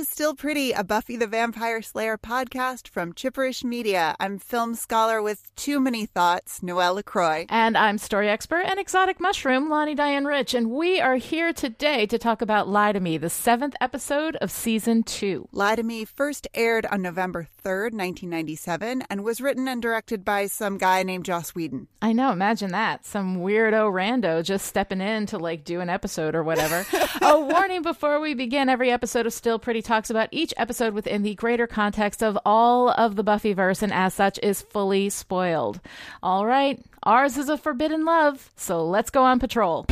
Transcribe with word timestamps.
to 0.00 0.06
Still 0.06 0.34
Pretty, 0.34 0.72
a 0.72 0.82
Buffy 0.82 1.16
the 1.16 1.26
Vampire 1.26 1.82
Slayer 1.82 2.16
podcast 2.16 2.88
from 2.88 3.12
Chipperish 3.12 3.62
Media. 3.62 4.16
I'm 4.18 4.38
film 4.38 4.74
scholar 4.74 5.20
with 5.20 5.54
too 5.56 5.78
many 5.78 6.06
thoughts, 6.06 6.62
Noelle 6.62 6.94
LaCroix. 6.94 7.44
And 7.50 7.76
I'm 7.76 7.98
story 7.98 8.30
expert 8.30 8.62
and 8.62 8.80
exotic 8.80 9.20
mushroom, 9.20 9.68
Lani 9.68 9.94
Diane 9.94 10.24
Rich. 10.24 10.54
And 10.54 10.70
we 10.70 11.02
are 11.02 11.16
here 11.16 11.52
today 11.52 12.06
to 12.06 12.18
talk 12.18 12.40
about 12.40 12.66
Lie 12.66 12.92
to 12.92 13.00
Me, 13.00 13.18
the 13.18 13.28
seventh 13.28 13.74
episode 13.78 14.36
of 14.36 14.50
season 14.50 15.02
two. 15.02 15.48
Lie 15.52 15.76
to 15.76 15.82
Me 15.82 16.06
first 16.06 16.48
aired 16.54 16.86
on 16.86 17.02
November 17.02 17.46
3rd, 17.62 17.92
1997, 17.92 19.02
and 19.10 19.22
was 19.22 19.42
written 19.42 19.68
and 19.68 19.82
directed 19.82 20.24
by 20.24 20.46
some 20.46 20.78
guy 20.78 21.02
named 21.02 21.26
Joss 21.26 21.54
Whedon. 21.54 21.88
I 22.00 22.14
know, 22.14 22.32
imagine 22.32 22.70
that. 22.70 23.04
Some 23.04 23.40
weirdo 23.40 23.92
rando 23.92 24.42
just 24.42 24.64
stepping 24.64 25.02
in 25.02 25.26
to 25.26 25.38
like 25.38 25.64
do 25.64 25.80
an 25.80 25.90
episode 25.90 26.34
or 26.34 26.42
whatever. 26.42 26.86
a 27.20 27.38
warning 27.38 27.82
before 27.82 28.18
we 28.18 28.32
begin 28.32 28.70
every 28.70 28.90
episode 28.90 29.26
of 29.26 29.34
Still 29.34 29.58
Pretty 29.58 29.82
talks 29.90 30.08
about 30.08 30.28
each 30.30 30.54
episode 30.56 30.94
within 30.94 31.22
the 31.22 31.34
greater 31.34 31.66
context 31.66 32.22
of 32.22 32.38
all 32.46 32.90
of 32.90 33.16
the 33.16 33.24
Buffyverse 33.24 33.82
and 33.82 33.92
as 33.92 34.14
such 34.14 34.38
is 34.40 34.62
fully 34.62 35.10
spoiled. 35.10 35.80
All 36.22 36.46
right, 36.46 36.80
ours 37.02 37.36
is 37.36 37.48
a 37.48 37.58
forbidden 37.58 38.04
love, 38.04 38.52
so 38.54 38.86
let's 38.86 39.10
go 39.10 39.24
on 39.24 39.40
patrol. 39.40 39.86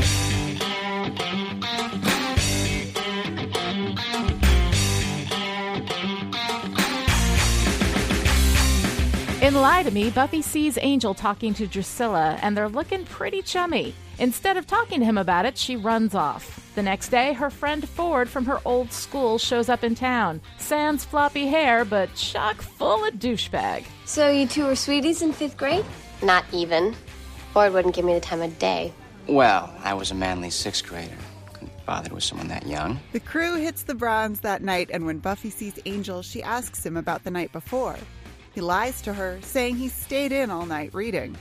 In 9.48 9.54
Lie 9.54 9.84
to 9.84 9.90
Me, 9.90 10.10
Buffy 10.10 10.42
sees 10.42 10.76
Angel 10.82 11.14
talking 11.14 11.54
to 11.54 11.66
Drusilla, 11.66 12.38
and 12.42 12.54
they're 12.54 12.68
looking 12.68 13.06
pretty 13.06 13.40
chummy. 13.40 13.94
Instead 14.18 14.58
of 14.58 14.66
talking 14.66 15.00
to 15.00 15.06
him 15.06 15.16
about 15.16 15.46
it, 15.46 15.56
she 15.56 15.74
runs 15.74 16.14
off. 16.14 16.70
The 16.74 16.82
next 16.82 17.08
day, 17.08 17.32
her 17.32 17.48
friend 17.48 17.88
Ford 17.88 18.28
from 18.28 18.44
her 18.44 18.60
old 18.66 18.92
school 18.92 19.38
shows 19.38 19.70
up 19.70 19.82
in 19.82 19.94
town. 19.94 20.42
Sans 20.58 21.02
floppy 21.02 21.46
hair, 21.46 21.86
but 21.86 22.14
chock 22.14 22.60
full 22.60 23.06
of 23.06 23.14
douchebag. 23.14 23.86
So 24.04 24.28
you 24.28 24.46
two 24.46 24.66
were 24.66 24.76
sweeties 24.76 25.22
in 25.22 25.32
fifth 25.32 25.56
grade? 25.56 25.86
Not 26.22 26.44
even. 26.52 26.94
Ford 27.54 27.72
wouldn't 27.72 27.94
give 27.94 28.04
me 28.04 28.12
the 28.12 28.20
time 28.20 28.42
of 28.42 28.58
day. 28.58 28.92
Well, 29.26 29.74
I 29.82 29.94
was 29.94 30.10
a 30.10 30.14
manly 30.14 30.50
sixth 30.50 30.86
grader. 30.86 31.16
Couldn't 31.54 31.86
bother 31.86 32.14
with 32.14 32.22
someone 32.22 32.48
that 32.48 32.66
young. 32.66 33.00
The 33.12 33.20
crew 33.20 33.54
hits 33.54 33.84
the 33.84 33.94
bronze 33.94 34.40
that 34.40 34.60
night, 34.60 34.90
and 34.92 35.06
when 35.06 35.20
Buffy 35.20 35.48
sees 35.48 35.78
Angel, 35.86 36.20
she 36.20 36.42
asks 36.42 36.84
him 36.84 36.98
about 36.98 37.24
the 37.24 37.30
night 37.30 37.50
before. 37.50 37.96
He 38.58 38.62
lies 38.62 39.00
to 39.02 39.12
her, 39.12 39.38
saying 39.40 39.76
he 39.76 39.86
stayed 39.86 40.32
in 40.32 40.50
all 40.50 40.66
night 40.66 40.92
reading. 40.92 41.36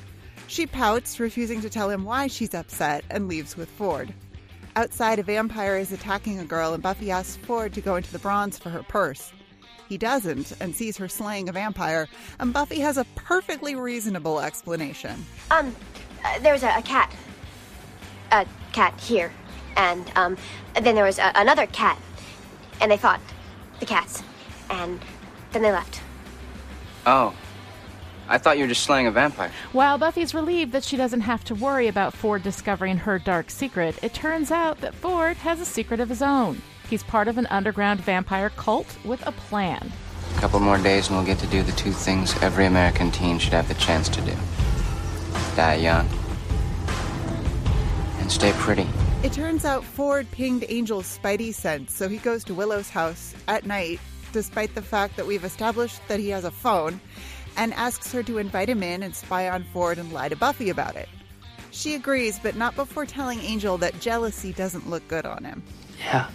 She 0.46 0.68
pouts, 0.68 1.20
refusing 1.20 1.62
to 1.62 1.70
tell 1.70 1.90
him 1.90 2.06
why 2.06 2.28
she's 2.28 2.54
upset, 2.54 3.04
and 3.10 3.28
leaves 3.28 3.58
with 3.58 3.72
Ford. 3.72 4.14
Outside, 4.76 5.18
a 5.18 5.24
vampire 5.24 5.78
is 5.78 5.92
attacking 5.92 6.38
a 6.38 6.46
girl, 6.46 6.76
and 6.76 6.84
Buffy 6.84 7.10
asks 7.10 7.36
Ford 7.38 7.74
to 7.74 7.82
go 7.82 7.96
into 7.96 8.12
the 8.12 8.20
bronze 8.20 8.60
for 8.60 8.70
her 8.70 8.84
purse. 8.84 9.32
He 9.90 9.98
doesn't, 9.98 10.54
and 10.62 10.76
sees 10.76 10.96
her 10.98 11.08
slaying 11.08 11.50
a 11.50 11.52
vampire, 11.52 12.08
and 12.40 12.54
Buffy 12.54 12.82
has 12.82 12.98
a 12.98 13.06
perfectly 13.16 13.74
reasonable 13.74 14.40
explanation. 14.40 15.26
Um, 15.50 15.76
uh, 16.24 16.38
there 16.42 16.54
was 16.54 16.62
a, 16.62 16.70
a 16.78 16.84
cat. 16.84 17.12
A 18.32 18.46
cat 18.74 18.94
here. 19.00 19.34
And, 19.76 20.06
um, 20.16 20.38
then 20.80 20.94
there 20.94 21.06
was 21.06 21.18
a, 21.18 21.32
another 21.34 21.66
cat. 21.66 22.00
And 22.80 22.92
they 22.92 22.98
fought. 22.98 23.22
The 23.80 23.88
cats. 23.88 24.22
And 24.70 25.00
then 25.52 25.64
they 25.64 25.72
left. 25.72 26.02
Oh. 27.08 27.34
I 28.28 28.38
thought 28.38 28.58
you 28.58 28.66
were 28.66 28.68
just 28.68 28.84
slaying 28.84 29.08
a 29.08 29.12
vampire. 29.12 29.50
While 29.72 29.98
Buffy's 29.98 30.34
relieved 30.34 30.74
that 30.74 30.84
she 30.84 30.98
doesn't 30.98 31.22
have 31.22 31.46
to 31.46 31.56
worry 31.56 31.88
about 31.88 32.14
Ford 32.14 32.44
discovering 32.44 32.98
her 32.98 33.18
dark 33.18 33.50
secret, 33.50 33.98
it 34.04 34.14
turns 34.14 34.52
out 34.52 34.82
that 34.82 34.94
Ford 34.94 35.38
has 35.38 35.62
a 35.62 35.66
secret 35.66 36.02
of 36.02 36.10
his 36.10 36.22
own. 36.22 36.62
He's 36.90 37.04
part 37.04 37.30
of 37.30 37.38
an 37.38 37.48
underground 37.48 38.02
vampire 38.02 38.50
cult 38.50 38.98
with 39.06 39.26
a 39.26 39.32
plan. 39.32 39.90
A 40.36 40.40
couple 40.42 40.60
more 40.60 40.78
days 40.78 41.08
and 41.08 41.16
we'll 41.16 41.26
get 41.26 41.40
to 41.40 41.48
do 41.48 41.64
the 41.64 41.72
two 41.72 41.94
things 41.94 42.36
every 42.44 42.66
American 42.66 43.10
teen 43.12 43.40
should 43.40 43.54
have 43.54 43.70
the 43.70 43.74
chance 43.76 44.10
to 44.10 44.22
do 44.22 44.34
die 45.56 45.76
young 45.76 46.08
and 48.20 48.32
stay 48.32 48.52
pretty. 48.58 48.88
It 49.24 49.34
turns 49.34 49.66
out 49.66 49.84
Ford 49.84 50.30
pinged 50.30 50.66
Angel's 50.66 51.18
spidey 51.18 51.52
sense, 51.52 51.94
so 51.94 52.08
he 52.08 52.18
goes 52.18 52.44
to 52.44 52.54
Willow's 52.54 52.90
house 52.90 53.34
at 53.48 53.66
night, 53.66 54.00
despite 54.32 54.76
the 54.76 54.82
fact 54.82 55.16
that 55.18 55.26
we've 55.26 55.44
established 55.44 56.00
that 56.08 56.20
he 56.20 56.30
has 56.30 56.44
a 56.44 56.52
phone, 56.52 57.00
and 57.58 57.74
asks 57.74 58.12
her 58.12 58.24
to 58.24 58.38
invite 58.38 58.70
him 58.70 58.84
in 58.84 59.04
and 59.04 59.16
spy 59.16 59.50
on 59.50 59.64
Ford 59.74 59.98
and 59.98 60.14
lie 60.14 60.30
to 60.30 60.36
Buffy 60.36 60.70
about 60.70 60.96
it. 60.96 61.10
She 61.72 61.96
agrees, 61.96 62.40
but 62.40 62.56
not 62.56 62.76
before 62.76 63.06
telling 63.06 63.40
Angel 63.40 63.78
that 63.80 64.00
jealousy 64.00 64.54
doesn't 64.54 64.90
look 64.90 65.08
good 65.08 65.26
on 65.26 65.44
him. 65.44 65.64
Yeah. 66.00 66.30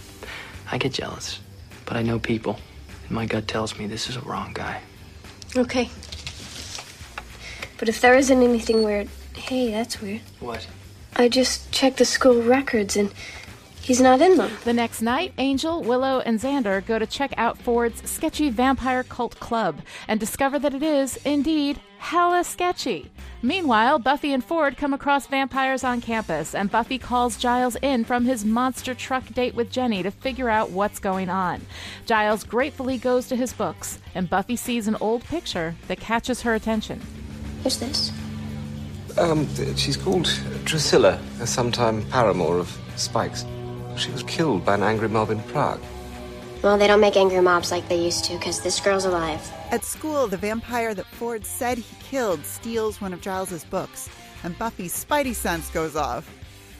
I 0.70 0.78
get 0.78 0.92
jealous. 0.92 1.40
But 1.84 1.96
I 1.96 2.02
know 2.02 2.18
people. 2.18 2.58
And 3.04 3.12
my 3.12 3.26
gut 3.26 3.46
tells 3.46 3.78
me 3.78 3.86
this 3.86 4.08
is 4.08 4.16
a 4.16 4.20
wrong 4.22 4.52
guy. 4.52 4.80
Okay. 5.56 5.90
But 7.78 7.88
if 7.88 8.00
there 8.00 8.16
isn't 8.16 8.42
anything 8.42 8.82
weird, 8.82 9.08
hey, 9.34 9.70
that's 9.70 10.00
weird. 10.00 10.22
What? 10.40 10.66
I 11.16 11.28
just 11.28 11.70
checked 11.70 11.98
the 11.98 12.04
school 12.04 12.42
records 12.42 12.96
and 12.96 13.12
he's 13.84 14.00
not 14.00 14.20
in 14.20 14.36
them. 14.36 14.50
The 14.64 14.72
next 14.72 15.02
night, 15.02 15.32
Angel, 15.38 15.82
Willow, 15.82 16.20
and 16.20 16.40
Xander 16.40 16.84
go 16.84 16.98
to 16.98 17.06
check 17.06 17.34
out 17.36 17.58
Ford's 17.58 18.08
sketchy 18.08 18.50
vampire 18.50 19.02
cult 19.02 19.38
club 19.40 19.80
and 20.08 20.18
discover 20.18 20.58
that 20.58 20.74
it 20.74 20.82
is, 20.82 21.18
indeed, 21.24 21.78
hella 21.98 22.44
sketchy. 22.44 23.10
Meanwhile, 23.42 23.98
Buffy 23.98 24.32
and 24.32 24.42
Ford 24.42 24.76
come 24.76 24.94
across 24.94 25.26
vampires 25.26 25.84
on 25.84 26.00
campus, 26.00 26.54
and 26.54 26.70
Buffy 26.70 26.98
calls 26.98 27.36
Giles 27.36 27.76
in 27.82 28.04
from 28.04 28.24
his 28.24 28.44
monster 28.44 28.94
truck 28.94 29.26
date 29.34 29.54
with 29.54 29.70
Jenny 29.70 30.02
to 30.02 30.10
figure 30.10 30.48
out 30.48 30.70
what's 30.70 30.98
going 30.98 31.28
on. 31.28 31.60
Giles 32.06 32.42
gratefully 32.42 32.96
goes 32.96 33.28
to 33.28 33.36
his 33.36 33.52
books, 33.52 33.98
and 34.14 34.30
Buffy 34.30 34.56
sees 34.56 34.88
an 34.88 34.96
old 35.00 35.24
picture 35.24 35.74
that 35.88 36.00
catches 36.00 36.40
her 36.40 36.54
attention. 36.54 37.00
Who's 37.62 37.78
this? 37.78 38.12
Um, 39.18 39.46
she's 39.76 39.96
called 39.96 40.24
Drusilla, 40.64 41.20
a 41.40 41.46
sometime 41.46 42.02
paramour 42.10 42.58
of 42.58 42.76
Spike's. 42.96 43.44
She 43.96 44.10
was 44.10 44.22
killed 44.24 44.64
by 44.64 44.74
an 44.74 44.82
angry 44.82 45.08
mob 45.08 45.30
in 45.30 45.40
Prague. 45.44 45.80
Well, 46.62 46.78
they 46.78 46.86
don't 46.86 47.00
make 47.00 47.16
angry 47.16 47.40
mobs 47.40 47.70
like 47.70 47.88
they 47.88 48.02
used 48.02 48.24
to, 48.24 48.38
because 48.38 48.60
this 48.60 48.80
girl's 48.80 49.04
alive. 49.04 49.52
At 49.70 49.84
school, 49.84 50.26
the 50.26 50.36
vampire 50.36 50.94
that 50.94 51.06
Ford 51.06 51.44
said 51.44 51.78
he 51.78 51.96
killed 52.02 52.44
steals 52.44 53.00
one 53.00 53.12
of 53.12 53.20
Giles's 53.20 53.64
books, 53.64 54.08
and 54.42 54.58
Buffy's 54.58 55.04
spidey 55.04 55.34
sense 55.34 55.68
goes 55.70 55.94
off. 55.94 56.28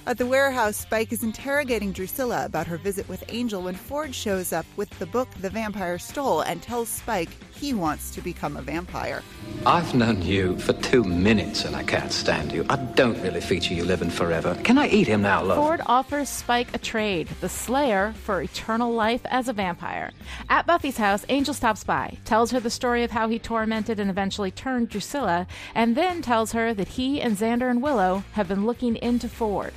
At 0.06 0.18
the 0.18 0.26
warehouse, 0.26 0.76
Spike 0.76 1.12
is 1.12 1.22
interrogating 1.22 1.92
Drusilla 1.92 2.44
about 2.44 2.66
her 2.66 2.76
visit 2.76 3.08
with 3.08 3.24
Angel 3.28 3.62
when 3.62 3.74
Ford 3.74 4.14
shows 4.14 4.52
up 4.52 4.66
with 4.76 4.90
the 4.98 5.06
book 5.06 5.28
the 5.40 5.48
vampire 5.48 5.98
stole 5.98 6.42
and 6.42 6.62
tells 6.62 6.88
Spike 6.88 7.30
he 7.54 7.72
wants 7.72 8.10
to 8.10 8.20
become 8.20 8.56
a 8.56 8.62
vampire. 8.62 9.22
I've 9.64 9.94
known 9.94 10.22
you 10.22 10.58
for 10.58 10.72
two 10.74 11.04
minutes 11.04 11.64
and 11.64 11.74
I 11.74 11.82
can't 11.82 12.12
stand 12.12 12.52
you. 12.52 12.66
I 12.68 12.76
don't 12.76 13.20
really 13.22 13.40
feature 13.40 13.74
you 13.74 13.84
living 13.84 14.10
forever. 14.10 14.54
Can 14.64 14.78
I 14.78 14.88
eat 14.88 15.06
him 15.06 15.22
now, 15.22 15.42
love? 15.42 15.58
Ford 15.58 15.80
offers 15.86 16.28
Spike 16.28 16.74
a 16.74 16.78
trade, 16.78 17.28
the 17.40 17.48
Slayer 17.48 18.12
for 18.24 18.42
eternal 18.42 18.92
life 18.92 19.22
as 19.26 19.48
a 19.48 19.52
vampire. 19.52 20.10
At 20.48 20.66
Buffy's 20.66 20.98
house, 20.98 21.24
Angel 21.28 21.54
stops 21.54 21.84
by, 21.84 22.18
tells 22.24 22.50
her 22.50 22.60
the 22.60 22.70
story 22.70 23.04
of 23.04 23.10
how 23.10 23.28
he 23.28 23.38
tormented 23.38 23.98
and 24.00 24.10
eventually 24.10 24.50
turned 24.50 24.88
Drusilla, 24.88 25.46
and 25.74 25.96
then 25.96 26.22
tells 26.22 26.52
her 26.52 26.74
that 26.74 26.88
he 26.88 27.20
and 27.20 27.36
Xander 27.36 27.70
and 27.70 27.82
Willow 27.82 28.24
have 28.32 28.48
been 28.48 28.66
looking 28.66 28.96
into 28.96 29.28
Ford. 29.28 29.72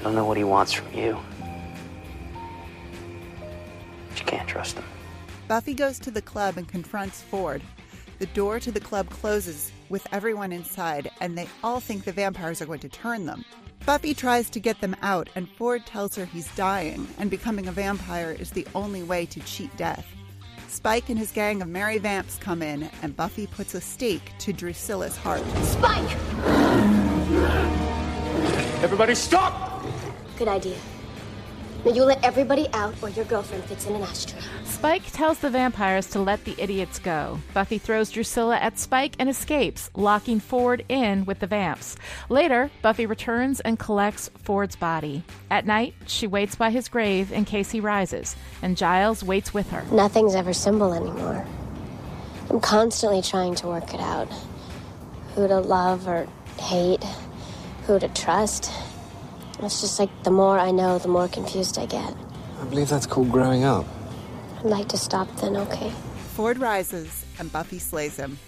I 0.00 0.04
don't 0.04 0.14
know 0.14 0.24
what 0.24 0.36
he 0.36 0.44
wants 0.44 0.72
from 0.72 0.92
you. 0.92 1.18
But 4.08 4.20
you 4.20 4.26
can't 4.26 4.48
trust 4.48 4.76
him. 4.76 4.84
Buffy 5.52 5.74
goes 5.74 5.98
to 5.98 6.10
the 6.10 6.22
club 6.22 6.56
and 6.56 6.66
confronts 6.66 7.20
Ford. 7.20 7.60
The 8.20 8.26
door 8.28 8.58
to 8.58 8.72
the 8.72 8.80
club 8.80 9.10
closes 9.10 9.70
with 9.90 10.06
everyone 10.10 10.50
inside, 10.50 11.10
and 11.20 11.36
they 11.36 11.46
all 11.62 11.78
think 11.78 12.04
the 12.04 12.10
vampires 12.12 12.62
are 12.62 12.64
going 12.64 12.78
to 12.78 12.88
turn 12.88 13.26
them. 13.26 13.44
Buffy 13.84 14.14
tries 14.14 14.48
to 14.48 14.60
get 14.60 14.80
them 14.80 14.96
out, 15.02 15.28
and 15.34 15.46
Ford 15.46 15.84
tells 15.84 16.16
her 16.16 16.24
he's 16.24 16.48
dying, 16.56 17.06
and 17.18 17.28
becoming 17.28 17.66
a 17.66 17.72
vampire 17.72 18.34
is 18.40 18.48
the 18.52 18.66
only 18.74 19.02
way 19.02 19.26
to 19.26 19.40
cheat 19.40 19.76
death. 19.76 20.06
Spike 20.68 21.10
and 21.10 21.18
his 21.18 21.32
gang 21.32 21.60
of 21.60 21.68
merry 21.68 21.98
vamps 21.98 22.38
come 22.38 22.62
in, 22.62 22.88
and 23.02 23.14
Buffy 23.14 23.46
puts 23.46 23.74
a 23.74 23.80
stake 23.82 24.32
to 24.38 24.54
Drusilla's 24.54 25.18
heart. 25.18 25.42
Spike! 25.64 26.16
Everybody 28.82 29.14
stop! 29.14 29.84
Good 30.38 30.48
idea. 30.48 30.78
Now 31.84 31.90
you 31.90 32.04
let 32.04 32.22
everybody 32.22 32.68
out, 32.74 32.94
or 33.02 33.08
your 33.08 33.24
girlfriend 33.24 33.64
fits 33.64 33.86
in 33.86 33.96
an 33.96 34.02
ashtray. 34.02 34.40
Spike 34.64 35.10
tells 35.10 35.38
the 35.38 35.50
vampires 35.50 36.06
to 36.10 36.20
let 36.20 36.44
the 36.44 36.54
idiots 36.56 37.00
go. 37.00 37.40
Buffy 37.54 37.78
throws 37.78 38.10
Drusilla 38.10 38.56
at 38.56 38.78
Spike 38.78 39.16
and 39.18 39.28
escapes, 39.28 39.90
locking 39.96 40.38
Ford 40.38 40.84
in 40.88 41.24
with 41.24 41.40
the 41.40 41.48
vamps. 41.48 41.96
Later, 42.28 42.70
Buffy 42.82 43.04
returns 43.04 43.58
and 43.60 43.80
collects 43.80 44.30
Ford's 44.38 44.76
body. 44.76 45.24
At 45.50 45.66
night, 45.66 45.94
she 46.06 46.28
waits 46.28 46.54
by 46.54 46.70
his 46.70 46.88
grave 46.88 47.32
in 47.32 47.44
case 47.44 47.72
he 47.72 47.80
rises, 47.80 48.36
and 48.62 48.76
Giles 48.76 49.24
waits 49.24 49.52
with 49.52 49.68
her. 49.70 49.82
Nothing's 49.90 50.36
ever 50.36 50.52
simple 50.52 50.92
anymore. 50.92 51.44
I'm 52.48 52.60
constantly 52.60 53.22
trying 53.22 53.56
to 53.56 53.66
work 53.66 53.92
it 53.92 54.00
out. 54.00 54.28
Who 55.34 55.48
to 55.48 55.58
love 55.58 56.06
or 56.06 56.28
hate, 56.60 57.02
who 57.86 57.98
to 57.98 58.06
trust. 58.08 58.70
It's 59.62 59.80
just 59.80 60.00
like 60.00 60.10
the 60.24 60.30
more 60.30 60.58
I 60.58 60.72
know, 60.72 60.98
the 60.98 61.08
more 61.08 61.28
confused 61.28 61.78
I 61.78 61.86
get. 61.86 62.12
I 62.60 62.64
believe 62.64 62.88
that's 62.88 63.06
called 63.06 63.30
growing 63.30 63.62
up. 63.62 63.86
I'd 64.58 64.64
like 64.64 64.88
to 64.88 64.98
stop 64.98 65.28
then, 65.36 65.56
okay? 65.56 65.90
Ford 66.34 66.58
rises 66.58 67.24
and 67.38 67.50
Buffy 67.52 67.78
slays 67.78 68.16
him. 68.16 68.38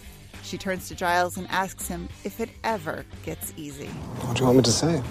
She 0.43 0.59
turns 0.59 0.89
to 0.89 0.95
Giles 0.95 1.37
and 1.37 1.49
asks 1.51 1.87
him 1.87 2.09
if 2.25 2.41
it 2.41 2.51
ever 2.65 3.07
gets 3.25 3.53
easy. 3.57 3.87
What 3.87 4.37
do 4.37 4.41
you 4.41 4.47
want 4.47 4.59
me 4.59 4.63
to 4.65 4.73
say? 4.73 5.03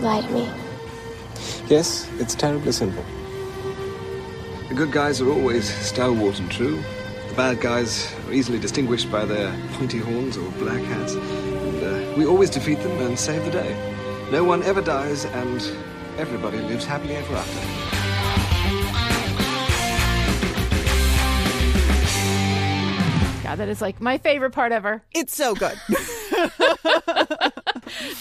Lie 0.00 0.22
to 0.22 0.30
me. 0.32 0.50
Yes, 1.68 2.08
it's 2.18 2.34
terribly 2.34 2.72
simple. 2.72 3.04
The 4.68 4.74
good 4.74 4.90
guys 4.90 5.20
are 5.20 5.28
always 5.28 5.68
stalwart 5.68 6.38
and 6.38 6.50
true. 6.50 6.82
The 7.28 7.34
bad 7.34 7.60
guys 7.60 8.12
are 8.26 8.32
easily 8.32 8.58
distinguished 8.58 9.10
by 9.10 9.24
their 9.24 9.54
pointy 9.74 9.98
horns 9.98 10.36
or 10.36 10.50
black 10.52 10.80
hats. 10.82 11.14
And 11.14 11.82
uh, 11.82 12.14
we 12.16 12.26
always 12.26 12.50
defeat 12.50 12.80
them 12.80 12.98
and 13.00 13.18
save 13.18 13.44
the 13.44 13.50
day. 13.50 13.89
No 14.30 14.44
one 14.44 14.62
ever 14.62 14.80
dies, 14.80 15.24
and 15.24 15.60
everybody 16.16 16.58
lives 16.58 16.84
happily 16.84 17.16
ever 17.16 17.34
after. 17.34 17.60
God, 23.42 23.56
that 23.56 23.68
is 23.68 23.82
like 23.82 24.00
my 24.00 24.18
favorite 24.18 24.52
part 24.52 24.70
ever. 24.70 25.02
It's 25.12 25.34
so 25.34 25.56
good. 25.56 25.76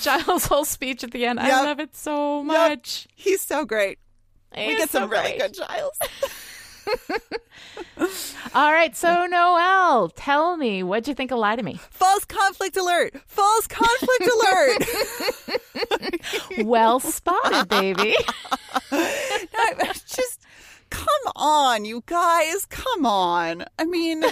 Giles' 0.01 0.47
whole 0.47 0.65
speech 0.65 1.03
at 1.03 1.11
the 1.11 1.27
end. 1.27 1.39
I 1.39 1.63
love 1.63 1.79
it 1.79 1.95
so 1.95 2.43
much. 2.43 3.07
He's 3.13 3.41
so 3.41 3.65
great. 3.65 3.99
He 4.55 4.65
we 4.65 4.73
is 4.73 4.79
get 4.79 4.89
some 4.89 5.03
so 5.03 5.09
really 5.09 5.37
good 5.37 5.53
Giles. 5.53 5.99
All 8.55 8.71
right, 8.71 8.95
so 8.95 9.25
Noelle, 9.27 10.09
tell 10.09 10.57
me, 10.57 10.81
what'd 10.83 11.07
you 11.07 11.13
think 11.13 11.31
of 11.31 11.37
Lie 11.39 11.55
to 11.57 11.63
Me? 11.63 11.79
False 11.91 12.25
conflict 12.25 12.77
alert! 12.77 13.13
False 13.27 13.67
conflict 13.67 14.29
alert! 14.33 14.83
Well 16.65 16.99
spotted, 16.99 17.69
baby. 17.69 18.15
I- 18.91 19.91
just 20.07 20.41
come 20.89 21.05
on, 21.35 21.85
you 21.85 22.03
guys. 22.05 22.65
Come 22.65 23.05
on. 23.05 23.65
I 23.77 23.85
mean, 23.85 24.23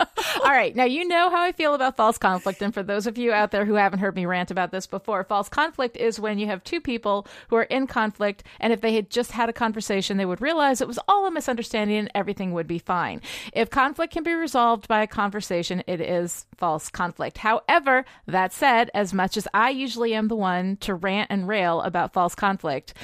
All 0.00 0.50
right, 0.50 0.74
now 0.74 0.84
you 0.84 1.06
know 1.06 1.30
how 1.30 1.42
I 1.42 1.52
feel 1.52 1.74
about 1.74 1.96
false 1.96 2.18
conflict. 2.18 2.60
And 2.60 2.74
for 2.74 2.82
those 2.82 3.06
of 3.06 3.16
you 3.16 3.32
out 3.32 3.50
there 3.50 3.64
who 3.64 3.74
haven't 3.74 4.00
heard 4.00 4.14
me 4.14 4.26
rant 4.26 4.50
about 4.50 4.72
this 4.72 4.86
before, 4.86 5.24
false 5.24 5.48
conflict 5.48 5.96
is 5.96 6.20
when 6.20 6.38
you 6.38 6.46
have 6.46 6.64
two 6.64 6.80
people 6.80 7.26
who 7.48 7.56
are 7.56 7.64
in 7.64 7.86
conflict, 7.86 8.42
and 8.60 8.72
if 8.72 8.80
they 8.80 8.94
had 8.94 9.10
just 9.10 9.32
had 9.32 9.48
a 9.48 9.52
conversation, 9.52 10.16
they 10.16 10.26
would 10.26 10.40
realize 10.40 10.80
it 10.80 10.88
was 10.88 10.98
all 11.08 11.26
a 11.26 11.30
misunderstanding 11.30 11.96
and 11.96 12.10
everything 12.14 12.52
would 12.52 12.66
be 12.66 12.78
fine. 12.78 13.20
If 13.52 13.70
conflict 13.70 14.12
can 14.12 14.22
be 14.22 14.34
resolved 14.34 14.88
by 14.88 15.02
a 15.02 15.06
conversation, 15.06 15.82
it 15.86 16.00
is 16.00 16.46
false 16.56 16.90
conflict. 16.90 17.38
However, 17.38 18.04
that 18.26 18.52
said, 18.52 18.90
as 18.94 19.14
much 19.14 19.36
as 19.36 19.48
I 19.54 19.70
usually 19.70 20.14
am 20.14 20.28
the 20.28 20.36
one 20.36 20.76
to 20.78 20.94
rant 20.94 21.30
and 21.30 21.48
rail 21.48 21.80
about 21.80 22.12
false 22.12 22.34
conflict, 22.34 22.94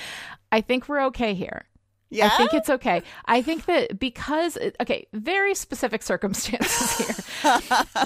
I 0.53 0.61
think 0.61 0.89
we're 0.89 1.05
okay 1.07 1.35
here. 1.35 1.65
Yeah. 2.11 2.27
I 2.27 2.37
think 2.37 2.55
it's 2.55 2.69
okay. 2.71 3.03
I 3.27 3.43
think 3.43 3.67
that 3.67 3.99
because, 3.99 4.59
okay, 4.81 5.07
very 5.13 5.55
specific 5.55 6.03
circumstances 6.11 6.99
here. 7.43 7.55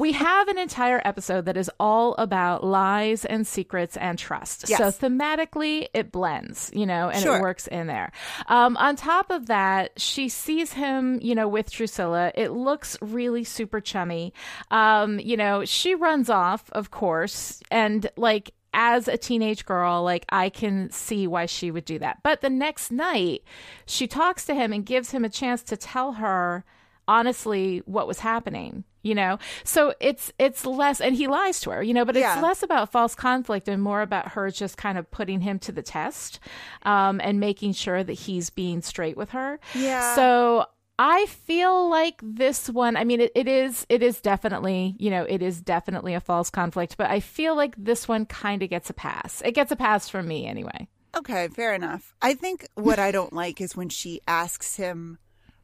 we 0.01 0.13
have 0.13 0.49
an 0.49 0.59
entire 0.59 1.01
episode 1.05 1.47
that 1.47 1.57
is 1.57 1.71
all 1.81 2.15
about 2.17 2.63
lies 2.65 3.25
and 3.25 3.47
secrets 3.47 3.97
and 3.97 4.19
trust. 4.19 4.67
Yes. 4.69 4.79
So 4.79 4.91
thematically, 5.09 5.89
it 5.95 6.13
blends, 6.13 6.71
you 6.75 6.87
know, 6.87 7.09
and 7.09 7.23
Sure. 7.23 7.37
it 7.39 7.41
works 7.41 7.67
in 7.67 7.87
there. 7.87 8.13
Um, 8.47 8.77
on 8.77 8.97
top 8.97 9.31
of 9.31 9.47
that, 9.47 9.99
she 10.01 10.29
sees 10.29 10.73
him, 10.73 11.19
you 11.23 11.35
know, 11.35 11.49
with 11.49 11.71
Drusilla. 11.71 12.33
It 12.35 12.51
looks 12.51 12.97
really 13.01 13.45
super 13.45 13.81
chummy. 13.81 14.33
Um, 14.71 15.19
you 15.19 15.37
know, 15.37 15.65
she 15.65 15.95
runs 15.95 16.29
off, 16.31 16.71
of 16.73 16.91
course, 16.91 17.63
and 17.71 18.09
like, 18.17 18.53
as 18.75 19.09
a 19.09 19.17
teenage 19.17 19.65
girl, 19.65 20.03
like 20.03 20.27
I 20.29 20.51
can 20.51 20.91
see 20.91 21.27
why 21.27 21.47
she 21.47 21.71
would 21.71 21.85
do 21.87 21.99
that. 22.01 22.19
But 22.23 22.43
the 22.43 22.51
next 22.51 22.91
night, 22.91 23.43
she 23.87 24.07
talks 24.07 24.45
to 24.47 24.55
him 24.55 24.73
and 24.73 24.85
gives 24.85 25.13
him 25.13 25.25
a 25.25 25.29
chance 25.31 25.63
to 25.63 25.77
tell 25.77 26.13
her 26.15 26.65
honestly 27.07 27.83
what 27.85 28.07
was 28.07 28.21
happening 28.21 28.83
you 29.03 29.15
know 29.15 29.39
so 29.63 29.93
it's 30.01 30.33
it's 30.39 30.65
less 30.65 31.03
and 31.03 31.15
he 31.15 31.27
lies 31.27 31.61
to 31.61 31.69
her 31.69 31.83
you 31.83 31.93
know 31.93 32.03
but 32.03 32.17
it's 32.17 32.23
Yeah. 32.23 32.41
less 32.41 32.63
about 32.63 32.91
false 32.91 33.15
conflict 33.15 33.69
and 33.69 33.83
more 33.83 34.01
about 34.01 34.29
her 34.29 34.51
just 34.51 34.79
kind 34.79 34.97
of 34.97 35.11
putting 35.11 35.43
him 35.43 35.59
to 35.59 35.71
the 35.73 35.83
test 35.83 36.41
um 36.85 37.21
and 37.23 37.39
making 37.39 37.75
sure 37.75 38.03
that 38.03 38.15
he's 38.15 38.49
being 38.49 38.81
straight 38.81 39.19
with 39.19 39.31
her 39.33 39.61
Yeah. 39.75 40.15
so 40.15 40.65
I 40.99 41.27
feel 41.27 41.91
like 41.91 42.21
this 42.23 42.71
one, 42.71 42.97
I 42.97 43.03
mean, 43.05 43.21
it, 43.21 43.33
it 43.35 43.49
is, 43.49 43.85
it 43.89 44.03
is 44.03 44.21
definitely, 44.21 44.95
you 44.99 45.11
know, 45.11 45.25
it 45.25 45.43
is 45.43 45.61
definitely 45.61 46.15
a 46.15 46.21
false 46.21 46.51
conflict, 46.51 46.97
but 46.97 47.11
I 47.11 47.19
feel 47.21 47.57
like 47.57 47.75
this 47.77 48.07
one 48.07 48.27
kind 48.27 48.63
of 48.63 48.71
gets 48.71 48.91
a 48.91 48.95
pass. 48.95 49.43
It 49.45 49.53
gets 49.57 49.73
a 49.73 49.77
pass 49.77 50.09
from 50.09 50.29
me 50.29 50.47
anyway. 50.47 50.89
Okay, 51.17 51.49
fair 51.49 51.75
enough. 51.75 52.15
I 52.23 52.35
think 52.35 52.69
what 52.75 52.99
I 52.99 53.11
don't 53.11 53.33
like 53.33 53.61
is 53.61 53.77
when 53.77 53.89
she 53.89 54.21
asks 54.29 54.77
him 54.77 55.19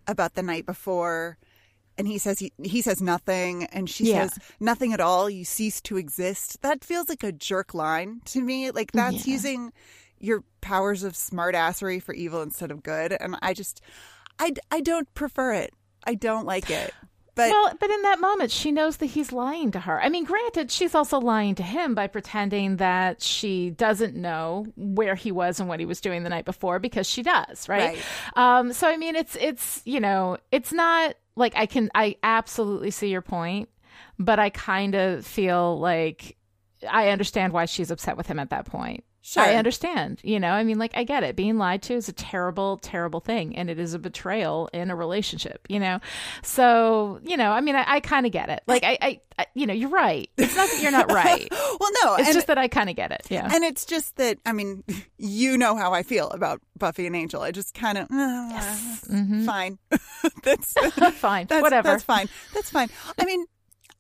about 0.07 0.35
the 0.35 0.43
night 0.43 0.67
before 0.67 1.39
and 1.97 2.09
he 2.09 2.19
says 2.19 2.39
he, 2.39 2.53
he 2.63 2.83
says 2.83 3.01
nothing 3.01 3.65
and 3.67 3.89
she 3.89 4.07
Yeah. 4.07 4.29
says 4.29 4.39
nothing 4.59 4.93
at 4.93 5.01
all, 5.01 5.29
you 5.31 5.45
cease 5.45 5.81
to 5.83 5.97
exist. 5.97 6.61
That 6.63 6.83
feels 6.85 7.09
like 7.09 7.23
a 7.23 7.31
jerk 7.33 7.75
line 7.75 8.21
to 8.27 8.41
me. 8.41 8.71
Like 8.73 8.93
that's 8.93 9.27
Yeah. 9.27 9.33
using 9.35 9.73
your 10.19 10.45
powers 10.61 11.03
of 11.03 11.15
smartassery 11.15 12.03
for 12.03 12.15
evil 12.15 12.43
instead 12.43 12.71
of 12.71 12.83
good 12.83 13.13
and 13.19 13.37
I 13.43 13.55
just 13.55 13.81
I, 14.41 14.55
I 14.71 14.81
don't 14.81 15.13
prefer 15.15 15.53
it. 15.53 15.73
I 16.05 16.15
don't 16.15 16.47
like 16.47 16.71
it. 16.71 16.93
But 17.37 17.51
well, 17.51 17.73
but 17.79 17.91
in 17.91 18.03
that 18.03 18.21
moment, 18.21 18.51
she 18.51 18.73
knows 18.73 18.97
that 18.97 19.07
he's 19.07 19.33
lying 19.33 19.71
to 19.71 19.81
her. 19.81 20.01
I 20.03 20.09
mean, 20.09 20.25
granted, 20.25 20.71
she's 20.71 20.95
also 20.95 21.21
lying 21.21 21.55
to 21.57 21.63
him 21.63 21.95
by 21.95 22.07
pretending 22.09 22.77
that 22.77 23.23
she 23.23 23.71
doesn't 23.71 24.17
know 24.17 24.67
where 24.77 25.15
he 25.15 25.31
was 25.31 25.61
and 25.61 25.69
what 25.69 25.79
he 25.79 25.87
was 25.87 26.01
doing 26.01 26.25
the 26.25 26.29
night 26.29 26.45
before 26.45 26.79
because 26.81 27.07
she 27.09 27.23
does, 27.23 27.69
right? 27.69 27.97
Um, 28.35 28.73
so 28.73 28.89
I 28.89 28.97
mean, 28.97 29.15
it's 29.15 29.37
it's 29.41 29.81
you 29.85 30.01
know, 30.01 30.39
it's 30.51 30.73
not 30.73 31.15
like 31.37 31.53
I 31.57 31.67
can 31.67 31.89
I 31.95 32.17
absolutely 32.23 32.91
see 32.91 33.09
your 33.09 33.23
point, 33.23 33.69
but 34.19 34.39
I 34.41 34.51
kind 34.51 34.95
of 34.97 35.25
feel 35.25 35.79
like 35.79 36.37
I 36.91 37.11
understand 37.11 37.53
why 37.53 37.67
she's 37.67 37.91
upset 37.91 38.17
with 38.17 38.27
him 38.27 38.39
at 38.39 38.51
that 38.51 38.67
point. 38.67 39.05
Sure. 39.23 39.43
I 39.43 39.55
understand. 39.57 40.21
You 40.23 40.41
know, 40.41 40.51
I 40.51 40.65
mean, 40.65 40.79
like, 40.79 40.93
I 40.95 41.05
get 41.05 41.23
it. 41.23 41.37
Being 41.37 41.59
lied 41.59 41.83
to 41.83 41.95
is 41.95 42.09
a 42.09 42.13
terrible, 42.13 42.79
terrible 42.79 43.21
thing, 43.21 43.55
and 43.55 43.69
it 43.69 43.79
is 43.79 43.93
a 43.93 43.99
betrayal 43.99 44.71
in 44.73 44.91
a 44.91 44.97
relationship, 44.97 45.67
you 45.69 45.79
know? 45.79 46.01
So, 46.43 47.21
you 47.23 47.37
know, 47.37 47.53
I 47.53 47.61
mean, 47.61 47.77
I, 47.77 47.85
I 47.87 48.01
kind 48.01 48.25
of 48.25 48.33
get 48.33 48.49
it. 48.49 48.63
Like, 48.67 48.83
I, 48.83 48.97
I, 49.03 49.21
I, 49.39 49.47
you 49.55 49.67
know, 49.67 49.75
you're 49.75 49.91
right. 49.91 50.31
It's 50.39 50.57
not 50.57 50.71
that 50.71 50.83
you're 50.83 50.91
not 50.91 51.13
right. 51.13 51.49
well 51.81 51.91
no, 52.03 52.17
It's 52.17 52.33
just 52.33 52.47
that 52.47 52.59
I 52.59 52.69
kind 52.69 52.89
of 52.89 52.97
get 52.97 53.11
it. 53.13 53.27
Yeah. 53.29 53.49
and 53.53 53.63
it's 53.65 53.85
just 53.85 54.17
that 54.17 54.39
I 54.47 54.53
mean, 54.53 54.85
you 55.19 55.59
know 55.59 55.77
how 55.77 55.93
I 55.93 56.03
feel 56.03 56.29
about 56.31 56.61
Buffy 56.79 57.07
and 57.07 57.15
Angel. 57.15 57.43
I 57.43 57.51
just 57.51 57.75
kind 57.75 57.99
of 57.99 58.09
ah, 58.11 58.89
mm-hmm. 59.09 59.45
fine. 59.45 59.79
that's 60.43 60.75
Fine. 61.19 61.47
That's, 61.47 61.63
Whatever. 61.63 61.89
That's 61.89 62.05
fine. 62.05 62.29
That's 62.55 62.71
fine. 62.71 62.89
I 63.19 63.25
mean, 63.25 63.47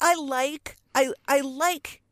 I 0.00 0.14
like 0.14 0.76
I 0.94 1.12
I 1.28 1.40
like 1.40 2.02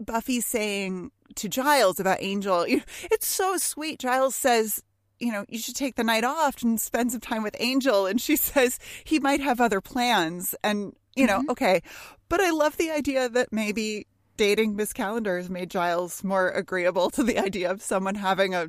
Buffy 0.00 0.40
saying 0.40 1.10
to 1.36 1.48
Giles 1.48 2.00
about 2.00 2.18
Angel. 2.20 2.64
It's 2.66 3.26
so 3.26 3.56
sweet. 3.56 3.98
Giles 4.00 4.34
says, 4.34 4.82
you 5.18 5.32
know, 5.32 5.44
you 5.48 5.58
should 5.58 5.76
take 5.76 5.96
the 5.96 6.04
night 6.04 6.24
off 6.24 6.62
and 6.62 6.80
spend 6.80 7.12
some 7.12 7.20
time 7.20 7.42
with 7.42 7.56
Angel, 7.58 8.06
and 8.06 8.20
she 8.20 8.36
says 8.50 8.78
he 9.04 9.18
might 9.18 9.40
have 9.40 9.60
other 9.60 9.80
plans, 9.80 10.54
and 10.62 10.94
you 11.16 11.26
know, 11.26 11.40
Mm-hmm. 11.40 11.50
okay. 11.50 11.82
But 12.28 12.40
I 12.40 12.50
love 12.50 12.76
the 12.76 12.90
idea 12.90 13.28
that 13.28 13.52
maybe 13.52 14.06
dating 14.36 14.76
Miss 14.76 14.92
Calendar 14.92 15.36
has 15.36 15.50
made 15.50 15.70
Giles 15.70 16.22
more 16.24 16.48
agreeable 16.50 17.10
to 17.16 17.22
the 17.22 17.38
idea 17.38 17.70
of 17.70 17.82
someone 17.82 18.14
having 18.14 18.54
a 18.54 18.68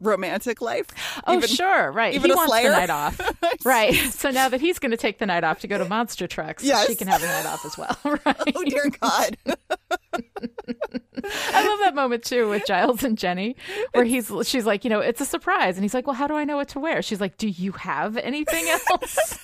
romantic 0.00 0.60
life. 0.60 0.86
Oh, 1.26 1.34
Even- 1.36 1.48
sure, 1.48 1.90
right. 1.92 2.14
even 2.14 2.30
he 2.30 2.32
a 2.32 2.36
wants 2.36 2.52
Slayer? 2.52 2.70
the 2.70 2.76
night 2.76 2.90
off, 2.90 3.20
right? 3.64 3.94
So 3.94 4.30
now 4.30 4.48
that 4.48 4.60
he's 4.60 4.78
going 4.78 4.90
to 4.92 4.96
take 4.96 5.18
the 5.18 5.26
night 5.26 5.44
off 5.44 5.60
to 5.60 5.68
go 5.68 5.78
to 5.78 5.84
Monster 5.84 6.26
Trucks, 6.26 6.64
Yes. 6.64 6.86
she 6.86 6.94
can 6.96 7.08
have 7.08 7.20
the 7.20 7.26
night 7.26 7.46
off 7.46 7.64
as 7.64 7.76
well, 7.78 7.96
right? 8.26 8.52
Oh 8.56 8.64
dear 8.64 8.88
God! 9.00 9.36
I 11.52 11.66
love 11.68 11.78
that 11.80 11.92
moment 11.94 12.24
too 12.24 12.48
with 12.48 12.64
Giles 12.66 13.02
and 13.04 13.18
Jenny, 13.18 13.56
where 13.92 14.04
he's 14.04 14.30
she's 14.44 14.64
like, 14.66 14.84
you 14.84 14.90
know, 14.90 15.00
it's 15.00 15.20
a 15.20 15.26
surprise, 15.26 15.76
and 15.76 15.84
he's 15.84 15.92
like, 15.94 16.06
well, 16.06 16.14
how 16.16 16.26
do 16.26 16.34
I 16.34 16.44
know 16.44 16.56
what 16.56 16.68
to 16.70 16.80
wear? 16.80 17.02
She's 17.02 17.20
like, 17.20 17.36
do 17.36 17.48
you 17.48 17.72
have 17.72 18.16
anything 18.16 18.66
else? 18.68 19.38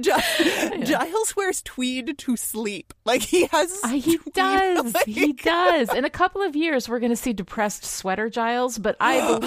Gi- 0.00 0.82
Giles 0.84 1.36
wears 1.36 1.62
tweed 1.62 2.18
to 2.18 2.36
sleep. 2.36 2.92
Like 3.04 3.22
he 3.22 3.46
has. 3.46 3.78
Uh, 3.84 3.88
he 3.88 4.18
does. 4.32 4.94
like- 4.94 5.06
He 5.06 5.32
does. 5.32 5.92
In 5.94 6.04
a 6.04 6.10
couple 6.10 6.42
of 6.42 6.56
years, 6.56 6.88
we're 6.88 6.98
going 6.98 7.10
to 7.12 7.16
see 7.16 7.32
depressed 7.32 7.84
sweater 7.84 8.28
Giles, 8.28 8.78
but 8.78 8.96
I 9.00 9.20
believe 9.38 9.43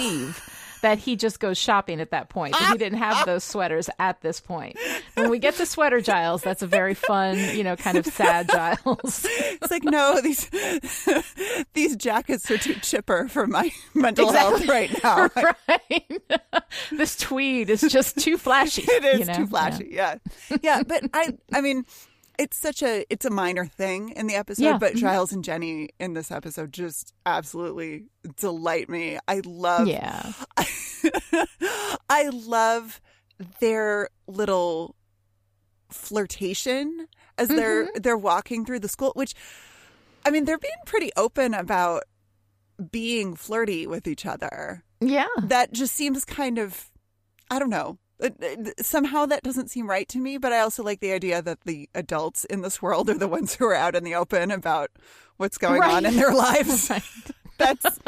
that 0.82 1.00
he 1.00 1.16
just 1.16 1.40
goes 1.40 1.58
shopping 1.58 2.00
at 2.00 2.12
that 2.12 2.30
point. 2.30 2.54
That 2.54 2.68
he 2.68 2.74
ah, 2.74 2.78
didn't 2.78 3.00
have 3.00 3.18
ah. 3.18 3.24
those 3.26 3.44
sweaters 3.44 3.90
at 4.00 4.22
this 4.22 4.40
point. 4.40 4.78
When 5.16 5.30
we 5.30 5.40
get 5.40 5.56
to 5.56 5.66
sweater 5.66 6.02
Giles, 6.02 6.42
that's 6.42 6.62
a 6.62 6.68
very 6.68 6.94
fun, 6.94 7.38
you 7.56 7.64
know, 7.64 7.76
kind 7.76 7.98
of 7.98 8.06
sad 8.06 8.50
Giles. 8.52 9.26
It's 9.28 9.72
like 9.72 9.84
no, 9.84 10.22
these 10.22 10.50
these 11.74 11.96
jackets 11.96 12.50
are 12.52 12.58
too 12.58 12.76
chipper 12.76 13.28
for 13.28 13.48
my 13.48 13.72
mental 13.94 14.32
health 14.32 14.66
right 14.68 14.92
now. 15.04 15.30
right. 15.36 16.22
this 16.92 17.16
tweed 17.18 17.70
is 17.70 17.82
just 17.82 18.18
too 18.18 18.38
flashy. 18.38 18.84
It 18.84 19.04
is 19.04 19.20
you 19.20 19.26
know? 19.26 19.34
too 19.34 19.48
flashy. 19.48 19.90
Yeah. 19.92 20.16
yeah, 20.62 20.84
But 20.84 21.04
I, 21.14 21.38
I 21.54 21.62
mean, 21.62 21.86
it's 22.38 22.58
such 22.58 22.84
a 22.84 23.06
it's 23.10 23.26
a 23.26 23.30
minor 23.30 23.66
thing 23.66 24.10
in 24.10 24.28
the 24.28 24.36
episode, 24.36 24.64
Yeah. 24.64 24.78
but 24.78 24.96
Giles 24.96 25.32
and 25.32 25.44
Jenny 25.44 25.90
in 26.00 26.14
this 26.14 26.32
episode 26.32 26.72
just 26.72 27.14
absolutely 27.26 28.06
delight 28.38 28.90
me. 28.90 29.18
I 29.28 29.42
love. 29.46 29.88
Yeah. 29.88 30.34
I 32.10 32.30
love 32.32 33.02
their 33.60 34.10
little 34.28 34.96
flirtation 35.90 37.08
as 37.38 37.48
they're 37.48 37.86
Mm-hmm. 37.86 38.02
they're 38.02 38.18
walking 38.18 38.66
through 38.66 38.80
the 38.80 38.88
school 38.90 39.14
which 39.16 39.34
I 40.26 40.32
mean 40.32 40.46
they're 40.46 40.58
being 40.58 40.74
pretty 40.86 41.12
open 41.16 41.54
about 41.54 42.04
being 42.92 43.36
flirty 43.36 43.88
with 43.88 44.08
each 44.08 44.26
other. 44.26 44.84
Yeah. 45.00 45.28
That 45.42 45.72
just 45.72 45.96
seems 45.96 46.26
kind 46.26 46.58
of 46.58 46.92
I 47.50 47.60
don't 47.60 47.70
know. 47.70 47.98
It- 48.20 48.36
it- 48.42 48.86
Somehow 48.86 49.26
that 49.28 49.44
doesn't 49.44 49.70
seem 49.70 49.90
right 49.90 50.08
to 50.10 50.18
me, 50.20 50.38
but 50.38 50.52
I 50.54 50.60
also 50.60 50.84
like 50.84 51.00
the 51.02 51.12
idea 51.12 51.42
that 51.42 51.62
the 51.66 51.88
adults 51.94 52.46
in 52.46 52.62
this 52.62 52.82
world 52.82 53.10
are 53.10 53.18
the 53.18 53.28
ones 53.28 53.56
who 53.56 53.66
are 53.66 53.76
out 53.76 53.96
in 53.96 54.04
the 54.04 54.16
open 54.16 54.50
about 54.52 54.90
what's 55.38 55.58
going 55.58 55.82
on 55.84 56.06
in 56.06 56.16
their 56.16 56.34
lives. 56.46 56.92
That's 57.58 58.00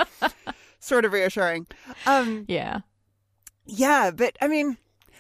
sort 0.79 1.05
of 1.05 1.11
reassuring. 1.13 1.67
Um, 2.05 2.45
Yeah. 2.47 2.79
yeah, 3.65 4.11
but 4.11 4.35
I 4.41 4.47
mean, 4.47 4.77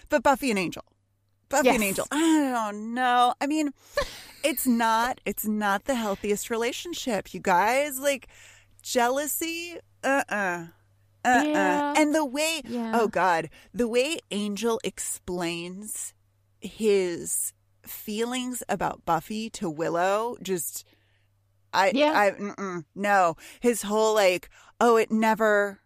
but 0.09 0.23
Buffy 0.23 0.49
and 0.49 0.57
Angel, 0.59 0.83
Buffy 1.49 1.69
and 1.69 1.83
Angel. 1.83 2.07
I 2.11 2.51
don't 2.71 2.93
know. 2.95 3.33
I 3.41 3.45
mean, 3.47 3.71
it's 4.43 4.65
not. 4.65 5.19
It's 5.25 5.45
not 5.45 5.85
the 5.85 5.95
healthiest 5.95 6.49
relationship, 6.49 7.33
you 7.33 7.39
guys. 7.39 7.99
Like 7.99 8.27
jealousy. 8.81 9.77
Uh 10.03 10.23
uh-uh. 10.29 10.65
Uh. 11.25 11.43
Yeah. 11.45 11.93
And 11.97 12.13
the 12.15 12.25
way, 12.25 12.61
Yeah. 12.65 12.91
oh 12.95 13.07
God, 13.07 13.49
the 13.73 13.87
way 13.87 14.19
Angel 14.31 14.79
explains 14.83 16.13
his 16.61 17.53
feelings 17.85 18.63
about 18.69 19.05
Buffy 19.05 19.49
to 19.51 19.69
Willow, 19.69 20.37
just, 20.41 20.85
I, 21.73 21.91
Yeah. 21.93 22.13
I, 22.15 22.81
no, 22.95 23.35
his 23.59 23.81
whole 23.83 24.13
like, 24.13 24.49
oh, 24.79 24.95
it 24.97 25.11
never, 25.11 25.79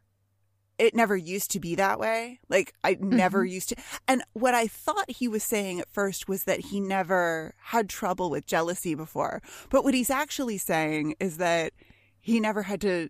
it 0.78 0.96
never 0.96 1.16
used 1.16 1.52
to 1.52 1.60
be 1.60 1.76
that 1.76 2.00
way. 2.00 2.40
Like 2.50 2.74
I 2.84 2.98
never 3.00 3.46
used 3.46 3.70
to. 3.70 3.76
And 4.08 4.24
what 4.34 4.54
I 4.56 4.68
thought 4.68 5.10
he 5.10 5.28
was 5.28 5.44
saying 5.44 5.80
at 5.80 5.90
first 5.90 6.28
was 6.28 6.44
that 6.46 6.60
he 6.60 6.80
never 6.80 7.54
had 7.60 7.90
trouble 7.90 8.30
with 8.30 8.46
jealousy 8.48 8.96
before. 8.96 9.42
But 9.70 9.84
what 9.84 9.94
he's 9.94 10.10
actually 10.10 10.58
saying 10.58 11.16
is 11.20 11.38
that 11.38 11.74
he 12.20 12.40
never 12.40 12.64
had 12.64 12.82
to 12.82 13.10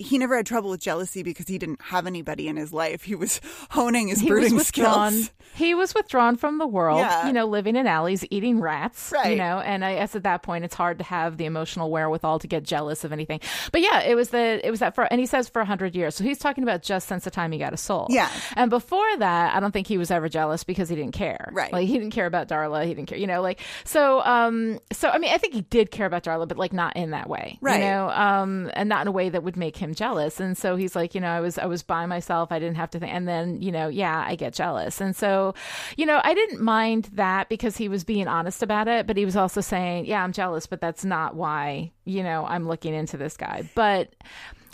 he 0.00 0.16
never 0.18 0.34
had 0.36 0.46
trouble 0.46 0.70
with 0.70 0.80
jealousy 0.80 1.22
because 1.22 1.46
he 1.46 1.58
didn't 1.58 1.80
have 1.82 2.06
anybody 2.06 2.48
in 2.48 2.56
his 2.56 2.72
life. 2.72 3.02
He 3.02 3.14
was 3.14 3.40
honing 3.70 4.08
his 4.08 4.20
he 4.20 4.28
brooding 4.28 4.58
skills. 4.60 5.30
He 5.54 5.74
was 5.74 5.94
withdrawn 5.94 6.36
from 6.36 6.58
the 6.58 6.66
world, 6.66 7.00
Yeah. 7.00 7.26
you 7.26 7.32
know, 7.32 7.44
living 7.44 7.76
in 7.76 7.86
alleys, 7.86 8.24
eating 8.30 8.60
rats, 8.60 9.12
right. 9.12 9.30
you 9.32 9.36
know. 9.36 9.58
And 9.58 9.84
I 9.84 9.96
guess 9.96 10.16
at 10.16 10.22
that 10.22 10.42
point, 10.42 10.64
it's 10.64 10.74
hard 10.74 10.98
to 10.98 11.04
have 11.04 11.36
the 11.36 11.44
emotional 11.44 11.90
wherewithal 11.90 12.38
to 12.38 12.46
get 12.46 12.62
jealous 12.62 13.04
of 13.04 13.12
anything. 13.12 13.40
But 13.72 13.82
yeah, 13.82 14.00
it 14.00 14.14
was 14.14 14.30
the 14.30 14.66
it 14.66 14.70
was 14.70 14.80
that 14.80 14.94
for, 14.94 15.04
and 15.04 15.20
he 15.20 15.26
says 15.26 15.48
for 15.48 15.60
a 15.60 15.64
hundred 15.66 15.94
years. 15.94 16.14
So 16.14 16.24
he's 16.24 16.38
talking 16.38 16.64
about 16.64 16.82
just 16.82 17.06
since 17.08 17.24
the 17.24 17.30
time 17.30 17.52
he 17.52 17.58
got 17.58 17.74
a 17.74 17.76
soul. 17.76 18.06
Yeah. 18.08 18.30
And 18.56 18.70
before 18.70 19.16
that, 19.18 19.54
I 19.54 19.60
don't 19.60 19.72
think 19.72 19.86
he 19.86 19.98
was 19.98 20.10
ever 20.10 20.28
jealous 20.28 20.64
because 20.64 20.88
he 20.88 20.96
didn't 20.96 21.12
care. 21.12 21.50
Right. 21.52 21.72
Like 21.72 21.86
he 21.86 21.94
didn't 21.94 22.12
care 22.12 22.26
about 22.26 22.48
Darla. 22.48 22.86
He 22.86 22.94
didn't 22.94 23.08
care, 23.08 23.18
you 23.18 23.26
know. 23.26 23.42
Like 23.42 23.60
so. 23.84 24.20
Um. 24.22 24.78
So 24.92 25.08
I 25.10 25.18
mean, 25.18 25.32
I 25.32 25.38
think 25.38 25.52
he 25.54 25.62
did 25.62 25.90
care 25.90 26.06
about 26.06 26.24
Darla, 26.24 26.48
but 26.48 26.56
like 26.56 26.72
not 26.72 26.96
in 26.96 27.10
that 27.10 27.28
way, 27.28 27.58
Right. 27.60 27.80
You 27.80 27.86
know. 27.90 28.08
Um. 28.08 28.70
And 28.74 28.88
not 28.88 29.02
in 29.02 29.08
a 29.08 29.12
way 29.12 29.28
that 29.28 29.42
would 29.42 29.56
make 29.56 29.76
him 29.76 29.89
jealous. 29.94 30.40
And 30.40 30.56
so 30.56 30.76
he's 30.76 30.96
like, 30.96 31.14
you 31.14 31.20
know, 31.20 31.28
I 31.28 31.40
was 31.40 31.58
I 31.58 31.66
was 31.66 31.82
by 31.82 32.06
myself. 32.06 32.50
I 32.52 32.58
didn't 32.58 32.76
have 32.76 32.90
to 32.90 32.98
think. 32.98 33.12
And 33.12 33.26
then 33.26 33.60
you 33.62 33.72
know, 33.72 33.88
yeah, 33.88 34.24
I 34.26 34.34
get 34.34 34.54
jealous. 34.54 35.00
And 35.00 35.14
so, 35.14 35.54
you 35.96 36.06
know, 36.06 36.20
I 36.24 36.34
didn't 36.34 36.60
mind 36.60 37.10
that 37.14 37.48
because 37.48 37.76
he 37.76 37.88
was 37.88 38.04
being 38.04 38.28
honest 38.28 38.62
about 38.62 38.88
it. 38.88 39.06
But 39.06 39.16
he 39.16 39.24
was 39.24 39.36
also 39.36 39.60
saying, 39.60 40.06
yeah, 40.06 40.22
I'm 40.22 40.32
jealous, 40.32 40.66
but 40.66 40.80
that's 40.80 41.04
not 41.04 41.34
why 41.34 41.92
you 42.04 42.22
know 42.22 42.44
I'm 42.46 42.66
looking 42.66 42.94
into 42.94 43.16
this 43.16 43.36
guy. 43.36 43.68
But 43.74 44.14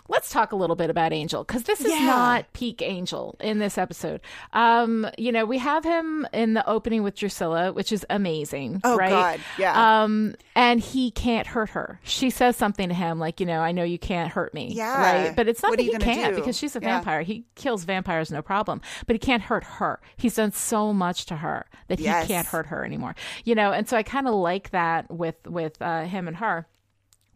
let's 0.09 0.31
talk 0.31 0.53
a 0.53 0.57
little 0.57 0.77
bit 0.77 0.91
about 0.91 1.13
Angel 1.13 1.45
because 1.45 1.65
this 1.65 1.81
is 1.81 1.91
Yeah. 1.93 2.07
not 2.07 2.53
peak 2.53 2.83
Angel 2.83 3.37
in 3.41 3.59
this 3.59 3.77
episode. 3.79 4.21
Um, 4.53 5.07
you 5.19 5.33
know, 5.33 5.45
we 5.45 5.59
have 5.59 5.85
him 5.85 6.27
in 6.33 6.55
the 6.55 6.67
opening 6.69 7.03
with 7.03 7.15
Drusilla, 7.17 7.73
which 7.73 7.93
is 7.93 8.05
amazing. 8.11 8.81
Oh, 8.85 8.97
right? 8.97 9.11
God, 9.11 9.41
yeah. 9.59 10.03
Um, 10.03 10.35
and 10.55 10.81
he 10.81 11.11
can't 11.11 11.47
hurt 11.47 11.71
her. 11.71 12.01
She 12.05 12.31
says 12.31 12.57
something 12.57 12.89
to 12.89 12.95
him 12.95 13.19
like, 13.19 13.41
you 13.41 13.47
know, 13.47 13.61
I 13.61 13.73
know 13.73 13.85
you 13.85 13.99
can't 13.99 14.31
hurt 14.31 14.55
me. 14.55 14.73
Yeah. 14.73 15.01
Right. 15.27 15.37
But 15.37 15.49
it's 15.49 15.63
not 15.63 15.71
What 15.71 15.77
that 15.79 15.83
he 15.83 15.97
can't 15.99 16.35
do? 16.35 16.41
because 16.41 16.57
she's 16.57 16.77
a 16.77 16.81
Yeah. 16.81 16.97
vampire. 16.97 17.23
He 17.23 17.45
kills 17.55 17.85
vampires 17.85 18.31
no 18.31 18.43
problem, 18.43 18.81
but 19.07 19.15
he 19.15 19.19
can't 19.19 19.43
hurt 19.43 19.65
her. 19.65 20.01
He's 20.17 20.37
done 20.37 20.53
so 20.53 20.93
much 20.93 21.27
to 21.27 21.37
her 21.37 21.67
that 21.89 21.99
Yes. 22.01 22.27
he 22.27 22.33
can't 22.33 22.47
hurt 22.47 22.67
her 22.67 22.85
anymore. 22.85 23.15
You 23.45 23.55
know, 23.55 23.73
and 23.73 23.89
so 23.89 23.97
I 23.97 24.03
kind 24.03 24.29
of 24.29 24.35
like 24.35 24.71
that 24.71 25.11
with 25.11 25.37
with 25.47 25.81
uh, 25.83 26.03
him 26.05 26.29
and 26.29 26.37
her 26.39 26.67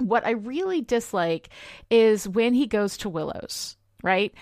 what 0.01 0.27
I 0.27 0.31
really 0.33 0.81
dislike 0.81 1.51
is 1.91 2.29
when 2.29 2.55
he 2.55 2.67
goes 2.67 2.97
to 2.99 3.09
Willow's, 3.09 3.77
right? 4.03 4.33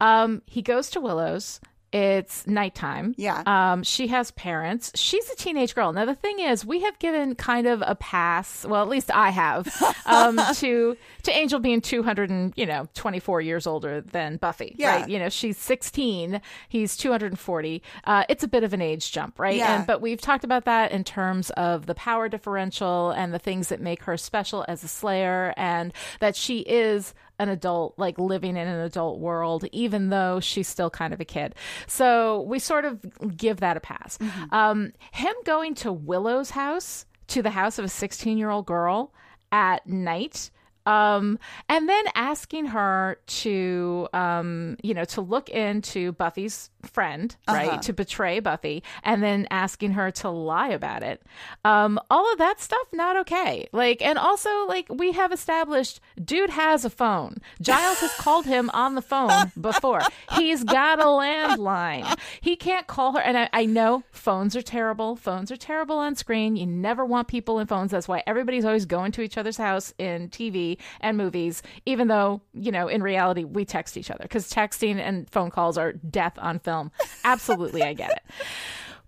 Um, 0.00 0.42
he 0.46 0.62
goes 0.62 0.90
to 0.90 1.00
Willow's. 1.00 1.60
It's 1.90 2.46
nighttime. 2.46 3.14
Yeah. 3.16 3.42
Um, 3.46 3.82
she 3.82 4.08
has 4.08 4.30
parents. 4.32 4.92
She's 4.94 5.30
a 5.30 5.36
teenage 5.36 5.74
girl. 5.74 5.92
Now 5.92 6.04
the 6.04 6.14
thing 6.14 6.38
is, 6.38 6.64
we 6.64 6.80
have 6.82 6.98
given 6.98 7.34
kind 7.34 7.66
of 7.66 7.82
a 7.86 7.94
pass. 7.94 8.66
Well, 8.66 8.82
at 8.82 8.88
least 8.88 9.10
I 9.10 9.30
have 9.30 9.74
um, 10.06 10.38
to 10.56 10.96
to 11.22 11.30
Angel 11.30 11.60
being 11.60 11.80
two 11.80 12.02
hundred 12.02 12.28
and 12.28 12.52
you 12.56 12.66
know 12.66 12.88
twenty 12.94 13.20
four 13.20 13.40
years 13.40 13.66
older 13.66 14.02
than 14.02 14.36
Buffy. 14.36 14.74
Yeah. 14.76 14.96
Right. 15.00 15.08
You 15.08 15.18
know, 15.18 15.30
she's 15.30 15.56
sixteen. 15.56 16.42
He's 16.68 16.94
two 16.94 17.10
hundred 17.10 17.32
and 17.32 17.38
forty. 17.38 17.82
Uh, 18.04 18.24
it's 18.28 18.44
a 18.44 18.48
bit 18.48 18.64
of 18.64 18.74
an 18.74 18.82
age 18.82 19.10
jump, 19.10 19.38
right? 19.38 19.56
Yeah. 19.56 19.78
And 19.78 19.86
but 19.86 20.02
we've 20.02 20.20
talked 20.20 20.44
about 20.44 20.66
that 20.66 20.92
in 20.92 21.04
terms 21.04 21.48
of 21.50 21.86
the 21.86 21.94
power 21.94 22.28
differential 22.28 23.12
and 23.12 23.32
the 23.32 23.38
things 23.38 23.68
that 23.68 23.80
make 23.80 24.02
her 24.02 24.18
special 24.18 24.62
as 24.68 24.84
a 24.84 24.88
slayer 24.88 25.54
and 25.56 25.94
that 26.20 26.36
she 26.36 26.58
is 26.60 27.14
an 27.38 27.48
adult 27.48 27.94
like 27.98 28.18
living 28.18 28.56
in 28.56 28.66
an 28.66 28.80
adult 28.80 29.20
world 29.20 29.64
even 29.72 30.10
though 30.10 30.40
she's 30.40 30.68
still 30.68 30.90
kind 30.90 31.12
of 31.14 31.20
a 31.20 31.24
kid. 31.24 31.54
So 31.86 32.42
we 32.42 32.58
sort 32.58 32.84
of 32.84 33.36
give 33.36 33.60
that 33.60 33.76
a 33.76 33.80
pass. 33.80 34.18
Um, 34.50 34.92
him 35.12 35.34
going 35.44 35.74
to 35.76 35.92
willow's 35.92 36.50
house 36.50 37.06
to 37.28 37.42
the 37.42 37.50
house 37.50 37.78
of 37.78 37.84
a 37.84 37.88
16 37.88 38.38
year 38.38 38.50
old 38.50 38.66
girl 38.66 39.12
at 39.52 39.86
night 39.86 40.50
um, 40.88 41.38
and 41.68 41.88
then 41.88 42.04
asking 42.14 42.66
her 42.66 43.18
to, 43.26 44.08
um, 44.14 44.76
you 44.82 44.94
know, 44.94 45.04
to 45.04 45.20
look 45.20 45.48
into 45.50 46.12
Buffy's 46.12 46.70
friend, 46.82 47.36
right, 47.46 47.68
Uh-huh. 47.68 47.78
to 47.78 47.92
betray 47.92 48.40
Buffy, 48.40 48.82
and 49.02 49.22
then 49.22 49.46
asking 49.50 49.92
her 49.92 50.10
to 50.12 50.30
lie 50.30 50.68
about 50.70 51.02
it. 51.02 51.22
Um, 51.64 51.98
all 52.10 52.30
of 52.32 52.38
that 52.38 52.60
stuff 52.60 52.86
not 52.92 53.16
okay. 53.18 53.68
Like, 53.72 54.00
and 54.00 54.18
also 54.18 54.48
like 54.66 54.86
we 54.88 55.12
have 55.12 55.32
established, 55.32 56.00
dude 56.24 56.50
has 56.50 56.84
a 56.84 56.90
phone. 56.90 57.36
Giles 57.60 58.00
has 58.00 58.14
called 58.14 58.46
him 58.46 58.70
on 58.72 58.94
the 58.94 59.02
phone 59.02 59.52
before. 59.60 60.00
He's 60.36 60.64
got 60.64 61.00
a 61.00 61.04
landline. 61.04 62.18
He 62.40 62.56
can't 62.56 62.86
call 62.86 63.12
her. 63.12 63.20
And 63.20 63.36
I, 63.36 63.48
I 63.52 63.64
know 63.66 64.04
phones 64.10 64.56
are 64.56 64.62
terrible. 64.62 65.16
Phones 65.16 65.50
are 65.52 65.56
terrible 65.56 65.98
on 65.98 66.14
screen. 66.14 66.56
You 66.56 66.66
never 66.66 67.04
want 67.04 67.28
people 67.28 67.58
in 67.58 67.66
phones. 67.66 67.90
That's 67.90 68.08
why 68.08 68.22
everybody's 68.26 68.64
always 68.64 68.86
going 68.86 69.12
to 69.12 69.22
each 69.22 69.36
other's 69.36 69.56
house 69.58 69.92
in 69.98 70.28
TV 70.30 70.77
and 71.00 71.16
movies, 71.16 71.62
even 71.86 72.08
though, 72.08 72.40
you 72.54 72.70
know, 72.72 72.88
in 72.88 73.02
reality, 73.02 73.44
we 73.44 73.64
text 73.64 73.96
each 73.96 74.10
other 74.10 74.22
because 74.22 74.50
texting 74.50 74.96
and 74.98 75.28
phone 75.30 75.50
calls 75.50 75.76
are 75.78 75.92
death 75.92 76.34
on 76.38 76.58
film. 76.58 76.90
Absolutely, 77.24 77.82
I 77.82 77.92
get 77.94 78.10
it. 78.10 78.22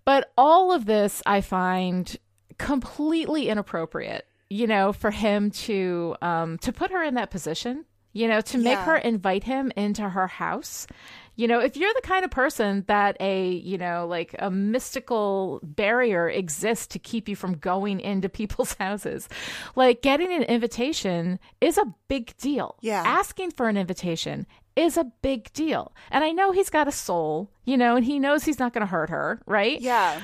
But 0.05 0.33
all 0.37 0.73
of 0.73 0.87
this 0.87 1.23
I 1.27 1.41
find 1.41 2.17
completely 2.59 3.49
inappropriate, 3.49 4.27
you 4.49 4.67
know, 4.67 4.93
for 4.93 5.11
him 5.11 5.51
to 5.51 6.17
um 6.23 6.59
to 6.59 6.73
put 6.73 6.91
her 6.91 7.03
in 7.03 7.15
that 7.15 7.31
position, 7.31 7.85
you 8.13 8.29
know, 8.29 8.41
to 8.43 8.59
make 8.59 8.79
Yeah. 8.79 8.85
her 8.85 8.97
invite 8.97 9.45
him 9.45 9.73
into 9.77 10.09
her 10.09 10.27
house. 10.27 10.87
You 11.41 11.49
know, 11.49 11.59
if 11.61 11.75
you're 11.75 11.93
the 11.95 12.07
kind 12.07 12.23
of 12.23 12.31
person 12.31 12.85
that 12.87 13.17
a, 13.19 13.51
you 13.51 13.79
know, 13.79 14.07
like 14.07 14.35
a 14.39 14.51
mystical 14.51 15.61
barrier 15.63 16.29
exists 16.29 16.87
to 16.89 16.99
keep 16.99 17.31
you 17.31 17.35
from 17.35 17.55
going 17.57 17.99
into 18.11 18.29
people's 18.29 18.75
houses, 18.75 19.27
like 19.75 20.03
getting 20.03 20.31
an 20.33 20.43
invitation 20.43 21.39
is 21.63 21.79
a 21.79 21.95
big 22.09 22.37
deal. 22.37 22.77
Yeah. 22.83 23.03
Asking 23.07 23.53
for 23.53 23.71
an 23.71 23.79
invitation 23.79 24.47
is 24.77 24.99
a 24.99 25.11
big 25.23 25.51
deal. 25.55 25.95
And 26.11 26.23
I 26.25 26.31
know 26.33 26.53
he's 26.53 26.69
got 26.69 26.89
a 26.89 26.93
soul, 26.93 27.51
you 27.65 27.79
know, 27.79 27.97
and 27.97 28.05
he 28.05 28.19
knows 28.19 28.45
he's 28.45 28.59
not 28.59 28.75
going 28.75 28.87
to 28.87 28.91
hurt 28.91 29.09
her, 29.09 29.41
right? 29.47 29.81
Yeah. 29.81 30.21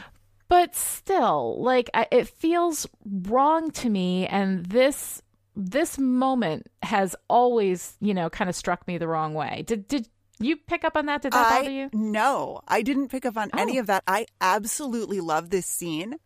but 0.49 0.77
still 0.77 1.57
like 1.63 1.89
I, 1.95 2.07
it 2.13 2.29
feels 2.29 2.87
wrong 3.05 3.71
to 3.73 3.89
me 3.89 4.27
and 4.27 4.67
this 4.67 5.23
this 5.57 5.99
moment 5.99 6.67
has 6.83 7.17
always 7.29 7.97
you 8.01 8.13
know 8.15 8.29
kind 8.29 8.49
of 8.51 8.55
struck 8.55 8.87
me 8.87 8.99
the 8.99 9.09
wrong 9.09 9.33
way 9.35 9.65
did 9.67 9.89
did 9.89 10.07
you 10.39 10.57
pick 10.57 10.85
up 10.85 10.97
on 10.97 11.07
that 11.07 11.23
did 11.23 11.33
that 11.33 11.49
bother 11.51 11.69
I 11.71 11.73
you 11.73 11.91
no, 11.93 12.61
I 12.69 12.83
didn't 12.83 13.09
pick 13.09 13.25
up 13.25 13.37
on 13.37 13.51
any 13.57 13.79
Oh. 13.79 13.81
of 13.81 13.87
that. 13.87 14.03
I 14.07 14.27
absolutely 14.41 15.21
love 15.21 15.51
this 15.51 15.67
scene. 15.67 16.17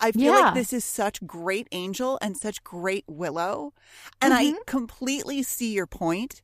I 0.00 0.12
feel 0.12 0.34
Yeah. 0.34 0.40
like 0.46 0.54
this 0.54 0.72
is 0.72 0.84
such 0.84 1.24
great 1.26 1.68
Angel 1.72 2.18
and 2.20 2.36
such 2.36 2.64
great 2.64 3.04
Willow, 3.06 3.72
and 4.20 4.34
I 4.34 4.44
Mm-hmm. 4.46 4.56
completely 4.66 5.42
see 5.42 5.72
your 5.72 5.86
point. 5.86 6.42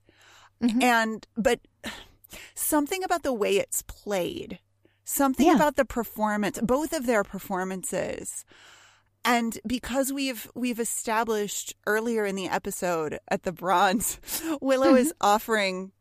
And 0.80 1.26
but 1.36 1.60
something 2.54 3.02
about 3.04 3.22
the 3.22 3.32
way 3.32 3.56
it's 3.58 3.82
played, 3.82 4.58
something 5.04 5.46
Yeah. 5.46 5.54
about 5.56 5.76
the 5.76 5.84
performance, 5.84 6.58
both 6.62 6.92
of 6.92 7.06
their 7.06 7.24
performances. 7.24 8.44
And 9.24 9.58
because 9.66 10.12
we've 10.12 10.48
we've 10.54 10.78
established 10.80 11.74
earlier 11.86 12.24
in 12.24 12.36
the 12.36 12.48
episode 12.48 13.18
at 13.28 13.42
the 13.42 13.52
bronze, 13.52 14.18
Willow 14.60 14.94
is 14.94 15.08
Mm-hmm. 15.08 15.26
offering 15.26 15.92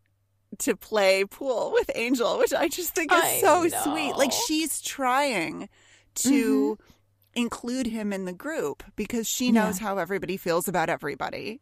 to 0.59 0.75
play 0.75 1.25
pool 1.25 1.71
with 1.73 1.89
Angel, 1.95 2.37
which 2.37 2.53
I 2.53 2.67
just 2.67 2.93
think 2.95 3.11
is 3.11 3.21
I 3.21 3.39
so 3.39 3.63
know. 3.63 3.81
sweet. 3.83 4.15
Like 4.15 4.31
she's 4.31 4.81
trying 4.81 5.69
to 6.15 6.77
mm-hmm. 6.79 7.41
include 7.41 7.87
him 7.87 8.13
in 8.13 8.25
the 8.25 8.33
group 8.33 8.83
because 8.95 9.27
she 9.27 9.51
knows 9.51 9.79
how 9.79 9.97
everybody 9.97 10.37
feels 10.37 10.67
about 10.67 10.89
everybody. 10.89 11.61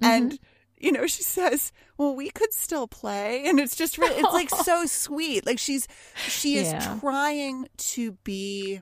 Mm-hmm. 0.00 0.04
And 0.04 0.38
you 0.78 0.92
know, 0.92 1.06
she 1.06 1.22
says, 1.22 1.72
"Well, 1.98 2.14
we 2.16 2.30
could 2.30 2.52
still 2.54 2.86
play." 2.86 3.44
And 3.46 3.60
it's 3.60 3.76
just 3.76 3.98
really 3.98 4.16
it's 4.16 4.32
like 4.32 4.50
so 4.50 4.86
sweet. 4.86 5.44
Like 5.44 5.58
she's 5.58 5.86
she 6.26 6.56
is 6.56 6.72
Yeah. 6.72 6.98
trying 7.00 7.68
to 7.76 8.12
be 8.24 8.80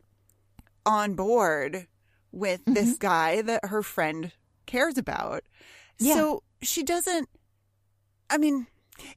on 0.86 1.14
board 1.14 1.86
with 2.30 2.64
this 2.66 2.90
mm-hmm. 2.90 3.06
guy 3.06 3.42
that 3.42 3.66
her 3.66 3.82
friend 3.82 4.32
cares 4.66 4.96
about. 4.96 5.42
Yeah. 5.98 6.14
So 6.14 6.42
she 6.62 6.82
doesn't 6.82 7.28
I 8.30 8.38
mean, 8.38 8.66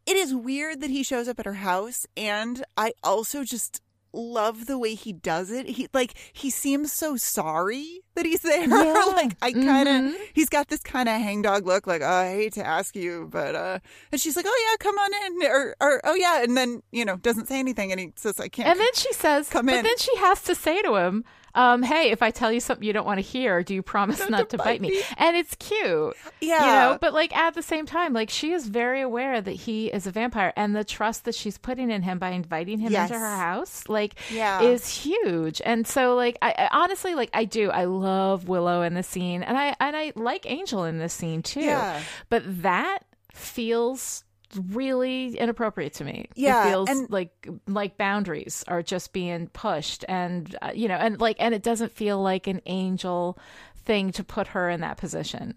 it 0.05 0.15
is 0.15 0.33
weird 0.33 0.81
that 0.81 0.89
he 0.89 1.03
shows 1.03 1.27
up 1.27 1.39
at 1.39 1.45
her 1.45 1.55
house 1.55 2.05
and 2.15 2.63
I 2.77 2.93
also 3.03 3.43
just 3.43 3.81
love 4.13 4.65
the 4.65 4.77
way 4.77 4.95
he 4.95 5.13
does 5.13 5.51
it. 5.51 5.67
He 5.67 5.87
like 5.93 6.13
he 6.33 6.49
seems 6.49 6.91
so 6.91 7.15
sorry 7.17 8.01
that 8.15 8.25
he's 8.25 8.41
there. 8.41 8.67
Yeah. 8.67 9.03
like 9.15 9.35
I 9.41 9.51
kind 9.53 9.87
of 9.87 9.95
Mhm. 9.95 10.15
he's 10.33 10.49
got 10.49 10.67
this 10.67 10.81
kind 10.81 11.07
of 11.09 11.15
hangdog 11.21 11.65
look 11.65 11.87
like, 11.87 12.01
"Oh, 12.01 12.07
I 12.07 12.31
hate 12.33 12.53
to 12.53 12.65
ask 12.65 12.95
you, 12.95 13.27
but 13.31 13.55
uh 13.55 13.79
and 14.11 14.19
she's 14.21 14.35
like, 14.35 14.45
"Oh 14.47 14.67
yeah, 14.69 14.77
come 14.79 14.97
on 14.97 15.11
in." 15.25 15.47
Or 15.49 15.75
or 15.81 16.01
oh 16.03 16.15
yeah, 16.15 16.43
and 16.43 16.55
then, 16.57 16.81
you 16.91 17.05
know, 17.05 17.17
doesn't 17.17 17.47
say 17.47 17.59
anything 17.59 17.91
and 17.91 17.99
he 17.99 18.11
says 18.15 18.39
I 18.39 18.47
can't. 18.47 18.67
And 18.69 18.79
then 18.79 18.93
she 18.93 19.11
says, 19.13 19.49
Come 19.49 19.69
in. 19.69 19.75
but 19.75 19.83
then 19.83 19.97
she 19.97 20.15
has 20.17 20.41
to 20.43 20.55
say 20.55 20.81
to 20.81 20.95
him, 20.95 21.23
um, 21.53 21.83
"Hey, 21.83 22.11
if 22.11 22.21
I 22.21 22.31
tell 22.31 22.51
you 22.51 22.59
something 22.61 22.85
you 22.85 22.93
don't 22.93 23.05
want 23.05 23.17
to 23.17 23.21
hear, 23.21 23.61
do 23.63 23.73
you 23.75 23.81
promise 23.81 24.21
not, 24.29 24.49
to 24.51 24.57
bite, 24.57 24.79
me? 24.81 25.01
And 25.17 25.35
it's 25.35 25.53
cute, 25.55 26.15
Yeah. 26.39 26.59
You 26.59 26.71
know, 26.91 26.97
but 27.01 27.13
like 27.13 27.35
at 27.35 27.53
the 27.55 27.61
same 27.61 27.85
time, 27.85 28.13
like 28.13 28.29
she 28.29 28.51
is 28.53 28.67
very 28.67 29.01
aware 29.01 29.41
that 29.41 29.51
he 29.51 29.87
is 29.87 30.07
a 30.07 30.11
vampire, 30.11 30.53
and 30.55 30.73
the 30.75 30.83
trust 30.85 31.25
that 31.25 31.35
she's 31.35 31.57
putting 31.57 31.91
in 31.91 32.03
him 32.03 32.19
by 32.19 32.29
inviting 32.29 32.79
him 32.79 32.91
Yes. 32.93 33.09
into 33.09 33.19
her 33.19 33.35
house, 33.35 33.83
like, 33.89 34.15
Yeah. 34.31 34.61
is 34.61 34.87
huge. 34.87 35.61
And 35.65 35.85
so, 35.85 36.15
like, 36.15 36.37
I, 36.41 36.53
I 36.57 36.69
honestly, 36.71 37.15
like, 37.15 37.29
I 37.33 37.43
do, 37.45 37.69
I 37.69 37.85
love 38.01 38.47
Willow 38.47 38.81
in 38.81 38.93
the 38.93 39.03
scene, 39.03 39.43
and 39.43 39.57
I 39.57 39.75
and 39.79 39.95
I 39.95 40.13
like 40.15 40.49
Angel 40.49 40.83
in 40.85 40.97
this 40.97 41.13
scene 41.13 41.41
too. 41.41 41.61
Yeah. 41.61 42.01
But 42.29 42.43
that 42.63 42.99
feels 43.33 44.23
really 44.71 45.37
inappropriate 45.37 45.93
to 45.93 46.03
me. 46.03 46.27
Yeah, 46.35 46.65
it 46.65 46.69
feels 46.69 46.89
and- 46.89 47.09
like 47.09 47.47
like 47.67 47.97
boundaries 47.97 48.63
are 48.67 48.81
just 48.83 49.13
being 49.13 49.47
pushed, 49.47 50.05
and 50.07 50.55
uh, 50.61 50.71
you 50.73 50.87
know, 50.87 50.95
and 50.95 51.19
like, 51.19 51.37
and 51.39 51.53
it 51.53 51.63
doesn't 51.63 51.91
feel 51.91 52.21
like 52.21 52.47
an 52.47 52.61
angel 52.65 53.37
thing 53.83 54.11
to 54.13 54.23
put 54.23 54.47
her 54.47 54.69
in 54.69 54.81
that 54.81 54.97
position. 54.97 55.55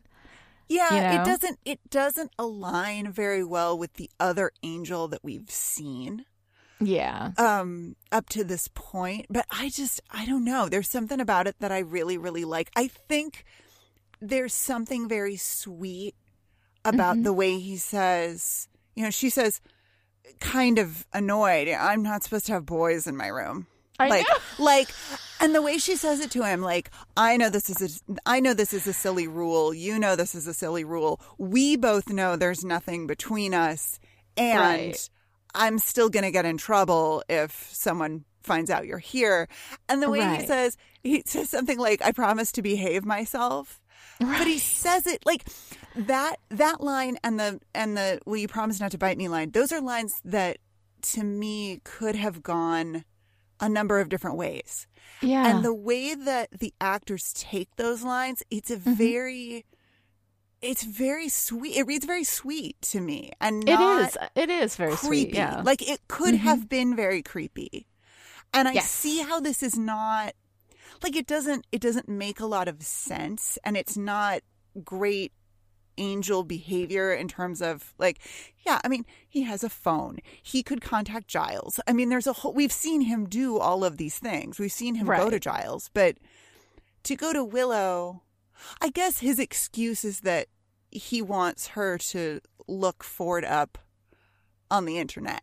Yeah, 0.69 0.95
you 0.95 1.01
know? 1.01 1.23
it 1.23 1.27
doesn't 1.27 1.59
it 1.65 1.91
doesn't 1.91 2.33
align 2.39 3.13
very 3.13 3.45
well 3.45 3.77
with 3.77 3.95
the 3.95 4.11
other 4.19 4.51
angel 4.63 5.09
that 5.09 5.23
we've 5.23 5.51
seen 5.51 6.25
Yeah, 6.81 7.31
um 7.39 7.97
up 8.13 8.29
to 8.31 8.45
this 8.45 8.69
point, 8.75 9.27
but 9.31 9.47
I 9.51 9.69
just 9.71 10.01
I 10.11 10.27
don't 10.27 10.45
know. 10.45 10.69
There's 10.69 10.89
something 10.91 11.21
about 11.21 11.47
it 11.47 11.57
that 11.61 11.73
I 11.73 11.79
really 11.79 12.19
really 12.19 12.45
like. 12.45 12.71
I 12.77 12.89
think 12.89 13.45
there's 14.21 14.55
something 14.55 15.09
very 15.09 15.37
sweet 15.37 16.15
about 16.85 17.15
Mm-hmm. 17.17 17.25
the 17.25 17.33
way 17.33 17.59
he 17.59 17.77
says, 17.77 18.69
you 18.95 19.03
know, 19.05 19.11
she 19.11 19.31
says 19.31 19.61
kind 20.41 20.79
of 20.79 21.07
annoyed, 21.13 21.69
I'm 21.69 22.03
not 22.03 22.23
supposed 22.23 22.47
to 22.47 22.53
have 22.53 22.67
boys 22.67 23.07
in 23.07 23.17
my 23.17 23.29
room. 23.29 23.67
I 23.99 24.09
like 24.09 24.27
know. 24.29 24.39
like 24.65 24.89
and 25.41 25.55
the 25.55 25.63
way 25.63 25.79
she 25.79 25.95
says 25.97 26.19
it 26.19 26.31
to 26.33 26.43
him 26.43 26.61
like 26.63 26.91
i 27.17 27.37
know 27.37 27.49
this 27.49 27.71
is 27.71 28.03
a 28.09 28.17
i 28.27 28.41
know 28.41 28.53
this 28.53 28.73
is 28.75 28.89
a 28.89 28.93
silly 28.93 29.29
rule 29.29 29.73
you 29.73 30.01
know 30.01 30.17
this 30.17 30.35
is 30.35 30.49
a 30.49 30.55
silly 30.55 30.83
rule 30.83 31.21
we 31.39 31.77
both 31.77 32.09
know 32.09 32.35
there's 32.35 32.65
nothing 32.65 33.07
between 33.07 33.55
us 33.55 34.01
and 34.37 34.59
Right. 34.59 35.11
I'm 35.55 35.79
still 35.79 36.09
going 36.11 36.25
to 36.25 36.31
get 36.31 36.45
in 36.45 36.57
trouble 36.57 37.23
if 37.29 37.69
someone 37.73 38.25
finds 38.43 38.71
out 38.71 38.87
you're 38.87 38.99
here. 38.99 39.49
And 39.89 40.03
the 40.03 40.11
way 40.11 40.21
he 40.41 40.47
says 40.47 40.77
he 41.03 41.23
says 41.27 41.49
something 41.51 41.79
like 41.79 42.03
i 42.03 42.13
promise 42.13 42.53
to 42.53 42.63
behave 42.63 43.05
myself. 43.05 43.81
But 44.21 44.47
he 44.47 44.59
says 44.59 45.07
it 45.07 45.25
like 45.27 45.45
that 45.97 46.37
that 46.51 46.81
line 46.81 47.17
and 47.25 47.39
the 47.41 47.61
and 47.75 47.97
the 47.97 48.21
will 48.27 48.37
you 48.37 48.49
promise 48.49 48.81
not 48.81 48.91
to 48.93 48.99
bite 48.99 49.17
me? 49.19 49.29
line 49.29 49.51
those 49.51 49.73
are 49.73 49.81
lines 49.81 50.13
that 50.25 50.59
to 51.03 51.23
me 51.25 51.81
could 51.85 52.15
have 52.17 52.43
gone 52.43 53.05
a 53.61 53.69
number 53.69 54.01
of 54.01 54.09
different 54.09 54.37
ways. 54.37 54.87
Yeah, 55.23 55.47
and 55.47 55.65
the 55.65 55.75
way 55.75 56.15
that 56.15 56.49
the 56.59 56.75
actors 56.81 57.33
take 57.35 57.69
those 57.77 58.03
lines 58.03 58.43
it's 58.51 58.71
a 58.71 58.77
Mm-hmm. 58.77 58.95
very 58.95 59.65
it's 60.65 60.83
very 60.83 61.29
sweet 61.29 61.77
it 61.77 61.87
reads 61.87 62.05
very 62.07 62.25
sweet 62.25 62.81
to 62.83 63.01
me 63.01 63.31
and 63.41 63.69
it 63.69 63.79
is. 63.81 64.17
It 64.35 64.51
is 64.51 64.77
very 64.77 64.93
creepy 64.97 65.07
sweet. 65.07 65.35
Yeah, 65.35 65.55
Mm-hmm. 65.57 65.67
like 65.67 65.89
it 65.89 66.01
could 66.09 66.35
have 66.35 66.69
been 66.69 66.97
very 66.97 67.23
creepy 67.23 67.87
and 68.53 68.67
i 68.69 68.73
Yes. 68.73 68.91
see 68.91 69.21
how 69.23 69.41
this 69.41 69.63
is 69.63 69.77
not 69.79 70.35
like 71.03 71.15
it 71.17 71.27
doesn't 71.27 71.67
it 71.71 71.81
doesn't 71.81 72.09
make 72.09 72.41
a 72.41 72.47
lot 72.47 72.67
of 72.69 72.83
sense 72.83 73.59
and 73.65 73.77
it's 73.77 73.97
not 73.97 74.41
great 74.85 75.33
angel 75.97 76.43
behavior 76.43 77.13
in 77.15 77.29
terms 77.29 77.63
of 77.63 77.95
like 77.99 78.19
yeah 78.67 78.81
i 78.85 78.89
mean 78.89 79.05
he 79.29 79.43
has 79.43 79.63
a 79.63 79.69
phone 79.69 80.19
he 80.43 80.61
could 80.63 80.81
contact 80.81 81.29
giles 81.29 81.79
i 81.87 81.93
mean 81.93 82.09
there's 82.09 82.27
a 82.27 82.33
whole 82.33 82.53
we've 82.53 82.73
seen 82.73 83.03
him 83.03 83.27
do 83.29 83.59
all 83.59 83.85
of 83.85 83.97
these 83.97 84.19
things 84.19 84.59
we've 84.59 84.73
seen 84.73 84.97
him 84.97 85.07
go 85.07 85.31
to 85.31 85.39
giles 85.39 85.91
but 85.95 86.17
to 87.05 87.15
go 87.15 87.33
to 87.33 87.45
willow 87.45 88.23
i 88.81 88.89
guess 88.89 89.19
his 89.21 89.39
excuse 89.39 90.05
is 90.05 90.21
that 90.21 90.49
he 90.95 91.21
wants 91.21 91.69
her 91.69 91.99
to 91.99 92.41
look 92.67 93.05
ford 93.05 93.45
up 93.45 93.77
on 94.71 94.87
the 94.87 94.97
internet 94.99 95.43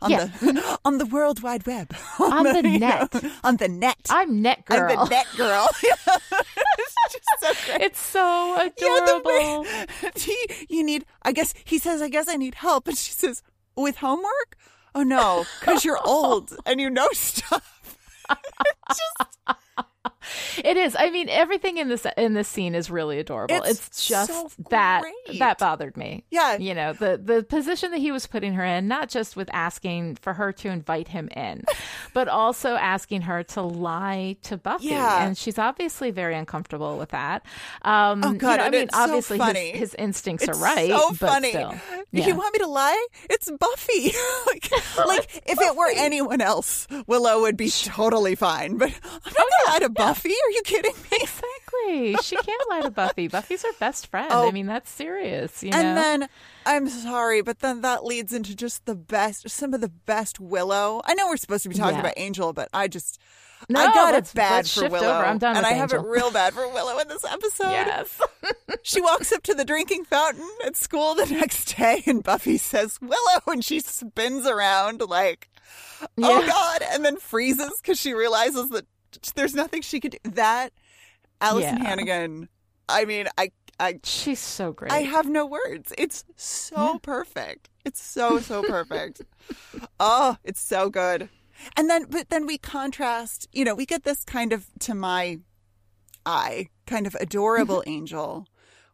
on 0.00 0.10
Yeah. 0.10 0.26
the 0.26 0.78
on 0.84 0.98
the 0.98 1.06
world 1.06 1.42
wide 1.42 1.66
web 1.66 1.92
On 2.20 2.44
the 2.44 2.56
you 2.68 2.78
know, 2.78 3.08
net. 3.12 3.24
on 3.42 3.56
the 3.56 3.68
net 3.68 4.06
I'm 4.10 4.40
net 4.42 4.64
girl. 4.66 4.90
I'm 4.90 4.96
the 4.98 5.04
net 5.10 5.26
girl 5.36 5.66
it's 5.82 6.94
just 7.12 7.40
so 7.40 7.52
great 7.66 7.82
It's 7.82 7.98
so 8.00 8.54
yeah, 8.62 8.70
the 8.78 9.16
adorable. 9.20 9.62
way 9.62 9.86
he, 10.16 10.36
you 10.68 10.84
need, 10.84 11.04
I 11.22 11.32
guess, 11.32 11.52
he 11.64 11.78
says, 11.78 12.00
I 12.02 12.08
guess 12.08 12.28
I 12.28 12.36
need 12.36 12.54
help. 12.56 12.86
And 12.88 12.96
she 12.96 13.12
says, 13.12 13.42
with 13.76 13.96
homework? 13.96 14.56
Oh 14.94 15.02
no, 15.02 15.44
because 15.60 15.84
you're 15.84 16.00
old 16.04 16.54
and 16.66 16.80
you 16.80 16.90
know 16.90 17.08
stuff. 17.12 17.98
It 20.64 20.76
is. 20.76 20.96
I 20.98 21.10
mean, 21.10 21.28
everything 21.28 21.78
in 21.78 21.88
this 21.88 22.06
in 22.16 22.34
this 22.34 22.48
scene 22.48 22.74
is 22.74 22.90
really 22.90 23.18
adorable. 23.18 23.56
It's 23.64 23.86
It's, 23.86 24.06
just 24.08 24.30
so 24.30 24.50
that 24.70 25.02
that 25.38 25.58
bothered 25.58 25.96
me. 25.96 26.24
Yeah. 26.30 26.56
you 26.58 26.74
know 26.74 26.92
the 26.92 27.20
the 27.22 27.42
position 27.42 27.90
that 27.92 27.98
he 27.98 28.12
was 28.12 28.26
putting 28.26 28.54
her 28.54 28.64
in, 28.64 28.86
not 28.88 29.08
just 29.08 29.36
with 29.36 29.48
asking 29.52 30.16
for 30.16 30.34
her 30.34 30.52
to 30.52 30.68
invite 30.68 31.08
him 31.08 31.28
in, 31.34 31.64
but 32.14 32.28
also 32.28 32.74
asking 32.74 33.22
her 33.22 33.42
to 33.44 33.62
lie 33.62 34.36
to 34.44 34.56
Buffy. 34.56 34.86
Yeah. 34.88 35.24
and 35.26 35.36
she's 35.36 35.58
obviously 35.58 36.10
very 36.10 36.34
uncomfortable 36.36 36.98
with 36.98 37.10
that. 37.10 37.44
Um, 37.82 38.22
Oh, 38.24 38.32
you 38.32 38.38
God, 38.38 38.58
know, 38.58 38.64
I 38.64 38.70
mean, 38.70 38.88
so 38.90 38.98
obviously 38.98 39.38
funny. 39.38 39.70
his, 39.70 39.80
his 39.80 39.94
instincts 39.94 40.46
It's 40.46 40.58
are 40.58 40.62
right. 40.62 40.88
so 40.90 41.10
but 41.10 41.16
funny. 41.18 41.50
still. 41.50 41.74
You 42.12 42.34
want 42.36 42.52
me 42.52 42.58
to 42.60 42.66
lie? 42.68 43.06
It's 43.30 43.50
Buffy. 43.50 44.12
like, 44.46 44.70
like 45.06 45.42
if 45.46 45.58
it 45.60 45.76
were 45.76 45.90
anyone 45.96 46.40
else, 46.40 46.86
Willow 47.06 47.40
would 47.42 47.56
be 47.56 47.70
totally 47.70 48.34
fine. 48.34 48.76
But 48.78 48.90
I'm 48.92 49.10
not 49.24 49.34
gonna 49.34 49.72
lie 49.72 49.78
to 49.80 49.88
Buffy. 49.88 50.11
Are 50.12 50.50
you 50.50 50.62
kidding 50.64 50.94
me? 51.10 51.18
Exactly. 51.22 52.16
She 52.22 52.36
can't 52.36 52.62
lie 52.70 52.82
to 52.82 52.90
Buffy. 52.90 53.28
Buffy's 53.28 53.62
her 53.62 53.72
best 53.80 54.06
friend. 54.08 54.28
Oh. 54.30 54.46
I 54.46 54.50
mean, 54.50 54.66
that's 54.66 54.90
serious. 54.90 55.62
You 55.62 55.70
know? 55.70 55.78
And 55.78 55.96
then 55.96 56.28
I'm 56.66 56.88
sorry, 56.88 57.40
but 57.42 57.60
then 57.60 57.80
that 57.80 58.04
leads 58.04 58.32
into 58.32 58.54
just 58.54 58.84
the 58.84 58.94
best, 58.94 59.48
some 59.48 59.72
of 59.74 59.80
the 59.80 59.88
best 59.88 60.38
Willow. 60.38 61.00
I 61.04 61.14
know 61.14 61.28
we're 61.28 61.36
supposed 61.38 61.62
to 61.64 61.68
be 61.70 61.74
talking 61.74 61.94
Yeah. 61.96 62.00
about 62.00 62.14
Angel, 62.18 62.52
but 62.52 62.68
I 62.74 62.88
just. 62.88 63.18
No, 63.68 63.80
I 63.80 63.94
got 63.94 64.14
it 64.14 64.30
bad 64.34 64.68
for 64.68 64.88
Willow, 64.88 65.06
over. 65.08 65.24
I'm 65.24 65.38
done 65.38 65.56
and 65.56 65.64
I 65.64 65.72
have 65.74 65.92
it 65.92 66.00
real 66.00 66.32
bad 66.32 66.52
for 66.52 66.66
Willow 66.68 66.98
in 66.98 67.06
this 67.08 67.24
episode. 67.24 67.70
yes. 67.70 68.20
She 68.82 69.00
walks 69.00 69.30
up 69.32 69.42
to 69.44 69.54
the 69.54 69.64
drinking 69.64 70.04
fountain 70.06 70.48
at 70.66 70.74
school 70.76 71.14
the 71.14 71.26
next 71.26 71.76
day, 71.76 72.02
and 72.06 72.24
Buffy 72.24 72.58
says, 72.58 72.98
Willow, 73.00 73.40
and 73.46 73.64
she 73.64 73.78
spins 73.80 74.46
around 74.46 75.00
like, 75.08 75.48
oh 76.02 76.40
Yeah. 76.40 76.46
God, 76.46 76.82
and 76.90 77.04
then 77.04 77.18
freezes 77.18 77.80
because 77.80 78.00
she 78.00 78.12
realizes 78.14 78.68
that 78.70 78.86
there's 79.34 79.54
nothing 79.54 79.82
she 79.82 80.00
could 80.00 80.12
do. 80.12 80.30
That, 80.30 80.72
Alyson 81.40 81.78
Yeah. 81.78 81.84
Hannigan, 81.84 82.48
I 82.88 83.04
mean, 83.04 83.28
I, 83.38 83.50
I, 83.80 84.00
She's 84.04 84.38
so 84.38 84.72
great. 84.72 84.92
I 84.92 85.00
have 85.00 85.28
no 85.28 85.46
words. 85.46 85.92
It's 85.96 86.24
so 86.36 86.98
perfect. 86.98 87.68
It's 87.84 88.02
so, 88.02 88.38
so 88.38 88.62
perfect. 88.62 89.22
oh, 90.00 90.36
it's 90.44 90.60
so 90.60 90.90
good. 90.90 91.28
And 91.76 91.88
then, 91.88 92.06
but 92.08 92.28
then 92.30 92.46
we 92.46 92.58
contrast, 92.58 93.48
you 93.52 93.64
know, 93.64 93.74
we 93.74 93.86
get 93.86 94.04
this 94.04 94.24
kind 94.24 94.52
of, 94.52 94.66
to 94.80 94.94
my 94.94 95.40
eye, 96.26 96.68
kind 96.86 97.06
of 97.06 97.16
adorable 97.20 97.82
angel 97.86 98.46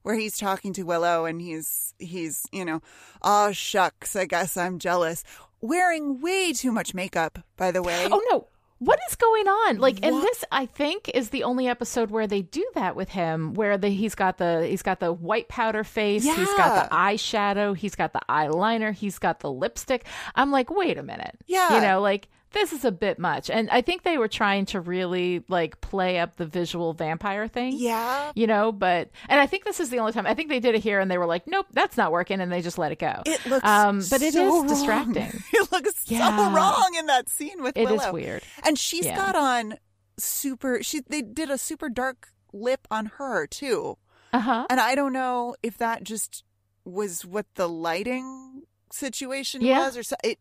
where 0.02 0.14
he's 0.14 0.38
talking 0.38 0.72
to 0.74 0.84
Willow 0.84 1.24
and 1.24 1.40
he's, 1.40 1.94
he's, 1.98 2.46
you 2.52 2.64
know, 2.64 2.80
oh, 3.22 3.52
shucks, 3.52 4.16
I 4.16 4.26
guess 4.26 4.56
I'm 4.56 4.78
jealous. 4.78 5.24
Wearing 5.60 6.20
way 6.20 6.52
too 6.52 6.70
much 6.72 6.94
makeup, 6.94 7.40
by 7.56 7.72
the 7.72 7.82
way. 7.82 8.08
Oh 8.10 8.22
no. 8.30 8.46
What 8.78 8.98
is 9.10 9.16
going 9.16 9.48
on? 9.48 9.78
Like, 9.78 9.98
and 10.04 10.22
this 10.22 10.44
I 10.52 10.66
think 10.66 11.10
is 11.12 11.30
the 11.30 11.42
only 11.44 11.66
episode 11.68 12.10
where 12.10 12.26
they 12.26 12.42
do 12.42 12.64
that 12.74 12.94
with 12.96 13.08
him, 13.10 13.54
where 13.54 13.76
the 13.76 13.88
he's 13.88 14.14
got 14.14 14.38
the 14.38 14.66
he's 14.66 14.82
got 14.82 15.00
the 15.00 15.12
white 15.12 15.48
powder 15.48 15.84
face, 15.84 16.24
he's 16.24 16.54
got 16.56 16.88
the 16.88 16.94
eyeshadow, 16.94 17.76
he's 17.76 17.94
got 17.94 18.12
the 18.12 18.20
eyeliner, 18.28 18.92
he's 18.94 19.18
got 19.18 19.40
the 19.40 19.50
lipstick. 19.50 20.04
I'm 20.34 20.50
like, 20.50 20.70
wait 20.70 20.96
a 20.98 21.02
minute, 21.02 21.36
Yeah. 21.46 21.74
you 21.74 21.80
know, 21.80 22.00
like 22.00 22.28
this 22.52 22.72
is 22.72 22.84
a 22.84 22.90
bit 22.92 23.18
much, 23.18 23.50
and 23.50 23.68
I 23.70 23.82
think 23.82 24.02
they 24.02 24.16
were 24.18 24.28
trying 24.28 24.66
to 24.66 24.80
really 24.80 25.44
like 25.48 25.80
play 25.80 26.18
up 26.18 26.36
the 26.36 26.46
visual 26.46 26.92
vampire 26.94 27.46
thing, 27.48 27.74
Yeah. 27.76 28.32
you 28.34 28.46
know. 28.46 28.72
But 28.72 29.10
and 29.28 29.38
I 29.40 29.46
think 29.46 29.64
this 29.64 29.80
is 29.80 29.90
the 29.90 29.98
only 29.98 30.12
time 30.12 30.26
I 30.26 30.34
think 30.34 30.48
they 30.48 30.60
did 30.60 30.74
it 30.74 30.82
here, 30.82 30.98
and 31.00 31.10
they 31.10 31.18
were 31.18 31.26
like, 31.26 31.46
nope, 31.46 31.66
that's 31.72 31.96
not 31.96 32.10
working, 32.12 32.40
and 32.40 32.50
they 32.50 32.62
just 32.62 32.78
let 32.78 32.90
it 32.92 32.98
go. 32.98 33.22
It 33.26 33.44
looks 33.46 33.66
um, 33.66 33.98
but 34.10 34.22
it 34.22 34.28
is 34.28 34.34
so 34.34 34.46
wrong. 34.48 34.66
distracting. 34.66 35.42
it 35.52 35.72
looks 35.72 35.92
Yeah. 36.06 36.36
so 36.36 36.54
wrong 36.56 36.94
in 36.98 37.06
that 37.06 37.28
scene 37.28 37.62
with 37.62 37.76
It 37.76 37.82
is 37.90 38.00
Willow. 38.00 38.12
weird. 38.12 38.42
And 38.64 38.78
she's 38.78 39.04
Yeah. 39.06 39.16
got 39.16 39.36
on 39.36 39.74
super 40.18 40.82
she 40.82 41.00
they 41.08 41.22
did 41.22 41.50
a 41.50 41.56
super 41.58 41.88
dark 41.88 42.28
lip 42.52 42.88
on 42.90 43.06
her 43.18 43.46
too. 43.46 43.98
Uh 44.32 44.40
huh. 44.40 44.66
And 44.68 44.80
I 44.80 44.94
don't 44.94 45.12
know 45.12 45.54
if 45.62 45.78
that 45.78 46.02
just 46.02 46.44
was 46.84 47.24
what 47.24 47.46
the 47.54 47.68
lighting 47.68 48.62
situation 48.90 49.60
Yeah. 49.60 49.80
was 49.86 49.96
or 49.96 50.02
so 50.02 50.16
it 50.24 50.38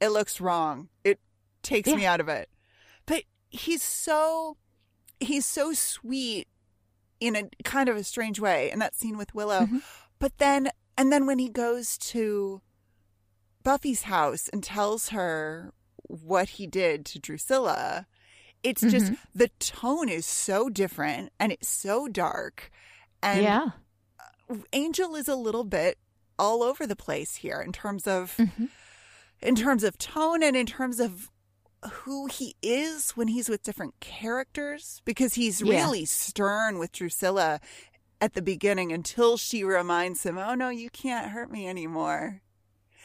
it 0.00 0.08
looks 0.08 0.40
wrong. 0.40 0.88
It 1.04 1.18
takes 1.62 1.88
Yeah. 1.88 1.96
me 1.96 2.06
out 2.06 2.20
of 2.20 2.28
it. 2.28 2.48
But 3.06 3.24
he's 3.50 3.82
so 3.82 4.56
he's 5.20 5.46
so 5.46 5.72
sweet 5.72 6.48
in 7.20 7.36
a 7.36 7.48
kind 7.62 7.88
of 7.88 7.96
a 7.96 8.02
strange 8.04 8.40
way 8.40 8.70
in 8.70 8.78
that 8.80 8.94
scene 8.94 9.16
with 9.16 9.34
Willow. 9.34 9.60
Mm-hmm. 9.62 9.78
But 10.18 10.38
then 10.38 10.70
and 10.98 11.12
then 11.12 11.26
when 11.26 11.38
he 11.38 11.48
goes 11.48 11.96
to 11.98 12.60
Buffy's 13.62 14.02
house 14.02 14.48
and 14.52 14.62
tells 14.62 15.10
her 15.10 15.72
what 16.08 16.50
he 16.50 16.66
did 16.66 17.06
to 17.06 17.18
Drusilla, 17.18 18.06
it's 18.62 18.80
just 18.82 19.06
Mm-hmm. 19.06 19.14
the 19.34 19.48
tone 19.60 20.08
is 20.08 20.26
so 20.26 20.68
different 20.68 21.32
and 21.40 21.52
it's 21.52 21.68
so 21.68 22.08
dark. 22.08 22.70
And 23.22 23.42
yeah. 23.42 23.66
Angel 24.72 25.14
is 25.16 25.28
a 25.28 25.36
little 25.36 25.64
bit 25.64 25.98
all 26.38 26.62
over 26.62 26.86
the 26.86 26.96
place 26.96 27.36
here 27.36 27.60
in 27.60 27.72
terms 27.72 28.06
of 28.06 28.36
Mm-hmm. 28.36 28.66
in 29.40 29.54
terms 29.54 29.82
of 29.84 29.96
tone 29.98 30.42
and 30.42 30.56
in 30.56 30.66
terms 30.66 31.00
of 31.00 31.30
who 31.90 32.26
he 32.26 32.54
is 32.62 33.10
when 33.12 33.28
he's 33.28 33.48
with 33.48 33.62
different 33.62 33.98
characters 34.00 35.02
because 35.04 35.34
he's 35.34 35.60
Yeah. 35.60 35.82
really 35.84 36.04
stern 36.04 36.78
with 36.78 36.92
Drusilla 36.92 37.60
at 38.20 38.34
the 38.34 38.42
beginning 38.42 38.92
until 38.92 39.36
she 39.36 39.64
reminds 39.64 40.24
him, 40.24 40.38
"Oh 40.38 40.54
no, 40.54 40.68
you 40.68 40.90
can't 40.90 41.30
hurt 41.32 41.50
me 41.50 41.66
anymore." 41.68 42.40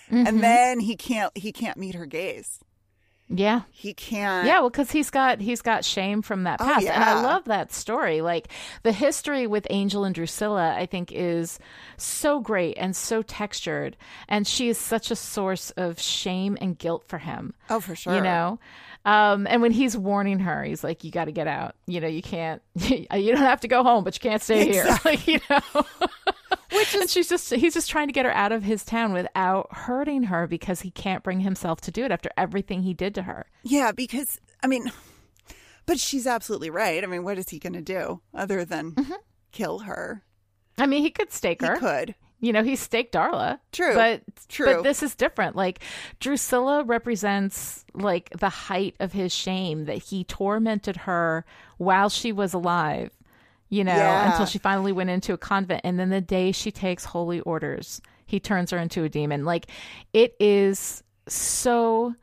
Mhm. 0.10 0.28
And 0.28 0.44
then 0.44 0.80
he 0.82 0.96
can't 0.96 1.36
he 1.38 1.52
can't 1.52 1.78
meet 1.78 1.96
her 1.96 2.06
gaze. 2.06 2.60
Yeah. 3.30 3.62
He 3.72 3.94
can't 3.94 4.48
Yeah, 4.48 4.60
well, 4.62 4.70
because 4.70 4.92
he's 4.92 5.10
got 5.10 5.42
he's 5.42 5.62
got 5.62 5.84
shame 5.84 6.22
from 6.22 6.44
that 6.44 6.62
Oh, 6.62 6.66
past, 6.66 6.86
and. 6.88 7.04
I 7.04 7.22
love 7.22 7.46
that 7.46 7.74
story. 7.74 8.22
Like 8.22 8.48
the 8.84 8.92
history 8.94 9.48
with 9.48 9.68
Angel 9.70 10.06
and 10.06 10.16
Drusilla, 10.16 10.74
I 10.78 10.86
think 10.86 11.12
is 11.12 11.60
so 11.98 12.40
great 12.40 12.78
and 12.78 12.96
so 12.96 13.22
textured, 13.22 13.98
and 14.30 14.48
she 14.48 14.70
is 14.70 14.78
such 14.78 15.12
a 15.12 15.16
source 15.16 15.72
of 15.72 16.00
shame 16.00 16.58
and 16.62 16.78
guilt 16.78 17.04
for 17.08 17.18
him. 17.18 17.54
Oh, 17.70 17.80
for 17.82 17.96
sure. 17.96 18.16
You 18.16 18.22
know, 18.22 18.60
um, 19.08 19.48
and 19.48 19.62
when 19.62 19.72
he's 19.72 19.98
warning 19.98 20.39
her, 20.39 20.63
he's 20.63 20.84
like, 20.84 21.04
"You 21.04 21.10
got 21.12 21.26
to 21.26 21.32
get 21.32 21.48
out. 21.48 21.76
You 21.88 22.02
know, 22.02 22.08
you 22.08 22.22
can't. 22.22 22.62
You 22.80 23.08
don't 23.32 23.38
have 23.38 23.62
to 23.62 23.67
go 23.67 23.82
home, 23.84 24.04
but 24.04 24.15
you 24.15 24.20
can't 24.30 24.41
stay 24.41 24.65
here." 24.72 24.86
Like, 25.06 25.26
you 25.28 25.39
know. 25.50 25.62
Which 26.72 26.93
is, 26.93 27.02
and 27.02 27.10
she's 27.10 27.30
just 27.30 27.52
he's 27.54 27.74
just 27.74 27.89
trying 27.89 28.08
to 28.08 28.13
get 28.13 28.26
her 28.26 28.32
out 28.34 28.52
of 28.52 28.63
his 28.63 28.84
town 28.84 29.13
without 29.13 29.67
hurting 29.72 30.24
her 30.24 30.46
because 30.48 30.82
he 30.82 30.91
can't 30.91 31.24
bring 31.24 31.39
himself 31.39 31.80
to 31.82 31.91
do 31.91 32.04
it 32.04 32.12
after 32.12 32.30
everything 32.38 32.84
he 32.84 32.93
did 32.93 33.15
to 33.15 33.22
her. 33.24 33.48
Yeah, 33.63 33.93
because 33.93 34.39
I 34.62 34.67
mean, 34.67 34.91
but 35.86 35.98
she's 36.00 36.28
absolutely 36.28 36.70
right. 36.70 37.02
I 37.04 37.08
mean, 37.08 37.24
what 37.24 37.38
is 37.38 37.50
he 37.50 37.58
going 37.60 37.74
to 37.74 37.82
do 37.82 38.20
other 38.34 38.65
than 38.65 38.96
kill 39.54 39.80
her? 39.80 40.24
I 40.78 40.86
mean, 40.86 41.02
he 41.02 41.10
could 41.10 41.32
stake 41.32 41.62
He 41.62 41.67
her. 41.67 41.78
could. 41.78 42.15
You 42.39 42.54
know, 42.54 42.63
he 42.63 42.76
staked 42.76 43.13
Darla. 43.13 43.60
True. 43.71 43.95
But 43.95 44.21
True. 44.47 44.76
But 44.76 44.84
this 44.84 45.02
is 45.02 45.15
different. 45.15 45.56
Like 45.56 45.80
Drusilla 46.19 46.84
represents 46.84 47.84
like 47.93 48.30
the 48.38 48.50
height 48.50 48.95
of 49.00 49.12
his 49.13 49.34
shame 49.34 49.86
that 49.86 49.97
he 49.97 50.23
tormented 50.23 50.97
her 50.97 51.45
while 51.78 52.10
she 52.10 52.32
was 52.32 52.54
alive. 52.54 53.12
You 53.69 53.84
know, 53.84 53.95
Yeah. 53.95 54.32
until 54.32 54.45
she 54.45 54.60
finally 54.60 54.91
went 54.93 55.10
into 55.10 55.34
a 55.34 55.38
convent, 55.38 55.82
and 55.84 56.00
then 56.00 56.10
the 56.10 56.21
day 56.21 56.52
she 56.54 56.71
takes 56.71 57.04
holy 57.06 57.41
orders, 57.41 58.02
he 58.26 58.39
turns 58.39 58.71
her 58.71 58.78
into 58.78 59.04
a 59.04 59.10
demon. 59.10 59.43
Like 59.43 59.67
it 60.13 60.36
is 60.39 61.04
so 61.28 62.13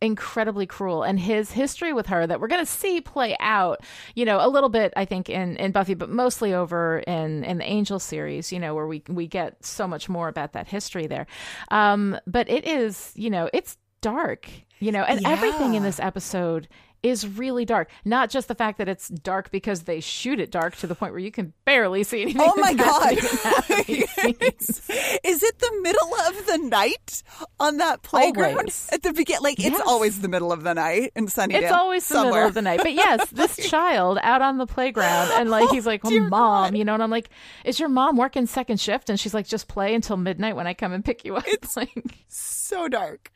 incredibly 0.00 0.66
cruel. 0.66 1.02
And 1.02 1.18
his 1.18 1.52
history 1.52 1.92
with 1.92 2.06
her 2.06 2.26
that 2.26 2.40
we're 2.40 2.48
going 2.48 2.64
to 2.64 2.70
see 2.70 3.00
play 3.00 3.36
out 3.40 3.80
you 4.14 4.24
know 4.24 4.38
a 4.44 4.48
little 4.48 4.68
bit 4.68 4.92
i 4.96 5.04
think 5.04 5.28
in 5.28 5.56
in 5.56 5.72
buffy 5.72 5.94
but 5.94 6.08
mostly 6.08 6.54
over 6.54 6.98
in 7.00 7.44
in 7.44 7.58
the 7.58 7.64
angel 7.64 7.98
series 7.98 8.52
you 8.52 8.58
know 8.58 8.74
where 8.74 8.86
we 8.86 9.02
we 9.08 9.26
get 9.26 9.64
so 9.64 9.86
much 9.86 10.08
more 10.08 10.28
about 10.28 10.52
that 10.52 10.68
history 10.68 11.06
there. 11.06 11.26
Um 11.70 12.18
but 12.26 12.48
it 12.48 12.66
is 12.66 13.12
you 13.14 13.30
know 13.30 13.48
it's 13.52 13.76
dark 14.00 14.48
you 14.78 14.92
know 14.92 15.02
and 15.02 15.26
everything 15.26 15.74
in 15.74 15.82
this 15.82 15.98
episode 15.98 16.68
is 17.02 17.26
really 17.26 17.64
dark 17.64 17.88
not 18.04 18.28
just 18.30 18.48
the 18.48 18.54
fact 18.54 18.78
that 18.78 18.88
it's 18.88 19.08
dark 19.08 19.50
because 19.50 19.82
they 19.82 20.00
shoot 20.00 20.40
it 20.40 20.50
dark 20.50 20.74
to 20.76 20.86
the 20.86 20.94
point 20.94 21.12
where 21.12 21.20
you 21.20 21.30
can 21.30 21.52
barely 21.64 22.02
see 22.02 22.22
anything 22.22 22.42
Oh 22.44 22.54
my 22.56 22.74
god! 22.74 23.18
happening 23.18 24.04
in 24.24 24.34
that 24.40 24.62
scene. 24.62 25.18
is 25.24 25.42
it 25.42 25.58
the 25.58 25.78
middle 25.82 26.14
of 26.28 26.46
the 26.46 26.58
night 26.68 27.22
on 27.60 27.76
that 27.78 28.02
playground 28.02 28.56
Always. 28.56 28.88
at 28.92 29.02
the 29.02 29.12
beginning? 29.12 29.42
Like 29.42 29.58
it's 29.60 29.70
Yes. 29.78 29.82
always 29.86 30.20
the 30.20 30.28
middle 30.28 30.50
of 30.52 30.62
the 30.62 30.74
night 30.74 31.12
in 31.14 31.26
Sunnydale. 31.26 31.62
It's 31.62 31.72
always 31.72 32.08
the 32.08 32.14
somewhere. 32.14 32.32
middle 32.34 32.48
of 32.48 32.54
the 32.54 32.62
night. 32.62 32.80
But 32.82 32.94
yes, 32.94 33.28
this 33.30 33.56
child 33.70 34.18
out 34.22 34.42
on 34.42 34.58
the 34.58 34.66
playground 34.66 35.30
and 35.34 35.50
like 35.50 35.68
oh 35.70 35.72
he's 35.74 35.86
like, 35.86 36.00
oh, 36.04 36.20
mom, 36.28 36.74
you 36.74 36.84
know, 36.84 36.94
and 36.94 37.02
I'm 37.02 37.10
like, 37.10 37.30
is 37.64 37.78
your 37.78 37.88
mom 37.88 38.16
working 38.16 38.46
second 38.46 38.80
shift? 38.80 39.08
And 39.10 39.18
she's 39.20 39.34
like, 39.34 39.46
just 39.46 39.68
play 39.68 39.94
until 39.94 40.16
midnight 40.16 40.56
when 40.56 40.66
I 40.66 40.74
come 40.74 40.92
and 40.92 41.04
pick 41.04 41.24
you 41.24 41.36
up. 41.36 41.44
It's 41.46 41.76
like 41.76 41.90
so 42.28 42.88
dark. 42.88 43.30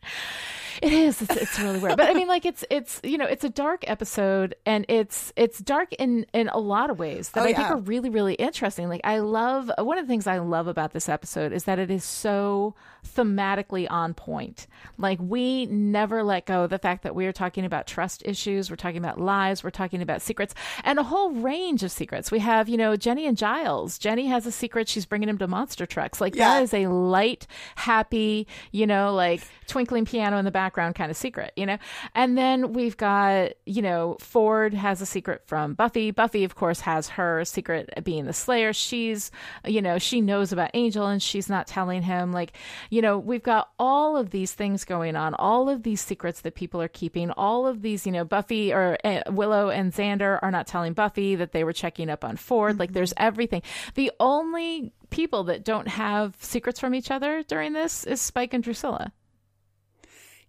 It 0.80 0.92
is. 0.92 1.20
It's, 1.22 1.36
it's 1.36 1.58
really 1.58 1.78
weird. 1.78 1.96
But 1.96 2.08
I 2.08 2.14
mean, 2.14 2.28
like 2.28 2.46
it's 2.46 2.64
it's 2.70 3.00
you 3.02 3.18
know 3.18 3.26
it's 3.26 3.44
a 3.44 3.48
dark 3.48 3.84
episode 3.88 4.54
and 4.64 4.86
it's 4.88 5.32
it's 5.36 5.58
dark 5.58 5.92
in 5.94 6.24
in 6.32 6.48
a 6.48 6.58
lot 6.58 6.90
of 6.90 6.98
ways 6.98 7.30
that 7.30 7.42
Oh, 7.42 7.48
I 7.48 7.52
think 7.52 7.68
are 7.70 7.76
really 7.76 8.08
really 8.10 8.34
interesting. 8.34 8.88
Like 8.88 9.02
I 9.04 9.18
love 9.18 9.70
one 9.78 9.98
of 9.98 10.06
the 10.06 10.08
things 10.10 10.26
I 10.26 10.38
love 10.38 10.66
about 10.68 10.92
this 10.92 11.08
episode 11.08 11.52
is 11.52 11.64
that 11.64 11.78
it 11.78 11.90
is 11.90 12.04
so 12.04 12.74
thematically 13.06 13.86
on 13.90 14.14
point. 14.14 14.66
Like 14.98 15.18
we 15.20 15.66
never 15.66 16.22
let 16.22 16.46
go 16.46 16.64
of 16.64 16.70
the 16.70 16.78
fact 16.78 17.02
that 17.02 17.14
we 17.14 17.26
are 17.26 17.32
talking 17.32 17.64
about 17.64 17.86
trust 17.86 18.22
issues, 18.24 18.70
we're 18.70 18.76
talking 18.76 18.98
about 18.98 19.20
lies, 19.20 19.62
we're 19.64 19.70
talking 19.70 20.02
about 20.02 20.22
secrets, 20.22 20.54
and 20.84 20.98
a 20.98 21.02
whole 21.02 21.30
range 21.32 21.82
of 21.82 21.90
secrets. 21.90 22.30
We 22.30 22.38
have 22.40 22.68
you 22.68 22.76
know 22.76 22.96
Jenny 22.96 23.26
and 23.26 23.36
Giles. 23.36 23.98
Jenny 23.98 24.26
has 24.28 24.46
a 24.46 24.52
secret. 24.52 24.88
She's 24.88 25.06
bringing 25.06 25.28
him 25.28 25.38
to 25.38 25.46
monster 25.48 25.86
trucks. 25.86 26.20
Like 26.20 26.34
Yeah. 26.34 26.48
that 26.54 26.62
is 26.62 26.74
a 26.74 26.86
light, 26.86 27.46
happy, 27.74 28.46
you 28.70 28.86
know, 28.86 29.14
like 29.14 29.42
twinkling 29.66 30.04
piano 30.04 30.36
in 30.38 30.44
the 30.44 30.50
background 30.50 30.94
kind 30.94 31.10
of 31.10 31.16
secret, 31.16 31.52
you 31.56 31.66
know? 31.66 31.78
And 32.14 32.36
then 32.36 32.72
we've 32.72 32.96
got, 32.96 33.52
you 33.66 33.82
know, 33.82 34.16
Ford 34.20 34.74
has 34.74 35.00
a 35.00 35.06
secret 35.06 35.42
from 35.46 35.74
Buffy. 35.74 36.10
Buffy, 36.10 36.44
of 36.44 36.54
course, 36.54 36.80
has 36.80 37.08
her 37.10 37.44
secret 37.44 37.90
being 38.04 38.26
the 38.26 38.32
Slayer. 38.32 38.72
She's, 38.72 39.30
you 39.66 39.82
know, 39.82 39.98
she 39.98 40.20
knows 40.20 40.52
about 40.52 40.70
Angel 40.74 41.06
and 41.06 41.22
she's 41.22 41.48
not 41.48 41.66
telling 41.66 42.02
him. 42.02 42.32
Like, 42.32 42.52
you 42.92 43.00
know, 43.00 43.18
we've 43.18 43.42
got 43.42 43.70
all 43.78 44.18
of 44.18 44.28
these 44.28 44.52
things 44.52 44.84
going 44.84 45.16
on, 45.16 45.32
all 45.32 45.70
of 45.70 45.82
these 45.82 46.02
secrets 46.02 46.42
that 46.42 46.54
people 46.54 46.82
are 46.82 46.88
keeping, 46.88 47.30
all 47.30 47.66
of 47.66 47.80
these, 47.80 48.04
you 48.04 48.12
know, 48.12 48.22
Buffy 48.22 48.70
or 48.70 48.98
uh, 49.02 49.22
Willow 49.30 49.70
and 49.70 49.94
Xander 49.94 50.38
are 50.42 50.50
not 50.50 50.66
telling 50.66 50.92
Buffy 50.92 51.34
that 51.36 51.52
they 51.52 51.64
were 51.64 51.72
checking 51.72 52.10
up 52.10 52.22
on 52.22 52.36
Ford. 52.36 52.78
Like, 52.78 52.92
there's 52.92 53.14
everything. 53.16 53.62
The 53.94 54.12
only 54.20 54.92
people 55.08 55.44
that 55.44 55.64
don't 55.64 55.88
have 55.88 56.36
secrets 56.38 56.78
from 56.78 56.94
each 56.94 57.10
other 57.10 57.42
during 57.42 57.72
this 57.72 58.04
is 58.04 58.20
Spike 58.20 58.52
and 58.52 58.62
Drusilla. 58.62 59.10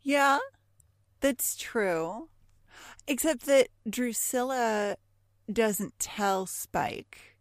Yeah, 0.01 0.39
that's 1.21 1.55
true. 1.55 2.27
Except 3.07 3.45
that 3.45 3.69
Drusilla 3.89 4.97
doesn't 5.49 5.97
tell 5.97 6.45
Spike. 6.45 7.32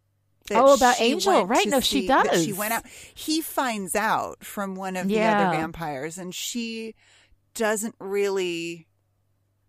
Oh, 0.51 0.75
about 0.75 0.97
she 0.97 1.05
Angel, 1.13 1.47
right. 1.47 1.67
No, 1.69 1.81
she 1.81 1.95
see- 1.95 2.01
She 2.03 2.07
does. 2.09 2.53
went 2.59 2.73
out. 2.73 2.85
He 3.15 3.41
finds 3.41 3.95
out 3.95 4.45
from 4.45 4.75
one 4.75 4.97
of 4.97 5.09
the 5.09 5.21
other 5.23 5.57
vampires, 5.57 6.19
and 6.19 6.35
she 6.35 6.95
doesn't 7.55 7.95
really. 7.99 8.87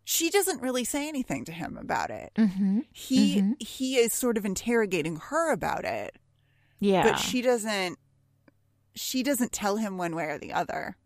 She 0.05 0.29
doesn't 0.29 0.61
really 0.61 0.83
say 0.83 1.07
anything 1.07 1.45
to 1.45 1.51
him 1.53 1.77
about 1.77 2.09
it. 2.09 2.31
Mm-hmm. 2.35 2.79
He 2.91 3.53
he 3.59 3.95
is 3.97 4.13
sort 4.13 4.37
of 4.37 4.45
interrogating 4.45 5.15
her 5.17 5.51
about 5.53 5.85
it, 5.85 6.17
Yeah. 6.79 7.03
but 7.03 7.15
she 7.17 7.41
doesn't. 7.41 7.97
She 8.95 9.23
doesn't 9.23 9.51
tell 9.51 9.77
him 9.77 9.97
one 9.97 10.15
way 10.15 10.25
or 10.25 10.37
the 10.37 10.51
other. 10.53 10.97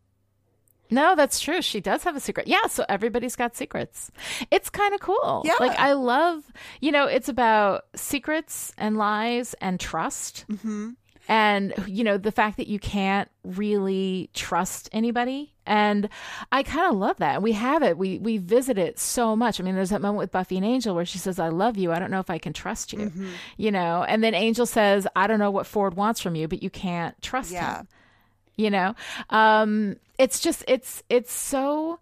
No, 0.89 1.15
that's 1.15 1.39
true. 1.39 1.61
She 1.61 1.79
does 1.81 2.03
have 2.03 2.15
a 2.15 2.19
secret. 2.19 2.47
Yeah, 2.47 2.67
so 2.67 2.85
everybody's 2.89 3.35
got 3.35 3.55
secrets. 3.55 4.11
It's 4.51 4.69
kind 4.69 4.93
of 4.93 4.99
cool. 4.99 5.41
Yeah. 5.45 5.53
Like 5.59 5.77
I 5.79 5.93
love, 5.93 6.43
you 6.81 6.91
know, 6.91 7.05
it's 7.05 7.29
about 7.29 7.85
secrets 7.95 8.73
and 8.77 8.97
lies 8.97 9.53
and 9.61 9.79
trust. 9.79 10.45
hmm 10.61 10.91
and 11.29 11.73
you 11.87 12.05
know 12.05 12.17
the 12.17 12.31
fact 12.31 12.55
that 12.55 12.67
you 12.67 12.79
can't 12.79 13.29
really 13.43 14.29
trust 14.33 14.87
anybody 14.93 15.53
and 15.65 16.07
i 16.53 16.63
kind 16.63 16.89
of 16.89 16.95
love 16.97 17.17
that 17.17 17.41
we 17.41 17.51
have 17.51 17.83
it 17.83 17.97
we 17.97 18.17
we 18.19 18.37
visit 18.37 18.77
it 18.77 18.97
so 18.97 19.35
much 19.35 19.59
i 19.59 19.63
mean 19.63 19.75
there's 19.75 19.89
that 19.89 19.99
moment 20.01 20.19
with 20.19 20.31
buffy 20.31 20.55
and 20.55 20.65
angel 20.65 20.95
where 20.95 21.03
she 21.03 21.17
says 21.17 21.37
i 21.37 21.49
love 21.49 21.75
you 21.75 21.91
i 21.91 21.99
don't 21.99 22.11
know 22.11 22.21
if 22.21 22.29
i 22.29 22.37
can 22.37 22.53
trust 22.53 22.93
you 22.93 22.99
Mm-hmm. 22.99 23.27
you 23.57 23.71
know 23.71 24.05
and 24.07 24.23
then 24.23 24.33
angel 24.33 24.65
says 24.65 25.05
i 25.17 25.27
don't 25.27 25.39
know 25.39 25.51
what 25.51 25.67
ford 25.67 25.95
wants 25.95 26.21
from 26.21 26.35
you 26.35 26.47
but 26.47 26.63
you 26.63 26.69
can't 26.69 27.21
trust 27.21 27.51
Yeah. 27.51 27.79
him 27.79 27.87
you 28.57 28.69
know? 28.69 28.95
Um 29.29 29.97
it's 30.17 30.39
just 30.39 30.63
it's 30.67 31.03
it's 31.09 31.31
so 31.31 31.99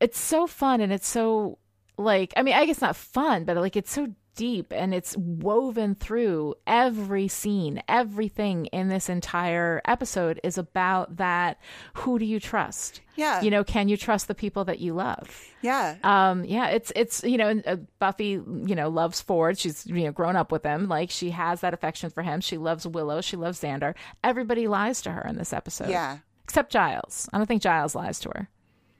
it's 0.00 0.18
so 0.18 0.46
fun 0.46 0.80
and 0.80 0.92
it's 0.92 1.06
so 1.06 1.58
like 1.96 2.32
i 2.36 2.42
mean 2.42 2.54
i 2.54 2.64
guess 2.64 2.80
not 2.80 2.96
fun 2.96 3.44
but 3.44 3.56
like 3.56 3.76
it's 3.76 3.92
so 3.92 4.08
deep 4.34 4.72
and 4.72 4.94
it's 4.94 5.16
woven 5.16 5.94
through 5.94 6.54
every 6.66 7.28
scene. 7.28 7.82
Everything 7.88 8.66
in 8.66 8.88
this 8.88 9.08
entire 9.08 9.80
episode 9.84 10.40
is 10.42 10.58
about 10.58 11.16
that 11.16 11.58
who 11.94 12.18
do 12.18 12.24
you 12.24 12.40
trust? 12.40 13.00
Yeah. 13.16 13.42
you 13.42 13.50
know 13.50 13.64
can 13.64 13.88
you 13.88 13.96
trust 13.98 14.28
the 14.28 14.34
people 14.34 14.64
that 14.64 14.78
you 14.78 14.94
love? 14.94 15.44
Yeah. 15.60 15.96
um 16.02 16.44
yeah 16.44 16.68
it's 16.68 16.90
it's 16.96 17.22
you 17.22 17.36
know 17.36 17.60
uh, 17.66 17.76
buffy 17.98 18.30
you 18.30 18.74
know 18.74 18.88
loves 18.88 19.20
ford. 19.20 19.58
She's 19.58 19.86
you 19.86 20.04
know 20.04 20.12
grown 20.12 20.36
up 20.36 20.50
with 20.52 20.64
him. 20.64 20.88
Like 20.88 21.10
she 21.10 21.30
has 21.30 21.60
that 21.60 21.74
affection 21.74 22.10
for 22.10 22.22
him. 22.22 22.40
She 22.40 22.56
loves 22.56 22.86
willow. 22.86 23.20
She 23.20 23.36
loves 23.36 23.60
xander. 23.60 23.94
Everybody 24.24 24.68
lies 24.68 25.02
to 25.02 25.10
her 25.12 25.26
in 25.28 25.36
this 25.36 25.52
episode. 25.52 25.90
Yeah. 25.90 26.18
except 26.44 26.72
giles. 26.72 27.28
I 27.32 27.38
don't 27.38 27.46
think 27.46 27.62
giles 27.62 27.94
lies 27.94 28.18
to 28.20 28.30
her 28.30 28.48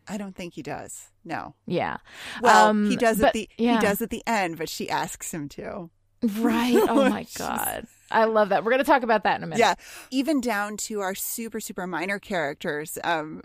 I 0.09 0.17
don't 0.17 0.35
think 0.35 0.55
he 0.55 0.63
does. 0.63 1.09
No. 1.25 1.55
yeah 1.67 1.99
Well, 2.43 2.69
Um, 2.69 2.89
he 2.91 2.97
does 2.97 3.19
but- 3.19 3.29
at 3.29 3.33
the 3.35 3.49
yeah. 3.59 3.79
he 3.81 3.87
does 3.87 4.01
at 4.03 4.11
the 4.11 4.23
end, 4.27 4.57
but 4.59 4.69
she 4.69 4.89
asks 4.91 5.33
him 5.33 5.49
to. 5.51 5.91
right 6.39 6.75
oh 6.89 7.09
my 7.09 7.25
god 7.39 7.87
i 8.11 8.25
love 8.25 8.51
that 8.51 8.63
we're 8.63 8.71
gonna 8.71 8.85
talk 8.85 9.03
about 9.03 9.23
that 9.25 9.39
in 9.39 9.43
a 9.45 9.47
minute 9.47 9.59
Yeah, 9.59 9.75
even 10.11 10.41
down 10.43 10.77
to 10.89 11.01
our 11.01 11.15
super 11.15 11.61
super 11.61 11.87
minor 11.87 12.19
characters, 12.19 12.99
um, 13.05 13.43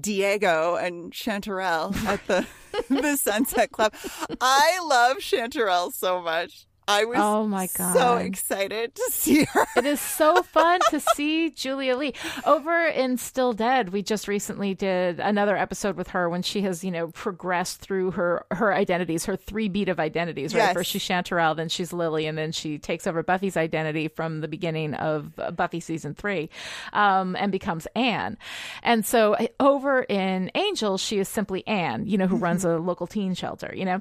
Diego 0.00 0.74
and 0.76 1.12
Chanterelle 1.12 1.94
at 2.06 2.26
the 2.26 2.46
the 2.88 3.16
Sunset 3.16 3.70
Club. 3.70 3.94
I 4.40 4.80
love 4.82 5.18
Chanterelle 5.18 5.92
so 5.92 6.20
much. 6.20 6.66
I 6.88 7.04
was 7.04 7.18
Oh 7.20 7.46
my 7.46 7.68
god 7.76 7.94
so 7.94 8.16
excited 8.16 8.94
to 8.94 9.08
see 9.10 9.44
her. 9.44 9.66
It 9.76 9.84
is 9.84 10.00
so 10.00 10.42
fun 10.42 10.80
to 10.90 11.00
see 11.14 11.50
Julia 11.50 11.96
Lee 11.96 12.14
over 12.46 12.86
in 12.86 13.18
Still 13.18 13.52
Dead. 13.52 13.90
We 13.90 14.02
just 14.02 14.26
recently 14.26 14.74
did 14.74 15.20
another 15.20 15.56
episode 15.56 15.96
with 15.96 16.08
her 16.08 16.28
when 16.30 16.42
she 16.42 16.62
has, 16.62 16.82
you 16.82 16.90
know, 16.90 17.08
progressed 17.08 17.80
through 17.80 18.12
her 18.12 18.46
her 18.50 18.72
identities, 18.72 19.26
her 19.26 19.36
three 19.36 19.68
beat 19.68 19.88
of 19.90 20.00
identities. 20.00 20.54
Right, 20.54 20.60
Yes. 20.62 20.72
first 20.74 20.90
she's 20.90 21.02
Chanterelle, 21.06 21.54
then 21.54 21.68
she's 21.68 21.92
Lily, 21.92 22.26
and 22.26 22.38
then 22.38 22.52
she 22.52 22.78
takes 22.78 23.06
over 23.06 23.22
Buffy's 23.22 23.56
identity 23.56 24.08
from 24.08 24.40
the 24.40 24.48
beginning 24.48 24.94
of 24.94 25.32
Buffy 25.54 25.80
season 25.80 26.14
three, 26.14 26.48
um, 26.94 27.36
and 27.36 27.52
becomes 27.52 27.86
Anne. 27.94 28.38
And 28.82 29.04
so 29.04 29.34
uh, 29.34 29.46
over 29.60 30.02
in 30.04 30.50
Angel, 30.54 30.96
she 30.96 31.18
is 31.18 31.28
simply 31.28 31.66
Anne, 31.66 32.06
you 32.06 32.16
know, 32.16 32.26
who 32.26 32.36
runs 32.36 32.64
a 32.64 32.78
local 32.78 33.06
teen 33.06 33.34
shelter. 33.34 33.72
You 33.76 33.84
know 33.84 34.00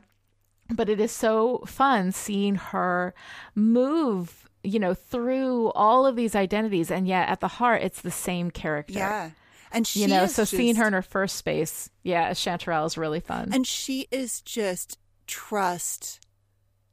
but 0.73 0.89
it 0.89 0.99
is 0.99 1.11
so 1.11 1.59
fun 1.65 2.11
seeing 2.11 2.55
her 2.55 3.13
move 3.55 4.49
you 4.63 4.79
know 4.79 4.93
through 4.93 5.71
all 5.71 6.05
of 6.05 6.15
these 6.15 6.35
identities 6.35 6.91
and 6.91 7.07
yet 7.07 7.29
at 7.29 7.39
the 7.39 7.47
heart 7.47 7.81
it's 7.83 8.01
the 8.01 8.11
same 8.11 8.51
character 8.51 8.93
Yeah, 8.99 9.31
and 9.71 9.85
she 9.87 10.01
you 10.01 10.07
know 10.07 10.25
so 10.27 10.43
seeing 10.43 10.75
her 10.75 10.87
in 10.87 10.93
her 10.93 11.01
first 11.01 11.35
space 11.37 11.89
yeah 12.03 12.31
chanterelle 12.31 12.85
is 12.85 12.97
really 12.97 13.19
fun 13.19 13.49
and 13.53 13.65
she 13.65 14.07
is 14.11 14.41
just 14.41 14.97
trust, 15.27 16.19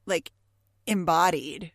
like 0.07 0.31
embodied. 0.87 1.73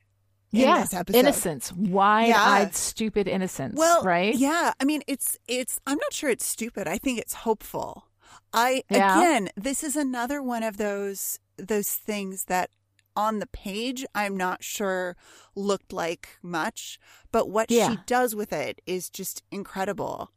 In 0.51 0.61
yeah 0.61 0.81
this 0.81 0.93
episode. 0.95 1.19
innocence 1.19 1.71
wide-eyed 1.73 2.73
stupid 2.75 3.27
innocence 3.27 3.77
Well, 3.77 4.03
right 4.03 4.33
Yeah, 4.33 4.73
I 4.79 4.83
mean, 4.83 5.03
it's 5.07 5.37
it's. 5.47 5.79
I'm 5.85 5.97
not 5.97 6.11
sure 6.11 6.29
it's 6.31 6.45
stupid. 6.45 6.87
I 6.87 6.97
think 6.97 7.19
it's 7.19 7.33
hopeful. 7.33 8.05
I 8.51 8.81
Yeah. 8.89 9.19
again, 9.19 9.49
this 9.55 9.83
is 9.83 9.95
another 9.95 10.41
one 10.41 10.63
of 10.63 10.77
those 10.77 11.37
those 11.67 11.89
things 11.93 12.45
that 12.45 12.69
on 13.15 13.39
the 13.39 13.47
page 13.47 14.05
I'm 14.15 14.37
not 14.37 14.63
sure 14.63 15.15
looked 15.55 15.91
like 15.91 16.29
much, 16.41 16.99
but 17.31 17.49
what 17.49 17.69
Yeah. 17.71 17.89
she 17.91 17.97
does 18.05 18.35
with 18.35 18.53
it 18.53 18.81
is 18.85 19.09
just 19.09 19.43
incredible. 19.51 20.31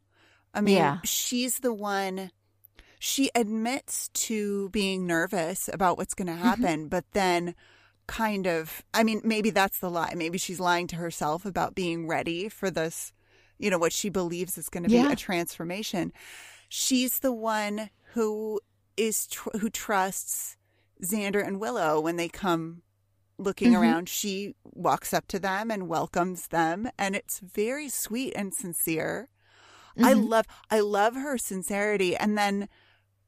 I 0.53 0.61
mean, 0.61 0.77
Yeah. 0.77 0.97
she's 1.03 1.59
the 1.59 1.73
one. 1.73 2.31
She 2.99 3.29
admits 3.35 4.09
to 4.09 4.69
being 4.69 5.05
nervous 5.07 5.69
about 5.71 5.97
what's 5.97 6.13
going 6.13 6.27
to 6.27 6.33
Mm-hmm. 6.33 6.43
happen, 6.43 6.87
but 6.87 7.05
then 7.13 7.55
kind 8.05 8.47
of 8.47 8.83
I 8.93 9.03
mean 9.03 9.21
maybe 9.23 9.49
that's 9.49 9.79
the 9.79 9.89
lie. 9.89 10.13
Maybe 10.15 10.37
she's 10.37 10.59
lying 10.59 10.87
to 10.87 10.97
herself 10.97 11.45
about 11.45 11.73
being 11.75 12.05
ready 12.05 12.49
for 12.49 12.69
this, 12.69 13.13
you 13.57 13.69
know, 13.69 13.77
what 13.77 13.93
she 13.93 14.09
believes 14.09 14.57
is 14.57 14.67
going 14.67 14.83
to 14.83 14.89
be 14.89 14.99
a 14.99 15.15
transformation. 15.15 16.11
She's 16.67 17.19
the 17.19 17.31
one 17.31 17.89
who 18.13 18.59
is 18.97 19.25
tr- 19.27 19.57
who 19.59 19.69
trusts 19.69 20.57
Xander 21.01 21.45
and 21.45 21.59
Willow 21.59 21.99
when 21.99 22.15
they 22.17 22.29
come 22.29 22.81
looking 23.37 23.71
Mhm. 23.73 23.81
around. 23.81 24.09
She 24.09 24.55
walks 24.63 25.13
up 25.13 25.27
to 25.27 25.39
them 25.39 25.71
and 25.71 25.87
welcomes 25.87 26.47
them 26.49 26.89
and 26.97 27.15
it's 27.15 27.39
very 27.39 27.89
sweet 27.89 28.33
and 28.35 28.53
sincere. 28.53 29.29
I 29.97 30.13
Mhm. 30.13 30.29
love 30.29 30.45
I 30.69 30.79
love 30.79 31.15
her 31.15 31.37
sincerity 31.37 32.15
and 32.15 32.37
then 32.37 32.69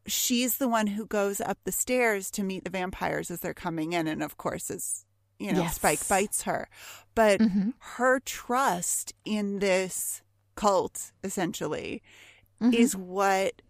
she's 0.08 0.58
the 0.58 0.67
one 0.67 0.88
who 0.88 1.06
goes 1.06 1.41
up 1.41 1.58
the 1.63 1.71
stairs 1.71 2.30
to 2.32 2.43
meet 2.43 2.63
the 2.63 2.69
vampires 2.69 3.32
as 3.32 3.39
they're 3.39 3.54
coming 3.54 3.93
in 3.93 4.08
and 4.08 4.21
of 4.23 4.38
course 4.38 4.69
as 4.69 5.06
you 5.39 5.51
know 5.51 5.62
Yes. 5.63 5.75
Spike 5.75 6.08
bites 6.08 6.43
her. 6.43 6.69
But 7.15 7.39
Mhm. 7.41 7.73
her 7.80 8.19
trust 8.19 9.13
in 9.25 9.60
this 9.60 10.21
cult 10.56 11.12
essentially 11.23 12.01
Mhm. 12.62 12.73
is 12.73 12.95
what 12.95 13.62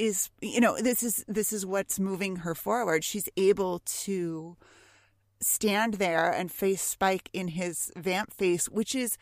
is 0.00 0.30
you 0.40 0.60
know 0.60 0.76
this 0.80 1.02
is 1.02 1.24
this 1.28 1.52
is 1.52 1.64
what's 1.66 2.00
moving 2.00 2.36
her 2.36 2.54
forward 2.54 3.04
she's 3.04 3.28
able 3.36 3.80
to 4.04 4.56
stand 5.40 5.94
there 5.94 6.30
and 6.30 6.50
face 6.50 6.82
spike 6.82 7.28
in 7.32 7.48
his 7.48 7.92
vamp 7.96 8.32
face 8.32 8.66
which 8.68 8.94
is 8.94 9.16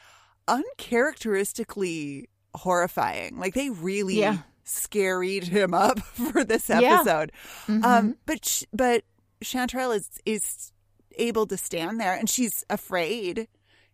uncharacteristically 0.89 2.29
horrifying 2.55 3.39
like 3.39 3.55
they 3.55 3.71
really 3.71 4.21
Yeah. 4.21 4.39
scaried 4.65 5.45
him 5.45 5.75
up 5.75 5.99
for 6.33 6.45
this 6.45 6.69
Yeah. 6.69 6.81
episode 7.01 7.33
Mhm. 7.67 7.85
um 7.85 8.17
but 8.27 8.45
sh- 8.45 8.65
but 8.73 9.05
chanterelle 9.45 9.95
is 9.97 10.09
is 10.25 10.73
able 11.17 11.47
to 11.47 11.57
stand 11.57 12.01
there 12.01 12.15
and 12.15 12.29
she's 12.29 12.65
afraid 12.71 13.49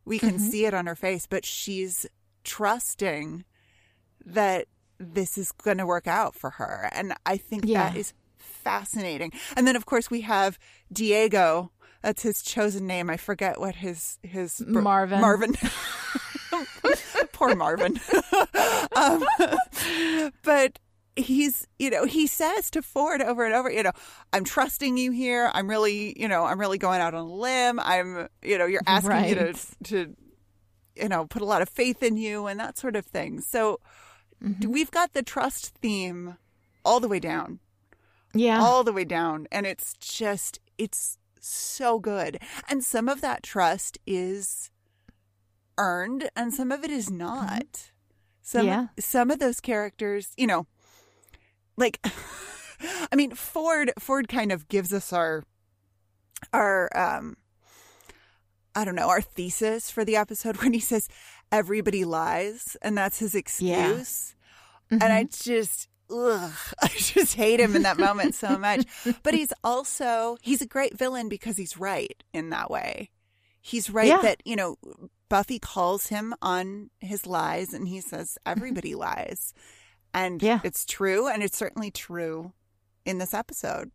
we 0.05 0.18
can 0.18 0.35
Mhm. 0.38 0.51
see 0.51 0.64
it 0.66 0.75
on 0.75 0.87
her 0.87 0.97
face 0.97 1.27
but 1.27 1.44
she's 1.44 2.07
trusting 2.44 3.44
that 4.25 4.66
this 5.05 5.37
is 5.38 5.53
going 5.53 5.79
to 5.79 5.87
work 5.87 6.07
out 6.07 6.35
for 6.35 6.51
her. 6.51 6.88
And 6.93 7.14
I 7.27 7.37
think 7.37 7.64
Yeah. 7.67 7.90
that 7.90 7.97
is 7.97 8.12
fascinating. 8.38 9.33
And 9.57 9.67
then, 9.67 9.77
of 9.77 9.87
course, 9.87 10.11
we 10.11 10.23
have 10.23 10.59
Diego. 10.93 11.71
That's 12.03 12.23
his 12.23 12.43
chosen 12.43 12.87
name. 12.87 13.09
I 13.11 13.17
forget 13.17 13.59
what 13.61 13.77
his 13.77 14.19
his 14.23 14.61
Marvin. 14.67 15.21
Marvin. 15.21 15.55
Poor 17.33 17.55
Marvin. 17.57 17.99
um, 18.97 19.25
but 20.43 20.79
he's, 21.17 21.67
you 21.79 21.90
know, 21.90 22.05
he 22.05 22.27
says 22.27 22.71
to 22.73 22.83
Ford 22.83 23.23
over 23.23 23.45
and 23.45 23.55
over, 23.55 23.71
you 23.71 23.83
know, 23.83 23.93
I'm 24.33 24.45
trusting 24.45 24.97
you 24.97 25.11
here. 25.12 25.51
I'm 25.55 25.69
really, 25.69 26.19
you 26.21 26.29
know, 26.29 26.45
I'm 26.45 26.61
really 26.61 26.79
going 26.79 27.01
out 27.01 27.14
on 27.14 27.21
a 27.27 27.35
limb. 27.35 27.81
I'm, 27.81 28.29
you 28.43 28.59
know, 28.59 28.67
you're 28.67 28.83
asking 28.87 29.23
me 29.23 29.35
to 29.35 29.55
to 29.85 30.17
you 30.97 31.09
know, 31.09 31.27
put 31.27 31.43
a 31.43 31.45
lot 31.45 31.61
of 31.61 31.69
faith 31.69 32.05
in 32.05 32.17
you 32.17 32.47
and 32.47 32.61
that 32.61 32.79
sort 32.79 32.95
of 32.95 33.05
thing. 33.05 33.40
So 33.40 33.81
Mm-hmm. 34.44 34.70
we've 34.70 34.90
got 34.90 35.12
the 35.14 35.22
trust 35.22 35.74
theme 35.80 36.37
all 36.85 37.00
the 37.00 37.09
way 37.09 37.18
down, 37.20 37.61
yeah 38.35 38.61
all 38.61 38.85
the 38.85 38.92
way 38.92 39.04
down. 39.04 39.46
And 39.50 39.64
it's 39.66 39.94
just, 39.94 40.59
it's 40.76 41.16
so 41.40 41.98
good. 41.98 42.38
And 42.68 42.85
some 42.85 43.09
of 43.09 43.20
that 43.22 43.42
trust 43.42 43.98
is 44.07 44.70
earned 45.78 46.28
and 46.37 46.52
some 46.52 46.70
of 46.70 46.85
it 46.85 46.90
is 46.90 47.11
not. 47.11 47.90
Some, 48.42 48.66
Yeah. 48.66 48.87
some 48.98 49.30
of 49.30 49.38
those 49.38 49.61
characters, 49.61 50.33
you 50.37 50.46
know, 50.46 50.66
like, 51.76 52.04
I 53.11 53.16
mean, 53.16 53.30
Ford, 53.35 53.92
Ford 53.98 54.28
kind 54.28 54.52
of 54.52 54.68
gives 54.68 54.92
us 54.92 55.12
our, 55.12 55.42
our, 56.52 56.94
um, 56.96 57.37
I 58.74 58.85
don't 58.85 58.94
know, 58.96 59.09
our 59.09 59.22
thesis 59.22 59.90
for 59.90 60.04
the 60.04 60.16
episode 60.16 60.57
when 60.62 60.74
he 60.74 60.80
says 60.80 61.09
everybody 61.50 62.04
lies 62.04 62.76
and 62.83 62.98
that's 62.98 63.20
his 63.20 63.35
excuse. 63.35 64.34
And 65.02 65.12
I 65.12 65.24
just 65.24 65.88
ugh, 66.11 66.52
I 66.83 66.88
just 66.96 67.35
hate 67.35 67.61
him 67.61 67.74
in 67.76 67.83
that 67.83 67.98
moment 67.98 68.35
so 68.35 68.59
much. 68.59 68.87
But 69.22 69.35
he's 69.35 69.52
also 69.62 70.37
he's 70.42 70.61
a 70.62 70.66
great 70.66 70.96
villain 70.98 71.28
because 71.28 71.57
he's 71.57 71.76
right 71.78 72.22
in 72.33 72.50
that 72.50 72.70
way. 72.70 73.11
He's 73.61 73.88
right 73.90 74.07
Yeah. 74.09 74.20
that, 74.22 74.42
you 74.44 74.57
know, 74.57 74.76
Buffy 75.30 75.59
calls 75.59 76.09
him 76.09 76.35
on 76.42 76.90
his 77.00 77.26
lies 77.26 77.72
and 77.72 77.88
he 77.88 78.00
says 78.00 78.37
everybody 78.44 78.94
lies. 78.94 79.54
And 80.12 80.42
Yeah. 80.42 80.61
it's 80.62 80.85
true 80.85 81.26
and 81.28 81.42
it's 81.42 81.57
certainly 81.57 81.90
true 81.90 82.52
in 83.07 83.18
this 83.18 83.33
episode. 83.35 83.90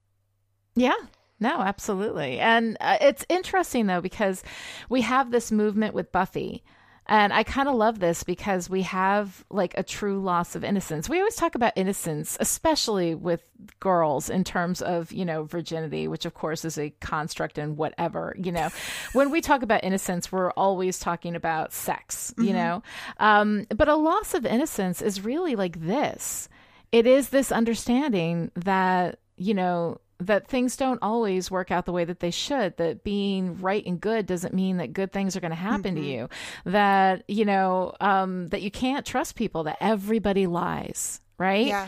Yeah. 0.76 0.96
No, 1.40 1.62
absolutely. 1.62 2.40
And 2.40 2.76
uh, 2.82 2.98
it's 3.00 3.26
interesting 3.30 3.86
though 3.88 4.02
because 4.02 4.44
we 4.90 5.02
have 5.02 5.32
this 5.32 5.52
movement 5.52 5.94
with 5.94 6.12
Buffy 6.12 6.64
And 7.10 7.34
I 7.34 7.42
kind 7.42 7.68
of 7.68 7.74
love 7.76 8.00
this 8.00 8.24
because 8.24 8.70
we 8.70 8.84
have 8.84 9.44
like 9.50 9.74
a 9.76 9.82
true 9.82 10.22
loss 10.22 10.56
of 10.56 10.64
innocence. 10.64 11.10
We 11.10 11.18
always 11.18 11.36
talk 11.36 11.56
about 11.56 11.74
innocence, 11.76 12.38
especially 12.40 13.16
with 13.16 13.42
girls 13.80 14.30
in 14.30 14.44
terms 14.44 14.82
of, 14.84 15.12
you 15.12 15.26
know, 15.26 15.44
virginity, 15.44 16.08
which 16.08 16.26
of 16.26 16.36
course 16.36 16.64
is 16.64 16.78
a 16.78 16.92
construct 17.02 17.58
and 17.58 17.78
whatever, 17.78 18.36
you 18.38 18.52
know. 18.52 18.70
when 19.14 19.32
we 19.32 19.42
talk 19.42 19.64
about 19.64 19.84
innocence, 19.84 20.32
we're 20.32 20.52
always 20.52 21.00
talking 21.00 21.36
about 21.36 21.74
sex, 21.74 22.32
you 22.38 22.52
Mhm. 22.52 22.54
know. 22.54 22.84
Um, 23.18 23.66
but 23.76 23.90
a 23.90 23.96
loss 23.96 24.36
of 24.36 24.46
innocence 24.46 25.02
is 25.02 25.26
really 25.26 25.56
like 25.56 25.82
this. 25.82 26.48
It 26.92 27.08
is 27.08 27.30
this 27.30 27.52
understanding 27.52 28.52
that, 28.56 29.18
you 29.36 29.56
know, 29.56 30.00
that 30.22 30.48
things 30.48 30.76
don't 30.76 31.00
always 31.02 31.50
work 31.50 31.72
out 31.72 31.86
the 31.86 31.92
way 31.94 32.04
that 32.04 32.20
they 32.20 32.32
should 32.32 32.76
that 32.78 33.04
being 33.04 33.60
right 33.62 33.86
and 33.86 34.02
good 34.02 34.26
doesn't 34.26 34.54
mean 34.54 34.78
that 34.78 34.92
good 34.92 35.12
things 35.14 35.36
are 35.36 35.40
going 35.40 35.52
to 35.52 35.56
happen 35.56 35.96
to 35.96 36.02
Mhm. 36.02 36.06
you 36.14 36.30
that 36.66 37.24
you 37.28 37.46
know 37.46 37.94
um 38.02 38.48
that 38.48 38.62
you 38.62 38.70
can't 38.70 39.06
trust 39.06 39.36
people 39.36 39.64
that 39.64 39.78
everybody 39.80 40.46
lies 40.46 41.22
right 41.38 41.68
Yeah. 41.68 41.88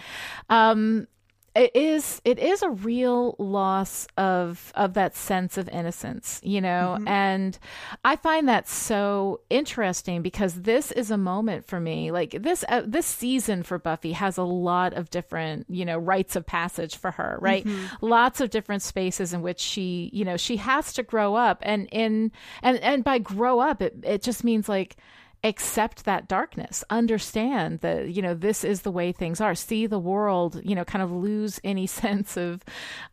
um 0.49 1.07
it 1.53 1.75
is 1.75 2.21
it 2.23 2.39
is 2.39 2.61
a 2.61 2.69
real 2.69 3.35
loss 3.37 4.07
of 4.17 4.71
of 4.75 4.93
that 4.93 5.15
sense 5.15 5.57
of 5.57 5.67
innocence 5.69 6.39
you 6.43 6.61
know 6.61 6.95
Mhm. 6.99 7.09
and 7.09 7.59
i 8.05 8.15
find 8.15 8.47
that 8.47 8.69
so 8.69 9.41
interesting 9.49 10.21
because 10.21 10.61
this 10.61 10.93
is 10.93 11.11
a 11.11 11.17
moment 11.17 11.65
for 11.65 11.79
me 11.81 12.09
like 12.09 12.31
this 12.41 12.63
uh, 12.69 12.83
this 12.85 13.05
season 13.05 13.63
for 13.63 13.77
buffy 13.77 14.13
has 14.13 14.37
a 14.37 14.43
lot 14.43 14.93
of 14.93 15.09
different 15.09 15.65
you 15.69 15.83
know 15.83 15.97
rites 15.97 16.37
of 16.37 16.45
passage 16.45 16.95
for 16.95 17.11
her 17.11 17.37
right 17.41 17.65
Mhm. 17.65 17.89
lots 17.99 18.39
of 18.39 18.49
different 18.49 18.81
spaces 18.81 19.33
in 19.33 19.41
which 19.41 19.59
she 19.59 20.09
you 20.13 20.23
know 20.23 20.37
she 20.37 20.55
has 20.57 20.93
to 20.93 21.03
grow 21.03 21.35
up 21.35 21.59
and 21.63 21.89
in 21.91 22.31
and 22.63 22.77
and 22.79 23.03
by 23.03 23.17
grow 23.19 23.59
up 23.59 23.81
it 23.81 23.95
it 24.03 24.21
just 24.23 24.43
means 24.45 24.69
like 24.69 24.95
accept 25.43 26.05
that 26.05 26.27
darkness 26.27 26.83
understand 26.89 27.79
that 27.79 28.09
you 28.09 28.21
know 28.21 28.33
this 28.33 28.63
is 28.63 28.81
the 28.81 28.91
way 28.91 29.11
things 29.11 29.41
are 29.41 29.55
see 29.55 29.87
the 29.87 29.99
world 29.99 30.61
you 30.63 30.75
know 30.75 30.85
kind 30.85 31.01
of 31.01 31.11
lose 31.11 31.59
any 31.63 31.87
sense 32.01 32.37
of 32.37 32.63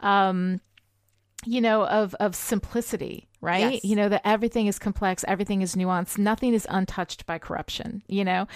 um 0.00 0.60
you 1.46 1.60
know 1.60 1.86
of 1.86 2.14
of 2.16 2.34
simplicity 2.34 3.28
right? 3.40 3.74
Yes. 3.74 3.84
you 3.84 3.94
know 3.94 4.08
that 4.08 4.26
everything 4.26 4.66
is 4.66 4.78
complex 4.78 5.24
everything 5.28 5.62
is 5.62 5.74
nuanced 5.74 6.18
nothing 6.18 6.52
is 6.52 6.66
untouched 6.68 7.24
by 7.24 7.38
corruption 7.38 8.02
you 8.08 8.24
know? 8.24 8.46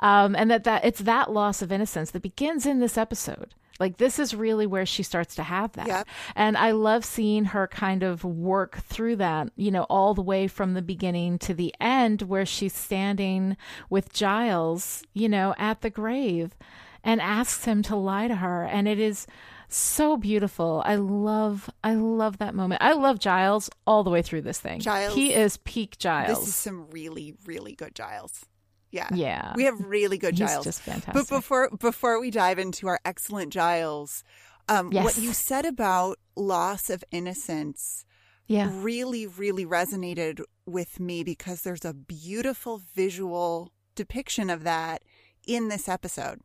Um 0.00 0.34
and 0.34 0.50
that 0.50 0.64
that 0.64 0.84
it's 0.84 1.00
that 1.00 1.30
loss 1.30 1.62
of 1.62 1.70
innocence 1.70 2.10
that 2.12 2.22
begins 2.22 2.66
in 2.66 2.80
this 2.80 2.98
episode 2.98 3.54
like 3.80 3.96
this 3.96 4.18
is 4.18 4.34
really 4.34 4.66
where 4.66 4.86
she 4.86 5.02
starts 5.02 5.34
to 5.34 5.42
have 5.42 5.72
that. 5.72 5.88
Yep. 5.88 6.08
and 6.36 6.56
i 6.56 6.70
love 6.70 7.04
seeing 7.04 7.46
her 7.46 7.66
kind 7.66 8.02
of 8.02 8.22
work 8.22 8.76
through 8.82 9.16
that 9.16 9.48
you 9.56 9.70
know 9.70 9.84
all 9.84 10.14
the 10.14 10.22
way 10.22 10.46
from 10.46 10.74
the 10.74 10.82
beginning 10.82 11.38
to 11.40 11.54
the 11.54 11.74
end 11.80 12.22
where 12.22 12.46
she's 12.46 12.74
standing 12.74 13.56
with 13.88 14.12
giles 14.12 15.02
you 15.14 15.28
know 15.28 15.54
at 15.58 15.80
the 15.80 15.90
grave 15.90 16.54
and 17.02 17.20
asks 17.20 17.64
him 17.64 17.82
to 17.82 17.96
lie 17.96 18.28
to 18.28 18.36
her. 18.36 18.64
And 18.64 18.86
it 18.86 18.98
is 18.98 19.26
so 19.68 20.16
beautiful. 20.16 20.82
I 20.84 20.96
love 20.96 21.70
i 21.84 21.94
love 21.94 22.38
that 22.38 22.54
moment. 22.54 22.82
I 22.82 22.92
love 22.92 23.18
giles 23.18 23.70
all 23.86 24.02
the 24.02 24.10
way 24.10 24.22
through 24.22 24.42
this 24.42 24.60
thing. 24.60 24.80
Giles- 24.80 25.14
he 25.14 25.32
is 25.32 25.56
peak 25.58 25.98
giles. 25.98 26.38
This 26.38 26.48
is 26.48 26.54
some 26.54 26.90
really, 26.90 27.34
really 27.46 27.74
good 27.74 27.94
Giles. 27.94 28.44
Yeah. 28.90 29.08
Yeah. 29.14 29.52
We 29.54 29.64
have 29.64 29.80
really 29.80 30.18
good 30.18 30.38
He's 30.38 30.48
Giles. 30.48 30.64
just 30.64 30.82
fantastic. 30.82 31.14
But 31.14 31.28
before 31.28 31.70
before 31.70 32.20
we 32.20 32.30
dive 32.30 32.58
into 32.58 32.88
our 32.88 32.98
excellent 33.04 33.52
Giles, 33.52 34.24
um, 34.68 34.90
what 34.90 35.16
you 35.16 35.32
said 35.32 35.64
about 35.64 36.18
loss 36.36 36.90
of 36.90 37.04
innocence 37.10 38.04
Yeah. 38.46 38.70
really, 38.72 39.26
really 39.26 39.64
resonated 39.64 40.42
with 40.66 40.98
me 41.00 41.22
because 41.24 41.62
there's 41.62 41.84
a 41.84 41.94
beautiful 41.94 42.78
visual 42.94 43.72
depiction 43.94 44.50
of 44.50 44.64
that 44.64 45.02
in 45.46 45.68
this 45.68 45.88
episode. 45.88 46.40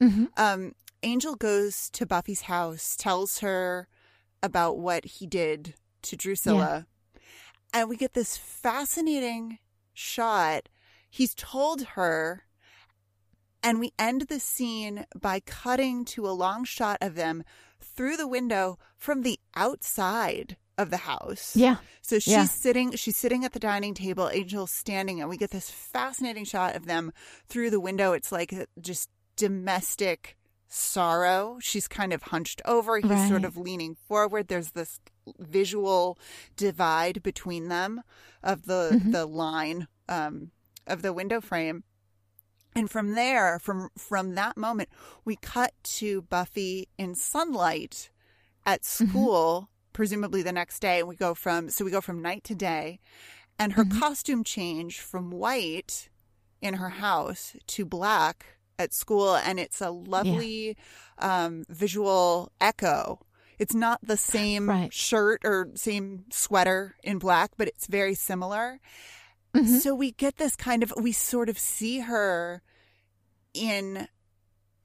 hmm 0.00 0.26
Um, 0.36 0.74
Angel 1.04 1.36
goes 1.36 1.88
to 1.90 2.06
Buffy's 2.06 2.42
house, 2.42 2.96
tells 2.96 3.38
her 3.38 3.86
about 4.42 4.78
what 4.78 5.04
he 5.04 5.26
did 5.26 5.74
to 6.02 6.16
Drusilla, 6.16 6.86
and 7.72 7.88
we 7.88 7.96
get 7.96 8.14
this 8.14 8.36
fascinating 8.36 9.58
shot. 9.94 10.68
He's 11.10 11.34
told 11.34 11.82
her, 11.96 12.44
and 13.62 13.80
we 13.80 13.92
end 13.98 14.22
the 14.22 14.40
scene 14.40 15.06
by 15.18 15.40
cutting 15.40 16.04
to 16.06 16.26
a 16.28 16.30
long 16.30 16.64
shot 16.64 16.98
of 17.00 17.14
them 17.14 17.44
through 17.80 18.16
the 18.16 18.28
window 18.28 18.78
from 18.96 19.22
the 19.22 19.38
outside 19.54 20.56
of 20.76 20.90
the 20.90 20.98
house. 20.98 21.56
Yeah. 21.56 21.78
So 22.02 22.18
she's 22.18 22.32
Yeah. 22.32 22.44
sitting 22.44 22.92
she's 22.92 23.16
sitting 23.16 23.44
at 23.44 23.52
the 23.52 23.58
dining 23.58 23.94
table, 23.94 24.28
Angel's 24.28 24.70
standing, 24.70 25.20
and 25.20 25.28
we 25.28 25.36
get 25.36 25.50
this 25.50 25.70
fascinating 25.70 26.44
shot 26.44 26.76
of 26.76 26.86
them 26.86 27.12
through 27.48 27.70
the 27.70 27.80
window. 27.80 28.12
It's 28.12 28.30
like 28.30 28.54
just 28.80 29.08
domestic 29.34 30.36
sorrow. 30.68 31.58
She's 31.60 31.88
kind 31.88 32.12
of 32.12 32.24
hunched 32.24 32.60
over, 32.64 32.98
he's 32.98 33.28
sort 33.28 33.44
of 33.44 33.56
leaning 33.56 33.96
forward. 34.06 34.46
There's 34.48 34.70
this 34.72 35.00
visual 35.38 36.16
divide 36.56 37.22
between 37.22 37.68
them 37.68 38.02
of 38.42 38.66
the 38.66 39.00
Mhm. 39.02 39.12
the 39.12 39.26
line 39.26 39.88
um 40.08 40.52
of 40.88 41.02
the 41.02 41.12
window 41.12 41.40
frame. 41.40 41.84
And 42.74 42.90
from 42.90 43.14
there, 43.14 43.58
from 43.58 43.88
from 43.96 44.34
that 44.34 44.56
moment, 44.56 44.88
we 45.24 45.36
cut 45.36 45.72
to 45.98 46.22
Buffy 46.22 46.88
in 46.98 47.14
sunlight 47.14 48.10
at 48.64 48.84
school, 48.84 49.70
presumably 49.92 50.42
the 50.42 50.52
next 50.52 50.80
day. 50.80 51.00
And 51.00 51.08
we 51.08 51.16
go 51.16 51.34
from 51.34 51.70
so 51.70 51.84
we 51.84 51.90
go 51.90 52.00
from 52.00 52.22
night 52.22 52.44
to 52.44 52.54
day, 52.54 53.00
and 53.58 53.72
her 53.72 53.84
costume 53.84 54.44
change 54.44 55.00
from 55.00 55.30
white 55.30 56.08
in 56.60 56.74
her 56.74 56.90
house 56.90 57.56
to 57.68 57.84
black 57.84 58.58
at 58.78 58.92
school, 58.92 59.34
and 59.34 59.58
it's 59.58 59.80
a 59.80 59.90
lovely 59.90 60.76
um, 61.18 61.64
visual 61.68 62.52
echo. 62.60 63.20
It's 63.58 63.74
not 63.74 63.98
the 64.02 64.16
same 64.16 64.68
Right. 64.68 64.92
shirt 64.94 65.40
or 65.44 65.70
same 65.74 66.26
sweater 66.30 66.94
in 67.02 67.18
black, 67.18 67.52
but 67.56 67.66
it's 67.66 67.88
very 67.88 68.14
similar. 68.14 68.78
Mhm. 69.54 69.80
So 69.80 69.94
we 69.94 70.12
get 70.12 70.36
this 70.36 70.56
kind 70.56 70.82
of 70.82 70.92
we 71.00 71.12
sort 71.12 71.48
of 71.48 71.58
see 71.58 72.00
her 72.00 72.62
in 73.54 74.08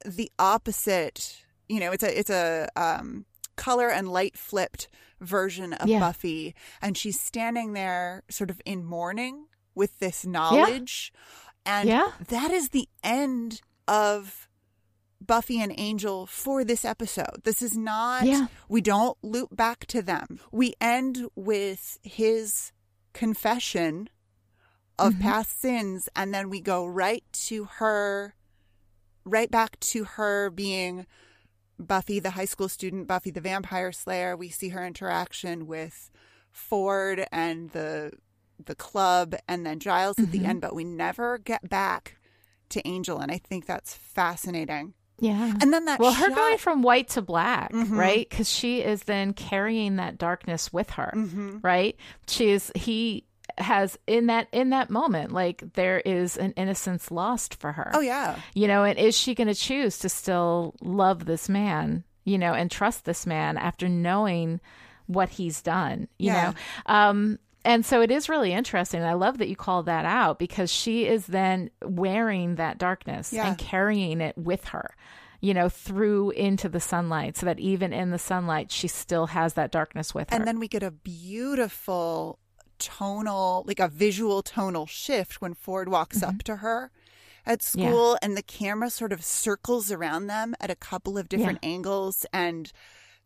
the 0.04 0.30
opposite, 0.38 1.44
you 1.68 1.80
know, 1.80 1.92
it's 1.92 2.02
a 2.02 2.18
it's 2.18 2.30
a 2.30 2.68
um 2.76 3.26
color 3.56 3.88
and 3.88 4.08
light 4.08 4.36
flipped 4.36 4.88
version 5.20 5.72
of 5.74 5.88
Yeah. 5.88 6.00
Buffy 6.00 6.54
and 6.82 6.96
she's 6.98 7.20
standing 7.20 7.72
there 7.72 8.22
sort 8.28 8.50
of 8.50 8.60
in 8.64 8.84
mourning 8.84 9.46
with 9.74 9.98
this 10.00 10.24
knowledge 10.26 11.12
and 11.64 11.88
Yeah. 11.88 12.12
that 12.28 12.50
is 12.50 12.70
the 12.70 12.88
end 13.02 13.60
of 13.88 14.48
Buffy 15.24 15.60
and 15.62 15.72
Angel 15.78 16.26
for 16.26 16.64
this 16.64 16.84
episode. 16.84 17.44
This 17.44 17.62
is 17.62 17.76
not, 17.78 18.24
Yeah. 18.26 18.48
we 18.68 18.82
don't 18.82 19.16
loop 19.22 19.56
back 19.56 19.86
to 19.86 20.02
them. 20.02 20.38
We 20.52 20.74
end 20.82 21.28
with 21.34 21.98
his 22.02 22.72
confession 23.14 24.10
of 24.98 25.14
Mhm. 25.14 25.20
past 25.20 25.60
sins, 25.60 26.08
and 26.14 26.32
then 26.32 26.50
we 26.50 26.60
go 26.60 26.86
right 26.86 27.24
to 27.32 27.64
her, 27.64 28.34
right 29.24 29.50
back 29.50 29.78
to 29.80 30.04
her 30.04 30.50
being 30.50 31.06
Buffy, 31.78 32.20
the 32.20 32.30
high 32.30 32.44
school 32.44 32.68
student, 32.68 33.08
Buffy, 33.08 33.30
the 33.32 33.40
vampire 33.40 33.90
slayer. 33.90 34.36
We 34.36 34.48
see 34.48 34.68
her 34.68 34.86
interaction 34.86 35.66
with 35.66 36.10
Ford 36.50 37.26
and 37.32 37.70
the 37.70 38.12
the 38.64 38.76
club 38.76 39.34
and 39.48 39.66
then 39.66 39.80
Giles 39.80 40.16
at 40.16 40.30
the 40.30 40.38
Mhm. 40.38 40.46
end, 40.46 40.60
but 40.60 40.76
we 40.76 40.84
never 40.84 41.38
get 41.38 41.68
back 41.68 42.16
to 42.68 42.86
Angel, 42.86 43.18
and 43.18 43.32
I 43.32 43.38
think 43.38 43.66
that's 43.66 43.94
fascinating. 43.94 44.94
Yeah. 45.18 45.54
And 45.60 45.72
then 45.72 45.86
that 45.86 45.98
well, 45.98 46.12
her 46.12 46.30
going 46.30 46.58
from 46.58 46.82
white 46.82 47.08
to 47.10 47.22
black, 47.22 47.72
Mhm. 47.72 47.90
right? 47.96 48.28
Because 48.30 48.48
she 48.48 48.80
is 48.80 49.02
then 49.02 49.32
carrying 49.32 49.96
that 49.96 50.18
darkness 50.18 50.72
with 50.72 50.90
her, 50.90 51.12
Mhm. 51.16 51.62
right? 51.64 51.96
She 52.28 52.50
is. 52.50 52.70
He 52.76 53.24
has 53.58 53.98
in 54.06 54.26
that 54.26 54.48
in 54.52 54.70
that 54.70 54.90
moment, 54.90 55.32
like 55.32 55.62
there 55.74 56.00
is 56.00 56.36
an 56.36 56.52
innocence 56.52 57.10
lost 57.10 57.54
for 57.54 57.72
her. 57.72 57.90
Oh 57.94 58.00
yeah. 58.00 58.36
you 58.54 58.66
know, 58.66 58.84
and 58.84 58.98
is 58.98 59.16
she 59.16 59.34
going 59.34 59.48
to 59.48 59.54
choose 59.54 59.98
to 60.00 60.08
still 60.08 60.74
love 60.80 61.24
this 61.26 61.48
man, 61.48 62.04
you 62.24 62.38
know, 62.38 62.52
and 62.54 62.70
trust 62.70 63.04
this 63.04 63.26
man 63.26 63.56
after 63.56 63.88
knowing 63.88 64.60
what 65.06 65.28
he's 65.28 65.60
done, 65.62 66.08
you 66.18 66.32
Yeah. 66.32 66.50
know? 66.50 66.54
Um, 66.86 67.38
and 67.66 67.84
so 67.86 68.00
it 68.02 68.10
is 68.10 68.28
really 68.28 68.52
interesting. 68.52 69.02
I 69.02 69.14
love 69.14 69.38
that 69.38 69.48
you 69.48 69.56
called 69.56 69.86
that 69.86 70.04
out 70.04 70.38
because 70.38 70.70
she 70.70 71.06
is 71.06 71.26
then 71.26 71.70
wearing 71.82 72.56
that 72.56 72.78
darkness 72.78 73.32
Yeah. 73.32 73.46
and 73.48 73.56
carrying 73.58 74.20
it 74.20 74.36
with 74.36 74.64
her, 74.66 74.94
you 75.40 75.54
know, 75.54 75.68
through 75.68 76.30
into 76.32 76.68
the 76.68 76.80
sunlight 76.80 77.36
so 77.36 77.46
that 77.46 77.58
even 77.60 77.92
in 77.92 78.10
the 78.10 78.18
sunlight, 78.18 78.70
she 78.72 78.88
still 78.88 79.28
has 79.28 79.54
that 79.54 79.70
darkness 79.70 80.14
with 80.14 80.30
her. 80.30 80.36
And 80.36 80.46
then 80.46 80.58
we 80.58 80.68
get 80.68 80.82
a 80.82 80.90
beautiful 80.90 82.38
tonal, 82.78 83.64
like 83.66 83.80
a 83.80 83.88
visual 83.88 84.42
tonal 84.42 84.86
shift 84.86 85.40
when 85.40 85.54
Ford 85.54 85.88
walks 85.88 86.22
up 86.22 86.42
to 86.44 86.56
her 86.56 86.90
at 87.46 87.60
Mm-hmm. 87.60 87.78
Yeah. 87.80 87.88
school 87.90 88.18
and 88.22 88.36
the 88.36 88.42
camera 88.42 88.88
sort 88.90 89.12
of 89.12 89.22
circles 89.24 89.92
around 89.92 90.26
them 90.28 90.54
at 90.60 90.70
a 90.70 90.76
couple 90.76 91.18
of 91.18 91.28
different 91.28 91.58
angles 91.62 92.24
and 92.32 92.72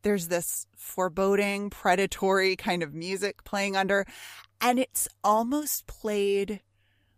there's 0.03 0.29
this 0.29 0.67
foreboding, 0.77 1.71
predatory 1.71 2.57
kind 2.57 2.83
of 2.83 2.95
music 2.95 3.45
playing 3.45 3.77
under 3.77 4.05
and 4.61 4.79
it's 4.79 5.07
almost 5.23 5.87
played 5.87 6.61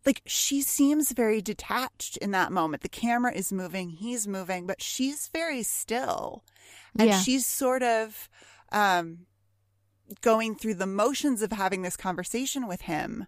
like 0.07 0.23
she 0.27 0.63
seems 0.63 1.13
very 1.13 1.43
detached 1.43 2.17
in 2.19 2.31
that 2.31 2.51
moment. 2.53 2.83
The 2.83 2.89
camera 2.89 3.33
is 3.33 3.53
moving, 3.53 3.91
he's 3.91 4.27
moving, 4.27 4.67
but 4.67 4.83
she's 4.83 5.29
very 5.29 5.63
still. 5.63 6.43
And 6.99 7.09
Yeah. 7.11 7.21
she's 7.21 7.45
sort 7.47 7.83
of 7.83 8.29
um 8.73 9.27
going 10.21 10.55
through 10.55 10.75
the 10.75 10.87
motions 10.87 11.43
of 11.43 11.53
having 11.53 11.83
this 11.83 11.97
conversation 11.97 12.67
with 12.67 12.83
him. 12.83 13.27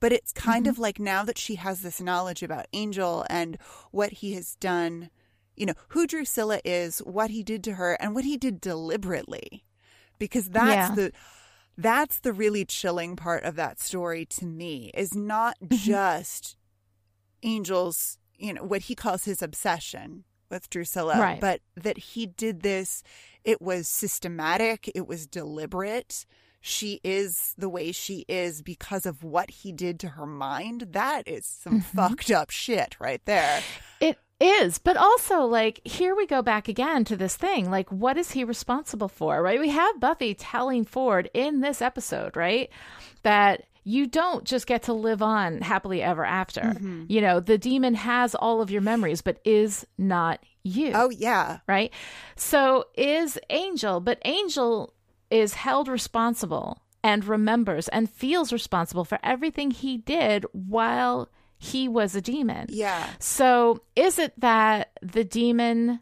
But 0.00 0.12
it's 0.12 0.32
kind 0.32 0.66
of 0.66 0.74
mm-hmm. 0.74 0.82
like 0.82 0.98
now 0.98 1.24
that 1.24 1.38
she 1.38 1.54
has 1.56 1.82
this 1.82 2.00
knowledge 2.00 2.42
about 2.42 2.66
Angel 2.72 3.24
and 3.30 3.56
what 3.92 4.12
he 4.12 4.32
has 4.34 4.56
done, 4.56 5.10
you 5.56 5.66
know, 5.66 5.74
who 5.88 6.06
Drusilla 6.06 6.60
is, 6.64 6.98
what 6.98 7.30
he 7.30 7.42
did 7.42 7.62
to 7.64 7.74
her, 7.74 7.94
and 8.00 8.14
what 8.14 8.24
he 8.24 8.36
did 8.36 8.60
deliberately. 8.60 9.64
Because 10.18 10.50
that's 10.50 10.90
Yeah. 10.90 10.94
the 10.94 11.12
that's 11.78 12.18
the 12.18 12.32
really 12.32 12.64
chilling 12.64 13.16
part 13.16 13.44
of 13.44 13.56
that 13.56 13.80
story 13.80 14.26
to 14.26 14.44
me 14.44 14.90
is 14.94 15.14
not 15.14 15.56
mm-hmm. 15.60 15.74
just 15.76 16.56
Angel's, 17.42 18.18
you 18.36 18.52
know, 18.52 18.62
what 18.62 18.82
he 18.82 18.94
calls 18.94 19.24
his 19.24 19.40
obsession 19.40 20.24
with 20.52 20.70
Drusilla, 20.70 21.18
Right. 21.18 21.40
but 21.40 21.60
that 21.76 21.98
he 21.98 22.26
did 22.26 22.60
this, 22.62 23.02
it 23.44 23.60
was 23.60 23.88
systematic, 23.88 24.88
it 24.94 25.08
was 25.08 25.26
deliberate. 25.26 26.24
She 26.60 27.00
is 27.02 27.54
the 27.58 27.68
way 27.68 27.90
she 27.90 28.24
is 28.28 28.62
because 28.62 29.04
of 29.04 29.24
what 29.24 29.50
he 29.50 29.72
did 29.72 29.98
to 30.00 30.10
her 30.10 30.26
mind. 30.26 30.88
That 30.92 31.26
is 31.26 31.44
some 31.44 31.80
Mm-hmm. 31.80 31.96
fucked 31.96 32.30
up 32.30 32.50
shit 32.50 32.94
right 33.00 33.20
there. 33.24 33.62
It 34.00 34.16
is, 34.40 34.78
but 34.78 34.96
also 34.96 35.40
like 35.40 35.80
here 35.84 36.14
we 36.14 36.24
go 36.26 36.40
back 36.42 36.68
again 36.68 37.04
to 37.06 37.16
this 37.16 37.36
thing. 37.36 37.68
Like, 37.70 37.90
what 37.90 38.16
is 38.16 38.30
he 38.32 38.44
responsible 38.44 39.08
for? 39.08 39.42
Right? 39.42 39.58
We 39.58 39.70
have 39.70 39.98
Buffy 39.98 40.34
telling 40.34 40.84
Ford 40.84 41.28
in 41.34 41.60
this 41.62 41.82
episode, 41.82 42.36
right, 42.36 42.70
that 43.24 43.64
you 43.84 44.06
don't 44.06 44.44
just 44.44 44.66
get 44.66 44.84
to 44.84 44.92
live 44.92 45.22
on 45.22 45.60
happily 45.60 46.02
ever 46.02 46.24
after. 46.24 46.60
Mm-hmm. 46.60 47.04
You 47.08 47.20
know, 47.20 47.40
the 47.40 47.58
demon 47.58 47.94
has 47.94 48.34
all 48.34 48.60
of 48.60 48.70
your 48.70 48.82
memories, 48.82 49.22
but 49.22 49.40
is 49.44 49.86
not 49.98 50.40
you. 50.62 50.92
Oh, 50.94 51.10
yeah. 51.10 51.58
right? 51.66 51.92
So 52.36 52.86
is 52.96 53.38
Angel, 53.50 54.00
but 54.00 54.20
Angel 54.24 54.94
is 55.30 55.54
held 55.54 55.88
responsible 55.88 56.82
and 57.02 57.24
remembers 57.24 57.88
and 57.88 58.08
feels 58.08 58.52
responsible 58.52 59.04
for 59.04 59.18
everything 59.22 59.70
he 59.70 59.96
did 59.96 60.46
while 60.52 61.28
he 61.58 61.88
was 61.88 62.14
a 62.14 62.20
demon. 62.20 62.66
Yeah. 62.68 63.08
So 63.18 63.82
is 63.96 64.18
it 64.18 64.38
that 64.40 64.90
the 65.00 65.24
demon, 65.24 66.00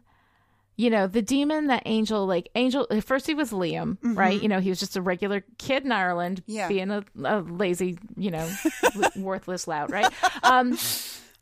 you 0.81 0.89
know, 0.89 1.05
the 1.07 1.21
demon 1.21 1.67
that 1.67 1.83
Angel, 1.85 2.25
like 2.25 2.49
Angel, 2.55 2.87
at 2.89 3.03
first 3.03 3.27
he 3.27 3.35
was 3.35 3.51
Liam, 3.51 3.97
right? 4.17 4.41
You 4.41 4.49
know, 4.49 4.59
he 4.59 4.69
was 4.69 4.79
just 4.79 4.95
a 4.97 5.01
regular 5.01 5.43
kid 5.57 5.85
in 5.85 5.91
Ireland, 5.91 6.41
Yeah. 6.47 6.67
being 6.67 6.89
a, 6.89 7.03
a 7.23 7.41
lazy, 7.41 7.99
you 8.17 8.31
know, 8.31 8.49
worthless 9.15 9.67
lout, 9.67 9.91
right? 9.91 10.11
Um, 10.43 10.77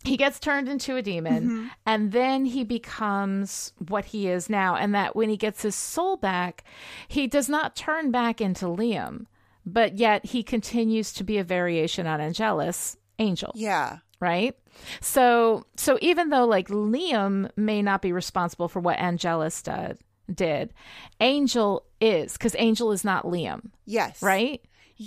he 0.04 0.18
gets 0.18 0.40
turned 0.40 0.68
into 0.70 0.96
a 0.98 1.02
demon 1.02 1.72
and 1.86 2.12
then 2.12 2.46
he 2.46 2.64
becomes 2.64 3.74
what 3.88 4.06
he 4.06 4.28
is 4.28 4.50
now. 4.50 4.76
And 4.76 4.94
that 4.96 5.16
when 5.16 5.30
he 5.30 5.38
gets 5.38 5.62
his 5.62 5.76
soul 5.76 6.18
back, 6.18 6.64
he 7.08 7.28
does 7.28 7.48
not 7.50 7.76
turn 7.76 8.12
back 8.12 8.42
into 8.42 8.66
Liam, 8.66 9.26
but 9.66 9.98
yet 9.98 10.26
he 10.26 10.44
continues 10.44 11.14
to 11.14 11.24
be 11.24 11.38
a 11.38 11.44
variation 11.44 12.08
on 12.08 12.20
Angelus, 12.22 12.98
Angel 13.20 13.52
Yeah. 13.56 14.00
Right? 14.20 14.56
So 15.02 15.66
so 15.76 15.98
even 16.02 16.30
though 16.30 16.46
like 16.46 16.68
liam 16.70 17.50
may 17.56 17.82
not 17.82 18.02
be 18.02 18.12
responsible 18.12 18.68
for 18.68 18.80
what 18.80 18.98
angelus 19.00 19.62
did, 19.62 19.98
did 20.34 20.74
angel 21.20 21.84
is 22.00 22.34
because 22.34 22.56
angel 22.58 22.92
is 22.92 23.04
not 23.04 23.26
liam 23.26 23.72
Yes. 23.86 24.22
right? 24.22 24.62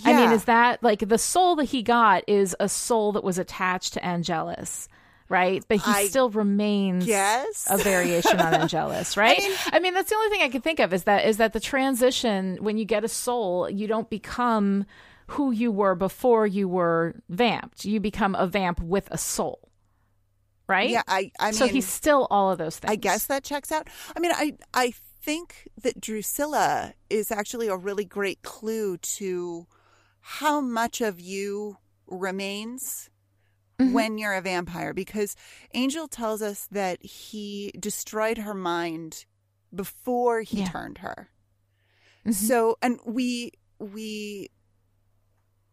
I 0.04 0.14
mean 0.14 0.32
is 0.32 0.44
that 0.44 0.82
like 0.82 1.06
the 1.06 1.18
soul 1.18 1.56
that 1.56 1.64
he 1.64 1.82
got 1.82 2.24
is 2.26 2.56
a 2.60 2.68
soul 2.68 3.12
that 3.12 3.24
was 3.24 3.38
attached 3.38 3.94
to 3.94 4.04
angelus 4.04 4.88
right? 5.28 5.64
But 5.66 5.78
he 5.78 5.90
I 5.90 6.06
still 6.08 6.28
remains 6.28 7.06
guess. 7.06 7.66
a 7.70 7.78
variation 7.78 8.38
on 8.38 8.52
angelus 8.62 9.16
right? 9.16 9.40
I 9.72 9.78
mean, 9.80 9.94
that's 9.94 10.10
the 10.10 10.16
only 10.16 10.28
thing 10.28 10.42
i 10.42 10.48
can 10.50 10.60
think 10.60 10.78
of 10.80 10.92
is 10.92 11.04
that 11.04 11.24
is 11.26 11.36
that 11.38 11.52
the 11.54 11.60
transition 11.60 12.58
when 12.60 12.76
you 12.76 12.84
get 12.84 13.04
a 13.04 13.08
soul 13.08 13.70
you 13.70 13.86
don't 13.86 14.10
become 14.10 14.84
who 15.28 15.50
you 15.50 15.70
were 15.72 15.94
before 15.94 16.46
you 16.46 16.68
were 16.68 17.14
vamped 17.28 17.84
you 17.84 18.00
become 18.00 18.34
a 18.34 18.46
vamp 18.46 18.80
with 18.80 19.08
a 19.10 19.18
soul 19.18 19.68
right 20.68 20.90
Yeah, 20.90 21.02
I 21.08 21.30
I 21.38 21.46
mean 21.46 21.54
so 21.54 21.66
he's 21.68 21.88
still 21.88 22.26
all 22.30 22.50
of 22.50 22.58
those 22.58 22.78
things 22.78 22.90
I 22.92 22.96
guess 22.96 23.26
that 23.26 23.44
checks 23.44 23.70
out. 23.72 23.88
I 24.16 24.20
mean, 24.20 24.32
I 24.34 24.56
I 24.74 24.92
think 25.22 25.68
that 25.82 26.00
Drusilla 26.00 26.94
is 27.08 27.30
actually 27.30 27.68
a 27.68 27.76
really 27.76 28.04
great 28.04 28.42
clue 28.42 28.96
to 29.18 29.66
how 30.20 30.60
much 30.60 31.00
of 31.00 31.20
you 31.20 31.78
remains 32.06 33.08
Mm-hmm. 33.78 33.94
when 33.94 34.18
you're 34.18 34.34
a 34.34 34.42
vampire 34.42 34.92
because 34.92 35.34
Angel 35.72 36.06
tells 36.06 36.42
us 36.42 36.68
that 36.70 37.02
he 37.02 37.72
destroyed 37.80 38.36
her 38.38 38.54
mind 38.54 39.24
before 39.74 40.42
he 40.42 40.58
Yeah. 40.60 40.68
turned 40.68 40.98
her. 40.98 41.30
Mhm. 42.26 42.34
So, 42.34 42.76
and 42.82 43.00
we 43.06 43.52
we 43.80 44.50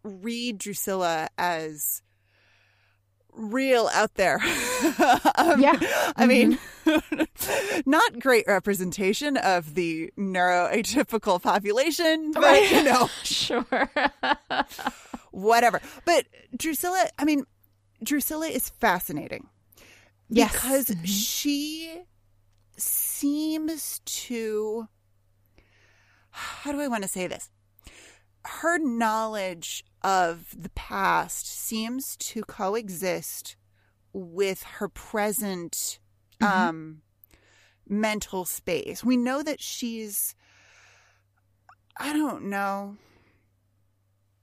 read 0.04 0.58
Drusilla 0.58 1.30
as 1.38 2.02
real 3.34 3.90
out 3.94 4.16
there. 4.16 4.40
Um, 5.38 5.62
Yeah. 5.62 5.78
I 6.16 6.26
mean, 6.26 6.58
not 7.86 8.20
great 8.20 8.46
representation 8.48 9.38
of 9.38 9.76
the 9.76 10.12
neuroatypical 10.18 11.42
population, 11.42 12.32
but 12.34 12.72
you 12.72 12.84
know, 12.84 13.08
sure 13.24 13.66
whatever. 15.32 15.82
But 16.06 16.26
Drusilla, 16.58 17.10
I 17.18 17.26
mean, 17.26 17.46
Drusilla 18.04 18.48
is 18.48 18.70
fascinating 18.70 19.48
Yes. 20.30 20.52
because 20.52 20.94
she 21.06 22.02
seems 22.78 24.00
to 24.06 24.88
how 26.32 26.72
do 26.72 26.80
I 26.80 26.88
want 26.88 27.04
to 27.04 27.10
say 27.10 27.28
this? 27.28 27.50
Her 28.46 28.78
knowledge 28.78 29.84
of 30.02 30.56
the 30.58 30.70
past 30.70 31.48
seems 31.48 32.16
to 32.18 32.44
coexist 32.44 33.56
with 34.14 34.64
her 34.64 34.88
present 34.88 36.00
um 36.42 37.02
mental 37.88 38.46
space. 38.46 39.04
We 39.04 39.18
know 39.18 39.42
that 39.44 39.60
she's 39.60 40.36
I 41.98 42.14
don't 42.14 42.44
know. 42.46 42.96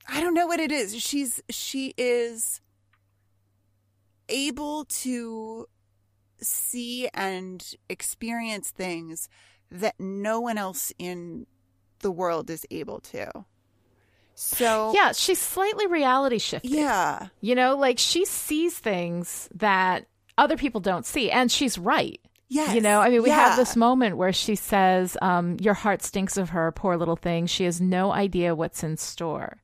I 0.09 0.21
don't 0.21 0.35
know 0.35 0.47
what 0.47 0.61
it 0.61 0.71
is. 0.71 1.01
She's 1.01 1.43
she 1.49 1.95
is 1.97 2.61
able 4.29 4.85
to 4.85 5.67
see 6.41 7.09
and 7.15 7.75
experience 7.89 8.71
things 8.71 9.29
that 9.71 9.95
no 9.99 10.41
one 10.41 10.59
else 10.59 10.93
in 10.99 11.47
the 12.01 12.11
world 12.11 12.51
is 12.51 12.67
able 12.71 13.01
to. 13.01 13.47
So 14.39 14.93
yeah 14.95 15.13
she's 15.13 15.39
slightly 15.41 15.87
reality 15.87 16.39
shifted 16.39 16.71
yeah, 16.71 17.29
You 17.41 17.55
know, 17.55 17.77
like 17.77 17.99
she 17.99 18.25
sees 18.27 18.79
things 18.79 19.49
that 19.55 20.07
other 20.39 20.57
people 20.59 20.81
don't 20.83 21.07
see, 21.07 21.31
and 21.31 21.51
she's 21.51 21.79
right. 21.79 22.21
yes, 22.49 22.75
You 22.75 22.83
know, 22.83 23.01
I 23.01 23.09
mean, 23.09 23.23
we 23.23 23.31
have 23.31 23.57
this 23.57 23.75
moment 23.75 24.19
where 24.19 24.35
she 24.35 24.55
says, 24.55 25.17
um, 25.23 25.57
Your 25.61 25.73
heart 25.75 26.03
stinks 26.03 26.37
of 26.37 26.51
her, 26.51 26.71
poor 26.73 26.97
little 26.99 27.17
thing. 27.17 27.47
She 27.47 27.65
has 27.65 27.81
no 27.81 28.13
idea 28.13 28.55
what's 28.55 28.85
in 28.85 28.99
store. 28.99 29.57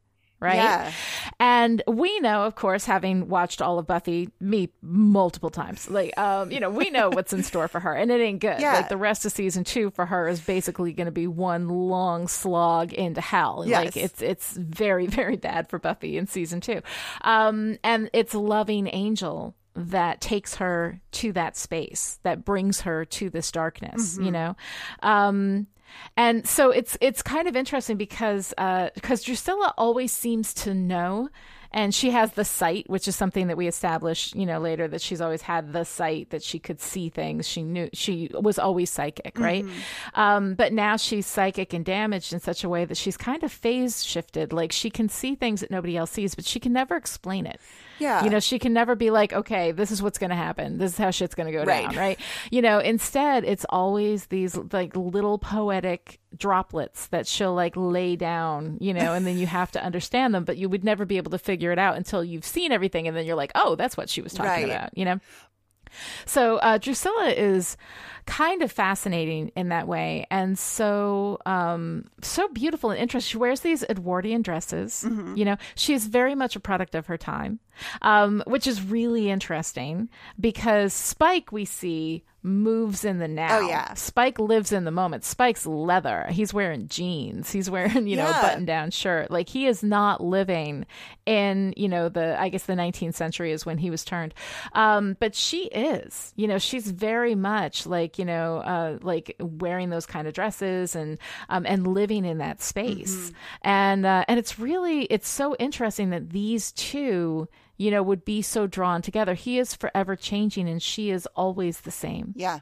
Right. 0.42 0.56
Yeah. 0.56 0.92
And 1.38 1.82
we 1.86 2.18
know, 2.18 2.42
of 2.42 2.56
course, 2.56 2.84
having 2.84 3.28
watched 3.28 3.62
all 3.62 3.78
of 3.78 3.86
Buffy, 3.86 4.28
me 4.40 4.70
multiple 4.82 5.50
times, 5.50 5.88
like, 5.88 6.18
um, 6.18 6.50
you 6.50 6.58
know, 6.58 6.68
we 6.68 6.90
know 6.90 7.10
what's 7.10 7.32
in 7.32 7.44
store 7.44 7.68
for 7.68 7.78
her, 7.78 7.94
and 7.94 8.10
it 8.10 8.20
ain't 8.20 8.40
good. 8.40 8.60
Yeah. 8.60 8.74
Like, 8.74 8.88
the 8.88 8.96
rest 8.96 9.24
of 9.24 9.30
season 9.30 9.62
two 9.62 9.90
for 9.90 10.06
her 10.06 10.26
is 10.26 10.40
basically 10.40 10.92
going 10.92 11.06
to 11.06 11.12
be 11.12 11.28
one 11.28 11.68
long 11.68 12.26
slog 12.26 12.92
into 12.92 13.20
hell. 13.20 13.62
Yes. 13.64 13.84
Like, 13.84 13.96
it's 13.96 14.20
it's 14.20 14.56
very, 14.56 15.06
very 15.06 15.36
bad 15.36 15.68
for 15.68 15.78
Buffy 15.78 16.18
in 16.18 16.26
season 16.26 16.60
two. 16.60 16.82
Um, 17.20 17.78
and 17.84 18.10
it's 18.12 18.34
loving 18.34 18.88
Angel 18.92 19.54
that 19.74 20.20
takes 20.20 20.56
her 20.56 21.00
to 21.12 21.32
that 21.32 21.56
space, 21.56 22.18
that 22.24 22.44
brings 22.44 22.82
her 22.82 23.04
to 23.06 23.30
this 23.30 23.50
darkness, 23.50 24.18
you 24.20 24.30
know? 24.30 24.54
Um, 25.02 25.66
and 26.16 26.46
so 26.46 26.70
it's 26.70 26.96
it's 27.00 27.22
kind 27.22 27.48
of 27.48 27.56
interesting 27.56 27.96
because 27.96 28.52
because 28.94 29.22
Drusilla 29.22 29.74
always 29.78 30.12
seems 30.12 30.52
to 30.54 30.74
know, 30.74 31.28
and 31.72 31.94
she 31.94 32.10
has 32.10 32.32
the 32.32 32.44
sight, 32.44 32.88
which 32.90 33.08
is 33.08 33.16
something 33.16 33.46
that 33.46 33.56
we 33.56 33.66
established, 33.66 34.36
you 34.36 34.44
know, 34.44 34.58
later 34.58 34.86
that 34.88 35.00
she's 35.00 35.22
always 35.22 35.40
had 35.42 35.72
the 35.72 35.84
sight 35.84 36.28
that 36.30 36.42
she 36.42 36.58
could 36.58 36.80
see 36.80 37.08
things. 37.08 37.48
She 37.48 37.62
knew 37.62 37.88
she 37.94 38.30
was 38.34 38.58
always 38.58 38.90
psychic, 38.90 39.38
right? 39.38 39.64
Um, 40.14 40.54
but 40.54 40.72
now 40.74 40.96
she's 40.98 41.26
psychic 41.26 41.72
and 41.72 41.84
damaged 41.84 42.32
in 42.34 42.40
such 42.40 42.62
a 42.62 42.68
way 42.68 42.84
that 42.84 42.98
she's 42.98 43.16
kind 43.16 43.42
of 43.42 43.50
phase 43.50 44.04
shifted. 44.04 44.52
Like 44.52 44.70
she 44.70 44.90
can 44.90 45.08
see 45.08 45.34
things 45.34 45.60
that 45.60 45.70
nobody 45.70 45.96
else 45.96 46.10
sees, 46.10 46.34
but 46.34 46.44
she 46.44 46.60
can 46.60 46.74
never 46.74 46.94
explain 46.94 47.46
it. 47.46 47.58
Yeah. 48.02 48.24
You 48.24 48.30
know, 48.30 48.40
she 48.40 48.58
can 48.58 48.72
never 48.72 48.94
be 48.96 49.10
like, 49.10 49.32
okay, 49.32 49.70
this 49.72 49.90
is 49.90 50.02
what's 50.02 50.18
going 50.18 50.30
to 50.30 50.36
happen. 50.36 50.78
This 50.78 50.92
is 50.92 50.98
how 50.98 51.10
shit's 51.10 51.34
going 51.34 51.46
to 51.46 51.52
go 51.52 51.64
Right. 51.64 51.86
down, 51.86 51.96
right? 51.96 52.20
You 52.50 52.60
know, 52.62 52.78
instead, 52.80 53.44
it's 53.44 53.64
always 53.70 54.26
these 54.26 54.56
like 54.72 54.96
little 54.96 55.38
poetic 55.38 56.18
droplets 56.36 57.06
that 57.08 57.26
she'll 57.26 57.54
like 57.54 57.74
lay 57.76 58.16
down, 58.16 58.78
you 58.80 58.92
know, 58.92 59.14
and 59.14 59.26
then 59.26 59.36
you 59.38 59.46
have 59.46 59.70
to 59.72 59.82
understand 59.84 60.34
them, 60.34 60.44
but 60.44 60.56
you 60.56 60.68
would 60.68 60.82
never 60.84 61.04
be 61.04 61.16
able 61.16 61.30
to 61.30 61.38
figure 61.38 61.70
it 61.72 61.78
out 61.78 61.96
until 61.96 62.24
you've 62.24 62.44
seen 62.44 62.72
everything 62.72 63.06
and 63.06 63.16
then 63.16 63.24
you're 63.26 63.36
like, 63.36 63.52
"Oh, 63.54 63.76
that's 63.76 63.96
what 63.96 64.08
she 64.10 64.20
was 64.22 64.32
talking 64.32 64.50
Right. 64.50 64.66
about," 64.70 64.96
you 64.98 65.04
know. 65.04 65.20
So 66.24 66.56
uh, 66.56 66.78
Drusilla 66.78 67.30
is 67.30 67.76
kind 68.26 68.62
of 68.62 68.70
fascinating 68.72 69.50
in 69.56 69.68
that 69.70 69.88
way, 69.88 70.26
and 70.30 70.58
so 70.58 71.38
um, 71.46 72.04
so 72.22 72.48
beautiful 72.48 72.90
and 72.90 73.00
interesting. 73.00 73.30
She 73.30 73.36
wears 73.38 73.60
these 73.60 73.82
Edwardian 73.84 74.42
dresses. 74.42 75.04
Mm-hmm. 75.06 75.36
You 75.36 75.44
know, 75.44 75.56
she 75.74 75.94
is 75.94 76.06
very 76.06 76.34
much 76.34 76.56
a 76.56 76.60
product 76.60 76.94
of 76.94 77.06
her 77.06 77.16
time, 77.18 77.60
um, 78.02 78.42
which 78.46 78.66
is 78.66 78.82
really 78.82 79.30
interesting 79.30 80.08
because 80.40 80.92
Spike 80.92 81.52
we 81.52 81.64
see 81.64 82.24
moves 82.44 83.04
in 83.04 83.18
the 83.20 83.28
now. 83.28 83.58
Oh, 83.58 83.68
yeah. 83.68 83.94
Spike 83.94 84.40
lives 84.40 84.72
in 84.72 84.82
the 84.84 84.90
moment. 84.90 85.22
Spike's 85.24 85.64
leather. 85.64 86.26
He's 86.28 86.52
wearing 86.52 86.88
jeans. 86.88 87.52
He's 87.52 87.70
wearing 87.70 88.08
you 88.08 88.16
know 88.16 88.28
Yeah. 88.28 88.42
button 88.42 88.64
down 88.64 88.90
shirt. 88.90 89.30
Like 89.30 89.48
he 89.48 89.66
is 89.66 89.82
not 89.84 90.20
living 90.22 90.86
in 91.24 91.72
you 91.76 91.88
know 91.88 92.08
the 92.08 92.38
I 92.40 92.48
guess 92.48 92.64
the 92.64 92.72
19th 92.74 93.14
century 93.14 93.52
is 93.52 93.64
when 93.64 93.78
he 93.78 93.90
was 93.90 94.04
turned. 94.04 94.34
Um, 94.72 95.16
but 95.20 95.36
she 95.36 95.66
is. 95.66 96.32
You 96.34 96.48
know, 96.48 96.58
she's 96.58 96.90
very 96.90 97.36
much 97.36 97.86
like 97.86 98.11
you 98.18 98.24
know 98.24 98.58
uh, 98.58 98.98
like 99.02 99.36
wearing 99.40 99.90
those 99.90 100.06
kind 100.06 100.26
of 100.28 100.34
dresses 100.34 100.94
and 100.96 101.18
um, 101.48 101.64
and 101.66 101.86
living 101.86 102.24
in 102.24 102.38
that 102.38 102.62
space. 102.62 103.32
And 103.62 104.04
uh, 104.06 104.24
and 104.28 104.38
it's 104.38 104.58
really 104.58 105.04
it's 105.04 105.28
so 105.28 105.54
interesting 105.56 106.10
that 106.10 106.30
these 106.30 106.72
two 106.72 107.48
you 107.76 107.90
know 107.90 108.02
would 108.02 108.24
be 108.24 108.42
so 108.42 108.66
drawn 108.66 109.02
together. 109.02 109.34
He 109.34 109.58
is 109.58 109.74
forever 109.74 110.16
changing, 110.16 110.68
and 110.68 110.82
she 110.82 111.10
is 111.10 111.26
always 111.34 111.80
the 111.80 111.90
same. 111.90 112.32
Yeah. 112.36 112.60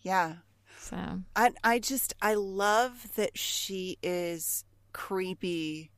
Yeah. 0.00 0.34
So 0.78 0.96
I 1.36 1.50
I 1.64 1.78
just 1.78 2.14
I 2.22 2.34
love 2.34 3.14
that 3.16 3.36
she 3.36 3.98
is 4.02 4.64
creepy 4.92 5.90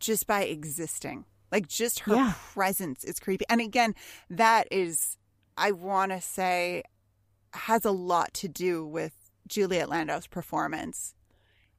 just 0.00 0.26
by 0.26 0.44
existing. 0.44 1.24
Like 1.52 1.68
just 1.68 2.00
her 2.00 2.14
Yeah. 2.14 2.32
presence 2.52 3.04
is 3.04 3.20
creepy. 3.20 3.44
And 3.48 3.60
again, 3.60 3.94
that 4.28 4.66
is 4.70 5.16
I 5.56 5.70
want 5.70 6.10
to 6.12 6.20
say 6.20 6.82
has 7.54 7.84
a 7.84 7.90
lot 7.90 8.34
to 8.34 8.48
do 8.48 8.86
with 8.86 9.12
Juliet 9.48 9.88
Landau's 9.88 10.26
performance. 10.26 11.14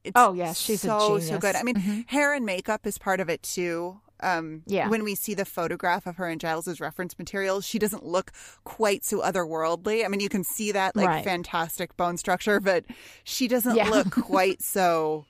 It's 0.04 0.12
Oh, 0.14 0.32
yes, 0.34 0.58
she's 0.58 0.84
a 0.84 0.88
so 0.88 1.18
so 1.18 1.38
good. 1.38 1.56
I 1.56 1.62
mean, 1.62 1.76
Mhm. 1.76 2.08
hair 2.08 2.32
and 2.32 2.46
makeup 2.46 2.86
is 2.86 2.96
part 2.98 3.20
of 3.20 3.28
it 3.28 3.42
too. 3.42 4.00
Um, 4.20 4.62
Yeah. 4.66 4.88
When 4.88 5.04
we 5.04 5.14
see 5.14 5.34
the 5.34 5.44
photograph 5.44 6.06
of 6.06 6.16
her 6.16 6.28
in 6.30 6.38
Giles's 6.38 6.80
reference 6.80 7.18
material, 7.18 7.60
she 7.60 7.78
doesn't 7.78 8.04
look 8.04 8.32
quite 8.64 9.04
so 9.04 9.20
otherworldly. 9.20 10.04
I 10.04 10.08
mean, 10.08 10.20
you 10.20 10.28
can 10.30 10.42
see 10.44 10.72
that 10.72 10.96
like 10.96 11.06
Right. 11.08 11.24
fantastic 11.24 11.96
bone 11.98 12.16
structure, 12.16 12.58
but 12.60 12.84
she 13.24 13.46
doesn't 13.48 13.76
Yeah. 13.76 13.90
look 13.90 14.10
quite 14.12 14.62
so 14.62 15.26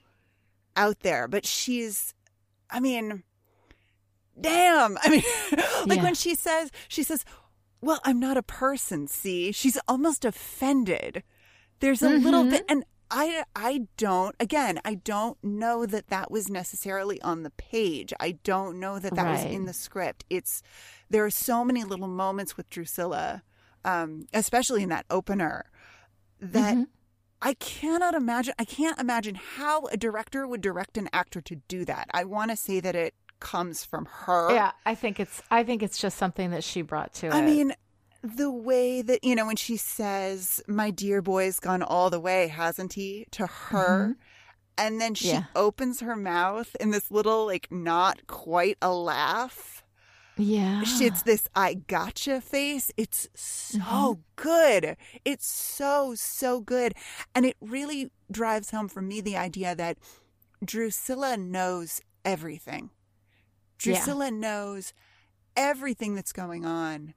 out 0.77 0.99
there. 1.01 1.27
But 1.27 1.45
she's, 1.45 2.13
I 2.69 2.79
mean, 2.79 3.23
damn. 4.39 4.97
I 5.01 5.09
mean, 5.09 5.23
like 5.87 5.97
Yeah. 5.97 6.03
when 6.03 6.15
she 6.15 6.35
says, 6.35 6.71
she 6.87 7.03
says, 7.03 7.25
well, 7.81 7.99
I'm 8.03 8.19
not 8.19 8.37
a 8.37 8.43
person, 8.43 9.07
see? 9.07 9.51
She's 9.51 9.77
almost 9.87 10.25
offended. 10.25 11.23
There's 11.79 12.01
a 12.01 12.09
little 12.09 12.41
Mm-hmm. 12.41 12.49
bit, 12.49 12.63
and 12.69 12.83
I, 13.09 13.43
I 13.55 13.87
don't, 13.97 14.35
again, 14.39 14.79
I 14.83 14.95
don't 14.95 15.41
know 15.43 15.85
that 15.85 16.07
that 16.07 16.29
was 16.31 16.49
necessarily 16.49 17.21
on 17.21 17.43
the 17.43 17.51
page. 17.51 18.13
I 18.19 18.31
don't 18.43 18.79
know 18.79 18.99
that 18.99 19.15
that 19.15 19.25
was 19.31 19.43
in 19.45 19.65
the 19.65 19.73
script. 19.73 20.25
It's, 20.29 20.61
there 21.09 21.23
are 21.23 21.29
so 21.29 21.63
many 21.63 21.83
little 21.83 22.07
moments 22.07 22.57
with 22.57 22.69
Drusilla, 22.69 23.43
um, 23.85 24.25
especially 24.33 24.83
in 24.83 24.89
that 24.89 25.05
opener, 25.09 25.65
that 26.41 26.73
Mm-hmm. 26.73 26.83
I 27.41 27.53
cannot 27.53 28.15
imagine. 28.15 28.55
I 28.57 28.65
can't 28.65 28.99
imagine 28.99 29.35
how 29.35 29.85
a 29.85 29.97
director 29.97 30.47
would 30.47 30.61
direct 30.61 30.97
an 30.97 31.07
actor 31.13 31.39
to 31.41 31.55
do 31.67 31.85
that. 31.85 32.07
I 32.11 32.23
want 32.23 32.49
to 32.51 32.57
say 32.57 32.79
that 32.79 32.95
it 32.95 33.13
comes 33.39 33.83
from 33.85 34.05
her. 34.11 34.53
yeah, 34.53 34.71
I 34.85 34.95
think 34.95 35.19
it's 35.19 35.41
I 35.51 35.63
think 35.63 35.83
it's 35.83 35.97
just 35.99 36.17
something 36.17 36.51
that 36.51 36.63
she 36.63 36.81
brought 36.81 37.13
to 37.15 37.27
I 37.27 37.39
it. 37.39 37.41
I 37.41 37.45
mean, 37.45 37.73
the 38.23 38.51
way 38.51 39.01
that, 39.03 39.23
you 39.23 39.35
know, 39.35 39.45
when 39.45 39.55
she 39.55 39.77
says, 39.77 40.61
My 40.67 40.89
dear 40.91 41.21
boy's 41.21 41.59
gone 41.59 41.83
all 41.83 42.09
the 42.09 42.19
way, 42.19 42.47
hasn't 42.47 42.93
he? 42.93 43.27
to 43.31 43.45
her. 43.47 44.09
Mm-hmm. 44.09 44.11
And 44.79 45.01
then 45.01 45.15
she 45.15 45.29
Yeah. 45.29 45.45
opens 45.55 46.01
her 46.01 46.15
mouth 46.15 46.75
in 46.79 46.91
this 46.91 47.09
little, 47.09 47.45
like, 47.47 47.67
not 47.71 48.27
quite 48.27 48.77
a 48.81 48.91
laugh. 48.93 49.83
yeah, 50.37 50.83
She- 50.83 51.05
It's 51.05 51.21
this 51.23 51.47
I 51.55 51.75
gotcha 51.75 52.41
face. 52.41 52.91
It's 52.97 53.27
so 53.35 53.79
mm-hmm. 53.79 54.21
good. 54.35 54.97
It's 55.25 55.47
so, 55.47 56.13
so 56.15 56.59
good. 56.61 56.93
And 57.33 57.45
it 57.45 57.55
really 57.61 58.11
drives 58.31 58.71
home 58.71 58.87
for 58.87 59.01
me 59.01 59.21
the 59.21 59.37
idea 59.37 59.73
that 59.75 59.97
Drusilla 60.63 61.37
knows 61.37 62.01
everything. 62.25 62.89
Yeah. 63.83 63.93
Drusilla 63.95 64.31
knows 64.31 64.93
everything 65.55 66.15
that's 66.15 66.33
going 66.33 66.65
on. 66.65 67.13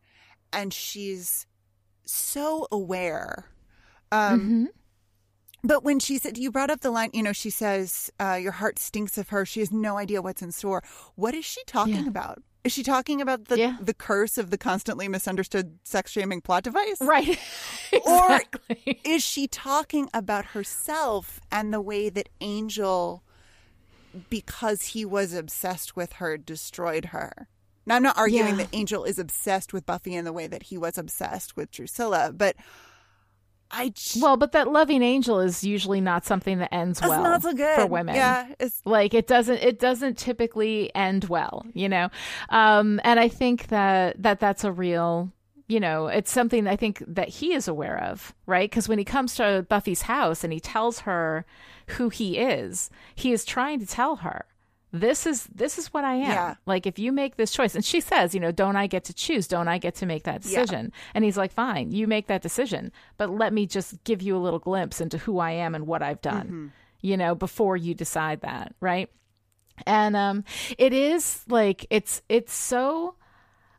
And 0.52 0.72
she's 0.72 1.46
so 2.04 2.66
aware. 2.72 3.46
Um, 4.12 4.40
Mhm. 4.40 4.66
But 5.62 5.84
when 5.84 6.00
she 6.00 6.16
said, 6.16 6.38
you 6.38 6.50
brought 6.50 6.70
up 6.70 6.80
the 6.80 6.90
line, 6.90 7.10
you 7.12 7.22
know, 7.22 7.34
she 7.34 7.50
says, 7.50 8.10
uh, 8.18 8.38
your 8.40 8.52
heart 8.52 8.78
stinks 8.78 9.18
of 9.18 9.28
her. 9.28 9.44
She 9.44 9.60
has 9.60 9.70
no 9.70 9.98
idea 9.98 10.22
what's 10.22 10.40
in 10.40 10.52
store. 10.52 10.82
What 11.16 11.34
is 11.34 11.44
she 11.44 11.62
talking 11.66 11.96
Yeah. 12.04 12.08
about? 12.08 12.42
Is 12.64 12.72
she 12.72 12.82
talking 12.82 13.20
about 13.20 13.46
the, 13.46 13.58
Yeah. 13.58 13.76
the 13.80 13.92
curse 13.94 14.38
of 14.38 14.50
the 14.50 14.56
constantly 14.58 15.06
misunderstood 15.06 15.78
sex 15.84 16.12
shaming 16.12 16.40
plot 16.40 16.64
device? 16.64 16.96
right, 17.02 17.38
Or 17.92 18.24
exactly. 18.36 19.00
is 19.04 19.22
she 19.22 19.46
talking 19.48 20.08
about 20.14 20.46
herself 20.46 21.40
and 21.52 21.72
the 21.74 21.80
way 21.82 22.08
that 22.08 22.30
Angel, 22.40 23.22
because 24.28 24.86
he 24.88 25.04
was 25.04 25.32
obsessed 25.34 25.96
with 25.96 26.14
her, 26.14 26.36
destroyed 26.36 27.06
her? 27.06 27.48
Now, 27.86 27.96
I'm 27.96 28.02
not 28.02 28.18
arguing 28.18 28.46
Yeah. 28.58 28.64
that 28.64 28.68
Angel 28.72 29.04
is 29.04 29.18
obsessed 29.18 29.72
with 29.72 29.86
Buffy 29.86 30.14
in 30.14 30.24
the 30.24 30.32
way 30.32 30.46
that 30.46 30.64
he 30.64 30.76
was 30.78 30.98
obsessed 30.98 31.56
with 31.56 31.70
Drusilla, 31.70 32.32
but 32.32 32.56
I 33.72 33.90
j- 33.90 34.20
Well, 34.20 34.36
but 34.36 34.50
that 34.52 34.70
loving 34.72 35.00
angel 35.02 35.38
is 35.38 35.62
usually 35.62 36.00
not 36.00 36.24
something 36.24 36.58
that 36.58 36.74
ends 36.74 37.00
well 37.00 37.22
not 37.22 37.42
so 37.42 37.52
good 37.52 37.76
for 37.76 37.86
women. 37.86 38.16
Yeah, 38.16 38.48
it's 38.58 38.82
like 38.84 39.14
it 39.14 39.28
doesn't 39.28 39.58
it 39.62 39.78
doesn't 39.78 40.18
typically 40.18 40.92
end 40.94 41.24
well 41.28 41.64
you 41.72 41.88
know 41.88 42.08
um 42.48 43.00
and 43.04 43.20
i 43.20 43.28
think 43.28 43.68
that 43.68 44.20
that 44.20 44.40
that's 44.40 44.64
a 44.64 44.72
real 44.72 45.30
you 45.68 45.78
know 45.78 46.08
it's 46.08 46.32
something 46.32 46.66
i 46.66 46.74
think 46.74 47.00
that 47.06 47.28
he 47.28 47.52
is 47.52 47.68
aware 47.68 48.02
of 48.02 48.34
right 48.46 48.68
because 48.68 48.88
when 48.88 48.98
he 48.98 49.04
comes 49.04 49.36
to 49.36 49.64
buffy's 49.68 50.02
house 50.02 50.42
and 50.42 50.52
he 50.52 50.58
tells 50.58 51.00
her 51.00 51.46
who 51.90 52.08
he 52.08 52.38
is 52.38 52.90
he 53.14 53.32
is 53.32 53.44
trying 53.44 53.78
to 53.80 53.86
tell 53.86 54.16
her 54.16 54.44
this 54.92 55.24
is 55.26 55.44
this 55.54 55.78
is 55.78 55.92
what 55.94 56.02
i 56.04 56.14
am 56.14 56.20
Yeah. 56.32 56.54
like 56.66 56.84
if 56.86 56.98
you 56.98 57.12
make 57.12 57.36
this 57.36 57.52
choice 57.52 57.74
and 57.76 57.84
she 57.84 58.00
says 58.00 58.34
you 58.34 58.40
know 58.40 58.50
don't 58.52 58.76
i 58.76 58.86
get 58.88 59.04
to 59.04 59.14
choose 59.14 59.46
don't 59.46 59.68
i 59.68 59.78
get 59.78 59.94
to 59.96 60.06
make 60.06 60.24
that 60.24 60.44
Yeah. 60.44 60.60
decision 60.60 60.92
and 61.14 61.24
he's 61.24 61.36
like 61.36 61.52
fine 61.52 61.92
you 61.92 62.06
make 62.08 62.26
that 62.26 62.42
decision 62.42 62.90
but 63.16 63.30
let 63.30 63.52
me 63.52 63.66
just 63.66 64.02
give 64.04 64.20
you 64.22 64.36
a 64.36 64.42
little 64.44 64.58
glimpse 64.58 65.00
into 65.00 65.18
who 65.18 65.38
i 65.38 65.52
am 65.52 65.74
and 65.76 65.86
what 65.86 66.02
i've 66.02 66.20
done 66.22 66.46
Mm-hmm. 66.46 66.66
you 67.02 67.16
know 67.16 67.34
before 67.36 67.76
you 67.76 67.94
decide 67.94 68.40
that 68.40 68.74
right 68.80 69.08
and 69.86 70.16
um 70.16 70.44
it 70.76 70.92
is 70.92 71.44
like 71.48 71.86
it's 71.90 72.20
it's 72.28 72.52
so 72.52 73.14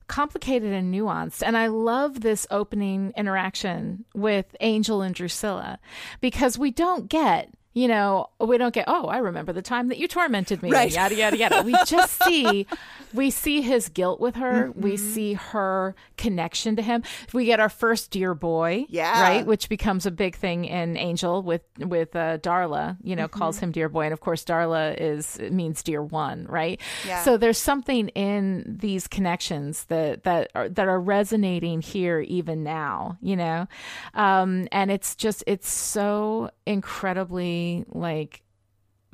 complicated 0.08 0.74
and 0.74 0.94
nuanced 0.94 1.42
and 1.46 1.56
i 1.58 1.68
love 1.68 2.20
this 2.22 2.46
opening 2.52 3.14
interaction 3.16 4.04
with 4.14 4.46
angel 4.60 5.02
and 5.02 5.16
drusilla 5.16 5.80
because 6.20 6.58
we 6.58 6.70
don't 6.72 7.08
get 7.08 7.50
you 7.74 7.88
know 7.88 8.28
we 8.40 8.58
don't 8.58 8.74
get 8.74 8.84
oh 8.88 9.08
i 9.08 9.18
remember 9.18 9.54
the 9.54 9.62
time 9.62 9.88
that 9.88 9.98
you 9.98 10.08
tormented 10.08 10.62
me 10.62 10.70
Right. 10.72 10.92
yada 10.92 11.16
yada 11.16 11.38
yada 11.38 11.64
we 11.64 11.74
just 11.86 12.22
see 12.26 12.66
we 13.14 13.30
see 13.30 13.62
his 13.62 13.88
guilt 13.90 14.20
with 14.20 14.36
her 14.36 14.72
we 14.76 14.92
Mm-hmm. 14.96 15.14
see 15.14 15.34
her 15.34 15.96
connection 16.18 16.76
to 16.76 16.82
him 16.82 17.02
we 17.34 17.46
get 17.46 17.60
our 17.62 17.70
first 17.70 18.12
dear 18.12 18.34
boy 18.34 18.86
Yeah. 18.90 19.22
right 19.22 19.46
which 19.46 19.70
becomes 19.70 20.06
a 20.06 20.12
big 20.12 20.36
thing 20.36 20.66
in 20.66 20.98
angel 20.98 21.44
with 21.44 21.62
with 21.80 22.14
uh, 22.16 22.38
darla 22.40 22.98
you 23.04 23.16
know 23.16 23.28
calls 23.30 23.56
Mm-hmm. 23.56 23.66
him 23.66 23.72
dear 23.72 23.90
boy 23.90 24.02
and 24.06 24.14
of 24.14 24.20
course 24.20 24.44
darla 24.44 24.96
is 25.00 25.40
means 25.50 25.82
dear 25.82 26.04
one 26.04 26.46
right 26.50 26.80
Yeah. 27.08 27.24
so 27.24 27.38
there's 27.38 27.58
something 27.58 28.10
in 28.10 28.66
these 28.68 29.08
connections 29.08 29.86
that 29.86 30.24
that 30.24 30.52
are 30.56 30.68
that 30.68 30.88
are 30.88 31.00
resonating 31.00 31.82
here 31.82 32.20
even 32.20 32.64
now 32.64 33.18
you 33.22 33.36
know 33.38 33.68
um 34.14 34.68
and 34.74 34.92
it's 34.92 35.16
just 35.16 35.42
it's 35.48 35.70
so 35.72 36.50
incredibly 36.66 37.61
like 37.90 38.44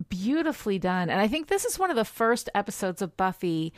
beautifully 0.09 0.77
done. 0.79 1.09
And 1.09 1.19
i 1.19 1.27
think 1.27 1.47
this 1.47 1.65
is 1.65 1.79
one 1.79 1.89
of 1.89 1.95
the 1.95 2.05
first 2.05 2.49
episodes 2.53 3.01
of 3.01 3.17
buffy 3.17 3.73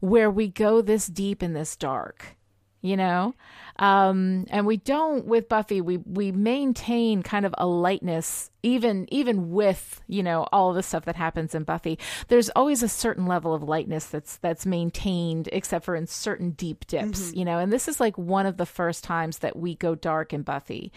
where 0.00 0.30
we 0.30 0.48
go 0.48 0.82
this 0.82 1.06
deep 1.06 1.42
and 1.42 1.56
this 1.56 1.76
dark 1.76 2.36
you 2.82 2.96
know? 2.96 3.34
Um, 3.78 4.44
and 4.50 4.66
we 4.66 4.76
don't 4.76 5.24
with 5.24 5.48
Buffy, 5.48 5.80
we 5.80 5.96
we 5.96 6.30
maintain 6.30 7.22
kind 7.22 7.46
of 7.46 7.54
a 7.56 7.66
lightness 7.66 8.50
even 8.62 9.06
even 9.12 9.50
with, 9.50 10.00
you 10.06 10.22
know, 10.22 10.46
all 10.52 10.72
the 10.72 10.82
stuff 10.82 11.06
that 11.06 11.16
happens 11.16 11.54
in 11.54 11.64
Buffy. 11.64 11.98
There's 12.28 12.50
always 12.50 12.82
a 12.82 12.88
certain 12.88 13.26
level 13.26 13.54
of 13.54 13.62
lightness 13.62 14.06
that's 14.06 14.36
that's 14.36 14.66
maintained 14.66 15.48
except 15.52 15.84
for 15.86 15.96
in 15.96 16.06
certain 16.06 16.50
deep 16.50 16.86
dips, 16.86 17.30
Mm-hmm. 17.30 17.38
you 17.38 17.44
know. 17.46 17.58
And 17.58 17.72
this 17.72 17.88
is 17.88 17.98
like 17.98 18.16
one 18.18 18.44
of 18.46 18.58
the 18.58 18.66
first 18.66 19.02
times 19.04 19.38
that 19.38 19.56
we 19.56 19.74
go 19.74 19.94
dark 19.94 20.32
in 20.34 20.42
Buffy. 20.42 20.92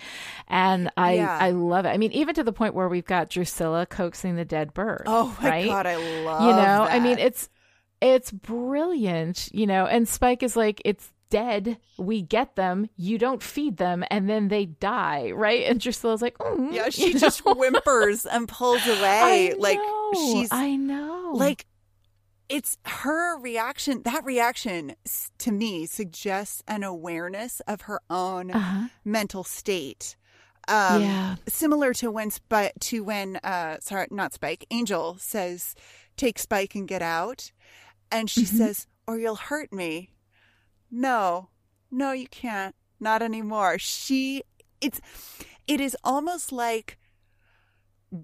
And 0.50 0.92
I 0.98 1.14
Yeah. 1.14 1.38
I 1.40 1.52
love 1.52 1.86
it. 1.86 1.90
I 1.90 1.98
mean, 1.98 2.12
even 2.12 2.36
to 2.36 2.44
the 2.44 2.54
point 2.54 2.74
where 2.76 2.90
we've 2.90 3.06
got 3.06 3.30
Drusilla 3.30 3.86
coaxing 3.86 4.36
the 4.36 4.46
dead 4.46 4.74
bird. 4.74 5.04
Oh 5.08 5.36
my 5.42 5.50
right? 5.50 5.68
god, 5.68 5.86
I 5.88 5.96
love 5.96 6.42
you 6.42 6.52
know 6.54 6.88
i 6.90 7.00
mean 7.00 7.18
it's 7.20 7.50
it's 8.02 8.32
brilliant 8.32 9.50
you 9.54 9.66
know 9.68 9.86
and 9.86 10.08
spike 10.08 10.44
is 10.44 10.56
like 10.56 10.82
it's 10.84 11.12
dead 11.30 11.78
we 11.98 12.22
get 12.22 12.56
them 12.56 12.88
you 12.96 13.18
don't 13.18 13.42
feed 13.44 13.78
them 13.78 14.04
and 14.12 14.30
then 14.30 14.48
they 14.48 14.66
die 14.66 15.32
right 15.32 15.64
and 15.66 15.80
drusilla's 15.80 16.22
like 16.22 16.38
mm, 16.38 16.72
Yeah, 16.72 16.90
she 16.90 17.14
know? 17.14 17.20
just 17.20 17.42
whimpers 17.46 18.26
and 18.26 18.48
pulls 18.48 18.86
away. 18.88 19.52
I 19.52 19.56
like 19.58 19.78
know, 19.78 20.12
she's 20.14 20.50
i 20.52 20.76
know 20.76 21.32
like 21.34 21.66
it's 22.48 22.78
her 22.86 23.40
reaction. 23.40 24.04
That 24.04 24.24
reaction 24.24 24.94
to 25.40 25.52
me 25.52 25.88
suggests 25.88 26.62
an 26.68 26.84
awareness 26.84 27.60
of 27.62 27.82
her 27.82 28.00
own 28.08 28.52
uh-huh. 28.52 28.90
mental 29.04 29.44
state. 29.44 30.16
Um, 30.68 31.02
Yeah. 31.02 31.36
similar 31.48 31.92
to 31.96 32.12
when 32.12 32.30
Spike 32.30 32.74
to 32.82 33.04
when 33.04 33.38
uh 33.38 33.78
sorry 33.82 34.06
not 34.12 34.34
Spike 34.34 34.68
Angel 34.70 35.18
says 35.20 35.74
take 36.18 36.38
Spike 36.38 36.76
and 36.76 36.88
get 36.88 37.02
out, 37.02 37.52
and 38.12 38.30
she 38.30 38.44
Mm-hmm. 38.44 38.58
says 38.58 38.86
or 39.08 39.18
you'll 39.18 39.36
hurt 39.50 39.74
me. 39.74 40.12
No, 40.92 41.50
no, 41.92 42.12
you 42.12 42.28
can't. 42.28 42.76
Not 43.00 43.22
anymore. 43.22 43.78
She 43.80 44.44
it's 44.82 45.02
it 45.68 45.82
is 45.82 45.98
almost 46.04 46.52
like 46.52 46.98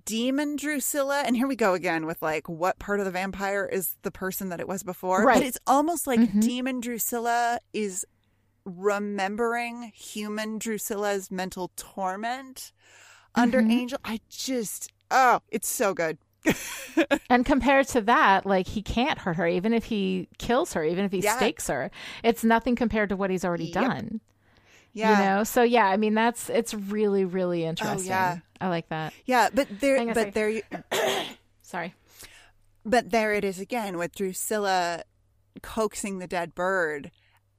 demon 0.05 0.55
Drusilla, 0.55 1.23
and 1.25 1.35
here 1.35 1.47
we 1.47 1.55
go 1.55 1.73
again 1.73 2.05
with 2.05 2.21
like 2.21 2.47
what 2.47 2.79
part 2.79 2.99
of 2.99 3.05
the 3.05 3.11
vampire 3.11 3.65
is 3.65 3.97
the 4.03 4.11
person 4.11 4.49
that 4.49 4.59
it 4.59 4.67
was 4.67 4.83
before. 4.83 5.25
Right. 5.25 5.39
But 5.39 5.45
it's 5.47 5.59
almost 5.67 6.07
like 6.07 6.19
Mhm. 6.19 6.41
demon 6.41 6.79
Drusilla 6.79 7.59
is 7.73 8.05
remembering 8.63 9.91
human 9.93 10.57
Drusilla's 10.59 11.31
mental 11.31 11.71
torment 11.75 12.71
under 13.35 13.61
Mhm. 13.61 13.71
Angel. 13.71 13.99
I 14.05 14.19
just 14.29 14.91
oh, 15.09 15.41
it's 15.49 15.67
so 15.67 15.93
good. 15.93 16.17
And 17.29 17.45
compared 17.45 17.87
to 17.89 18.01
that 18.01 18.45
like 18.45 18.67
he 18.67 18.81
can't 18.81 19.17
hurt 19.19 19.35
her 19.37 19.47
even 19.47 19.73
if 19.73 19.83
he 19.85 20.27
kills 20.37 20.73
her 20.73 20.83
even 20.83 21.05
if 21.05 21.11
he 21.11 21.19
Yeah. 21.19 21.37
stakes 21.37 21.67
her 21.67 21.91
it's 22.23 22.43
nothing 22.43 22.75
compared 22.75 23.09
to 23.09 23.15
what 23.15 23.29
he's 23.29 23.45
already 23.45 23.65
Yep. 23.65 23.73
done 23.73 24.21
Yeah. 24.93 25.11
you 25.19 25.25
know 25.25 25.43
so 25.43 25.63
yeah 25.63 25.85
i 25.85 25.97
mean 25.97 26.13
that's 26.15 26.49
it's 26.49 26.73
really 26.73 27.23
really 27.25 27.63
interesting 27.63 28.09
yeah. 28.09 28.39
i 28.59 28.67
like 28.69 28.89
that 28.89 29.13
Yeah, 29.25 29.49
but 29.53 29.67
there 29.79 30.03
but 30.07 30.15
sec. 30.15 30.33
there 30.33 30.49
you 30.49 30.61
sorry 31.61 31.93
But 32.85 33.11
there 33.11 33.33
it 33.33 33.43
is 33.43 33.59
again 33.59 33.97
with 33.97 34.15
Drusilla 34.15 35.03
coaxing 35.61 36.17
the 36.19 36.27
dead 36.27 36.55
bird, 36.55 37.11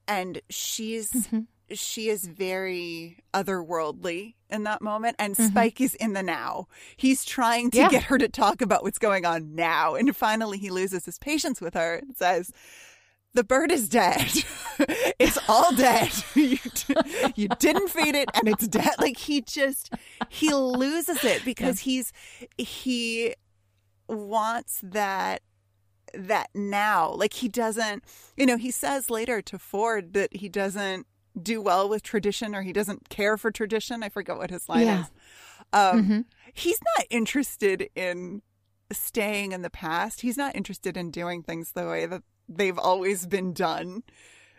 and 0.08 0.40
she's 0.50 1.10
Mm-hmm. 1.12 1.40
She 1.78 2.08
is 2.08 2.26
very 2.26 3.18
otherworldly 3.34 4.34
in 4.50 4.64
that 4.64 4.82
moment, 4.82 5.16
and 5.18 5.36
Mhm. 5.36 5.48
Spike 5.50 5.80
is 5.80 5.94
in 5.94 6.12
the 6.12 6.22
now. 6.22 6.68
He's 6.96 7.24
trying 7.24 7.70
to 7.72 7.78
Yeah. 7.78 7.88
get 7.88 8.04
her 8.04 8.18
to 8.18 8.28
talk 8.28 8.60
about 8.60 8.82
what's 8.82 8.98
going 8.98 9.24
on 9.24 9.54
now, 9.54 9.94
and 9.94 10.14
finally 10.16 10.58
he 10.58 10.70
loses 10.70 11.04
his 11.04 11.18
patience 11.18 11.60
with 11.60 11.74
her 11.74 11.96
and 11.96 12.16
says. 12.16 12.50
The 13.34 13.44
bird 13.44 13.72
is 13.72 13.88
dead. 13.88 14.30
it's 15.18 15.38
all 15.48 15.74
dead. 15.74 16.10
you, 16.34 16.58
you 17.34 17.48
didn't 17.58 17.88
feed 17.88 18.14
it 18.14 18.28
and 18.34 18.46
it's 18.46 18.68
dead. 18.68 18.90
Like 18.98 19.16
he 19.16 19.40
just, 19.40 19.90
he 20.28 20.52
loses 20.52 21.24
it 21.24 21.42
because 21.50 21.78
he's, 21.80 22.12
he 22.58 23.34
wants 24.06 24.80
that 24.82 25.40
that 26.12 26.50
now 26.54 27.10
like 27.10 27.32
he 27.32 27.48
doesn't 27.48 28.04
you 28.36 28.44
know 28.44 28.58
he 28.58 28.70
says 28.70 29.08
later 29.08 29.40
to 29.40 29.58
ford 29.58 30.12
that 30.12 30.28
he 30.36 30.46
doesn't 30.46 31.06
do 31.40 31.60
well 31.62 31.88
with 31.88 32.02
tradition 32.02 32.54
or 32.54 32.62
he 32.62 32.72
doesn't 32.72 33.08
care 33.08 33.36
for 33.38 33.50
tradition 33.50 34.02
i 34.02 34.08
forget 34.08 34.36
what 34.36 34.50
his 34.50 34.68
line 34.68 34.86
Yeah. 34.86 35.00
is 35.02 35.06
um 35.72 36.04
Mhm. 36.04 36.24
he's 36.52 36.78
not 36.96 37.06
interested 37.10 37.88
in 37.94 38.42
staying 38.92 39.52
in 39.52 39.62
the 39.62 39.70
past 39.70 40.20
he's 40.20 40.36
not 40.36 40.54
interested 40.54 40.96
in 40.96 41.10
doing 41.10 41.42
things 41.42 41.72
the 41.72 41.86
way 41.86 42.04
that 42.06 42.22
they've 42.48 42.78
always 42.78 43.26
been 43.26 43.52
done 43.54 44.02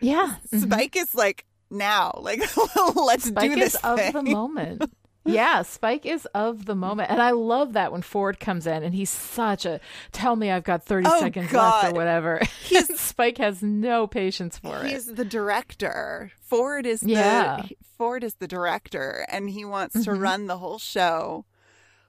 yeah 0.00 0.36
mhm. 0.52 0.62
spike 0.62 0.96
is 0.96 1.14
like 1.14 1.44
now 1.70 2.18
like 2.20 2.40
let's 2.96 3.26
Spike 3.28 3.50
do 3.50 3.56
this 3.56 3.74
is 3.74 3.80
of 3.82 3.98
the 4.12 4.22
moment. 4.22 4.82
Yeah, 5.26 5.62
Spike 5.62 6.04
is 6.04 6.26
of 6.34 6.66
the 6.66 6.74
moment. 6.74 7.10
And 7.10 7.22
I 7.22 7.30
love 7.30 7.72
that 7.72 7.92
when 7.92 8.02
Ford 8.02 8.38
comes 8.38 8.66
in 8.66 8.82
and 8.82 8.94
he's 8.94 9.08
such 9.10 9.64
a 9.64 9.80
tell 10.12 10.36
me 10.36 10.50
I've 10.50 10.64
got 10.64 10.82
30 10.84 11.06
Oh, 11.10 11.18
seconds 11.20 11.52
left 11.52 11.86
or 11.86 11.92
whatever. 11.92 12.40
He's- 12.62 13.00
Spike 13.00 13.38
has 13.38 13.62
no 13.62 14.06
patience 14.06 14.58
for 14.58 14.82
He's 14.82 14.84
it. 14.84 14.90
He's 14.90 15.14
the 15.14 15.24
director. 15.24 16.30
Ford 16.42 16.84
is 16.86 17.00
the 17.00 17.10
Yeah. 17.12 17.66
Ford 17.96 18.22
is 18.24 18.34
the 18.34 18.48
director, 18.48 19.24
and 19.30 19.48
he 19.48 19.64
wants 19.64 19.94
to 20.04 20.10
Mhm. 20.10 20.20
run 20.20 20.46
the 20.46 20.58
whole 20.58 20.78
show. 20.78 21.46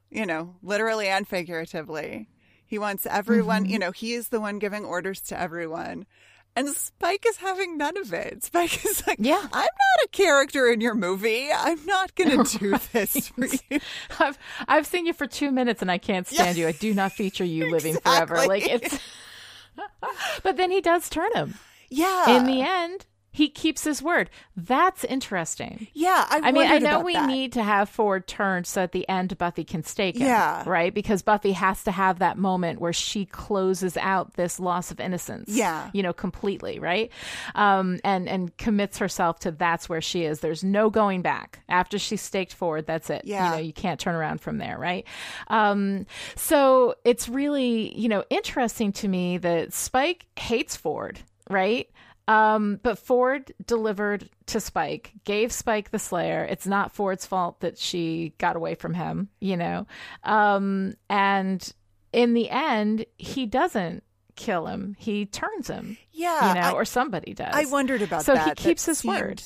You 0.09 0.25
know, 0.25 0.55
literally 0.61 1.07
and 1.07 1.27
figuratively. 1.27 2.29
He 2.65 2.77
wants 2.79 3.05
everyone. 3.05 3.65
Mhm. 3.65 3.69
You 3.69 3.79
know, 3.79 3.91
he 3.91 4.13
is 4.13 4.29
the 4.29 4.39
one 4.41 4.59
giving 4.59 4.83
orders 4.85 5.21
to 5.21 5.39
everyone, 5.39 6.05
and 6.55 6.69
Spike 6.69 7.25
is 7.27 7.37
having 7.37 7.77
none 7.77 7.97
of 7.97 8.13
it. 8.13 8.43
Spike 8.43 8.85
is 8.85 9.05
like, 9.07 9.17
Yeah. 9.19 9.39
I'm 9.41 9.49
not 9.51 10.05
a 10.05 10.07
character 10.11 10.67
in 10.71 10.81
your 10.81 10.95
movie. 10.95 11.49
I'm 11.51 11.83
not 11.85 12.15
going 12.15 12.43
to 12.45 12.57
do 12.57 12.77
this 12.93 13.29
for 13.29 13.45
you." 13.45 13.79
I've 14.19 14.37
I've 14.67 14.85
seen 14.87 15.05
you 15.05 15.13
for 15.13 15.27
2 15.27 15.51
minutes 15.51 15.81
and 15.81 15.91
I 15.91 15.97
can't 15.97 16.27
stand 16.27 16.57
you. 16.57 16.67
I 16.67 16.71
do 16.71 16.93
not 16.93 17.11
feature 17.11 17.43
you 17.45 17.69
living 17.71 17.97
forever. 17.97 18.35
Like 18.47 18.67
it's 18.67 18.99
But 20.43 20.57
then 20.57 20.71
he 20.71 20.81
does 20.81 21.09
turn 21.09 21.33
him. 21.33 21.55
Yeah. 21.89 22.37
In 22.37 22.45
the 22.45 22.61
end, 22.61 23.05
he 23.35 23.49
keeps 23.49 23.83
his 23.83 24.01
word. 24.01 24.29
That's 24.55 25.03
interesting. 25.03 25.87
yeah, 25.93 26.25
I, 26.29 26.39
I 26.41 26.51
mean, 26.53 26.65
I 26.65 26.77
know 26.77 27.01
we 27.01 27.15
that. 27.15 27.27
need 27.27 27.51
to 27.53 27.63
have 27.63 27.89
Ford 27.89 28.27
turned 28.27 28.65
so 28.65 28.83
at 28.83 28.93
the 28.93 29.07
end 29.09 29.37
Buffy 29.37 29.65
can 29.65 29.83
stake 29.83 30.15
him. 30.15 30.27
Yeah. 30.27 30.63
Right? 30.65 30.93
Because 30.93 31.21
Buffy 31.21 31.51
has 31.51 31.83
to 31.83 31.91
have 31.91 32.19
that 32.19 32.37
moment 32.37 32.79
where 32.79 32.93
she 32.93 33.25
closes 33.25 33.97
out 33.97 34.35
this 34.35 34.57
loss 34.57 34.89
of 34.89 35.01
innocence. 35.01 35.49
Yeah. 35.49 35.89
You 35.91 36.01
know, 36.01 36.13
completely, 36.13 36.79
right? 36.79 37.11
Um, 37.55 37.99
and, 38.05 38.29
and 38.29 38.55
commits 38.55 38.99
herself 38.99 39.39
to 39.39 39.51
that's 39.51 39.89
where 39.89 39.99
she 39.99 40.23
is. 40.23 40.39
There's 40.39 40.63
no 40.63 40.89
going 40.89 41.21
back. 41.21 41.59
After 41.67 41.99
she's 41.99 42.21
staked 42.21 42.53
Ford, 42.53 42.85
that's 42.85 43.09
it. 43.09 43.23
Yeah. 43.25 43.49
You 43.49 43.51
know, 43.51 43.61
you 43.61 43.73
can't 43.73 43.99
turn 43.99 44.15
around 44.15 44.39
from 44.39 44.59
there, 44.59 44.77
right? 44.77 45.05
Um, 45.47 46.05
so 46.37 46.95
it's 47.03 47.27
really, 47.27 47.93
you 47.99 48.07
know, 48.07 48.23
interesting 48.29 48.93
to 48.93 49.09
me 49.09 49.39
that 49.39 49.73
Spike 49.73 50.25
hates 50.37 50.77
Ford, 50.77 51.19
right? 51.49 51.89
Um, 52.27 52.79
but 52.81 52.97
Ford 52.97 53.53
delivered 53.65 54.29
to 54.47 54.59
Spike, 54.59 55.11
gave 55.25 55.51
Spike 55.51 55.91
the 55.91 55.99
Slayer. 55.99 56.43
It's 56.43 56.65
not 56.65 56.91
Ford's 56.91 57.25
fault 57.25 57.59
that 57.59 57.77
she 57.77 58.33
got 58.39 58.55
away 58.55 58.73
from 58.75 58.93
him, 58.95 59.29
you 59.39 59.55
know. 59.57 59.85
Um, 60.23 60.95
and 61.09 61.71
in 62.11 62.33
the 62.33 62.49
end, 62.49 63.05
he 63.17 63.45
doesn't 63.45 64.03
kill 64.35 64.65
him; 64.67 64.95
he 64.97 65.25
turns 65.25 65.67
him, 65.69 65.97
Yeah, 66.11 66.49
you 66.49 66.55
know, 66.55 66.67
I- 66.69 66.71
or 66.73 66.83
somebody 66.85 67.33
does. 67.33 67.53
I 67.53 67.65
wondered 67.65 68.01
about 68.01 68.23
so 68.25 68.33
that. 68.33 68.39
So 68.39 68.43
he 68.45 68.49
That 68.49 68.57
keeps 68.57 68.85
his 68.85 68.97
seemed- 68.99 69.15
word. 69.19 69.43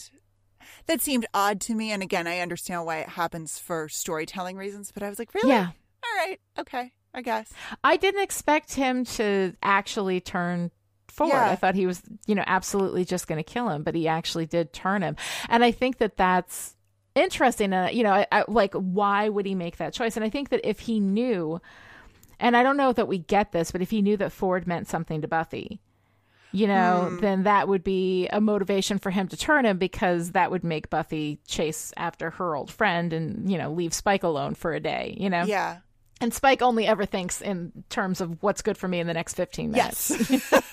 That 0.86 1.02
seemed 1.02 1.28
odd 1.36 1.62
to 1.62 1.76
me, 1.76 1.92
and 1.92 2.02
again, 2.02 2.26
I 2.26 2.40
understand 2.40 2.86
why 2.86 2.98
it 3.00 3.10
happens 3.10 3.60
for 3.60 3.90
storytelling 3.90 4.58
reasons. 4.58 4.92
But 4.92 5.04
I 5.04 5.10
was 5.10 5.20
like, 5.20 5.34
really? 5.36 5.50
Yeah. 5.50 5.68
All 5.68 6.26
right. 6.26 6.40
Okay. 6.58 6.94
I 7.14 7.22
guess. 7.22 7.52
I 7.84 7.98
didn't 7.98 8.22
expect 8.24 8.74
him 8.76 9.04
to 9.06 9.54
actually 9.62 10.22
turn 10.22 10.72
Ford. 11.12 11.30
Yeah. 11.30 11.50
I 11.50 11.56
thought 11.56 11.76
he 11.76 11.86
was, 11.86 12.02
you 12.26 12.36
know, 12.36 12.44
absolutely 12.48 13.06
just 13.06 13.28
going 13.28 13.38
to 13.38 13.44
kill 13.44 13.70
him, 13.70 13.84
but 13.84 13.96
he 13.96 14.08
actually 14.08 14.46
did 14.46 14.74
turn 14.74 15.02
him. 15.02 15.16
And 15.50 15.64
I 15.64 15.72
think 15.72 15.98
that 15.98 16.18
that's 16.18 16.76
interesting. 17.16 17.74
And, 17.74 17.96
you 17.96 18.04
know, 18.04 18.12
I, 18.14 18.28
I, 18.32 18.44
like, 18.48 18.74
why 18.74 19.30
would 19.30 19.46
he 19.46 19.56
make 19.56 19.78
that 19.78 19.94
choice? 19.94 20.16
And 20.16 20.24
I 20.24 20.30
think 20.30 20.50
that 20.50 20.62
if 20.64 20.80
he 20.80 21.00
knew, 21.00 21.62
and 22.40 22.56
I 22.56 22.64
don't 22.64 22.78
know 22.78 22.94
that 22.94 23.08
we 23.08 23.18
get 23.18 23.52
this, 23.52 23.72
but 23.72 23.82
if 23.82 23.90
he 23.90 24.02
knew 24.02 24.18
that 24.18 24.32
Ford 24.32 24.68
meant 24.68 24.88
something 24.88 25.22
to 25.22 25.28
Buffy, 25.28 25.82
you 26.52 26.66
know, 26.66 27.10
Hmm. 27.12 27.20
then 27.20 27.44
that 27.44 27.68
would 27.68 27.84
be 27.84 28.28
a 28.30 28.42
motivation 28.42 28.98
for 28.98 29.12
him 29.12 29.28
to 29.28 29.38
turn 29.38 29.66
him 29.66 29.78
because 29.78 30.32
that 30.32 30.50
would 30.50 30.64
make 30.64 30.90
Buffy 30.90 31.40
chase 31.46 31.94
after 31.96 32.32
her 32.32 32.56
old 32.56 32.72
friend 32.72 33.14
and, 33.14 33.52
you 33.52 33.58
know, 33.58 33.72
leave 33.72 33.94
Spike 33.94 34.24
alone 34.24 34.56
for 34.56 34.74
a 34.74 34.80
day, 34.80 35.16
you 35.20 35.30
know? 35.30 35.44
Yeah. 35.44 35.78
And 36.22 36.34
Spike 36.34 36.62
only 36.62 36.86
ever 36.86 37.06
thinks 37.06 37.42
in 37.42 37.72
terms 37.90 38.22
of 38.22 38.42
what's 38.44 38.62
good 38.62 38.78
for 38.78 38.88
me 38.88 39.00
in 39.00 39.08
the 39.08 39.14
next 39.14 39.36
15 39.36 39.72
minutes. 39.72 40.30
Yes. 40.30 40.54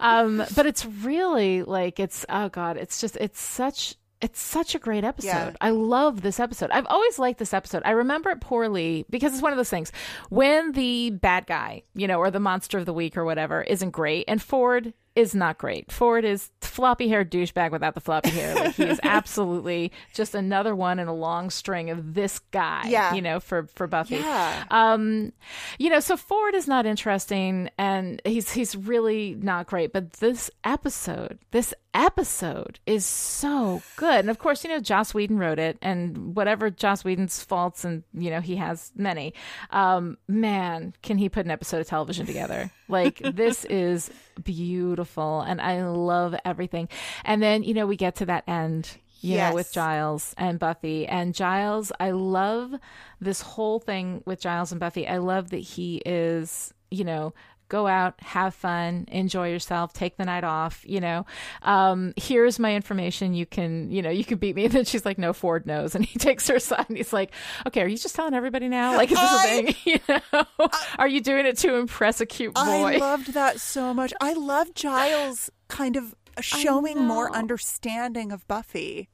um, 0.00 0.44
but 0.54 0.66
it's 0.66 0.86
really 0.86 1.62
like, 1.62 1.98
it's, 1.98 2.24
oh 2.28 2.48
God, 2.48 2.76
it's 2.76 3.00
just, 3.00 3.16
it's 3.16 3.40
such. 3.40 3.96
It's 4.20 4.40
such 4.40 4.74
a 4.74 4.78
great 4.78 5.04
episode. 5.04 5.28
Yeah. 5.28 5.52
I 5.60 5.68
love 5.68 6.22
this 6.22 6.40
episode. 6.40 6.70
I've 6.70 6.86
always 6.86 7.18
liked 7.18 7.38
this 7.38 7.52
episode. 7.52 7.82
I 7.84 7.90
remember 7.90 8.30
it 8.30 8.40
poorly 8.40 9.04
because 9.10 9.34
it's 9.34 9.42
one 9.42 9.52
of 9.52 9.58
those 9.58 9.68
things 9.68 9.92
when 10.30 10.72
the 10.72 11.10
bad 11.10 11.46
guy, 11.46 11.82
you 11.94 12.08
know, 12.08 12.18
or 12.18 12.30
the 12.30 12.40
monster 12.40 12.78
of 12.78 12.86
the 12.86 12.94
week 12.94 13.18
or 13.18 13.24
whatever 13.26 13.60
isn't 13.60 13.90
great, 13.90 14.24
and 14.26 14.40
Ford 14.40 14.94
is 15.16 15.34
not 15.34 15.58
great. 15.58 15.92
Ford 15.92 16.24
is 16.24 16.50
floppy 16.60 17.08
haired 17.08 17.30
douchebag 17.30 17.70
without 17.70 17.94
the 17.94 18.00
floppy 18.00 18.30
hair. 18.30 18.54
Like 18.54 18.74
he 18.74 18.84
is 18.84 18.98
absolutely 19.04 19.92
just 20.12 20.34
another 20.34 20.74
one 20.74 20.98
in 20.98 21.06
a 21.06 21.14
long 21.14 21.50
string 21.50 21.90
of 21.90 22.14
this 22.14 22.40
guy. 22.50 22.84
Yeah. 22.88 23.14
You 23.14 23.22
know, 23.22 23.38
for 23.38 23.68
for 23.74 23.86
Buffy. 23.86 24.16
Yeah. 24.16 24.64
Um, 24.70 25.32
you 25.78 25.88
know, 25.90 26.00
so 26.00 26.16
Ford 26.16 26.54
is 26.54 26.66
not 26.66 26.84
interesting, 26.84 27.70
and 27.78 28.20
he's 28.24 28.50
he's 28.50 28.74
really 28.74 29.36
not 29.40 29.66
great. 29.66 29.92
But 29.92 30.14
this 30.14 30.50
episode, 30.64 31.38
this 31.52 31.72
episode 31.92 32.80
is 32.86 33.06
so 33.06 33.82
good, 33.96 34.20
and 34.20 34.30
of 34.30 34.40
course, 34.40 34.64
you 34.64 34.70
know, 34.70 34.80
Joss 34.80 35.14
Whedon 35.14 35.38
wrote 35.38 35.60
it, 35.60 35.78
and 35.80 36.34
whatever 36.34 36.70
Joss 36.70 37.04
Whedon's 37.04 37.42
faults, 37.42 37.84
and 37.84 38.02
you 38.12 38.30
know, 38.30 38.40
he 38.40 38.56
has 38.56 38.90
many. 38.96 39.32
Um, 39.70 40.18
man, 40.26 40.94
can 41.02 41.18
he 41.18 41.28
put 41.28 41.44
an 41.44 41.52
episode 41.52 41.80
of 41.80 41.86
television 41.86 42.26
together? 42.26 42.72
Like 42.88 43.18
this 43.18 43.64
is 43.66 44.10
beautiful, 44.42 45.40
and 45.42 45.60
I 45.60 45.86
love 45.86 46.34
everything. 46.44 46.88
And 47.24 47.42
then 47.42 47.62
you 47.62 47.74
know, 47.74 47.86
we 47.86 47.96
get 47.96 48.16
to 48.16 48.26
that 48.26 48.44
end 48.46 48.96
you 49.24 49.38
know, 49.38 49.54
with 49.54 49.72
Giles 49.72 50.34
and 50.36 50.58
Buffy. 50.58 51.06
And 51.06 51.34
Giles, 51.34 51.90
I 51.98 52.10
love 52.10 52.74
this 53.20 53.40
whole 53.40 53.78
thing 53.78 54.22
with 54.26 54.40
Giles 54.40 54.70
and 54.70 54.78
Buffy. 54.78 55.08
I 55.08 55.16
love 55.16 55.48
that 55.50 55.58
he 55.58 56.02
is, 56.04 56.74
you 56.90 57.04
know, 57.04 57.32
go 57.68 57.86
out, 57.86 58.14
have 58.20 58.54
fun, 58.54 59.06
enjoy 59.10 59.50
yourself, 59.50 59.92
take 59.92 60.16
the 60.16 60.24
night 60.24 60.44
off, 60.44 60.84
you 60.86 61.00
know. 61.00 61.26
Um, 61.62 62.12
here's 62.16 62.58
my 62.58 62.74
information. 62.74 63.34
You 63.34 63.46
can, 63.46 63.90
you 63.90 64.02
know, 64.02 64.10
you 64.10 64.24
can 64.24 64.38
beat 64.38 64.56
me. 64.56 64.64
And 64.64 64.72
then 64.72 64.84
she's 64.86 65.04
like, 65.04 65.18
no, 65.18 65.32
Ford 65.32 65.66
knows. 65.66 65.94
And 65.94 66.04
he 66.04 66.18
takes 66.18 66.48
her 66.48 66.56
aside 66.56 66.86
and 66.88 66.96
he's 66.96 67.12
like, 67.12 67.32
okay, 67.66 67.82
are 67.82 67.86
you 67.86 67.98
just 67.98 68.14
telling 68.14 68.34
everybody 68.34 68.68
now? 68.68 68.96
Like, 68.96 69.12
is 69.12 69.18
this 69.18 69.30
a 69.30 69.34
I- 69.34 69.72
thing? 69.72 69.74
You 69.84 70.00
know, 70.08 70.68
are 70.98 71.06
you 71.08 71.20
doing 71.20 71.46
it 71.46 71.58
to 71.58 71.74
impress 71.74 72.20
a 72.20 72.26
cute 72.26 72.54
boy? 72.54 72.60
I 72.60 72.96
loved 72.96 73.34
that 73.34 73.60
so 73.60 73.92
much. 73.92 74.12
I 74.20 74.32
love 74.32 74.74
Giles 74.74 75.50
kind 75.68 75.96
of 75.96 76.14
showing 76.40 76.98
more 76.98 77.34
understanding 77.34 78.32
of 78.32 78.46
Buffy. 78.48 79.10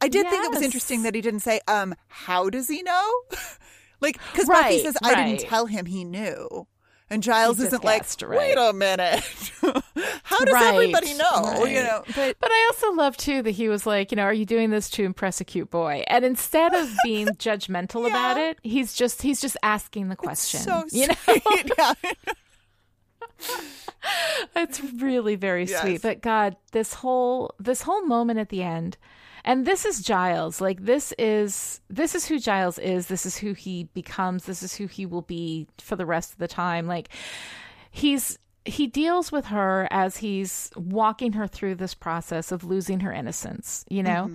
I 0.00 0.08
did 0.08 0.28
think 0.28 0.44
it 0.44 0.50
was 0.50 0.62
interesting 0.62 1.04
that 1.04 1.14
he 1.14 1.20
didn't 1.20 1.40
say, 1.40 1.60
um, 1.68 1.94
how 2.08 2.50
does 2.50 2.68
he 2.68 2.82
know? 2.82 3.10
like, 4.00 4.18
because 4.32 4.48
Buffy 4.48 4.80
says, 4.80 4.96
I 5.02 5.12
right. 5.12 5.26
didn't 5.26 5.48
tell 5.48 5.66
him 5.66 5.86
he 5.86 6.04
knew. 6.04 6.66
And 7.12 7.22
Giles 7.22 7.60
isn't 7.60 7.84
like, 7.84 8.04
wait 8.22 8.56
right. 8.56 8.70
a 8.70 8.72
minute. 8.72 9.20
how 10.22 10.38
does 10.44 10.54
Right, 10.54 10.74
everybody 10.74 11.12
know? 11.12 11.64
You 11.66 11.82
know, 11.82 12.02
but 12.16 12.36
But 12.40 12.50
I 12.50 12.70
also 12.72 12.92
love 12.94 13.18
too 13.18 13.42
that 13.42 13.50
he 13.50 13.68
was 13.68 13.86
like, 13.86 14.10
you 14.10 14.16
know, 14.16 14.22
are 14.22 14.32
you 14.32 14.46
doing 14.46 14.70
this 14.70 14.88
to 14.90 15.04
impress 15.04 15.38
a 15.38 15.44
cute 15.44 15.70
boy? 15.70 16.04
And 16.06 16.24
instead 16.24 16.72
of 16.74 16.88
being 17.04 17.28
judgmental 17.28 18.06
about 18.08 18.38
it, 18.38 18.58
he's 18.62 18.94
just 18.94 19.20
he's 19.20 19.42
just 19.42 19.58
asking 19.62 20.08
the 20.08 20.16
question. 20.16 20.60
so 20.60 20.84
you 20.90 21.06
know, 21.08 21.94
it's 24.56 24.80
really 24.94 25.36
very 25.36 25.64
Yes. 25.66 25.80
sweet. 25.82 26.02
But 26.02 26.22
God, 26.22 26.56
this 26.72 26.94
whole 26.94 27.54
this 27.60 27.82
whole 27.82 28.06
moment 28.06 28.38
at 28.38 28.48
the 28.48 28.62
end, 28.62 28.96
and 29.44 29.66
this 29.66 29.84
is 29.84 30.00
Giles. 30.02 30.60
Like 30.60 30.84
this 30.84 31.12
is 31.18 31.80
this 31.88 32.14
is 32.14 32.26
who 32.26 32.38
Giles 32.38 32.78
is. 32.78 33.06
This 33.06 33.26
is 33.26 33.36
who 33.36 33.52
he 33.52 33.84
becomes. 33.94 34.44
This 34.44 34.62
is 34.62 34.74
who 34.74 34.86
he 34.86 35.06
will 35.06 35.22
be 35.22 35.66
for 35.78 35.96
the 35.96 36.06
rest 36.06 36.32
of 36.32 36.38
the 36.38 36.48
time. 36.48 36.86
Like 36.86 37.08
he's 37.90 38.38
he 38.64 38.86
deals 38.86 39.32
with 39.32 39.46
her 39.46 39.88
as 39.90 40.18
he's 40.18 40.70
walking 40.76 41.32
her 41.32 41.46
through 41.48 41.74
this 41.74 41.94
process 41.94 42.52
of 42.52 42.62
losing 42.64 43.00
her 43.00 43.12
innocence. 43.12 43.84
You 43.88 44.02
know. 44.02 44.30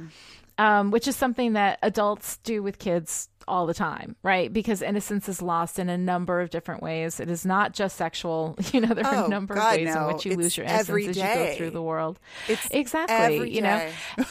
Um, 0.59 0.89
which 0.89 1.07
is 1.07 1.15
something 1.15 1.53
that 1.53 1.77
adults 1.83 2.37
do 2.37 2.63
with 2.63 2.79
kids 2.79 3.29
all 3.47 3.67
the 3.67 3.75
time, 3.75 4.15
right? 4.23 4.51
Because 4.51 4.81
innocence 4.81 5.29
is 5.29 5.39
lost 5.39 5.77
in 5.77 5.87
a 5.87 5.99
number 5.99 6.41
of 6.41 6.49
different 6.49 6.81
ways. 6.81 7.19
It 7.19 7.29
is 7.29 7.45
not 7.45 7.73
just 7.73 7.95
sexual. 7.95 8.57
You 8.73 8.81
know, 8.81 8.95
there 8.95 9.05
are 9.05 9.15
Oh, 9.23 9.25
a 9.25 9.29
number 9.29 9.53
God, 9.53 9.75
of 9.75 9.85
ways 9.85 9.93
no. 9.93 10.07
in 10.09 10.13
which 10.15 10.25
you 10.25 10.31
It's 10.31 10.41
lose 10.41 10.57
your 10.57 10.65
innocence 10.65 10.89
as 11.09 11.15
you 11.17 11.23
go 11.23 11.53
through 11.55 11.69
the 11.69 11.81
world. 11.83 12.19
It's 12.47 12.67
exactly, 12.71 13.53
you 13.53 13.61
know. 13.61 13.87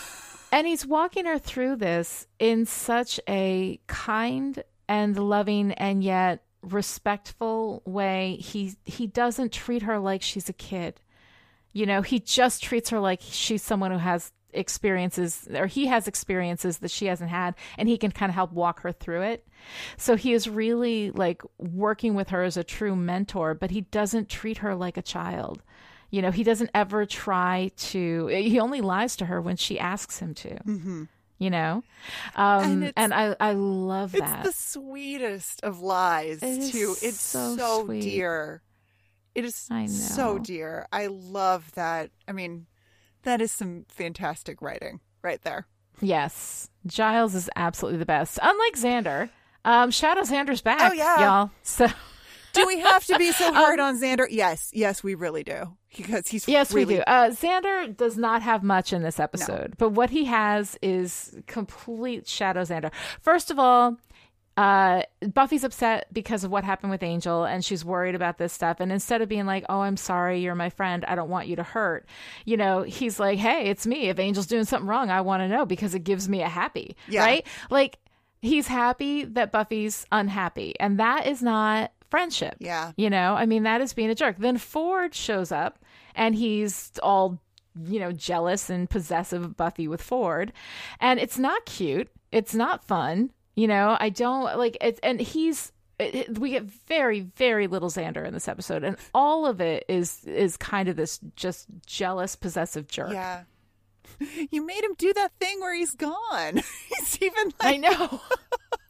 And 0.56 0.66
he's 0.66 0.86
walking 0.86 1.26
her 1.26 1.38
through 1.38 1.76
this 1.76 2.26
in 2.38 2.64
such 2.64 3.20
a 3.28 3.78
kind 3.88 4.64
and 4.88 5.14
loving 5.18 5.72
and 5.72 6.02
yet 6.02 6.44
respectful 6.62 7.82
way. 7.84 8.38
He 8.40 8.74
he 8.86 9.06
doesn't 9.06 9.52
treat 9.52 9.82
her 9.82 9.98
like 9.98 10.22
she's 10.22 10.48
a 10.48 10.54
kid. 10.54 10.98
You 11.74 11.84
know, 11.84 12.00
he 12.00 12.20
just 12.20 12.62
treats 12.62 12.88
her 12.88 13.00
like 13.00 13.20
she's 13.20 13.62
someone 13.62 13.90
who 13.90 13.98
has 13.98 14.32
experiences 14.50 15.46
or 15.54 15.66
he 15.66 15.88
has 15.88 16.08
experiences 16.08 16.78
that 16.78 16.90
she 16.90 17.04
hasn't 17.04 17.28
had 17.28 17.54
and 17.76 17.86
he 17.86 17.98
can 17.98 18.10
kind 18.10 18.30
of 18.30 18.34
help 18.34 18.52
walk 18.52 18.80
her 18.80 18.92
through 18.92 19.24
it. 19.24 19.46
So 19.98 20.16
he 20.16 20.32
is 20.32 20.48
really 20.48 21.10
like 21.10 21.42
working 21.58 22.14
with 22.14 22.30
her 22.30 22.42
as 22.44 22.56
a 22.56 22.64
true 22.64 22.96
mentor, 22.96 23.52
but 23.52 23.72
he 23.72 23.82
doesn't 23.82 24.30
treat 24.30 24.56
her 24.56 24.74
like 24.74 24.96
a 24.96 25.02
child. 25.02 25.62
You 26.16 26.22
know, 26.22 26.30
he 26.30 26.44
doesn't 26.44 26.70
ever 26.72 27.04
try 27.04 27.72
to 27.76 28.28
he 28.28 28.58
only 28.58 28.80
lies 28.80 29.16
to 29.16 29.26
her 29.26 29.38
when 29.38 29.56
she 29.56 29.78
asks 29.78 30.18
him 30.18 30.32
to. 30.36 30.48
Mm-hmm. 30.48 31.04
You 31.38 31.50
know? 31.50 31.82
Um 32.34 32.84
And 32.84 32.92
and, 32.96 33.12
I 33.12 33.36
I 33.38 33.52
love 33.52 34.12
that 34.12 34.46
It's 34.46 34.56
the 34.56 34.62
sweetest 34.80 35.62
of 35.62 35.80
lies, 35.80 36.38
It 36.42 36.72
too. 36.72 36.96
It's 37.02 37.20
so 37.20 37.54
so, 37.58 37.86
dear. 37.88 38.62
It 39.34 39.44
is 39.44 39.54
so 39.54 40.38
dear. 40.38 40.86
I 40.90 41.08
love 41.08 41.70
that. 41.72 42.12
I 42.26 42.32
mean, 42.32 42.64
that 43.24 43.42
is 43.42 43.52
some 43.52 43.84
fantastic 43.90 44.62
writing 44.62 45.00
right 45.20 45.42
there. 45.42 45.66
Yes. 46.00 46.70
Giles 46.86 47.34
is 47.34 47.50
absolutely 47.56 47.98
the 47.98 48.06
best. 48.06 48.38
Unlike 48.42 48.76
Xander. 48.76 49.28
Um 49.66 49.90
Shadow 49.90 50.22
Xander's 50.22 50.62
back. 50.62 50.92
Oh, 50.92 50.94
yeah. 50.94 51.20
Y'all. 51.20 51.50
So 51.62 51.88
Do 52.56 52.66
we 52.66 52.80
have 52.80 53.04
to 53.06 53.18
be 53.18 53.32
so 53.32 53.52
hard 53.54 53.80
on 53.80 54.00
Xander? 54.00 54.26
Yes, 54.28 54.70
yes, 54.72 55.02
we 55.02 55.14
really 55.14 55.44
do. 55.44 55.76
Because 55.96 56.28
he's 56.28 56.46
Um, 56.46 56.52
Yes, 56.52 56.72
really, 56.72 56.86
we 56.86 56.94
do. 56.96 57.00
Uh, 57.06 57.30
Xander 57.30 57.96
does 57.96 58.16
not 58.18 58.42
have 58.42 58.62
much 58.62 58.92
in 58.92 59.02
this 59.02 59.18
episode, 59.20 59.74
but 59.78 59.90
what 59.90 60.10
he 60.10 60.24
has 60.24 60.76
is 60.82 61.36
complete 61.46 62.26
Shadow 62.28 62.62
Xander. 62.62 62.90
First 63.20 63.50
of 63.50 63.58
all, 63.58 63.96
uh, 64.58 65.02
Buffy's 65.34 65.64
upset 65.64 66.06
because 66.12 66.42
of 66.42 66.50
what 66.50 66.64
happened 66.64 66.90
with 66.90 67.02
Angel, 67.02 67.44
and 67.44 67.62
she's 67.64 67.84
worried 67.84 68.14
about 68.14 68.38
this 68.38 68.54
stuff. 68.54 68.80
And 68.80 68.90
instead 68.90 69.20
of 69.20 69.28
being 69.28 69.44
like, 69.44 69.64
"Oh, 69.68 69.80
I'm 69.80 69.98
sorry, 69.98 70.40
you're 70.40 70.54
my 70.54 70.70
friend. 70.70 71.04
I 71.06 71.14
don't 71.14 71.28
want 71.28 71.46
you 71.46 71.56
to 71.56 71.62
hurt," 71.62 72.06
you 72.46 72.56
know, 72.56 72.82
he's 72.82 73.20
like, 73.20 73.38
"Hey, 73.38 73.68
it's 73.68 73.86
me. 73.86 74.08
If 74.08 74.18
Angel's 74.18 74.46
doing 74.46 74.64
something 74.64 74.88
wrong, 74.88 75.10
I 75.10 75.20
want 75.20 75.42
to 75.42 75.48
know 75.48 75.66
because 75.66 75.94
it 75.94 76.04
gives 76.04 76.26
me 76.28 76.40
a 76.42 76.48
happy." 76.48 76.96
Yeah. 77.08 77.20
Right? 77.24 77.46
Like 77.68 77.98
he's 78.40 78.66
happy 78.66 79.24
that 79.24 79.52
Buffy's 79.52 80.06
unhappy, 80.10 80.74
and 80.80 80.98
that 81.00 81.26
is 81.26 81.42
not 81.42 81.92
friendship. 82.10 82.56
Yeah. 82.58 82.92
You 82.96 83.10
know, 83.10 83.34
I 83.34 83.46
mean, 83.46 83.64
that 83.64 83.80
is 83.80 83.92
being 83.92 84.10
a 84.10 84.14
jerk. 84.14 84.36
Then 84.38 84.58
Ford 84.58 85.14
shows 85.14 85.52
up 85.52 85.78
and 86.14 86.34
he's 86.34 86.92
all, 87.02 87.40
you 87.84 88.00
know, 88.00 88.12
jealous 88.12 88.70
and 88.70 88.88
possessive 88.88 89.42
of 89.42 89.56
Buffy 89.56 89.88
with 89.88 90.02
Ford. 90.02 90.52
And 91.00 91.20
it's 91.20 91.38
not 91.38 91.64
cute. 91.66 92.08
It's 92.32 92.54
not 92.54 92.84
fun. 92.84 93.30
You 93.54 93.68
know, 93.68 93.96
I 93.98 94.10
don't 94.10 94.56
like 94.58 94.76
it. 94.80 95.00
And 95.02 95.20
he's, 95.20 95.72
it, 95.98 96.38
we 96.38 96.50
get 96.50 96.64
very, 96.64 97.20
very 97.20 97.66
little 97.66 97.88
Xander 97.88 98.26
in 98.26 98.34
this 98.34 98.48
episode. 98.48 98.84
And 98.84 98.96
all 99.14 99.46
of 99.46 99.60
it 99.60 99.84
is, 99.88 100.24
is 100.24 100.56
kind 100.56 100.88
of 100.88 100.96
this 100.96 101.20
just 101.36 101.66
jealous, 101.86 102.36
possessive 102.36 102.88
jerk. 102.88 103.12
Yeah. 103.12 103.42
You 104.50 104.64
made 104.64 104.82
him 104.82 104.94
do 104.96 105.12
that 105.12 105.32
thing 105.40 105.60
where 105.60 105.74
he's 105.74 105.94
gone. 105.94 106.62
he's 106.88 107.18
even 107.20 107.52
like, 107.62 107.74
I 107.74 107.76
know. 107.76 108.20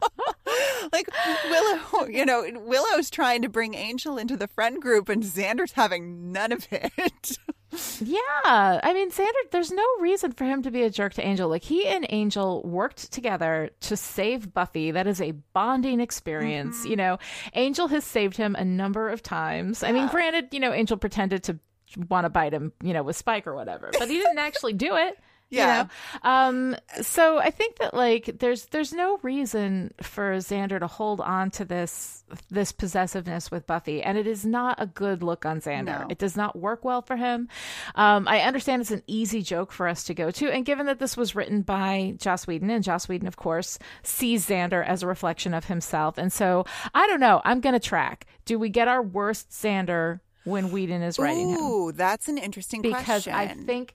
like 0.93 1.09
Willow, 1.51 2.07
you 2.09 2.25
know, 2.25 2.45
Willow's 2.55 3.11
trying 3.11 3.43
to 3.43 3.49
bring 3.49 3.75
Angel 3.75 4.19
into 4.19 4.37
the 4.37 4.47
friend 4.47 4.81
group 4.81 5.09
and 5.09 5.23
Xander's 5.23 5.73
having 5.73 6.33
none 6.33 6.53
of 6.53 6.67
it. 6.71 7.39
Yeah. 8.01 8.21
I 8.83 8.93
mean, 8.95 9.11
Xander, 9.11 9.51
there's 9.51 9.73
no 9.73 9.85
reason 10.01 10.33
for 10.33 10.45
him 10.45 10.63
to 10.63 10.71
be 10.71 10.83
a 10.83 10.91
jerk 10.91 11.15
to 11.15 11.27
Angel. 11.27 11.49
Like, 11.49 11.65
he 11.65 11.87
and 11.87 12.07
Angel 12.11 12.63
worked 12.63 13.13
together 13.13 13.71
to 13.81 13.97
save 13.97 14.53
Buffy. 14.53 14.91
That 14.91 15.07
is 15.07 15.21
a 15.21 15.33
bonding 15.53 16.01
experience. 16.01 16.81
Mm-hmm. 16.81 16.91
You 16.91 16.97
know, 16.97 17.19
Angel 17.55 17.89
has 17.89 18.05
saved 18.05 18.37
him 18.37 18.55
a 18.55 18.65
number 18.65 19.09
of 19.09 19.23
times. 19.23 19.83
I 19.83 19.93
mean, 19.93 20.07
granted, 20.09 20.49
you 20.53 20.61
know, 20.61 20.73
Angel 20.73 20.97
pretended 20.97 21.43
to 21.45 21.59
want 22.09 22.25
to 22.25 22.31
bite 22.31 22.53
him, 22.53 22.73
you 22.83 22.93
know, 22.93 23.03
with 23.03 23.17
Spike 23.17 23.47
or 23.47 23.55
whatever, 23.55 23.91
but 23.99 24.09
he 24.09 24.17
didn't 24.17 24.39
actually 24.39 24.73
do 24.73 24.97
it. 24.97 25.19
Yeah. 25.49 25.87
You 26.17 26.21
know? 26.25 26.31
Um, 26.31 26.77
so 27.03 27.39
I 27.39 27.51
think 27.51 27.79
that 27.79 27.95
like 27.95 28.39
there's 28.39 28.67
there's 28.67 28.93
no 28.93 29.19
reason 29.23 29.95
for 30.03 30.37
Xander 30.39 30.81
to 30.81 30.87
hold 30.87 31.21
on 31.21 31.51
to 31.53 31.65
this 31.65 32.25
this 32.51 32.73
possessiveness 32.73 33.51
with 33.51 33.67
Buffy, 33.67 34.03
and 34.03 34.19
it 34.19 34.27
is 34.27 34.45
not 34.45 34.81
a 34.81 34.87
good 34.87 35.23
look 35.23 35.47
on 35.47 35.61
Xander. 35.61 36.01
No. 36.01 36.07
It 36.11 36.19
does 36.19 36.37
not 36.37 36.57
work 36.57 36.85
well 36.85 37.03
for 37.03 37.17
him. 37.17 37.49
Um, 37.95 38.27
I 38.27 38.41
understand 38.41 38.83
it's 38.83 38.91
an 38.91 39.03
easy 39.07 39.43
joke 39.43 39.73
for 39.73 39.87
us 39.87 40.05
to 40.05 40.15
go 40.15 40.31
to, 40.33 40.51
and 40.53 40.65
given 40.65 40.87
that 40.87 40.99
this 40.99 41.17
was 41.17 41.35
written 41.35 41.63
by 41.63 42.15
Joss 42.19 42.47
Whedon, 42.47 42.71
and 42.71 42.85
Joss 42.85 43.09
Whedon, 43.09 43.29
of 43.29 43.37
course, 43.37 43.79
sees 44.03 44.47
Xander 44.47 44.85
as 44.85 45.03
a 45.03 45.07
reflection 45.07 45.55
of 45.55 45.67
himself, 45.67 46.19
and 46.19 46.33
so 46.33 46.65
I 46.95 47.07
don't 47.07 47.21
know. 47.21 47.41
I'm 47.45 47.61
gonna 47.61 47.81
track. 47.81 48.27
Do 48.45 48.59
we 48.59 48.69
get 48.69 48.89
our 48.89 49.03
worst 49.03 49.51
Xander 49.51 50.21
when 50.47 50.71
Whedon 50.71 51.03
is 51.03 51.19
writing 51.19 51.51
him? 51.51 51.61
Ooh, 51.61 51.93
that's 51.93 52.29
an 52.29 52.39
interesting 52.39 52.81
question. 52.83 52.99
Because 53.01 53.25
question. 53.25 53.35
I 53.35 53.49
think. 53.67 53.95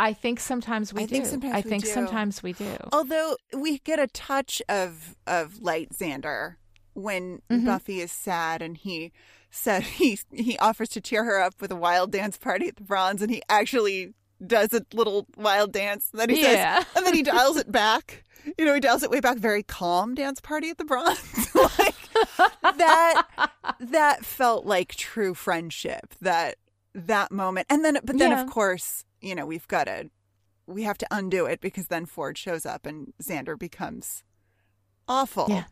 I 0.00 0.12
think 0.12 0.40
sometimes 0.40 0.92
we 0.92 1.02
I 1.02 1.06
do. 1.06 1.10
think 1.14 1.26
sometimes 1.26 1.54
I 1.54 1.58
we 1.58 1.62
think 1.70 1.84
do. 1.84 1.90
sometimes 1.90 2.42
we 2.42 2.52
do. 2.52 2.76
Although 2.92 3.36
we 3.56 3.78
get 3.78 4.00
a 4.00 4.08
touch 4.08 4.60
of 4.68 5.14
of 5.28 5.62
light 5.62 5.90
Xander 5.90 6.56
when 6.94 7.42
Mm-hmm. 7.48 7.66
Buffy 7.66 8.00
is 8.00 8.10
sad 8.10 8.60
and 8.60 8.76
he 8.76 9.12
said 9.52 9.84
he 9.84 10.18
he 10.32 10.58
offers 10.58 10.88
to 10.90 11.00
cheer 11.00 11.22
her 11.24 11.40
up 11.40 11.54
with 11.60 11.70
a 11.70 11.76
wild 11.76 12.10
dance 12.10 12.36
party 12.36 12.66
at 12.66 12.74
the 12.76 12.82
Bronze, 12.82 13.22
and 13.22 13.30
he 13.30 13.40
actually 13.48 14.14
does 14.44 14.72
a 14.74 14.84
little 14.92 15.26
wild 15.36 15.70
dance. 15.72 16.08
And 16.10 16.20
then 16.20 16.30
he 16.30 16.42
Yeah. 16.42 16.80
says, 16.82 16.86
and 16.96 17.06
then 17.06 17.14
he 17.14 17.22
dials 17.22 17.56
it 17.56 17.70
back. 17.70 18.24
You 18.58 18.64
know, 18.66 18.74
he 18.74 18.80
dials 18.80 19.02
it 19.02 19.10
way 19.10 19.20
back. 19.20 19.38
Very 19.38 19.62
calm 19.62 20.14
dance 20.14 20.40
party 20.40 20.68
at 20.70 20.78
the 20.78 20.84
Bronze. 20.84 21.54
like 21.78 21.94
that. 22.62 23.22
That 23.80 24.24
felt 24.24 24.66
like 24.66 24.94
true 24.94 25.34
friendship. 25.34 26.14
That 26.20 26.56
that 26.94 27.32
moment, 27.32 27.66
and 27.70 27.84
then 27.84 27.98
but 28.04 28.18
then 28.18 28.30
Yeah. 28.30 28.42
of 28.42 28.50
course, 28.50 29.04
you 29.20 29.34
know, 29.34 29.46
we've 29.46 29.66
got 29.68 29.84
to 29.84 30.10
we 30.66 30.82
have 30.84 30.98
to 30.98 31.06
undo 31.10 31.46
it 31.46 31.60
because 31.60 31.88
then 31.88 32.06
Ford 32.06 32.36
shows 32.38 32.64
up 32.66 32.86
and 32.86 33.12
Xander 33.22 33.58
becomes 33.58 34.22
awful. 35.08 35.46
Yeah. 35.48 35.64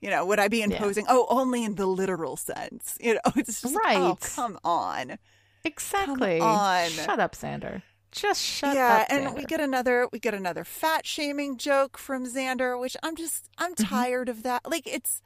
You 0.00 0.08
know, 0.10 0.24
would 0.24 0.38
I 0.40 0.48
be 0.48 0.62
imposing? 0.62 1.04
Oh, 1.08 1.26
only 1.28 1.62
in 1.64 1.74
the 1.74 1.86
literal 1.86 2.36
sense. 2.36 2.96
You 3.00 3.14
know, 3.14 3.20
it's 3.36 3.60
just 3.60 3.74
oh, 3.76 3.78
Right. 3.78 4.20
come 4.34 4.58
on. 4.64 5.18
Exactly. 5.64 6.38
Come 6.38 6.48
on. 6.48 6.88
Shut 6.88 7.20
up, 7.20 7.34
Xander. 7.36 7.82
Just 8.12 8.42
shut 8.42 8.74
yeah, 8.74 9.02
up. 9.02 9.06
Yeah, 9.10 9.16
and 9.28 9.34
we 9.36 9.44
get 9.44 9.60
another 9.60 10.08
we 10.12 10.18
get 10.18 10.34
another 10.34 10.64
fat 10.64 11.06
shaming 11.06 11.56
joke 11.56 11.96
from 11.96 12.26
Xander, 12.26 12.78
which 12.80 12.96
I'm 13.02 13.16
just 13.16 13.48
I'm 13.58 13.74
Mm-hmm. 13.74 13.84
tired 13.94 14.28
of 14.28 14.42
that. 14.42 14.68
Like 14.68 14.86
it's 14.86 15.22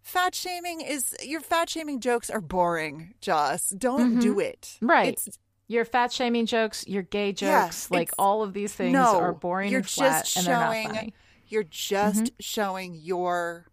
fat 0.00 0.34
shaming 0.34 0.80
is 0.80 1.14
your 1.22 1.40
fat 1.40 1.68
shaming 1.68 2.00
jokes 2.00 2.30
are 2.30 2.40
boring, 2.40 3.14
Joss. 3.20 3.70
Don't 3.70 4.18
do 4.18 4.40
it. 4.40 4.62
Mm-hmm. 4.76 4.86
Right. 4.86 5.12
It's, 5.26 5.38
your 5.68 5.84
fat 5.84 6.12
shaming 6.12 6.44
jokes, 6.46 6.86
your 6.86 7.02
gay 7.02 7.28
Yeah, 7.38 7.64
jokes, 7.66 7.90
like 7.90 8.10
all 8.18 8.42
of 8.42 8.52
these 8.52 8.74
things 8.74 8.92
no, 8.92 9.18
are 9.20 9.32
boring 9.32 9.70
you're 9.70 9.80
and 9.80 9.88
flat, 9.88 10.24
just 10.24 10.36
and 10.36 10.46
they're 10.46 10.56
not 10.56 10.72
showing 10.72 10.88
funny. 10.88 11.14
you're 11.48 11.62
just 11.64 12.24
Mm-hmm. 12.24 12.34
showing 12.40 12.94
your 12.94 13.66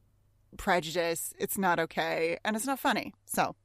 prejudice. 0.58 1.34
It's 1.38 1.58
not 1.58 1.80
okay, 1.80 2.38
and 2.46 2.56
it's 2.56 2.66
not 2.66 2.80
funny. 2.80 3.14
So 3.26 3.56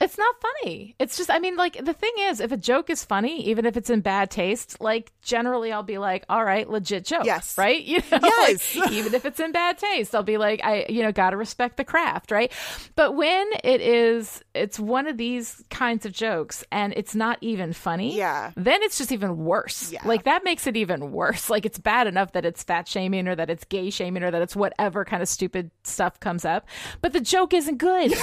It's 0.00 0.16
not 0.16 0.36
funny. 0.40 0.94
It's 1.00 1.16
just, 1.16 1.28
I 1.28 1.40
mean, 1.40 1.56
like, 1.56 1.84
the 1.84 1.92
thing 1.92 2.12
is, 2.20 2.38
if 2.38 2.52
a 2.52 2.56
joke 2.56 2.88
is 2.88 3.04
funny, 3.04 3.44
even 3.48 3.66
if 3.66 3.76
it's 3.76 3.90
in 3.90 4.00
bad 4.00 4.30
taste, 4.30 4.80
like, 4.80 5.10
generally 5.22 5.72
I'll 5.72 5.82
be 5.82 5.98
like, 5.98 6.24
all 6.28 6.44
right, 6.44 6.70
legit 6.70 7.04
joke. 7.04 7.24
Yes. 7.24 7.58
Right? 7.58 7.82
You 7.82 7.98
know, 8.12 8.20
Yes. 8.22 8.76
like, 8.76 8.92
even 8.92 9.12
if 9.12 9.24
it's 9.24 9.40
in 9.40 9.50
bad 9.50 9.76
taste, 9.76 10.14
I'll 10.14 10.22
be 10.22 10.38
like, 10.38 10.60
I, 10.64 10.86
you 10.88 11.02
know, 11.02 11.10
got 11.10 11.30
to 11.30 11.36
respect 11.36 11.78
the 11.78 11.84
craft. 11.84 12.30
Right. 12.30 12.52
But 12.94 13.16
when 13.16 13.44
it 13.64 13.80
is, 13.80 14.40
it's 14.54 14.78
one 14.78 15.08
of 15.08 15.16
these 15.16 15.64
kinds 15.68 16.06
of 16.06 16.12
jokes 16.12 16.62
and 16.70 16.92
it's 16.96 17.16
not 17.16 17.38
even 17.40 17.72
funny. 17.72 18.16
Yeah. 18.16 18.52
Then 18.56 18.80
it's 18.84 18.98
just 18.98 19.10
even 19.10 19.36
worse. 19.38 19.90
Yeah. 19.90 20.02
Like, 20.06 20.22
that 20.24 20.44
makes 20.44 20.68
it 20.68 20.76
even 20.76 21.10
worse. 21.10 21.50
Like, 21.50 21.66
it's 21.66 21.78
bad 21.78 22.06
enough 22.06 22.32
that 22.34 22.44
it's 22.44 22.62
fat 22.62 22.86
shaming 22.86 23.26
or 23.26 23.34
that 23.34 23.50
it's 23.50 23.64
gay 23.64 23.90
shaming 23.90 24.22
or 24.22 24.30
that 24.30 24.42
it's 24.42 24.54
whatever 24.54 25.04
kind 25.04 25.22
of 25.24 25.28
stupid 25.28 25.72
stuff 25.82 26.20
comes 26.20 26.44
up. 26.44 26.68
But 27.00 27.14
the 27.14 27.20
joke 27.20 27.52
isn't 27.52 27.78
good. 27.78 28.14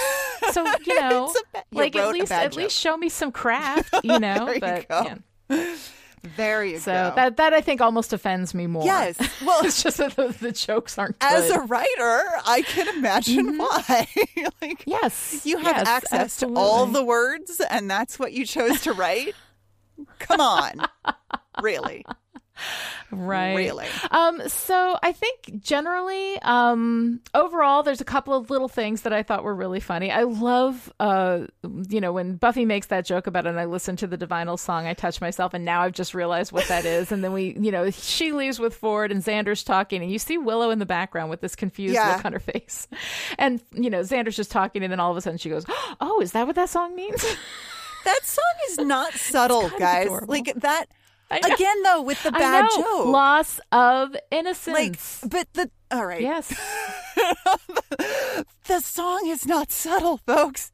So, 0.52 0.64
you 0.86 1.00
know, 1.02 1.15
Ba- 1.54 1.64
like 1.72 1.96
at 1.96 2.14
least 2.14 2.32
at 2.32 2.52
joke. 2.52 2.56
least 2.56 2.78
show 2.78 2.98
me 2.98 3.10
some 3.10 3.32
craft, 3.32 3.94
you 4.04 4.20
know. 4.20 4.46
There 4.46 4.54
you 4.54 4.60
but 4.60 4.88
go. 4.88 5.20
yeah. 5.50 5.76
there 6.38 6.66
you 6.66 6.80
so 6.80 6.92
go. 6.92 7.16
that 7.16 7.38
that 7.38 7.54
I 7.54 7.62
think 7.62 7.82
almost 7.82 8.14
offends 8.14 8.54
me 8.54 8.68
more. 8.68 8.84
Yes. 8.86 9.18
Well, 9.46 9.60
it's 9.66 9.84
just 9.84 9.98
that 9.98 10.16
the, 10.16 10.36
the 10.40 10.52
jokes 10.52 10.98
aren't 10.98 11.18
as 11.22 11.50
good. 11.50 11.58
a 11.58 11.64
writer, 11.64 12.24
I 12.46 12.64
can 12.66 12.88
imagine 12.98 13.54
mm-hmm. 13.54 13.58
why. 13.58 14.08
like, 14.62 14.84
yes, 14.86 15.42
you 15.46 15.58
have 15.58 15.78
yes, 15.78 15.88
access 15.88 16.38
to 16.38 16.54
all 16.56 16.86
the 16.86 17.04
words, 17.04 17.62
and 17.70 17.90
that's 17.90 18.20
what 18.20 18.34
you 18.34 18.46
chose 18.46 18.82
to 18.82 18.94
write. 18.94 19.34
Come 20.20 20.42
on, 20.42 20.82
really? 21.62 22.06
Right 23.12 23.54
Really? 23.56 23.86
um 24.12 24.42
so 24.48 24.98
i 25.04 25.12
think 25.12 25.62
generally 25.62 26.40
um 26.42 27.20
overall 27.34 27.84
there's 27.84 28.02
a 28.02 28.06
couple 28.06 28.34
of 28.34 28.50
little 28.50 28.68
things 28.68 29.02
that 29.04 29.14
i 29.14 29.22
thought 29.24 29.44
were 29.44 29.54
really 29.54 29.80
funny 29.80 30.12
i 30.12 30.24
love 30.24 30.92
uh 31.00 31.42
you 31.90 32.02
know 32.02 32.12
when 32.12 32.36
buffy 32.36 32.66
makes 32.66 32.88
that 32.88 33.06
joke 33.06 33.28
about 33.28 33.46
it 33.46 33.50
and 33.50 33.60
i 33.60 33.66
listen 33.66 33.96
to 33.98 34.08
the 34.08 34.18
Divinyls 34.18 34.60
song 34.60 34.88
i 34.88 34.94
touch 34.94 35.22
myself 35.22 35.54
and 35.54 35.64
now 35.64 35.82
i've 35.82 35.92
just 35.94 36.14
realized 36.14 36.52
what 36.52 36.68
that 36.68 36.86
is 36.86 37.12
and 37.12 37.24
then 37.24 37.32
we 37.32 37.56
you 37.60 37.72
know 37.72 37.90
she 37.92 38.32
leaves 38.32 38.60
with 38.60 38.76
ford 38.76 39.12
and 39.12 39.24
xander's 39.24 39.64
talking 39.64 40.02
and 40.02 40.12
you 40.12 40.18
see 40.20 40.38
willow 40.38 40.72
in 40.72 40.80
the 40.80 40.86
background 40.86 41.30
with 41.30 41.42
this 41.42 41.56
confused 41.56 41.94
Yeah. 41.96 42.16
look 42.16 42.26
on 42.26 42.34
her 42.34 42.40
face 42.40 42.88
and 43.38 43.62
you 43.72 43.90
know 43.90 44.02
xander's 44.02 44.36
just 44.36 44.52
talking 44.52 44.84
and 44.84 44.92
then 44.92 45.00
all 45.00 45.12
of 45.12 45.18
a 45.18 45.22
sudden 45.22 45.38
she 45.38 45.50
goes 45.50 45.66
oh 46.02 46.22
is 46.22 46.32
that 46.32 46.48
what 46.48 46.56
that 46.56 46.70
song 46.70 46.96
means 46.96 47.24
That 48.06 48.20
song 48.24 48.44
is 48.70 48.78
not 48.80 49.14
subtle, 49.16 49.68
guys. 49.80 50.06
adorable. 50.06 50.28
Like 50.28 50.54
that. 50.58 50.86
Again, 51.32 51.84
though, 51.84 52.02
with 52.02 52.22
the 52.24 52.30
I 52.34 52.40
bad 52.40 52.62
know. 52.64 52.82
joke. 52.82 53.06
loss 53.08 53.60
of 53.72 54.12
like, 54.12 54.24
innocence 54.32 55.24
but 55.30 55.48
the 55.54 55.70
all 55.92 56.06
right. 56.06 56.22
yes 56.22 56.48
the 58.68 58.80
song 58.82 59.28
is 59.28 59.46
not 59.46 59.72
subtle, 59.72 60.18
folks. 60.18 60.72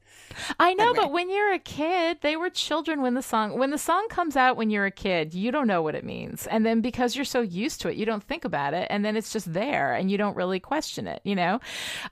I 0.58 0.74
know, 0.74 0.84
Anyway. 0.90 0.98
but 1.00 1.12
when 1.12 1.30
you're 1.30 1.52
a 1.52 1.58
kid, 1.58 2.18
they 2.22 2.36
were 2.36 2.50
children 2.50 3.02
when 3.02 3.14
the 3.14 3.22
song 3.22 3.58
when 3.58 3.70
the 3.70 3.78
song 3.78 4.06
comes 4.08 4.36
out 4.36 4.56
when 4.56 4.70
you're 4.70 4.86
a 4.86 4.90
kid, 4.90 5.34
you 5.34 5.50
don't 5.50 5.66
know 5.66 5.82
what 5.82 5.94
it 5.94 6.04
means. 6.04 6.46
And 6.46 6.64
then 6.66 6.80
because 6.80 7.14
you're 7.16 7.24
so 7.24 7.40
used 7.40 7.80
to 7.82 7.88
it, 7.88 7.96
you 7.96 8.04
don't 8.06 8.22
think 8.22 8.44
about 8.44 8.74
it 8.74 8.86
and 8.90 9.04
then 9.04 9.16
it's 9.16 9.32
just 9.32 9.52
there 9.52 9.94
and 9.94 10.10
you 10.10 10.18
don't 10.18 10.36
really 10.36 10.60
question 10.60 11.06
it, 11.06 11.20
you 11.24 11.34
know? 11.34 11.60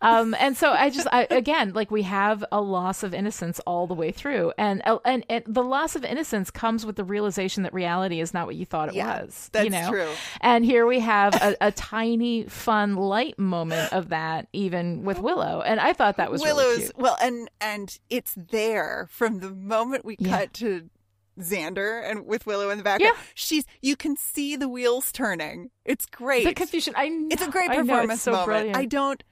Um 0.01 0.35
and 0.39 0.57
so 0.57 0.71
I 0.73 0.91
just 0.91 1.07
I, 1.13 1.27
again, 1.31 1.73
like 1.73 1.91
we 1.91 2.03
have 2.03 2.45
a 2.53 2.61
loss 2.61 3.03
of 3.03 3.15
innocence 3.15 3.61
all 3.67 3.87
the 3.87 3.95
way 3.95 4.11
through. 4.13 4.53
And 4.59 4.83
uh, 4.85 4.99
and, 5.05 5.25
and 5.29 5.45
the 5.47 5.63
loss 5.63 5.97
of 5.97 6.05
innocence 6.05 6.51
comes 6.51 6.85
with 6.87 6.97
the 6.97 7.05
realization 7.05 7.63
that 7.65 7.75
reality 7.75 8.21
is 8.21 8.33
not 8.35 8.47
what 8.47 8.57
you 8.57 8.65
thought 8.67 8.89
it 8.91 8.95
Yeah, 8.95 9.23
was, 9.23 9.49
that's 9.53 9.65
you 9.65 9.71
know? 9.71 9.89
true. 9.91 10.09
And 10.41 10.65
here 10.65 10.87
we 10.87 11.01
have 11.01 11.35
a, 11.35 11.57
a 11.69 11.73
tiny 11.73 12.45
fun 12.45 12.97
light 12.97 13.39
moment 13.39 13.93
of 13.93 14.09
that 14.11 14.49
even 14.53 15.05
with 15.05 15.19
Willow. 15.19 15.61
And 15.63 15.81
I 15.81 15.93
thought 15.93 16.17
that 16.19 16.31
was 16.31 16.43
really 16.45 16.65
Willow's 16.65 16.79
cute. 16.79 16.99
well, 16.99 17.17
and 17.21 17.51
and 17.61 17.99
it's 18.11 18.35
there 18.37 19.07
from 19.11 19.41
the 19.41 19.51
moment 19.51 20.05
we 20.05 20.17
Yeah. 20.19 20.39
cut 20.41 20.53
to 20.55 20.91
Xander 21.39 22.03
and 22.09 22.27
with 22.27 22.45
Willow 22.45 22.71
in 22.71 22.77
the 22.79 22.85
background. 22.85 23.15
Yeah. 23.17 23.23
She's 23.35 23.65
you 23.81 23.97
can 23.97 24.17
see 24.17 24.57
the 24.57 24.69
wheels 24.69 25.11
turning. 25.13 25.71
It's 25.85 26.05
great. 26.07 26.45
The 26.45 26.53
confusion. 26.55 26.95
I 26.97 27.09
know, 27.09 27.29
it's 27.31 27.43
a 27.47 27.51
great 27.51 27.71
I 27.71 27.77
performance 27.77 28.23
so 28.23 28.33
moment. 28.33 28.47
brilliant. 28.47 28.77
I 28.77 28.85
don't 28.85 29.23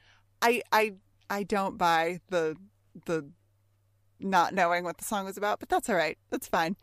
I 0.41 0.63
I 0.73 0.93
I 1.29 1.43
don't 1.43 1.77
buy 1.77 2.21
the 2.31 2.57
the 3.05 3.29
not 4.21 4.53
knowing 4.55 4.85
what 4.85 4.99
the 4.99 5.05
song 5.05 5.27
was 5.27 5.37
about, 5.37 5.61
but 5.61 5.69
that's 5.69 5.89
all 5.89 5.95
right. 5.97 6.19
That's 6.31 6.49
fine. 6.49 6.77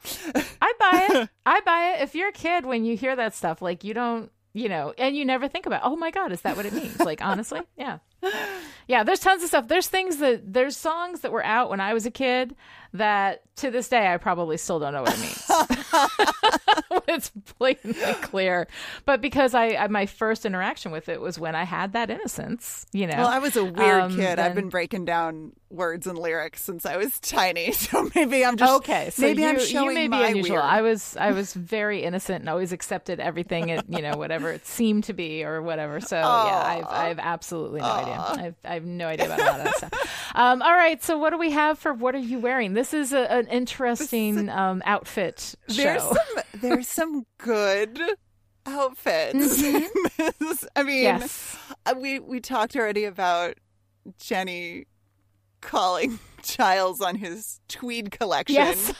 I 0.61 0.73
buy 0.79 1.07
it. 1.09 1.29
I 1.45 1.59
buy 1.61 1.95
it. 1.95 2.01
If 2.03 2.15
you're 2.15 2.29
a 2.29 2.33
kid, 2.33 2.65
when 2.65 2.85
you 2.85 2.95
hear 2.95 3.13
that 3.15 3.33
stuff, 3.35 3.61
like 3.61 3.83
you 3.83 3.93
don't, 3.93 4.31
you 4.53 4.69
know, 4.69 4.93
and 4.97 5.17
you 5.17 5.25
never 5.25 5.49
think 5.49 5.65
about, 5.65 5.81
oh 5.83 5.97
my 5.97 6.11
god, 6.11 6.31
is 6.31 6.41
that 6.41 6.55
what 6.55 6.65
it 6.65 6.71
means? 6.73 6.97
Like 6.99 7.21
honestly, 7.21 7.59
yeah, 7.77 7.97
yeah. 8.87 9.03
There's 9.03 9.19
tons 9.19 9.43
of 9.43 9.49
stuff. 9.49 9.67
There's 9.67 9.87
things 9.87 10.17
that 10.17 10.53
there's 10.53 10.75
songs 10.77 11.21
that 11.21 11.31
were 11.31 11.45
out 11.45 11.69
when 11.69 11.79
I 11.79 11.93
was 11.93 12.05
a 12.05 12.11
kid 12.11 12.55
that 12.93 13.41
to 13.57 13.69
this 13.71 13.89
day 13.89 14.07
I 14.13 14.17
probably 14.17 14.55
still 14.57 14.79
don't 14.79 14.93
know 14.93 15.01
what 15.03 15.13
it 15.13 15.19
means. 15.19 15.43
it's 17.07 17.29
blatantly 17.57 18.13
clear, 18.21 18.67
but 19.05 19.21
because 19.21 19.53
I, 19.53 19.75
I 19.75 19.87
my 19.87 20.05
first 20.05 20.45
interaction 20.45 20.91
with 20.91 21.09
it 21.09 21.19
was 21.21 21.39
when 21.39 21.55
I 21.55 21.63
had 21.63 21.93
that 21.93 22.09
innocence, 22.09 22.85
you 22.93 23.07
know. 23.07 23.17
Well, 23.17 23.27
I 23.27 23.39
was 23.39 23.55
a 23.55 23.63
weird 23.65 24.01
Um, 24.01 24.11
kid. 24.15 24.37
then- 24.37 24.39
I've 24.39 24.55
been 24.55 24.69
breaking 24.69 25.05
down 25.05 25.53
words 25.69 26.07
and 26.07 26.17
lyrics 26.17 26.63
since 26.63 26.85
I 26.85 26.95
was 26.97 27.19
tiny, 27.19 27.71
so 27.73 28.09
maybe 28.15 28.45
I'm 28.45 28.55
just 28.57 28.71
okay. 28.77 29.09
So 29.09 29.23
maybe 29.23 29.41
you, 29.41 29.47
I'm 29.49 29.59
showing 29.59 29.89
you 29.89 29.93
may 29.93 30.03
be 30.03 30.07
my 30.09 30.27
unusual. 30.27 30.55
weird. 30.55 30.65
I 30.65 30.81
was 30.81 31.17
I 31.17 31.31
was 31.31 31.53
very 31.53 32.03
innocent 32.03 32.39
and 32.41 32.49
always 32.49 32.71
accepted 32.71 33.19
everything, 33.19 33.69
it, 33.69 33.83
you 33.89 34.01
know, 34.01 34.15
whatever 34.17 34.51
it 34.51 34.65
seemed 34.65 35.05
to 35.05 35.13
be 35.13 35.43
or 35.43 35.61
whatever. 35.61 35.99
So 35.99 36.17
yeah, 36.17 36.23
I've 36.25 36.87
I've 36.87 37.19
absolutely 37.19 37.81
no 37.81 37.87
idea. 37.87 38.14
I've 38.37 38.55
I 38.65 38.73
have 38.75 38.85
no 38.85 39.07
idea 39.07 39.25
about 39.27 39.39
a 39.39 39.43
lot 39.43 39.59
of 39.59 39.63
that 39.65 39.77
stuff. 39.77 40.31
Um, 40.35 40.61
all 40.61 40.73
right, 40.73 41.01
so 41.03 41.17
what 41.17 41.29
do 41.31 41.37
we 41.37 41.51
have 41.51 41.79
for 41.79 41.93
what 41.93 42.15
are 42.15 42.19
you 42.19 42.39
wearing? 42.39 42.73
This 42.73 42.93
is 42.93 43.13
a, 43.13 43.31
an 43.31 43.47
interesting 43.47 44.49
um, 44.49 44.81
outfit 44.85 45.55
there's 45.67 46.01
show. 46.03 46.13
some 46.13 46.43
there's 46.61 46.87
some 46.87 47.25
good 47.37 47.99
outfits. 48.65 49.61
I 50.75 50.83
mean, 50.83 51.03
Yes. 51.03 51.55
uh, 51.85 51.93
we 51.97 52.19
we 52.19 52.39
talked 52.39 52.75
already 52.75 53.05
about 53.05 53.55
Jenny 54.19 54.85
calling 55.61 56.19
Giles 56.43 57.01
on 57.01 57.15
his 57.15 57.59
tweed 57.67 58.11
collection. 58.11 58.55
Yes. 58.55 58.93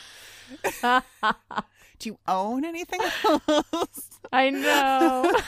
Do 1.98 2.10
you 2.10 2.20
own 2.28 2.66
anything 2.66 3.00
else? 3.02 4.15
I 4.32 4.50
know. 4.50 5.34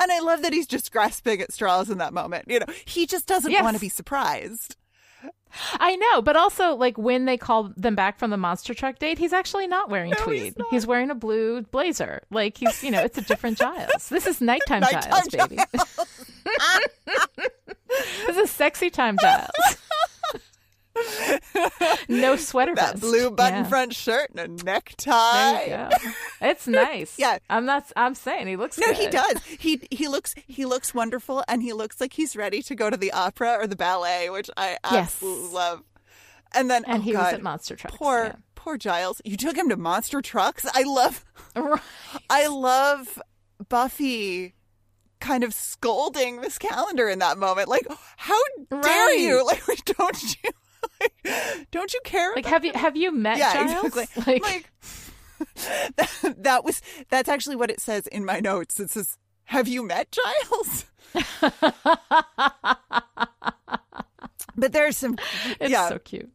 And 0.00 0.10
I 0.10 0.20
love 0.20 0.40
that 0.40 0.54
he's 0.54 0.66
just 0.66 0.90
grasping 0.90 1.42
at 1.42 1.52
straws 1.52 1.90
in 1.90 1.98
that 1.98 2.14
moment. 2.14 2.46
You 2.48 2.60
know, 2.60 2.66
he 2.86 3.06
just 3.06 3.26
doesn't 3.26 3.52
Yes. 3.52 3.62
want 3.62 3.76
to 3.76 3.80
be 3.80 3.90
surprised. 3.90 4.74
I 5.74 5.96
know, 5.96 6.22
but 6.22 6.34
also 6.34 6.74
like 6.76 6.96
when 6.96 7.26
they 7.26 7.36
call 7.36 7.70
them 7.76 7.94
back 7.94 8.18
from 8.18 8.30
the 8.30 8.38
monster 8.38 8.72
truck 8.72 8.98
date, 8.98 9.18
he's 9.18 9.34
actually 9.34 9.66
not 9.66 9.90
wearing 9.90 10.12
tweed. 10.12 10.54
He's, 10.70 10.86
wearing 10.86 11.10
a 11.10 11.14
blue 11.14 11.60
blazer. 11.62 12.22
Like 12.30 12.56
he's, 12.56 12.82
you 12.82 12.90
know, 12.90 13.02
it's 13.02 13.18
a 13.18 13.22
different 13.22 13.58
Giles. 13.58 14.08
This 14.08 14.26
is 14.26 14.40
nighttime, 14.40 14.80
Nighttime 14.80 15.28
Giles, 15.28 15.28
baby. 15.28 15.58
this 18.26 18.36
is 18.38 18.50
sexy 18.50 18.88
time 18.90 19.16
Giles. 19.20 19.50
no 22.08 22.36
sweater 22.36 22.74
That 22.74 22.92
vest. 22.92 23.00
blue 23.00 23.30
button 23.30 23.64
Yeah. 23.64 23.68
front 23.68 23.94
shirt 23.94 24.30
and 24.34 24.60
a 24.60 24.64
necktie. 24.64 25.52
There 25.66 25.90
you 25.90 25.98
go. 25.98 26.10
It's 26.40 26.66
nice. 26.68 27.18
Yeah. 27.18 27.38
I'm 27.48 27.64
not. 27.66 27.90
I'm 27.96 28.14
saying 28.14 28.46
he 28.46 28.56
looks. 28.56 28.78
No, 28.78 28.86
good. 28.88 28.96
he 28.96 29.06
does. 29.08 29.36
He 29.60 29.80
he 29.90 30.08
looks 30.08 30.34
he 30.46 30.64
looks 30.64 30.94
wonderful, 30.94 31.44
and 31.48 31.62
he 31.62 31.72
looks 31.72 32.00
like 32.00 32.12
he's 32.14 32.34
ready 32.36 32.62
to 32.62 32.74
go 32.74 32.88
to 32.90 32.96
the 32.96 33.12
opera 33.12 33.56
or 33.60 33.66
the 33.66 33.76
ballet, 33.76 34.30
which 34.30 34.50
I 34.56 34.78
Yes. 34.84 35.14
absolutely 35.14 35.48
love. 35.54 35.82
And 36.52 36.70
then 36.70 36.84
And 36.86 36.98
oh 36.98 37.02
he 37.02 37.12
was 37.16 37.32
at 37.32 37.42
Monster 37.42 37.76
Trucks, 37.76 37.96
Poor 37.96 38.24
yeah. 38.24 38.32
poor 38.54 38.76
Giles. 38.78 39.20
You 39.24 39.36
took 39.36 39.56
him 39.56 39.68
to 39.68 39.76
Monster 39.76 40.20
Trucks. 40.20 40.66
I 40.74 40.82
love 40.82 41.24
Right. 41.54 41.80
I 42.28 42.46
love 42.48 43.20
Buffy 43.68 44.54
kind 45.20 45.44
of 45.44 45.52
scolding 45.52 46.40
Miss 46.40 46.56
Calendar 46.58 47.08
in 47.08 47.18
that 47.18 47.36
moment. 47.36 47.68
Like, 47.68 47.86
how 48.16 48.40
dare 48.70 48.80
Right. 48.80 49.16
you? 49.20 49.44
Like, 49.44 49.84
don't 49.84 50.22
you? 50.42 50.50
Like, 51.00 51.14
don't 51.70 51.92
you 51.94 52.00
care? 52.04 52.32
Like, 52.34 52.46
have 52.46 52.64
you 52.64 52.72
have 52.74 52.96
you 52.96 53.12
met 53.12 53.38
yeah, 53.38 53.52
Giles? 53.52 53.84
exactly. 53.86 54.40
Like, 54.42 54.42
Like, 54.42 54.70
that, 55.96 56.34
that 56.38 56.64
was 56.64 56.82
that's 57.08 57.28
actually 57.28 57.56
what 57.56 57.70
it 57.70 57.80
says 57.80 58.06
in 58.08 58.24
my 58.24 58.40
notes. 58.40 58.78
It 58.78 58.90
says, 58.90 59.16
"Have 59.44 59.68
you 59.68 59.82
met 59.86 60.08
Giles?" 60.12 60.84
but 64.56 64.72
there's 64.72 64.96
some, 64.96 65.16
it's 65.60 65.70
yeah, 65.70 65.88
so 65.88 65.98
cute. 65.98 66.30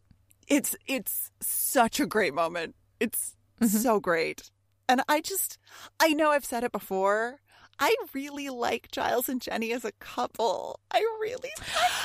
it's 0.48 0.76
it's 0.88 1.32
such 1.42 2.00
a 2.00 2.06
great 2.06 2.34
moment. 2.34 2.76
It's 3.00 3.32
Mm-hmm. 3.62 3.78
so 3.78 4.02
great, 4.02 4.52
and 4.90 5.02
I 5.08 5.22
just 5.22 5.58
I 5.98 6.10
know 6.10 6.32
I've 6.32 6.44
said 6.44 6.66
it 6.66 6.74
before. 6.74 7.40
I 7.80 7.96
really 8.14 8.50
like 8.50 8.90
Giles 8.92 9.28
and 9.30 9.42
Jenny 9.42 9.72
as 9.74 9.84
a 9.84 9.92
couple. 9.94 10.80
I 10.92 11.00
really, 11.22 11.50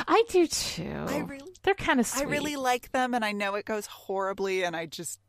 I 0.09 0.25
do 0.29 0.47
too. 0.47 1.05
I 1.07 1.19
really, 1.19 1.51
They're 1.63 1.75
kind 1.75 2.01
of 2.01 2.11
I 2.17 2.23
really 2.23 2.57
like 2.57 2.93
them, 2.93 3.15
and 3.15 3.25
I 3.25 3.33
know 3.33 3.55
it 3.55 3.65
goes 3.67 3.87
horribly, 3.87 4.65
and 4.65 4.75
I 4.75 4.87
just 4.87 5.21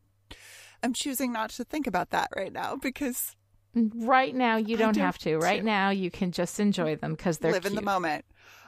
I'm 0.84 0.94
choosing 0.94 1.32
not 1.32 1.52
to 1.52 1.64
think 1.64 1.86
about 1.88 2.10
that 2.10 2.30
right 2.36 2.52
now 2.52 2.76
because 2.76 3.36
Right 3.74 4.36
now, 4.36 4.58
you 4.58 4.76
don't 4.76 4.96
do 4.96 5.02
have 5.02 5.18
to. 5.20 5.38
Right 5.38 5.64
now, 5.64 5.92
you 5.92 6.12
can 6.12 6.32
just 6.32 6.60
enjoy 6.60 6.98
them 6.98 7.12
because 7.14 7.38
they're 7.38 7.54
live 7.54 7.66
in 7.66 7.76
the 7.76 7.82
moment. 7.82 8.26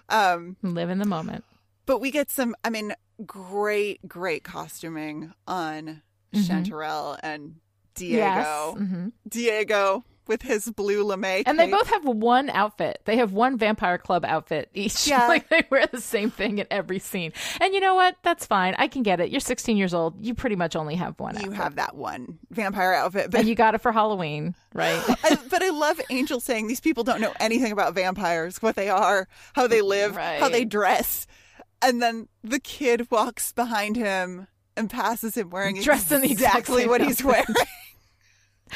Um, 0.08 0.56
Live 0.62 0.90
in 0.90 1.00
the 1.00 1.06
moment. 1.06 1.44
but 1.86 2.00
we 2.00 2.10
get 2.12 2.30
some, 2.32 2.56
I 2.64 2.70
mean, 2.70 2.94
great, 3.26 4.08
great 4.08 4.44
costuming 4.46 5.34
on 5.48 6.04
Mhm. 6.34 6.48
Chanterelle 6.48 7.20
and 7.22 7.56
Diego. 7.96 8.18
Yes. 8.18 8.74
hmm 8.76 9.08
Diego 9.28 10.04
with 10.28 10.42
his 10.42 10.70
blue 10.70 11.04
lame. 11.04 11.44
And 11.46 11.60
they 11.60 11.70
both 11.70 11.90
have 11.90 12.06
one 12.06 12.50
outfit. 12.50 13.02
They 13.06 13.18
have 13.18 13.34
one 13.34 13.58
Vampire 13.58 13.98
Club 13.98 14.26
outfit 14.26 14.70
each. 14.74 15.08
Yeah. 15.14 15.28
like 15.28 15.50
they 15.50 15.64
wear 15.70 15.86
the 15.88 16.02
same 16.02 16.32
thing 16.32 16.60
in 16.60 16.68
every 16.72 16.98
scene. 17.00 17.34
And 17.60 17.74
you 17.74 17.80
know 17.80 17.94
what? 17.94 18.16
That's 18.24 18.46
fine. 18.46 18.74
I 18.78 18.88
can 18.88 19.04
get 19.04 19.20
it. 19.20 19.30
You're 19.30 19.42
16 19.42 19.76
years 19.78 19.94
old. 19.94 20.24
You 20.26 20.34
pretty 20.34 20.56
much 20.56 20.76
only 20.76 20.96
have 20.96 21.20
one. 21.20 21.36
You 21.36 21.42
outfit. 21.48 21.56
have 21.56 21.76
that 21.76 21.96
one 21.96 22.40
vampire 22.52 22.94
outfit, 22.94 23.30
but 23.32 23.42
and 23.42 23.50
you 23.50 23.56
got 23.56 23.76
it 23.76 23.82
for 23.82 23.92
Halloween, 23.92 24.56
right? 24.74 25.02
I, 25.24 25.38
but 25.50 25.62
I 25.62 25.70
love 25.70 26.00
Angel 26.10 26.40
saying 26.40 26.68
these 26.68 26.80
people 26.80 27.04
don't 27.04 27.22
know 27.22 27.34
anything 27.40 27.72
about 27.72 27.94
vampires, 27.96 28.62
what 28.62 28.76
they 28.76 28.90
are, 28.90 29.28
how 29.54 29.68
they 29.68 29.82
live, 29.82 30.16
how 30.16 30.50
they 30.50 30.66
dress. 30.66 31.28
And 31.82 32.02
then 32.02 32.30
the 32.44 32.60
kid 32.60 33.12
walks 33.12 33.52
behind 33.52 33.98
him 33.98 34.48
and 34.78 34.90
passes 34.90 35.36
him 35.36 35.50
wearing 35.50 35.82
Dressed 35.82 36.12
in 36.12 36.22
the 36.22 36.32
exact 36.32 36.60
exactly 36.60 36.82
same 36.84 36.90
what 36.90 37.02
he's 37.02 37.24
wearing. 37.24 37.46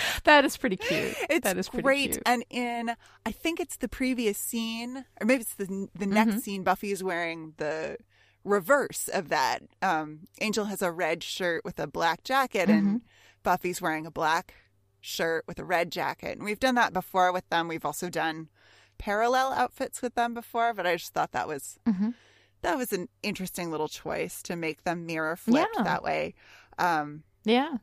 that 0.24 0.46
is 0.46 0.58
pretty 0.58 0.78
cute. 0.78 1.16
It's 1.30 1.44
that 1.44 1.58
is 1.58 1.70
pretty 1.70 1.84
great. 1.84 2.12
cute. 2.14 2.24
And 2.26 2.44
in, 2.50 2.96
I 3.26 3.32
think 3.32 3.60
it's 3.60 3.78
the 3.78 3.88
previous 3.88 4.38
scene, 4.38 5.06
or 5.22 5.26
maybe 5.26 5.42
it's 5.42 5.54
the 5.56 5.88
the 5.96 6.06
next 6.08 6.42
scene. 6.44 6.64
Buffy 6.64 6.92
is 6.92 7.04
wearing 7.04 7.54
the 7.58 7.98
reverse 8.44 9.08
of 9.08 9.30
that. 9.30 9.64
Um, 9.82 10.28
Angel 10.42 10.66
has 10.66 10.82
a 10.82 10.92
red 10.92 11.24
shirt 11.24 11.64
with 11.66 11.80
a 11.80 11.88
black 11.88 12.24
jacket, 12.24 12.70
and 12.70 13.02
Buffy's 13.44 13.82
wearing 13.82 14.06
a 14.06 14.12
black 14.12 14.54
shirt 15.02 15.44
with 15.48 15.60
a 15.60 15.64
red 15.66 15.92
jacket. 15.92 16.38
And 16.38 16.44
we've 16.44 16.60
done 16.60 16.76
that 16.76 16.94
before 16.94 17.32
with 17.32 17.48
them. 17.50 17.68
We've 17.68 17.86
also 17.86 18.10
done 18.10 18.50
parallel 18.98 19.54
outfits 19.54 20.02
with 20.02 20.16
them 20.16 20.34
before, 20.34 20.74
but 20.74 20.88
I 20.88 20.96
just 20.96 21.14
thought 21.14 21.32
that 21.34 21.48
was 21.48 21.78
Mhm. 21.88 22.14
that 22.62 22.78
was 22.78 22.92
an 22.92 23.08
interesting 23.22 23.70
little 23.70 23.88
choice 23.88 24.42
to 24.44 24.56
make 24.56 24.84
them 24.84 25.06
mirror 25.06 25.36
flipped 25.36 25.76
Yeah. 25.78 25.84
that 25.84 26.02
way. 26.04 26.34
Um, 26.80 27.24
Yeah. 27.44 27.78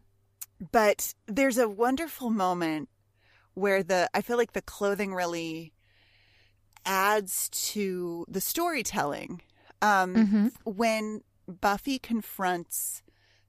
But 0.72 1.14
there's 1.26 1.59
a 1.59 1.68
wonderful 1.68 2.30
moment 2.30 2.88
where 3.55 3.82
the 3.82 4.09
I 4.14 4.20
feel 4.22 4.36
like 4.36 4.52
the 4.52 4.62
clothing 4.62 5.14
really 5.14 5.72
adds 6.86 7.48
to 7.50 8.24
the 8.28 8.40
storytelling. 8.40 9.42
Um, 9.82 10.14
Mhm. 10.14 10.52
When 10.64 11.22
Buffy 11.48 11.98
confronts 11.98 13.02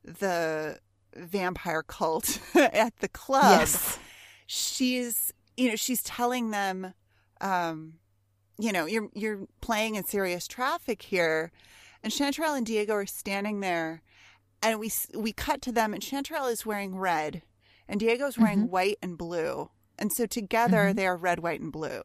the 0.04 0.80
vampire 1.16 1.84
cult 1.84 2.40
at 2.56 2.98
the 2.98 3.08
club, 3.08 3.60
Yes. 3.62 4.00
she's 4.46 5.32
you 5.58 5.70
know 5.70 5.76
she's 5.76 6.04
telling 6.04 6.52
them, 6.52 6.94
um, 7.42 8.00
you 8.58 8.72
know, 8.72 8.86
you're 8.86 9.10
you're 9.14 9.48
playing 9.62 9.96
in 9.96 10.06
serious 10.06 10.48
traffic 10.48 11.02
here, 11.02 11.52
and 12.04 12.12
Chanterelle 12.12 12.58
and 12.58 12.66
Diego 12.66 12.94
are 12.94 13.06
standing 13.06 13.62
there, 13.62 14.02
and 14.66 14.80
we 14.80 14.92
we 15.14 15.32
cut 15.32 15.62
to 15.64 15.72
them, 15.72 15.94
and 15.94 16.02
Chanterelle 16.02 16.52
is 16.52 16.66
wearing 16.66 16.98
red, 16.98 17.44
and 17.88 18.00
Diego's 18.00 18.38
wearing 18.38 18.60
mm-hmm. 18.64 18.72
white 18.72 18.98
and 19.02 19.18
blue, 19.18 19.70
and 19.98 20.12
so 20.12 20.26
together 20.26 20.86
mm-hmm. 20.86 20.96
they 20.96 21.08
are 21.08 21.16
red, 21.16 21.40
white, 21.40 21.62
and 21.62 21.72
blue. 21.72 22.02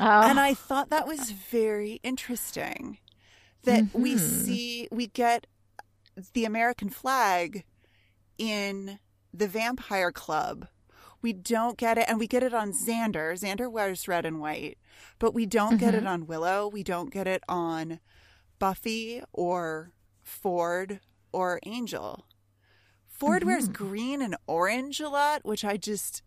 Oh, 0.00 0.22
And 0.22 0.38
I 0.38 0.54
thought 0.54 0.90
that 0.90 1.08
was 1.08 1.30
very 1.30 2.00
interesting 2.02 2.98
that 3.64 3.92
we 3.92 4.14
Mhm. 4.14 4.44
see, 4.44 4.88
we 4.92 5.08
get 5.08 5.46
the 6.32 6.44
American 6.44 6.88
flag 6.88 7.64
in 8.38 9.00
the 9.34 9.48
Vampire 9.48 10.12
Club. 10.12 10.68
We 11.20 11.32
don't 11.32 11.76
get 11.76 11.98
it, 11.98 12.08
and 12.08 12.18
we 12.20 12.28
get 12.28 12.44
it 12.44 12.54
on 12.54 12.72
Xander. 12.72 13.32
Xander 13.32 13.70
wears 13.70 14.06
red 14.06 14.24
and 14.24 14.40
white, 14.40 14.78
but 15.18 15.34
we 15.34 15.46
don't 15.46 15.78
get 15.78 15.94
it 15.94 15.98
mm-hmm. 15.98 16.06
on 16.06 16.26
Willow. 16.26 16.68
We 16.68 16.84
don't 16.84 17.10
get 17.12 17.26
it 17.26 17.42
on 17.48 17.98
Buffy 18.60 19.22
or 19.32 19.92
Ford 20.22 21.00
or 21.38 21.60
Angel. 21.66 22.24
Ford 23.06 23.44
wears 23.44 23.68
green 23.68 24.20
and 24.22 24.36
orange 24.46 25.00
a 25.00 25.08
lot, 25.08 25.44
which 25.44 25.64
I 25.64 25.76
just 25.76 26.22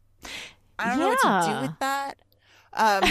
I 0.80 0.89
don't 0.89 0.99
know 0.99 1.07
what 1.09 1.45
to 1.45 1.53
do 1.53 1.62
with 1.68 1.80
that. 1.80 2.18
Um, 2.74 3.03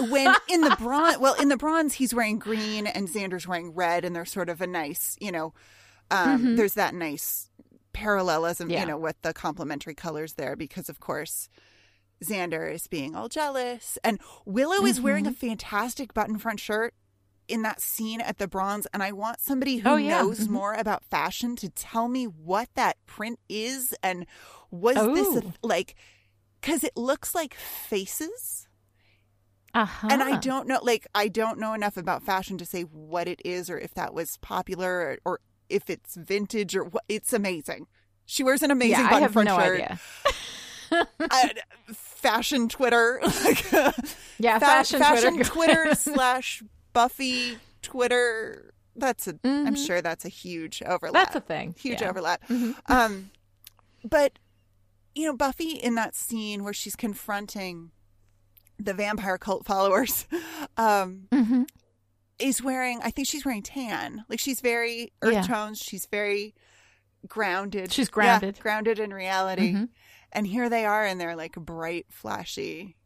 when 0.10 0.34
in 0.48 0.62
the 0.62 0.76
bronze, 0.78 1.18
well, 1.18 1.34
in 1.34 1.48
the 1.48 1.56
bronze, 1.56 1.94
he's 1.94 2.14
wearing 2.14 2.38
green 2.38 2.86
and 2.86 3.08
Xander's 3.08 3.46
wearing 3.46 3.74
red, 3.74 4.04
and 4.04 4.16
there's 4.16 4.30
sort 4.32 4.48
of 4.48 4.60
a 4.60 4.66
nice, 4.66 5.16
you 5.20 5.30
know, 5.30 5.52
um, 6.10 6.56
there's 6.56 6.74
that 6.74 6.94
nice 6.94 7.50
parallelism, 7.92 8.70
Yeah. 8.70 8.80
you 8.80 8.86
know, 8.86 8.98
with 8.98 9.20
the 9.22 9.32
complementary 9.34 9.94
colors 9.94 10.34
there, 10.34 10.56
because 10.56 10.88
of 10.88 11.00
course. 11.00 11.48
Xander 12.24 12.72
is 12.72 12.86
being 12.86 13.14
all 13.14 13.28
jealous, 13.28 13.98
and 14.02 14.18
Willow 14.46 14.86
is 14.86 14.98
wearing 15.00 15.26
a 15.26 15.32
fantastic 15.32 16.14
button 16.14 16.38
front 16.38 16.58
shirt 16.60 16.94
in 17.48 17.62
that 17.62 17.80
scene 17.80 18.20
at 18.20 18.38
the 18.38 18.48
bronze. 18.48 18.86
And 18.92 19.02
I 19.02 19.12
want 19.12 19.40
somebody 19.40 19.78
who 19.78 19.88
Oh, 19.88 19.96
yeah. 19.96 20.20
knows 20.22 20.48
more 20.48 20.74
about 20.74 21.04
fashion 21.04 21.56
to 21.56 21.68
tell 21.68 22.08
me 22.08 22.24
what 22.24 22.68
that 22.74 22.96
print 23.06 23.38
is 23.48 23.94
and 24.02 24.26
was 24.70 24.96
this 24.96 25.42
a, 25.44 25.46
Oh. 25.46 25.52
like 25.62 25.94
because 26.60 26.82
it 26.82 26.96
looks 26.96 27.34
like 27.34 27.54
faces 27.54 28.66
uh-huh. 29.74 30.08
and 30.10 30.22
I 30.22 30.38
don't 30.38 30.66
know, 30.68 30.78
like, 30.82 31.06
I 31.14 31.28
don't 31.28 31.58
know 31.58 31.74
enough 31.74 31.96
about 31.96 32.22
fashion 32.22 32.56
to 32.58 32.64
say 32.64 32.82
what 32.82 33.26
it 33.28 33.40
is 33.44 33.68
or 33.68 33.78
if 33.78 33.92
that 33.94 34.14
was 34.14 34.36
popular 34.38 35.18
or, 35.24 35.32
or 35.32 35.40
if 35.68 35.90
it's 35.90 36.14
vintage 36.14 36.74
or 36.76 36.84
what. 36.84 37.02
It's 37.08 37.32
amazing. 37.32 37.86
She 38.24 38.42
wears 38.44 38.62
an 38.62 38.70
amazing 38.70 39.00
yeah, 39.00 39.06
I 39.06 39.10
button 39.10 39.22
have 39.22 39.32
front 39.32 39.48
no 39.48 39.58
shirt. 39.58 39.80
idea. 39.80 40.00
I- 41.30 41.52
fashion 41.92 42.68
Twitter, 42.68 43.20
Yeah, 44.38 44.58
fa- 44.58 44.64
fashion, 44.64 45.00
fashion 45.00 45.34
Twitter. 45.34 45.44
Twitter 45.50 45.94
slash 45.96 46.62
Buffy 46.94 47.58
Twitter. 47.82 48.72
That's 48.96 49.26
a. 49.28 49.38
am 49.44 49.74
Mhm. 49.74 49.86
sure 49.86 50.00
that's 50.00 50.24
a 50.24 50.28
huge 50.30 50.82
overlap. 50.86 51.24
That's 51.24 51.36
a 51.36 51.40
thing. 51.40 51.74
Huge 51.78 52.00
yeah. 52.00 52.08
overlap. 52.08 52.46
Mhm. 52.48 52.74
Um, 52.88 53.30
but 54.02 54.38
you 55.14 55.26
know, 55.26 55.36
Buffy 55.36 55.72
in 55.72 55.94
that 55.96 56.14
scene 56.16 56.64
where 56.64 56.72
she's 56.72 56.96
confronting 56.96 57.90
the 58.78 58.94
vampire 58.94 59.38
cult 59.38 59.64
followers, 59.66 60.26
um, 60.76 61.28
Mhm. 61.30 61.66
is 62.38 62.62
wearing. 62.62 63.00
I 63.02 63.10
think 63.10 63.28
she's 63.28 63.44
wearing 63.44 63.62
tan. 63.62 64.24
Like 64.28 64.40
she's 64.40 64.60
very 64.60 65.12
earth 65.22 65.34
Yeah. 65.34 65.42
tones. 65.42 65.78
She's 65.78 66.06
very 66.06 66.54
grounded. 67.28 67.92
She's 67.92 68.08
Yeah, 68.08 68.12
grounded. 68.12 68.60
grounded 68.60 68.98
in 68.98 69.12
reality. 69.14 69.72
Mhm. 69.74 69.88
And 70.32 70.46
here 70.48 70.68
they 70.68 70.84
are 70.84 71.06
in 71.06 71.18
their 71.18 71.36
like 71.36 71.54
bright, 71.54 72.06
flashy 72.10 72.96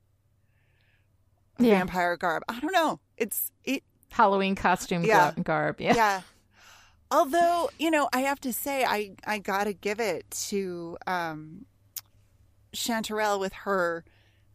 Yeah. 1.58 1.78
vampire 1.78 2.16
garb. 2.16 2.42
I 2.48 2.60
don't 2.60 2.72
know. 2.72 3.00
It's 3.18 3.50
it. 3.64 3.82
Halloween 4.10 4.54
costume 4.54 5.04
Yeah. 5.04 5.32
garb. 5.42 5.80
Yeah. 5.80 5.94
Yeah. 5.94 6.20
Although, 7.10 7.70
you 7.78 7.90
know, 7.90 8.08
I 8.12 8.20
have 8.20 8.40
to 8.40 8.52
say 8.52 8.84
I 8.84 9.12
I 9.26 9.38
got 9.38 9.64
to 9.64 9.72
give 9.72 10.00
it 10.00 10.30
to 10.48 10.96
um 11.06 11.66
Chanterelle 12.74 13.40
with 13.40 13.52
her 13.64 14.04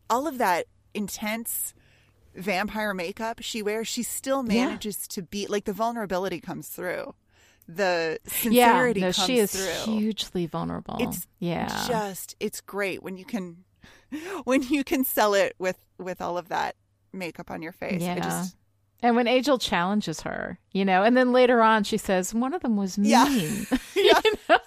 all 0.09 0.27
of 0.27 0.37
that 0.37 0.65
intense 0.93 1.73
vampire 2.35 2.93
makeup 2.93 3.39
she 3.41 3.61
wears, 3.61 3.87
she 3.87 4.03
still 4.03 4.43
Yeah. 4.43 4.65
manages 4.65 5.07
to 5.09 5.21
be 5.21 5.47
like 5.47 5.65
the 5.65 5.73
vulnerability 5.73 6.39
comes 6.39 6.67
through. 6.67 7.15
The 7.67 8.19
Yeah, 8.23 8.29
sincerity 8.31 9.01
no, 9.01 9.13
comes 9.13 9.25
she 9.25 9.39
is 9.39 9.51
through. 9.51 9.93
hugely 9.93 10.45
vulnerable. 10.47 10.97
It's 10.99 11.27
yeah, 11.39 11.85
just 11.87 12.35
it's 12.39 12.59
great 12.61 13.01
when 13.01 13.17
you 13.17 13.25
can 13.25 13.63
when 14.43 14.61
you 14.63 14.83
can 14.83 15.03
sell 15.03 15.33
it 15.33 15.55
with 15.57 15.77
with 15.97 16.21
all 16.21 16.37
of 16.37 16.49
that 16.49 16.75
makeup 17.13 17.49
on 17.51 17.61
your 17.61 17.71
face. 17.71 18.01
Yeah. 18.01 18.19
just 18.19 18.55
And 19.01 19.15
when 19.17 19.27
Angel 19.27 19.57
challenges 19.57 20.21
her, 20.21 20.59
you 20.71 20.85
know, 20.85 21.03
and 21.03 21.15
then 21.17 21.31
later 21.33 21.61
on 21.61 21.83
she 21.83 21.97
says, 21.97 22.33
one 22.33 22.53
of 22.53 22.61
them 22.61 22.75
was 22.77 22.97
mean. 22.97 23.67
Yeah. 23.95 24.19
you 24.25 24.33
know? 24.49 24.57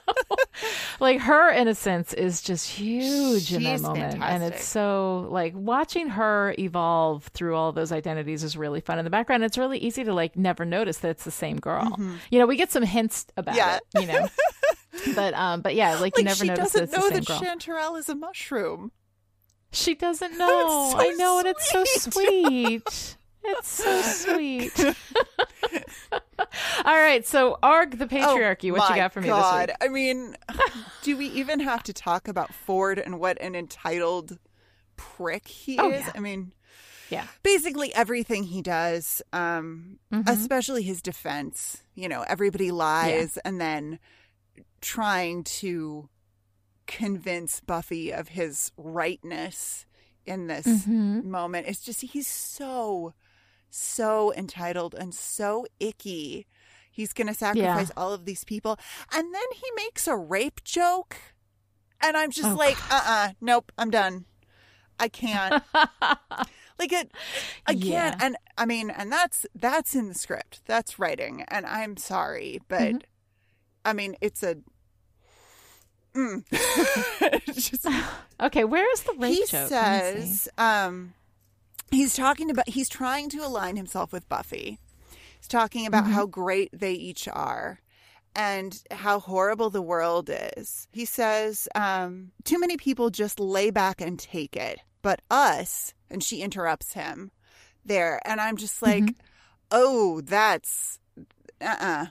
like 1.01 1.21
her 1.21 1.51
innocence 1.51 2.15
is 2.15 2.41
just 2.41 2.69
huge 2.71 3.53
in 3.53 3.63
that 3.65 3.71
She's 3.73 3.83
moment. 3.83 4.23
And 4.23 4.43
it's 4.43 4.65
so 4.65 5.27
like 5.31 5.53
watching 5.55 6.09
her 6.09 6.55
evolve 6.59 7.25
through 7.35 7.55
all 7.55 7.73
those 7.73 7.93
identities 7.93 8.43
is 8.43 8.57
really 8.57 8.81
fun 8.81 8.99
in 8.99 9.05
the 9.05 9.11
background. 9.11 9.45
It's 9.45 9.59
really 9.59 9.79
easy 9.79 10.05
to 10.05 10.15
like 10.15 10.37
never 10.37 10.65
notice 10.65 10.99
that 10.99 11.11
it's 11.11 11.25
the 11.25 11.31
same 11.31 11.59
girl. 11.59 11.99
You 12.31 12.39
know, 12.39 12.47
we 12.47 12.57
get 12.57 12.73
some 12.73 12.83
hints 12.83 13.27
about 13.37 13.57
Mm-hmm. 13.57 13.59
Yeah. 13.59 13.79
it, 13.95 14.01
you 14.01 14.07
know. 14.13 14.29
but 15.15 15.35
um 15.35 15.61
but 15.61 15.75
yeah, 15.75 15.99
like, 15.99 16.17
you 16.17 16.25
never 16.25 16.45
she 16.45 16.49
notice 16.49 16.73
doesn't 16.73 16.93
know 16.93 17.11
that 17.11 17.27
girl. 17.27 17.41
Chanterelle 17.41 17.99
is 17.99 18.09
a 18.09 18.15
mushroom. 18.15 18.91
She 19.73 19.95
doesn't 19.95 20.37
know. 20.39 20.91
so 20.93 20.99
I 20.99 21.09
know, 21.11 21.39
and 21.39 21.49
it's 21.49 21.71
so 21.71 21.85
sweet. 21.85 22.13
sweet. 22.89 23.17
It's 23.45 23.69
so 23.69 24.03
sweet. 24.35 24.73
All 26.85 26.95
right, 26.97 27.27
so 27.27 27.59
Arg 27.63 27.99
the 27.99 28.07
patriarchy. 28.07 28.71
what 28.71 28.83
Oh 28.83 28.89
my 28.89 28.97
you 28.97 29.03
got 29.03 29.13
for 29.13 29.21
me 29.21 29.29
God. 29.29 29.69
this 29.69 29.77
week? 29.81 29.91
I 29.91 29.93
mean, 29.93 30.37
do 31.03 31.17
we 31.17 31.27
even 31.29 31.61
have 31.61 31.83
to 31.85 31.93
talk 31.93 32.29
about 32.29 32.53
Ford 32.53 32.99
and 32.99 33.19
what 33.19 33.41
an 33.41 33.55
entitled 33.55 34.39
prick 34.97 35.49
he 35.49 35.79
Oh, 35.79 35.91
is? 35.91 36.05
yeah. 36.05 36.13
I 36.15 36.21
mean, 36.21 36.53
Yeah. 37.11 37.27
basically 37.43 37.95
everything 37.95 38.45
he 38.45 38.63
does, 38.63 39.23
um, 39.33 39.99
Mhm. 40.13 40.29
especially 40.29 40.83
his 40.83 41.01
defense. 41.03 41.83
You 41.95 42.09
know, 42.09 42.23
everybody 42.23 42.71
lies, 42.71 43.37
and 43.39 43.61
then 43.61 43.99
trying 44.81 45.45
to 45.45 46.09
convince 46.87 47.61
Buffy 47.61 48.11
of 48.13 48.29
his 48.29 48.73
rightness 48.77 49.87
in 50.25 50.47
this 50.47 50.67
Mhm. 50.67 51.25
moment. 51.25 51.67
It's 51.69 51.81
just 51.81 52.01
he's 52.03 52.27
so, 52.27 53.15
so 53.71 54.33
entitled 54.35 54.95
and 54.95 55.15
so 55.15 55.67
icky. 55.81 56.47
He's 56.91 57.13
going 57.13 57.27
to 57.29 57.35
sacrifice 57.35 57.91
all 57.97 58.13
of 58.13 58.25
these 58.25 58.45
people, 58.45 58.79
and 59.13 59.35
then 59.35 59.53
he 59.55 59.71
makes 59.77 60.07
a 60.07 60.17
rape 60.17 60.65
joke, 60.65 61.17
and 62.01 62.17
I'm 62.17 62.31
just 62.31 62.49
Oh, 62.53 62.57
like, 62.57 62.79
uh, 62.91 63.03
uh 63.05 63.29
nope, 63.41 63.71
I'm 63.77 63.91
done. 63.91 64.25
I 64.99 65.09
can't. 65.09 65.63
like 66.79 66.93
it 66.93 67.11
i 67.67 67.73
can't 67.75 67.87
Yeah. 67.87 68.17
and 68.21 68.37
i 68.59 68.67
mean 68.67 68.91
and 68.91 69.11
that's 69.11 69.47
that's 69.55 69.95
in 69.95 70.09
the 70.09 70.15
script 70.15 70.61
that's 70.67 70.99
writing 70.99 71.43
and 71.49 71.65
i'm 71.65 71.97
sorry 71.97 72.61
but 72.69 72.93
Mhm. 72.93 73.03
i 73.87 73.93
mean 73.95 74.15
it's 74.21 74.43
a 74.43 74.59
just, 77.53 77.87
Okay, 78.41 78.65
where 78.65 78.91
is 78.93 79.03
the 79.03 79.15
rape 79.19 79.35
he 79.35 79.45
joke? 79.47 79.71
Let 79.71 80.15
me 80.17 80.23
see. 80.27 80.35
says 80.35 80.49
um 80.59 81.15
he's 81.91 82.15
talking 82.17 82.51
about 82.51 82.69
he's 82.69 82.89
trying 82.89 83.29
to 83.31 83.39
align 83.45 83.77
himself 83.77 84.13
with 84.13 84.29
buffy 84.29 84.79
he's 85.39 85.49
talking 85.49 85.87
about 85.87 86.05
Mhm. 86.05 86.13
how 86.13 86.27
great 86.27 86.71
they 86.73 86.93
each 86.93 87.29
are 87.29 87.81
and 88.35 88.83
how 88.91 89.21
horrible 89.21 89.71
the 89.71 89.81
world 89.83 90.29
is 90.57 90.89
he 90.93 91.05
says 91.05 91.69
um 91.75 92.33
too 92.45 92.59
many 92.59 92.77
people 92.77 93.09
just 93.11 93.39
lay 93.41 93.71
back 93.71 94.01
and 94.01 94.19
take 94.19 94.57
it 94.57 94.81
but 95.03 95.21
us 95.31 95.95
and 96.11 96.23
she 96.25 96.43
interrupts 96.43 96.95
him 96.95 97.31
there 97.85 98.21
and 98.27 98.41
i'm 98.41 98.57
just 98.57 98.83
like 98.83 99.05
Mhm. 99.05 99.15
oh 99.71 100.21
that's 100.23 100.99
uh-uh 101.61 102.07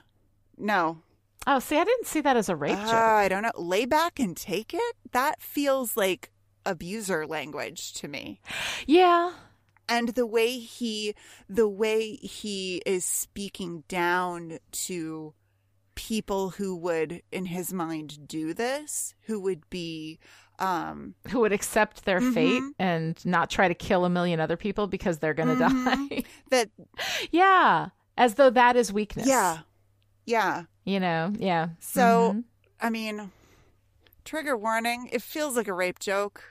no 0.58 1.02
Oh, 1.46 1.58
see, 1.60 1.76
I 1.78 1.84
didn't 1.84 2.06
see 2.06 2.20
that 2.22 2.36
as 2.36 2.48
a 2.48 2.56
rape 2.56 2.76
uh, 2.76 2.84
joke. 2.86 2.94
i 2.94 3.28
don't 3.28 3.42
know 3.42 3.52
lay 3.56 3.84
back 3.86 4.18
and 4.18 4.36
take 4.36 4.74
it 4.74 4.96
that 5.12 5.40
feels 5.40 5.96
like 5.96 6.30
abuser 6.64 7.26
language 7.26 7.92
to 7.94 8.08
me 8.08 8.40
Yeah. 8.86 9.32
and 9.88 10.08
the 10.10 10.26
way 10.26 10.58
he 10.58 11.14
the 11.48 11.68
way 11.68 12.16
he 12.16 12.82
is 12.84 13.04
speaking 13.04 13.84
down 13.88 14.58
to 14.86 15.34
people 15.94 16.50
who 16.50 16.76
would 16.76 17.22
in 17.32 17.46
his 17.46 17.72
mind 17.72 18.26
do 18.28 18.52
this 18.52 19.14
who 19.22 19.40
would 19.40 19.68
be 19.70 20.18
um 20.58 21.14
Who 21.28 21.40
would 21.40 21.52
accept 21.52 22.04
their 22.04 22.20
fate 22.20 22.62
Mhm. 22.62 22.70
and 22.78 23.24
not 23.26 23.48
try 23.50 23.68
to 23.68 23.74
kill 23.74 24.04
a 24.04 24.10
million 24.10 24.40
other 24.40 24.56
people 24.56 24.86
because 24.88 25.18
they're 25.18 25.34
going 25.34 25.56
to 25.56 25.64
Mhm. 25.64 26.08
die. 26.10 26.24
that 26.50 26.70
yeah. 27.30 27.88
As 28.18 28.34
though 28.34 28.50
that 28.50 28.74
is 28.76 28.92
weakness. 28.92 29.26
yeah 29.28 29.58
yeah 30.26 30.64
You 30.86 31.00
know, 31.00 31.32
yeah. 31.36 31.68
so 31.80 32.32
Mhm. 32.34 32.44
i 32.80 32.88
mean 32.90 33.30
trigger 34.24 34.56
warning 34.56 35.08
it 35.12 35.20
feels 35.20 35.56
like 35.56 35.68
a 35.68 35.72
rape 35.72 35.98
joke 35.98 36.42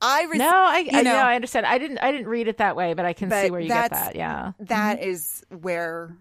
i 0.00 0.24
res- 0.30 0.38
no, 0.38 0.48
I, 0.50 0.78
you 0.78 0.90
I 0.98 1.02
know, 1.02 1.12
know, 1.12 1.18
I 1.18 1.34
understand. 1.34 1.66
I 1.66 1.76
didn't, 1.78 1.98
I 1.98 2.10
didn't 2.12 2.28
read 2.28 2.46
it 2.48 2.58
that 2.58 2.76
way, 2.76 2.94
but 2.94 3.04
I 3.04 3.12
can 3.12 3.30
see 3.30 3.50
where 3.50 3.60
you 3.60 3.68
get 3.68 3.90
that. 3.90 4.14
Yeah, 4.16 4.52
that 4.60 5.02
is 5.02 5.44
where 5.50 6.16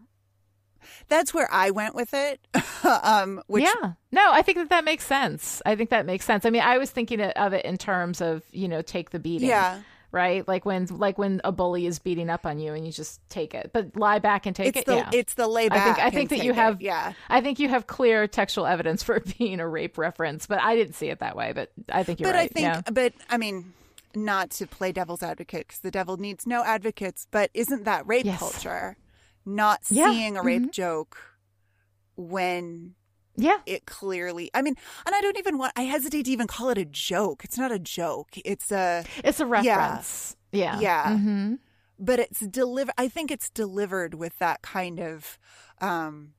that's 1.10 1.34
where 1.34 1.48
i 1.52 1.70
went 1.72 1.94
with 1.96 2.14
it 2.14 2.40
um 3.04 3.42
which 3.48 3.64
yeah. 3.66 3.94
No, 4.12 4.32
I 4.32 4.42
think 4.42 4.58
that 4.58 4.70
that 4.70 4.84
makes 4.86 5.06
sense. 5.06 5.62
I 5.66 5.76
think 5.76 5.90
that 5.92 6.06
makes 6.06 6.26
sense. 6.26 6.46
I 6.46 6.50
mean, 6.50 6.62
I 6.64 6.78
was 6.78 6.90
thinking 6.92 7.22
of 7.22 7.54
it 7.54 7.64
in 7.66 7.78
terms 7.78 8.20
of 8.22 8.44
you 8.52 8.68
know 8.68 8.82
take 8.82 9.12
the 9.12 9.20
beating. 9.20 9.48
yeah 9.50 9.82
Right, 10.10 10.48
like 10.48 10.66
when 10.66 10.86
like 10.86 11.18
when 11.18 11.42
a 11.44 11.52
bully 11.52 11.86
is 11.86 12.00
beating 12.00 12.30
up 12.30 12.46
on 12.46 12.60
you 12.60 12.74
and 12.74 12.86
you 12.86 12.94
just 12.94 13.20
take 13.30 13.54
it, 13.54 13.72
but 13.74 13.96
lie 13.98 14.20
back 14.20 14.46
and 14.46 14.56
take 14.56 14.68
it's 14.70 14.80
it. 14.80 14.86
the 14.86 14.96
yeah, 14.96 15.10
it's 15.12 15.34
the 15.34 15.48
lay 15.48 15.68
I 15.70 15.80
think 15.84 16.00
I 16.00 16.10
think 16.10 16.30
that 16.30 16.44
you 16.46 16.52
it. 16.52 16.56
have 16.56 16.82
yeah 16.82 17.12
I 17.30 17.42
think 17.42 17.60
you 17.60 17.68
have 17.68 17.88
clear 17.88 18.26
textual 18.26 18.66
evidence 18.66 19.04
for 19.04 19.16
it 19.18 19.38
being 19.38 19.60
a 19.60 19.68
rape 19.68 19.98
reference, 19.98 20.48
but 20.48 20.60
I 20.62 20.76
didn't 20.78 20.94
see 20.96 21.10
it 21.10 21.20
that 21.20 21.36
way. 21.36 21.52
But 21.52 21.72
I 21.92 22.04
think 22.04 22.22
you're 22.22 22.30
but 22.30 22.36
right. 22.38 22.50
I 22.50 22.54
think, 22.54 22.64
yeah. 22.66 22.82
but 22.92 23.14
I 23.30 23.38
mean, 23.38 23.74
not 24.16 24.50
to 24.52 24.66
play 24.66 24.94
devil's 24.94 25.22
advocate 25.22 25.68
because 25.68 25.82
the 25.82 25.92
devil 25.92 26.16
needs 26.16 26.48
no 26.48 26.64
advocates. 26.64 27.28
But 27.30 27.52
isn't 27.54 27.84
that 27.84 28.08
rape 28.08 28.26
Yes. 28.26 28.40
culture? 28.40 28.96
Not 29.46 29.82
Yeah. 29.90 30.10
seeing 30.12 30.38
a 30.38 30.42
rape 30.42 30.62
Mhm. 30.64 30.72
joke 30.72 31.18
when 32.16 32.96
yeah, 33.38 33.60
it 33.66 33.86
clearly. 33.86 34.50
I 34.54 34.62
mean, 34.62 34.76
and 35.06 35.16
I 35.16 35.22
don't 35.22 35.38
even 35.38 35.58
want. 35.58 35.72
I 35.78 35.84
hesitate 35.84 36.24
to 36.26 36.32
even 36.32 36.48
call 36.48 36.70
it 36.70 36.78
a 36.78 36.86
joke. 36.86 37.44
It's 37.46 37.58
not 37.58 37.72
a 37.72 37.80
joke. 37.80 38.32
It's 38.44 38.72
a. 38.72 39.06
it's 39.24 39.40
a 39.40 39.46
Yeah. 39.46 39.78
reference. 39.78 40.36
Yeah, 40.52 40.80
Yeah. 40.80 41.18
hmm 41.18 41.56
But 42.00 42.20
it's 42.20 42.40
delivered. 42.42 42.94
I 42.98 43.08
think 43.08 43.32
it's 43.32 43.50
delivered 43.50 44.14
with 44.16 44.38
that 44.40 44.62
kind 44.62 45.00
of. 45.00 45.38
um 45.80 46.34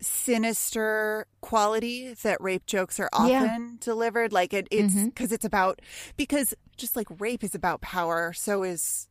sinister 0.00 1.26
quality 1.40 2.14
that 2.22 2.40
rape 2.40 2.66
jokes 2.66 3.00
are 3.00 3.08
often 3.12 3.30
Yeah. 3.30 3.58
delivered 3.80 4.32
like 4.32 4.52
it 4.52 4.68
it's 4.70 4.94
because 4.94 5.32
it's 5.32 5.44
about 5.44 5.80
because 6.16 6.52
just 6.76 6.94
like 6.94 7.06
rape 7.18 7.42
is 7.42 7.54
about 7.54 7.80
power 7.80 8.32
so 8.34 8.64
is 8.64 9.08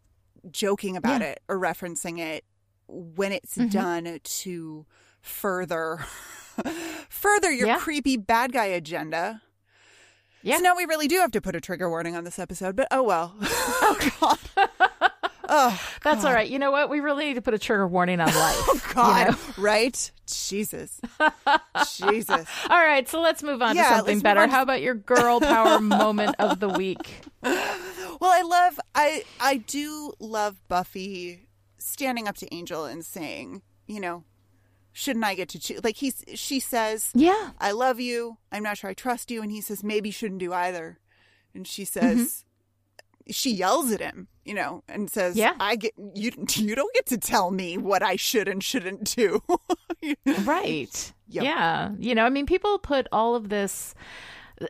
joking 0.51 0.95
about 0.95 1.21
Yeah. 1.21 1.30
it 1.30 1.39
or 1.47 1.57
referencing 1.59 2.19
it 2.19 2.45
when 2.88 3.32
it's 3.32 3.57
Mhm. 3.57 3.71
done 3.71 4.19
to 4.24 4.86
further 5.24 6.05
further 7.09 7.51
your 7.51 7.67
Yeah. 7.67 7.80
creepy 7.80 8.15
bad 8.17 8.53
guy 8.53 8.65
agenda 8.65 9.41
Yeah. 10.43 10.57
so 10.57 10.61
now 10.63 10.76
we 10.76 10.86
really 10.86 11.07
do 11.07 11.17
have 11.19 11.32
to 11.32 11.41
put 11.41 11.55
a 11.55 11.61
trigger 11.61 11.89
warning 11.89 12.15
on 12.15 12.24
this 12.26 12.38
episode 12.38 12.76
but 12.76 12.88
oh 12.91 13.01
well 13.01 13.34
oh 13.41 14.09
god 14.19 14.39
oh 15.49 15.82
That's 16.03 16.24
all 16.26 16.34
right. 16.34 16.49
You 16.49 16.59
know 16.59 16.71
what? 16.71 16.89
We 16.89 16.99
really 16.99 17.26
need 17.26 17.34
to 17.36 17.41
put 17.41 17.53
a 17.53 17.59
trigger 17.59 17.88
warning 17.88 18.19
on 18.19 18.30
oh, 18.30 18.38
life. 18.38 18.55
Oh 18.59 18.82
God 18.93 19.26
you 19.28 19.32
know? 19.32 19.38
right 19.57 20.11
jesus 20.28 20.99
jesus 21.95 22.47
All 22.69 22.80
right, 22.80 23.07
so 23.07 23.19
let's 23.21 23.41
move 23.43 23.61
on 23.61 23.76
Yeah, 23.76 23.89
to 23.89 23.95
something 23.97 24.19
better. 24.19 24.45
to- 24.45 24.51
How 24.51 24.61
about 24.61 24.82
your 24.82 24.95
girl 24.95 25.39
power 25.39 25.80
moment 25.80 26.36
of 26.39 26.59
the 26.59 26.69
week? 26.69 27.21
Well, 27.41 28.32
I 28.32 28.41
love 28.43 28.80
I 28.95 29.24
I 29.39 29.57
do 29.57 30.13
love 30.19 30.61
Buffy 30.69 31.47
standing 31.78 32.28
up 32.28 32.36
to 32.38 32.53
Angel 32.53 32.86
and 32.86 33.03
saying, 33.03 33.61
you 33.88 33.99
know, 33.99 34.24
shouldn't 34.94 35.26
I 35.26 35.36
get 35.36 35.50
to 35.50 35.60
choose? 35.60 35.84
Like 35.84 35.98
he's 35.98 36.24
she 36.36 36.60
says, 36.60 37.10
Yeah. 37.14 37.52
I 37.60 37.72
love 37.72 38.00
you. 38.00 38.38
I'm 38.52 38.64
not 38.64 38.78
sure 38.78 38.89
I 38.91 38.94
trust 38.94 39.32
you, 39.32 39.41
and 39.41 39.52
he 39.52 39.60
says 39.60 39.84
maybe 39.84 40.10
you 40.10 40.14
shouldn't 40.14 40.39
do 40.39 40.54
either. 40.54 41.00
And 41.54 41.68
she 41.68 41.84
mm-hmm. 41.84 42.20
says, 42.20 42.46
she 43.30 43.52
yells 43.52 43.91
at 43.91 44.00
him, 44.00 44.28
you 44.46 44.54
know, 44.54 44.84
and 44.88 45.10
says, 45.10 45.36
Yeah. 45.36 45.56
I 45.60 45.76
get 45.76 45.94
you. 45.98 46.32
You 46.56 46.76
don't 46.76 46.94
get 46.94 47.08
to 47.08 47.18
tell 47.18 47.52
me 47.52 47.78
what 47.78 48.04
I 48.04 48.16
should 48.16 48.48
and 48.48 48.64
shouldn't 48.64 49.16
do. 49.16 49.41
Right. 50.44 51.14
Yep. 51.30 51.44
Yeah. 51.46 51.91
You 51.98 52.14
know, 52.14 52.26
I 52.26 52.30
mean, 52.30 52.46
people 52.46 52.78
put 52.78 53.08
all 53.13 53.36
of 53.36 53.47
this. 53.47 53.96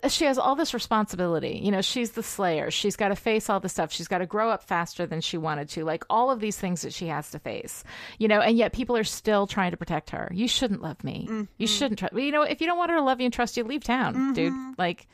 She 0.08 0.26
has 0.26 0.38
all 0.38 0.56
this 0.56 0.74
responsibility. 0.74 1.60
You 1.64 1.72
know, 1.72 1.82
she's 1.82 2.12
the 2.12 2.24
slayer. 2.24 2.72
She's 2.72 2.96
got 2.96 3.10
to 3.10 3.16
face 3.16 3.50
all 3.50 3.60
the 3.60 3.70
stuff. 3.70 3.92
She's 3.92 4.08
got 4.08 4.20
to 4.20 4.26
grow 4.26 4.50
up 4.50 4.64
faster 4.64 5.06
than 5.06 5.22
she 5.22 5.38
wanted 5.38 5.70
to. 5.70 5.84
Like 5.84 6.04
all 6.10 6.32
of 6.32 6.40
these 6.40 6.58
things 6.58 6.82
that 6.82 6.94
she 6.94 7.08
has 7.08 7.32
to 7.32 7.40
face. 7.40 7.84
You 8.18 8.28
know, 8.28 8.40
and 8.42 8.58
yet 8.58 8.74
people 8.74 8.96
are 8.98 9.04
still 9.04 9.48
trying 9.48 9.72
to 9.72 9.78
protect 9.78 10.10
her. 10.12 10.30
You 10.34 10.48
shouldn't 10.48 10.82
love 10.82 11.04
me. 11.04 11.28
Mm-hmm. 11.30 11.44
You 11.58 11.68
shouldn't 11.68 12.00
trust. 12.00 12.14
You 12.16 12.32
know, 12.32 12.44
if 12.44 12.62
you 12.62 12.68
don't 12.68 12.78
want 12.78 12.92
her 12.92 12.98
to 12.98 13.04
love 13.04 13.20
you 13.20 13.26
and 13.26 13.34
trust 13.34 13.58
you, 13.58 13.64
leave 13.64 13.84
town, 13.84 14.34
dude. 14.34 14.54
Like, 14.78 15.08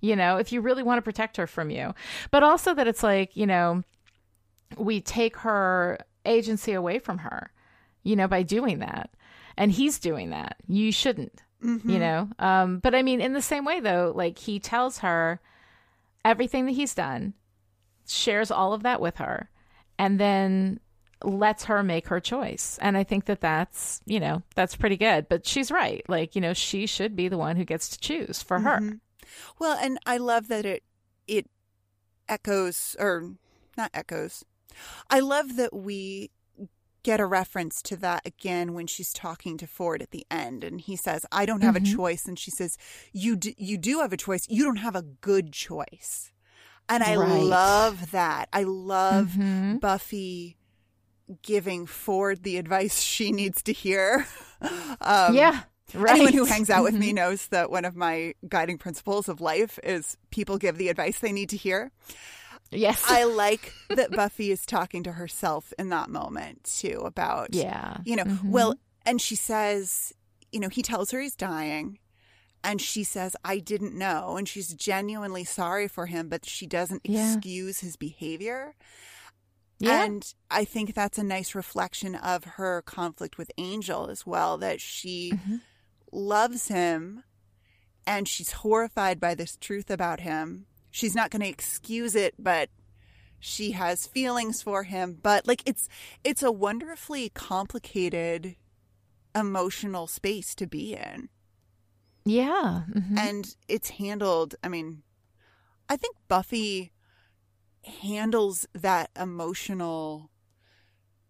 you 0.00 0.16
know, 0.16 0.36
if 0.36 0.52
you 0.52 0.60
really 0.60 0.82
want 0.82 0.98
to 0.98 1.02
protect 1.02 1.36
her 1.36 1.46
from 1.46 1.70
you, 1.70 1.94
but 2.30 2.42
also 2.42 2.74
that 2.74 2.86
it's 2.86 3.02
like, 3.02 3.36
you 3.36 3.46
know, 3.46 3.82
we 4.76 5.00
take 5.00 5.36
her 5.38 5.98
agency 6.24 6.72
away 6.72 6.98
from 6.98 7.18
her, 7.18 7.50
you 8.02 8.16
know, 8.16 8.28
by 8.28 8.42
doing 8.42 8.80
that. 8.80 9.10
And 9.56 9.72
he's 9.72 9.98
doing 9.98 10.30
that. 10.30 10.56
You 10.66 10.92
shouldn't, 10.92 11.40
you 11.62 11.98
know? 11.98 12.28
Um, 12.38 12.78
but 12.78 12.94
I 12.94 13.02
mean, 13.02 13.20
in 13.20 13.32
the 13.32 13.42
same 13.42 13.64
way, 13.64 13.80
though, 13.80 14.12
like 14.14 14.38
he 14.38 14.58
tells 14.60 14.98
her 14.98 15.40
everything 16.24 16.66
that 16.66 16.72
he's 16.72 16.94
done, 16.94 17.34
shares 18.06 18.50
all 18.50 18.72
of 18.72 18.82
that 18.84 19.00
with 19.00 19.16
her. 19.16 19.50
And 19.98 20.20
then 20.20 20.80
lets 21.24 21.64
her 21.64 21.82
make 21.82 22.08
her 22.08 22.20
choice. 22.20 22.78
And 22.82 22.96
I 22.98 23.02
think 23.04 23.24
that 23.24 23.40
that's, 23.40 24.00
you 24.04 24.20
know, 24.20 24.42
that's 24.54 24.76
pretty 24.76 24.98
good. 24.98 25.28
But 25.28 25.46
she's 25.46 25.70
right. 25.70 26.04
Like, 26.08 26.34
you 26.36 26.42
know, 26.42 26.52
she 26.52 26.86
should 26.86 27.16
be 27.16 27.28
the 27.28 27.38
one 27.38 27.56
who 27.56 27.64
gets 27.64 27.88
to 27.88 27.98
choose 27.98 28.42
for 28.42 28.60
her. 28.60 28.80
Mhm. 28.80 29.00
Well, 29.58 29.76
and 29.80 29.98
I 30.06 30.18
love 30.18 30.48
that 30.48 30.66
it 30.66 30.82
it 31.26 31.48
echoes 32.28 32.94
or 32.98 33.34
not 33.76 33.90
echoes. 33.94 34.44
I 35.08 35.20
love 35.20 35.56
that 35.56 35.72
we 35.74 36.30
get 37.06 37.20
a 37.20 37.26
reference 37.40 37.80
to 37.82 37.94
that 37.96 38.20
again 38.26 38.74
when 38.74 38.86
she's 38.88 39.12
talking 39.12 39.56
to 39.58 39.66
Ford 39.66 40.02
at 40.02 40.10
the 40.10 40.26
end 40.30 40.64
and 40.64 40.80
he 40.80 40.96
says, 40.96 41.24
"I 41.30 41.46
don't 41.46 41.62
have 41.62 41.76
Mhm. 41.76 41.82
a 41.92 41.96
choice." 41.96 42.24
And 42.26 42.36
she 42.38 42.50
says, 42.50 42.76
"You 43.12 43.36
do, 43.36 43.52
you 43.56 43.78
do 43.78 44.00
have 44.00 44.12
a 44.12 44.16
choice. 44.16 44.44
You 44.48 44.64
don't 44.64 44.82
have 44.86 44.96
a 44.96 45.02
good 45.02 45.52
choice." 45.52 46.32
And 46.88 47.02
I 47.04 47.14
Right. 47.16 47.42
love 47.44 48.10
that. 48.10 48.48
I 48.52 48.62
love 48.64 49.36
Mhm. 49.38 49.80
Buffy 49.80 50.56
giving 51.42 51.86
Ford 51.86 52.42
the 52.42 52.56
advice 52.56 53.00
she 53.00 53.32
needs 53.32 53.62
to 53.62 53.72
hear. 53.72 54.26
um, 55.00 55.34
Yeah, 55.34 55.62
Anyone 55.94 56.32
who 56.32 56.44
hangs 56.44 56.68
out 56.70 56.82
with 56.82 56.94
me 56.94 57.12
Mhm. 57.12 57.14
knows 57.14 57.46
that 57.48 57.70
one 57.70 57.84
of 57.84 57.94
my 57.94 58.34
guiding 58.48 58.78
principles 58.78 59.28
of 59.28 59.40
life 59.40 59.78
is 59.84 60.16
people 60.30 60.58
give 60.58 60.76
the 60.78 60.88
advice 60.88 61.20
they 61.20 61.32
need 61.32 61.48
to 61.50 61.56
hear. 61.56 61.92
Yes. 62.70 63.04
I 63.08 63.24
like 63.24 63.72
that 63.90 64.10
Buffy 64.10 64.50
is 64.50 64.66
talking 64.66 65.02
to 65.04 65.12
herself 65.12 65.72
in 65.78 65.88
that 65.90 66.10
moment 66.10 66.64
too 66.64 67.00
about, 67.04 67.54
Yeah. 67.54 67.98
you 68.04 68.16
know, 68.16 68.24
Mhm. 68.24 68.50
well, 68.50 68.74
and 69.04 69.20
she 69.20 69.36
says, 69.36 70.12
you 70.52 70.60
know, 70.60 70.68
he 70.68 70.82
tells 70.82 71.10
her 71.12 71.20
he's 71.20 71.36
dying. 71.36 71.98
And 72.64 72.80
she 72.80 73.04
says, 73.04 73.36
I 73.44 73.58
didn't 73.60 73.94
know. 73.94 74.36
And 74.36 74.48
she's 74.48 74.74
genuinely 74.74 75.44
sorry 75.44 75.86
for 75.86 76.06
him, 76.06 76.28
but 76.28 76.44
she 76.44 76.66
doesn't 76.66 77.02
Yeah. 77.04 77.34
excuse 77.34 77.78
his 77.80 77.96
behavior. 77.96 78.74
Yeah. 79.78 80.02
And 80.04 80.34
I 80.50 80.64
think 80.64 80.94
that's 80.94 81.18
a 81.18 81.22
nice 81.22 81.54
reflection 81.54 82.14
of 82.16 82.44
her 82.44 82.82
conflict 82.82 83.38
with 83.38 83.52
Angel 83.58 84.08
as 84.10 84.26
well, 84.26 84.58
that 84.58 84.80
she 84.80 85.32
Mm-hmm. 85.34 85.56
loves 86.10 86.68
him 86.68 87.22
and 88.06 88.26
she's 88.26 88.52
horrified 88.52 89.20
by 89.20 89.34
this 89.34 89.56
truth 89.56 89.90
about 89.90 90.20
him. 90.20 90.66
She's 90.96 91.14
not 91.14 91.30
going 91.30 91.42
to 91.42 91.48
excuse 91.48 92.14
it, 92.14 92.32
but 92.38 92.70
she 93.38 93.72
has 93.72 94.06
feelings 94.06 94.62
for 94.62 94.84
him. 94.84 95.18
But 95.22 95.46
like 95.46 95.62
it's 95.66 95.90
it's 96.24 96.42
a 96.42 96.50
wonderfully 96.50 97.28
complicated 97.34 98.56
emotional 99.34 100.06
space 100.06 100.54
to 100.54 100.66
be 100.66 100.94
in. 100.94 101.28
Yeah. 102.24 102.84
mhm. 102.90 103.18
And 103.18 103.54
it's 103.68 103.90
handled, 103.90 104.54
I 104.64 104.68
mean, 104.68 105.02
I 105.86 105.98
think 105.98 106.16
Buffy 106.28 106.92
handles 107.84 108.66
that 108.72 109.10
emotional 109.20 110.30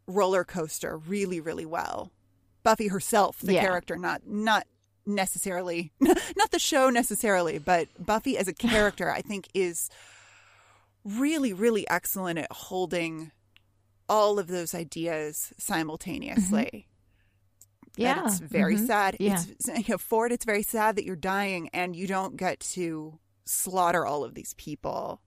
roller 0.06 0.44
coaster 0.44 0.96
really, 0.96 1.40
really 1.40 1.66
well. 1.66 2.12
Buffy 2.62 2.86
herself, 2.86 3.40
the 3.40 3.54
Yeah. 3.54 3.62
character, 3.62 3.96
not 3.96 4.28
not 4.28 4.64
necessarily 5.06 5.92
not 6.00 6.50
the 6.50 6.58
show 6.58 6.90
necessarily, 6.90 7.58
but 7.58 7.88
Buffy 8.04 8.36
as 8.36 8.48
a 8.48 8.52
character, 8.54 9.10
I 9.10 9.22
think 9.22 9.48
is 9.54 9.88
really, 11.04 11.52
really 11.52 11.88
excellent 11.88 12.38
at 12.38 12.50
holding 12.52 13.30
all 14.08 14.38
of 14.38 14.48
those 14.48 14.74
ideas 14.74 15.52
simultaneously. 15.58 16.88
And 17.98 18.04
Yeah. 18.04 18.26
it's 18.26 18.38
very 18.40 18.76
Mhm. 18.76 18.86
sad. 18.86 19.16
Yeah. 19.20 19.42
It's 19.48 19.68
you 19.68 19.84
know, 19.94 19.98
Ford, 19.98 20.32
it's 20.32 20.44
very 20.44 20.62
sad 20.62 20.96
that 20.96 21.04
you're 21.04 21.16
dying 21.16 21.68
and 21.72 21.96
you 21.96 22.06
don't 22.06 22.36
get 22.36 22.60
to 22.74 23.18
slaughter 23.44 24.04
all 24.04 24.24
of 24.24 24.34
these 24.34 24.54
people. 24.54 25.20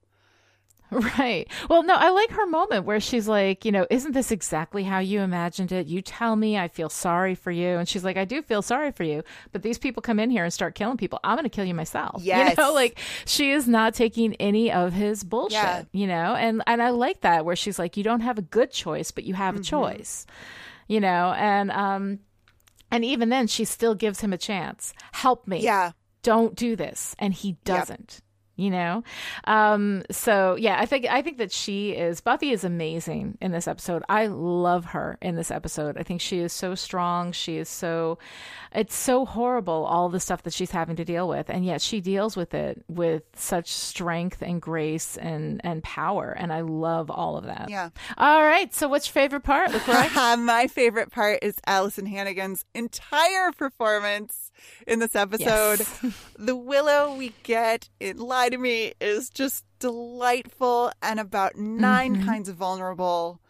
Right. 0.90 1.48
Well, 1.68 1.82
no, 1.84 1.94
I 1.94 2.10
like 2.10 2.30
her 2.30 2.46
moment 2.46 2.84
where 2.84 2.98
she's 3.00 3.28
like, 3.28 3.64
you 3.64 3.70
know, 3.72 3.86
isn't 3.90 4.12
this 4.12 4.30
exactly 4.32 4.82
how 4.82 4.98
you 4.98 5.20
imagined 5.20 5.70
it? 5.72 5.86
You 5.86 6.02
tell 6.02 6.34
me, 6.34 6.58
I 6.58 6.68
feel 6.68 6.88
sorry 6.88 7.34
for 7.34 7.50
you. 7.50 7.78
And 7.78 7.88
she's 7.88 8.02
like, 8.04 8.16
I 8.16 8.24
do 8.24 8.42
feel 8.42 8.60
sorry 8.62 8.90
for 8.90 9.04
you, 9.04 9.22
but 9.52 9.62
these 9.62 9.78
people 9.78 10.02
come 10.02 10.18
in 10.18 10.30
here 10.30 10.42
and 10.44 10.52
start 10.52 10.74
killing 10.74 10.96
people. 10.96 11.20
I'm 11.22 11.36
going 11.36 11.44
to 11.44 11.48
kill 11.48 11.64
you 11.64 11.74
myself. 11.74 12.22
Yes. 12.22 12.56
You 12.58 12.64
know, 12.64 12.72
like 12.74 12.98
she 13.24 13.52
is 13.52 13.68
not 13.68 13.94
taking 13.94 14.34
any 14.36 14.72
of 14.72 14.92
his 14.92 15.22
bullshit, 15.22 15.52
Yeah. 15.54 15.84
you 15.92 16.06
know? 16.08 16.34
And 16.34 16.62
and 16.66 16.82
I 16.82 16.90
like 16.90 17.20
that 17.20 17.44
where 17.44 17.54
she's 17.56 17.78
like, 17.78 17.96
you 17.96 18.02
don't 18.04 18.20
have 18.20 18.38
a 18.38 18.42
good 18.42 18.70
choice, 18.72 19.10
but 19.12 19.24
you 19.24 19.34
have 19.34 19.54
a 19.56 19.60
choice. 19.60 20.26
You 20.88 21.00
know, 21.00 21.32
and 21.36 21.70
um 21.70 22.18
and 22.90 23.04
even 23.04 23.28
then 23.28 23.46
she 23.46 23.64
still 23.64 23.94
gives 23.94 24.20
him 24.20 24.32
a 24.32 24.38
chance. 24.38 24.92
Help 25.12 25.46
me 25.46 25.60
Yeah. 25.60 25.92
don't 26.22 26.56
do 26.56 26.74
this 26.74 27.14
and 27.20 27.32
he 27.32 27.52
doesn't 27.64 28.20
you 28.60 28.70
know? 28.70 29.02
Um 29.44 30.02
so 30.10 30.56
yeah 30.56 30.78
i 30.78 30.86
think 30.86 31.06
i 31.06 31.22
think 31.22 31.38
that 31.38 31.52
she 31.52 31.90
is 31.92 32.20
buffy 32.20 32.50
is 32.50 32.64
amazing 32.64 33.38
in 33.40 33.52
this 33.52 33.66
episode. 33.66 34.02
I 34.08 34.26
love 34.26 34.86
her 34.86 35.18
in 35.22 35.36
this 35.36 35.50
episode. 35.50 35.96
I 35.96 36.02
think 36.02 36.20
she 36.20 36.38
is 36.38 36.52
so 36.52 36.74
strong. 36.74 37.32
She 37.32 37.56
is 37.56 37.68
so 37.68 38.18
it's 38.72 38.94
so 38.94 39.24
horrible 39.24 39.84
all 39.84 40.08
the 40.08 40.20
stuff 40.20 40.44
that 40.44 40.52
she's 40.52 40.70
having 40.70 40.96
to 40.96 41.04
deal 41.04 41.28
with. 41.28 41.50
And 41.50 41.64
yet 41.64 41.80
she 41.80 42.00
deals 42.00 42.36
with 42.36 42.54
it 42.54 42.84
with 42.88 43.22
such 43.34 43.72
strength 43.72 44.42
and 44.42 44.60
grace 44.60 45.16
and 45.16 45.60
and 45.64 45.82
power. 45.82 46.30
And 46.30 46.52
i 46.52 46.60
love 46.60 47.10
all 47.10 47.36
of 47.36 47.44
that. 47.44 47.68
Yeah. 47.68 47.90
all 48.18 48.42
right. 48.42 48.72
So 48.74 48.88
what's 48.88 49.06
your 49.08 49.14
favorite 49.14 49.42
part 49.42 49.70
My 50.38 50.68
favorite 50.68 51.10
part 51.10 51.40
is 51.42 51.56
Alyson 51.66 52.06
Hannigan's 52.06 52.64
entire 52.74 53.52
performance 53.52 54.50
in 54.86 54.98
this 54.98 55.14
episode. 55.14 55.80
Yes. 55.80 56.04
the 56.38 56.56
Willow 56.56 57.14
we 57.14 57.32
get 57.42 57.88
in 57.98 58.18
Lie 58.50 58.56
to 58.56 58.58
Me 58.62 58.92
is 59.00 59.30
just 59.30 59.64
delightful 59.78 60.90
and 61.00 61.20
about 61.20 61.54
9 61.56 62.16
Mhm. 62.16 62.24
kinds 62.26 62.48
of 62.48 62.56
vulnerable. 62.56 63.40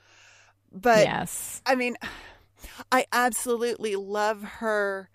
But 0.71 0.99
yes 1.07 1.63
I 1.65 1.75
mean, 1.75 1.97
I 2.93 3.07
absolutely 3.11 3.97
love 3.97 4.43
her 4.61 5.09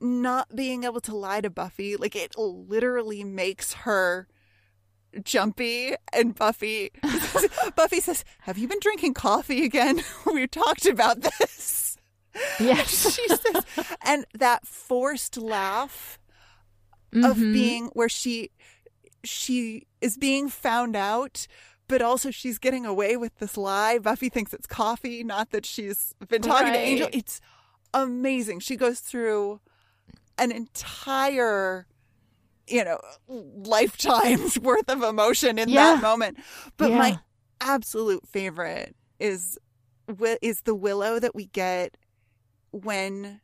not 0.00 0.56
being 0.56 0.82
able 0.82 1.00
to 1.02 1.14
lie 1.16 1.40
to 1.40 1.50
Buffy. 1.50 1.96
Like 1.96 2.16
it 2.16 2.36
literally 2.36 3.22
makes 3.22 3.72
her 3.86 4.26
jumpy 5.22 5.94
and 6.12 6.34
Buffy 6.34 6.90
Buffy 7.76 8.00
says, 8.00 8.24
"Have 8.40 8.58
you 8.58 8.66
been 8.66 8.80
drinking 8.80 9.14
coffee 9.14 9.64
again? 9.64 10.02
we 10.26 10.48
talked 10.48 10.86
about 10.86 11.20
this." 11.20 11.96
yes 12.58 13.14
she 13.14 13.28
says, 13.28 13.64
and 14.04 14.26
that 14.34 14.66
forced 14.66 15.36
laugh 15.36 16.18
of 17.14 17.36
Mhm. 17.36 17.52
being 17.52 17.86
where 17.92 18.08
she 18.08 18.50
she 19.24 19.86
is 20.00 20.16
being 20.16 20.48
found 20.48 20.96
out 20.96 21.46
but 21.88 22.00
also 22.00 22.30
she's 22.30 22.58
getting 22.58 22.86
away 22.86 23.16
with 23.18 23.36
this 23.38 23.56
lie. 23.56 23.98
Buffy 23.98 24.30
thinks 24.30 24.54
it's 24.54 24.66
coffee 24.66 25.22
not 25.22 25.50
that 25.50 25.66
she's 25.66 26.14
been 26.28 26.40
talking 26.40 26.72
to 26.72 26.78
angel. 26.78 27.08
It's 27.12 27.40
amazing. 27.92 28.60
She 28.60 28.76
goes 28.76 29.00
through 29.00 29.60
an 30.38 30.52
entire 30.52 31.86
you 32.68 32.84
know 32.84 32.98
lifetime's 33.28 34.58
worth 34.60 34.88
of 34.88 35.02
emotion 35.02 35.58
in 35.58 35.68
Yeah. 35.68 35.94
that 35.94 36.02
moment. 36.02 36.38
But 36.76 36.90
Yeah. 36.90 36.98
my 36.98 37.18
absolute 37.60 38.26
favorite 38.26 38.96
is 39.20 39.58
is 40.40 40.62
the 40.62 40.74
willow 40.74 41.18
that 41.18 41.34
we 41.34 41.46
get 41.46 41.96
when 42.70 43.40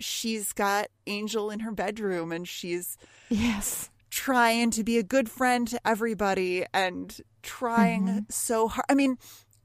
she's 0.00 0.52
got 0.52 0.88
angel 1.06 1.50
in 1.50 1.60
her 1.60 1.70
bedroom 1.72 2.32
and 2.32 2.48
she's 2.48 2.96
yes 3.30 3.90
trying 4.12 4.70
to 4.70 4.84
be 4.84 4.98
a 4.98 5.02
good 5.02 5.30
friend 5.30 5.66
to 5.66 5.80
everybody 5.88 6.66
and 6.74 7.18
trying 7.42 8.04
Mhm. 8.06 8.30
so 8.32 8.68
hard. 8.68 8.84
I 8.90 8.94
mean, 8.94 9.16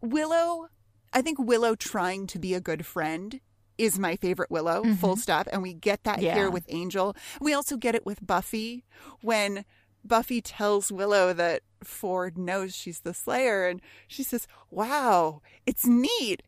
Willow, 0.02 0.70
I 1.12 1.22
think 1.22 1.38
Willow 1.38 1.76
trying 1.76 2.28
to 2.28 2.40
be 2.40 2.54
a 2.54 2.62
good 2.62 2.86
friend 2.86 3.42
is 3.78 4.00
my 4.00 4.16
favorite 4.16 4.50
Willow, 4.50 4.84
full 4.96 5.18
stop. 5.18 5.48
And 5.52 5.62
we 5.62 5.74
get 5.74 6.04
that 6.06 6.16
Mm-hmm. 6.18 6.26
Yeah. 6.26 6.36
here 6.36 6.50
with 6.50 6.64
Angel. 6.70 7.14
We 7.42 7.54
also 7.54 7.76
get 7.76 7.94
it 7.94 8.06
with 8.06 8.26
Buffy 8.26 8.86
when 9.22 9.66
Buffy 10.06 10.42
tells 10.42 10.92
Willow 10.94 11.34
that 11.34 11.62
Ford 11.84 12.38
knows 12.38 12.74
she's 12.74 13.02
the 13.02 13.14
Slayer. 13.14 13.68
And 13.68 13.82
she 14.08 14.24
says, 14.24 14.48
Wow, 14.72 15.42
it's 15.66 15.86
neat. 15.86 16.42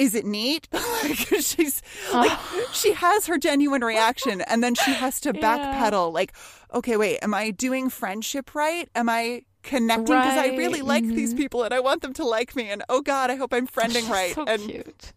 Is 0.00 0.14
it 0.14 0.24
neat? 0.24 0.66
like 1.02 1.18
she's 1.40 1.82
like 2.12 2.38
she 2.72 2.92
has 2.94 3.26
her 3.26 3.38
genuine 3.38 3.84
reaction 3.84 4.40
and 4.40 4.64
then 4.64 4.74
she 4.74 4.92
has 4.92 5.20
to 5.20 5.32
Yeah. 5.34 5.42
backpedal 5.42 6.12
like 6.12 6.32
okay 6.72 6.96
wait 6.96 7.18
am 7.22 7.34
I 7.34 7.50
doing 7.50 7.90
friendship 7.90 8.54
right? 8.54 8.88
Am 8.94 9.08
I 9.08 9.42
connecting 9.62 10.06
because 10.06 10.38
I 10.38 10.56
really 10.56 10.80
like 10.80 11.04
these 11.04 11.34
mhm. 11.34 11.36
people 11.36 11.64
and 11.64 11.74
I 11.74 11.80
want 11.80 12.00
them 12.00 12.14
to 12.14 12.24
like 12.24 12.56
me 12.56 12.70
and 12.70 12.82
oh 12.88 13.02
god 13.02 13.30
I 13.30 13.36
hope 13.36 13.52
I'm 13.52 13.68
friending 13.68 14.06
She's 14.06 14.08
right 14.18 14.34
so 14.34 14.44
and 14.46 14.62
cute 14.62 15.12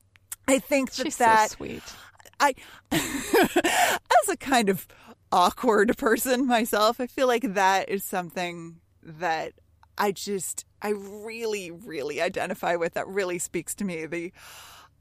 I 0.50 0.60
think 0.60 0.92
that 0.92 1.04
she's 1.06 1.18
that 1.18 1.52
so 1.52 1.56
sweet 1.56 1.84
I, 2.40 2.56
as 2.92 4.30
a 4.30 4.36
kind 4.38 4.68
of 4.68 4.86
awkward 5.32 5.98
person 5.98 6.46
myself, 6.46 7.00
I 7.00 7.08
feel 7.08 7.28
like 7.28 7.54
that 7.54 7.90
is 7.90 8.04
something 8.04 8.82
that 9.02 9.54
I 9.98 10.12
just, 10.12 10.66
I 10.82 10.90
really, 10.90 11.72
really 11.72 12.22
identify 12.22 12.76
with. 12.76 12.94
That 12.94 13.08
really 13.08 13.40
speaks 13.40 13.76
to 13.76 13.86
me. 13.86 14.06
The, 14.06 14.32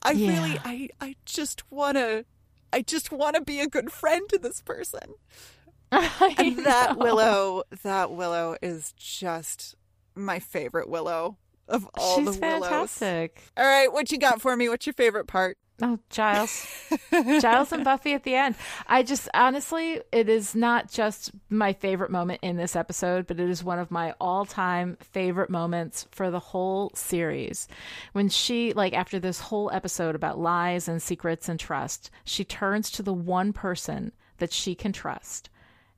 I 0.02 0.12
Yeah. 0.12 0.28
really, 0.28 0.58
I, 0.64 0.88
I 1.00 1.16
just 1.24 1.70
want 1.70 1.96
to, 1.96 2.24
I 2.72 2.82
just 2.82 3.10
want 3.12 3.36
to 3.36 3.42
be 3.42 3.60
a 3.60 3.66
good 3.66 3.92
friend 3.92 4.28
to 4.30 4.38
this 4.38 4.60
person. 4.62 5.14
I 5.92 6.34
And 6.38 6.64
that 6.66 6.96
know. 6.96 7.02
Willow, 7.02 7.62
that 7.82 8.10
Willow 8.12 8.56
is 8.62 8.92
just 8.96 9.74
my 10.14 10.38
favorite 10.38 10.88
Willow 10.88 11.36
of 11.68 11.88
all 11.96 12.16
She's 12.16 12.34
the 12.36 12.40
willows. 12.40 12.70
fantastic. 12.70 13.42
All 13.56 13.64
right, 13.64 13.92
what 13.92 14.10
you 14.12 14.18
got 14.18 14.40
for 14.40 14.56
me? 14.56 14.68
What's 14.68 14.86
your 14.86 14.94
favorite 14.94 15.26
part? 15.26 15.56
Oh, 15.84 15.98
Giles. 16.10 16.64
Giles 17.10 17.72
and 17.72 17.84
Buffy 17.84 18.12
at 18.12 18.22
the 18.22 18.36
end. 18.36 18.54
I 18.86 19.02
just 19.02 19.28
honestly, 19.34 20.00
it 20.12 20.28
is 20.28 20.54
not 20.54 20.90
just 20.90 21.32
my 21.50 21.72
favorite 21.72 22.10
moment 22.12 22.38
in 22.42 22.56
this 22.56 22.76
episode, 22.76 23.26
but 23.26 23.40
it 23.40 23.50
is 23.50 23.64
one 23.64 23.80
of 23.80 23.90
my 23.90 24.14
all 24.20 24.44
time 24.44 24.96
favorite 25.00 25.50
moments 25.50 26.06
for 26.12 26.30
the 26.30 26.38
whole 26.38 26.92
series. 26.94 27.66
When 28.12 28.28
she, 28.28 28.72
like, 28.74 28.92
after 28.92 29.18
this 29.18 29.40
whole 29.40 29.72
episode 29.72 30.14
about 30.14 30.38
lies 30.38 30.86
and 30.86 31.02
secrets 31.02 31.48
and 31.48 31.58
trust, 31.58 32.10
she 32.24 32.44
turns 32.44 32.88
to 32.92 33.02
the 33.02 33.12
one 33.12 33.52
person 33.52 34.12
that 34.38 34.52
she 34.52 34.76
can 34.76 34.92
trust 34.92 35.50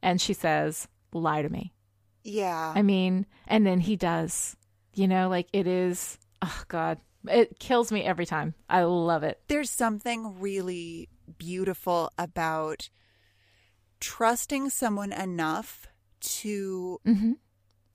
and 0.02 0.18
she 0.20 0.32
says, 0.32 0.88
Lie 1.12 1.42
to 1.42 1.48
me. 1.48 1.74
Yeah. 2.22 2.72
I 2.74 2.82
mean, 2.82 3.26
and 3.46 3.66
then 3.66 3.80
he 3.80 3.96
does. 3.96 4.56
You 4.94 5.08
know, 5.08 5.28
like 5.28 5.48
it 5.52 5.66
is, 5.66 6.18
oh 6.40 6.62
God, 6.68 6.98
it 7.28 7.58
kills 7.58 7.90
me 7.92 8.02
every 8.04 8.26
time. 8.26 8.54
I 8.68 8.82
love 8.84 9.22
it. 9.22 9.40
There's 9.48 9.70
something 9.70 10.40
really 10.40 11.08
beautiful 11.38 12.10
about 12.18 12.88
trusting 14.00 14.70
someone 14.70 15.12
enough 15.12 15.86
to 16.20 17.00
Mm-hmm. 17.06 17.32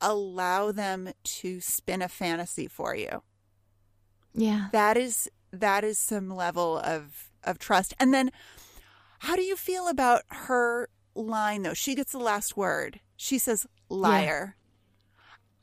allow 0.02 0.72
them 0.72 1.10
to 1.24 1.60
spin 1.62 2.02
a 2.02 2.08
fantasy 2.08 2.68
for 2.68 2.96
you. 2.96 3.24
Yeah. 4.34 4.68
That 4.72 4.98
is 4.98 5.30
that 5.52 5.84
is 5.84 5.98
some 5.98 6.30
level 6.30 6.78
of 6.78 7.30
of 7.44 7.58
trust. 7.60 7.94
And 8.00 8.14
then 8.14 8.32
how 9.20 9.36
do 9.36 9.42
you 9.42 9.56
feel 9.56 9.88
about 9.88 10.22
her 10.30 10.90
line 11.16 11.64
though? 11.64 11.74
She 11.74 11.96
gets 11.96 12.12
the 12.12 12.20
last 12.20 12.56
word. 12.56 13.00
She 13.18 13.38
says 13.38 13.66
liar. 13.90 14.56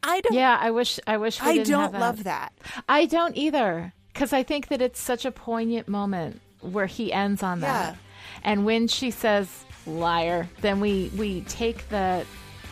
I 0.07 0.21
don't 0.21 0.35
Yeah, 0.35 0.57
I 0.61 0.71
wish 0.71 0.99
I 1.07 1.17
wish 1.17 1.41
we 1.43 1.49
I 1.49 1.55
didn't 1.55 1.71
don't 1.71 1.81
have 1.83 1.93
that. 1.93 2.01
love 2.01 2.25
that. 2.25 2.53
I 2.89 3.07
don't 3.07 3.37
either 3.37 3.93
cuz 4.15 4.33
I 4.33 4.43
think 4.43 4.69
that 4.69 4.81
it's 4.81 5.01
such 5.01 5.25
a 5.25 5.31
poignant 5.33 5.89
moment 5.89 6.41
where 6.61 6.87
he 6.87 7.13
ends 7.13 7.43
on 7.43 7.61
that. 7.61 7.95
Yeah. 7.95 7.97
And 8.45 8.65
when 8.65 8.89
she 8.89 9.11
says 9.11 9.49
liar, 9.87 10.49
then 10.61 10.81
we 10.81 11.11
we 11.17 11.41
take 11.43 11.89
the 11.89 12.25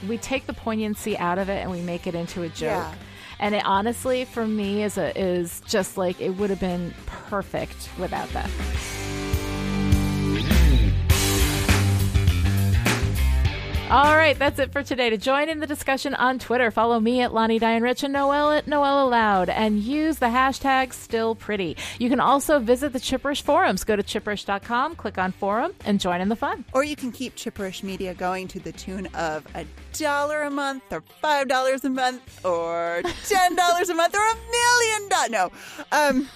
we 0.09 0.19
take 0.19 0.47
the 0.47 0.52
poignancy 0.55 1.16
out 1.19 1.39
of 1.39 1.48
it 1.48 1.61
and 1.62 1.70
we 1.70 1.81
make 1.81 2.06
it 2.06 2.15
into 2.15 2.43
a 2.43 2.48
joke. 2.48 2.85
Yeah. 2.85 2.94
And 3.40 3.55
it 3.55 3.62
honestly 3.65 4.24
for 4.24 4.47
me 4.47 4.82
is 4.82 4.97
a 4.97 5.16
is 5.20 5.61
just 5.66 5.97
like 5.98 6.20
it 6.20 6.31
would 6.31 6.51
have 6.51 6.61
been 6.61 6.94
perfect 7.06 7.89
without 7.98 8.28
that. 8.31 8.48
All 13.90 14.16
right, 14.16 14.36
that's 14.36 14.59
it 14.59 14.73
for 14.73 14.82
today. 14.82 15.11
To 15.11 15.19
join 15.19 15.51
in 15.51 15.61
the 15.61 15.66
discussion 15.66 16.15
on 16.15 16.39
Twitter, 16.39 16.70
follow 16.70 16.98
me 16.98 17.20
at 17.20 17.35
Lani 17.35 17.59
Diane 17.59 17.82
Rich 17.82 18.02
and 18.02 18.15
Noelle 18.15 18.51
at 18.51 18.66
Noelle 18.66 19.06
Aloud 19.06 19.51
and 19.51 19.78
use 19.78 20.19
the 20.19 20.27
hashtag 20.27 20.94
still 20.94 21.35
pretty. 21.35 21.77
You 21.98 22.09
can 22.09 22.19
also 22.19 22.59
visit 22.59 22.94
the 22.94 22.98
Chipperish 22.98 23.43
forums. 23.43 23.85
Go 23.85 23.94
to 23.94 24.02
chipperish.com, 24.02 24.97
click 24.97 25.19
on 25.19 25.32
forum, 25.32 25.74
and 25.85 26.01
join 26.01 26.23
in 26.23 26.31
the 26.31 26.35
fun. 26.35 26.65
Or 26.73 26.82
you 26.82 26.97
can 26.97 27.12
keep 27.12 27.36
Chipperish 27.36 27.82
Media 27.82 28.15
going 28.15 28.48
to 28.48 28.59
the 28.59 28.73
tune 28.73 29.06
of 29.15 29.47
a 29.55 29.66
dollar 29.93 30.43
a 30.43 30.51
month 30.51 30.82
or 30.90 31.02
five 31.20 31.47
dollars 31.47 31.85
a 31.85 31.90
month 31.90 32.44
or 32.44 33.02
ten 33.28 33.55
dollars 33.55 33.90
a 33.90 33.94
month 33.94 34.15
or 34.15 34.27
a 34.27 34.35
million 34.51 35.09
dollars. 35.11 35.31
No. 35.31 35.51
Um, 35.93 36.28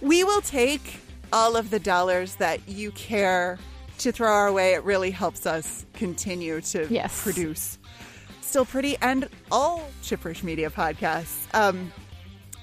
we 0.02 0.22
will 0.22 0.42
take 0.42 1.00
all 1.32 1.56
of 1.56 1.70
the 1.70 1.80
dollars 1.80 2.36
that 2.36 2.68
you 2.68 2.90
care 2.92 3.58
to 4.04 4.12
throw 4.12 4.30
our 4.32 4.52
way. 4.52 4.74
It 4.74 4.84
really 4.84 5.10
helps 5.10 5.44
us 5.46 5.84
continue 5.94 6.60
to 6.62 6.86
Yes. 6.90 7.22
produce 7.22 7.78
Still 8.40 8.64
Pretty 8.64 8.96
and 9.02 9.28
all 9.50 9.90
Chipperish 10.02 10.42
Media 10.42 10.70
podcasts. 10.70 11.52
Um, 11.54 11.92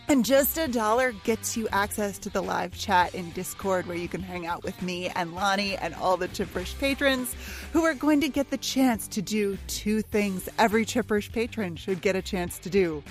and 0.08 0.24
just 0.26 0.58
a 0.58 0.68
dollar 0.68 1.14
gets 1.24 1.56
you 1.58 1.68
access 1.72 2.18
to 2.20 2.30
the 2.30 2.42
live 2.42 2.74
chat 2.78 3.14
in 3.16 3.30
Discord 3.32 3.88
where 3.88 3.98
you 3.98 4.08
can 4.08 4.22
hang 4.22 4.46
out 4.46 4.64
with 4.64 4.82
me 4.82 5.10
and 5.10 5.34
Lani 5.34 5.78
and 5.78 5.96
all 5.96 6.18
the 6.18 6.28
Chipperish 6.28 6.78
patrons 6.80 7.34
who 7.74 7.84
are 7.86 7.94
going 7.94 8.20
to 8.22 8.30
get 8.30 8.50
the 8.50 8.58
chance 8.58 9.08
to 9.10 9.22
do 9.22 9.58
two 9.68 10.02
things 10.02 10.48
every 10.60 10.86
Chipperish 10.86 11.32
patron 11.32 11.76
should 11.76 12.02
get 12.02 12.16
a 12.16 12.22
chance 12.22 12.60
to 12.60 12.70
do 12.70 13.04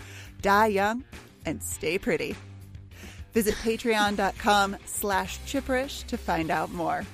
die 0.43 0.67
young 0.69 1.05
and 1.47 1.63
stay 1.63 1.99
pretty. 1.99 2.35
Visit 3.33 3.55
patreon.com 3.57 4.77
slash 4.87 5.39
chipperish 5.47 6.05
to 6.07 6.17
find 6.19 6.51
out 6.51 6.71
more. 6.73 7.05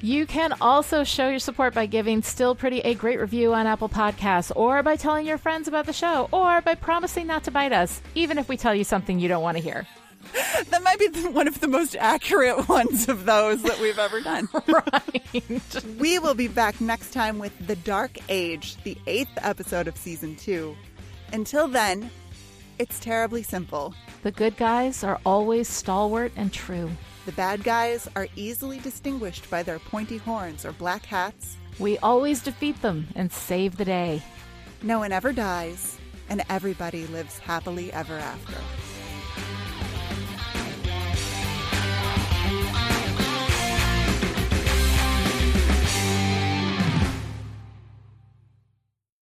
You 0.00 0.26
can 0.26 0.54
also 0.60 1.04
show 1.04 1.28
your 1.28 1.38
support 1.38 1.74
by 1.74 1.86
giving 1.86 2.22
Still 2.22 2.54
Pretty 2.54 2.80
a 2.80 2.94
great 2.94 3.20
review 3.20 3.54
on 3.54 3.66
Apple 3.66 3.88
Podcasts, 3.88 4.52
or 4.54 4.82
by 4.82 4.96
telling 4.96 5.26
your 5.26 5.38
friends 5.38 5.68
about 5.68 5.86
the 5.86 5.92
show, 5.92 6.28
or 6.32 6.60
by 6.60 6.74
promising 6.74 7.26
not 7.26 7.44
to 7.44 7.50
bite 7.50 7.72
us, 7.72 8.00
even 8.14 8.38
if 8.38 8.48
we 8.48 8.56
tell 8.56 8.74
you 8.74 8.84
something 8.84 9.18
you 9.18 9.28
don't 9.28 9.42
want 9.42 9.56
to 9.56 9.62
hear. 9.62 9.86
That 10.70 10.82
might 10.82 10.98
be 10.98 11.08
the, 11.08 11.30
one 11.30 11.48
of 11.48 11.60
the 11.60 11.68
most 11.68 11.96
accurate 11.96 12.68
ones 12.68 13.08
of 13.08 13.24
those 13.24 13.62
that 13.62 13.78
we've 13.80 13.98
ever 13.98 14.20
done. 14.20 14.48
right. 14.66 15.62
We 15.98 16.18
will 16.18 16.34
be 16.34 16.48
back 16.48 16.80
next 16.80 17.12
time 17.12 17.38
with 17.38 17.52
The 17.66 17.76
Dark 17.76 18.18
Age, 18.28 18.76
the 18.82 18.98
eighth 19.06 19.38
episode 19.42 19.88
of 19.88 19.96
season 19.96 20.36
two. 20.36 20.76
Until 21.32 21.68
then, 21.68 22.10
it's 22.78 22.98
terribly 23.00 23.42
simple. 23.42 23.94
The 24.22 24.32
good 24.32 24.56
guys 24.56 25.04
are 25.04 25.20
always 25.24 25.68
stalwart 25.68 26.32
and 26.36 26.52
true. 26.52 26.90
The 27.26 27.32
bad 27.32 27.64
guys 27.64 28.08
are 28.14 28.28
easily 28.36 28.78
distinguished 28.78 29.50
by 29.50 29.64
their 29.64 29.80
pointy 29.80 30.16
horns 30.16 30.64
or 30.64 30.70
black 30.70 31.04
hats. 31.04 31.56
We 31.80 31.98
always 31.98 32.40
defeat 32.40 32.80
them 32.82 33.08
and 33.16 33.32
save 33.32 33.76
the 33.76 33.84
day. 33.84 34.22
No 34.80 35.00
one 35.00 35.10
ever 35.10 35.32
dies, 35.32 35.98
and 36.28 36.44
everybody 36.48 37.04
lives 37.08 37.36
happily 37.38 37.92
ever 37.92 38.14
after. 38.14 38.54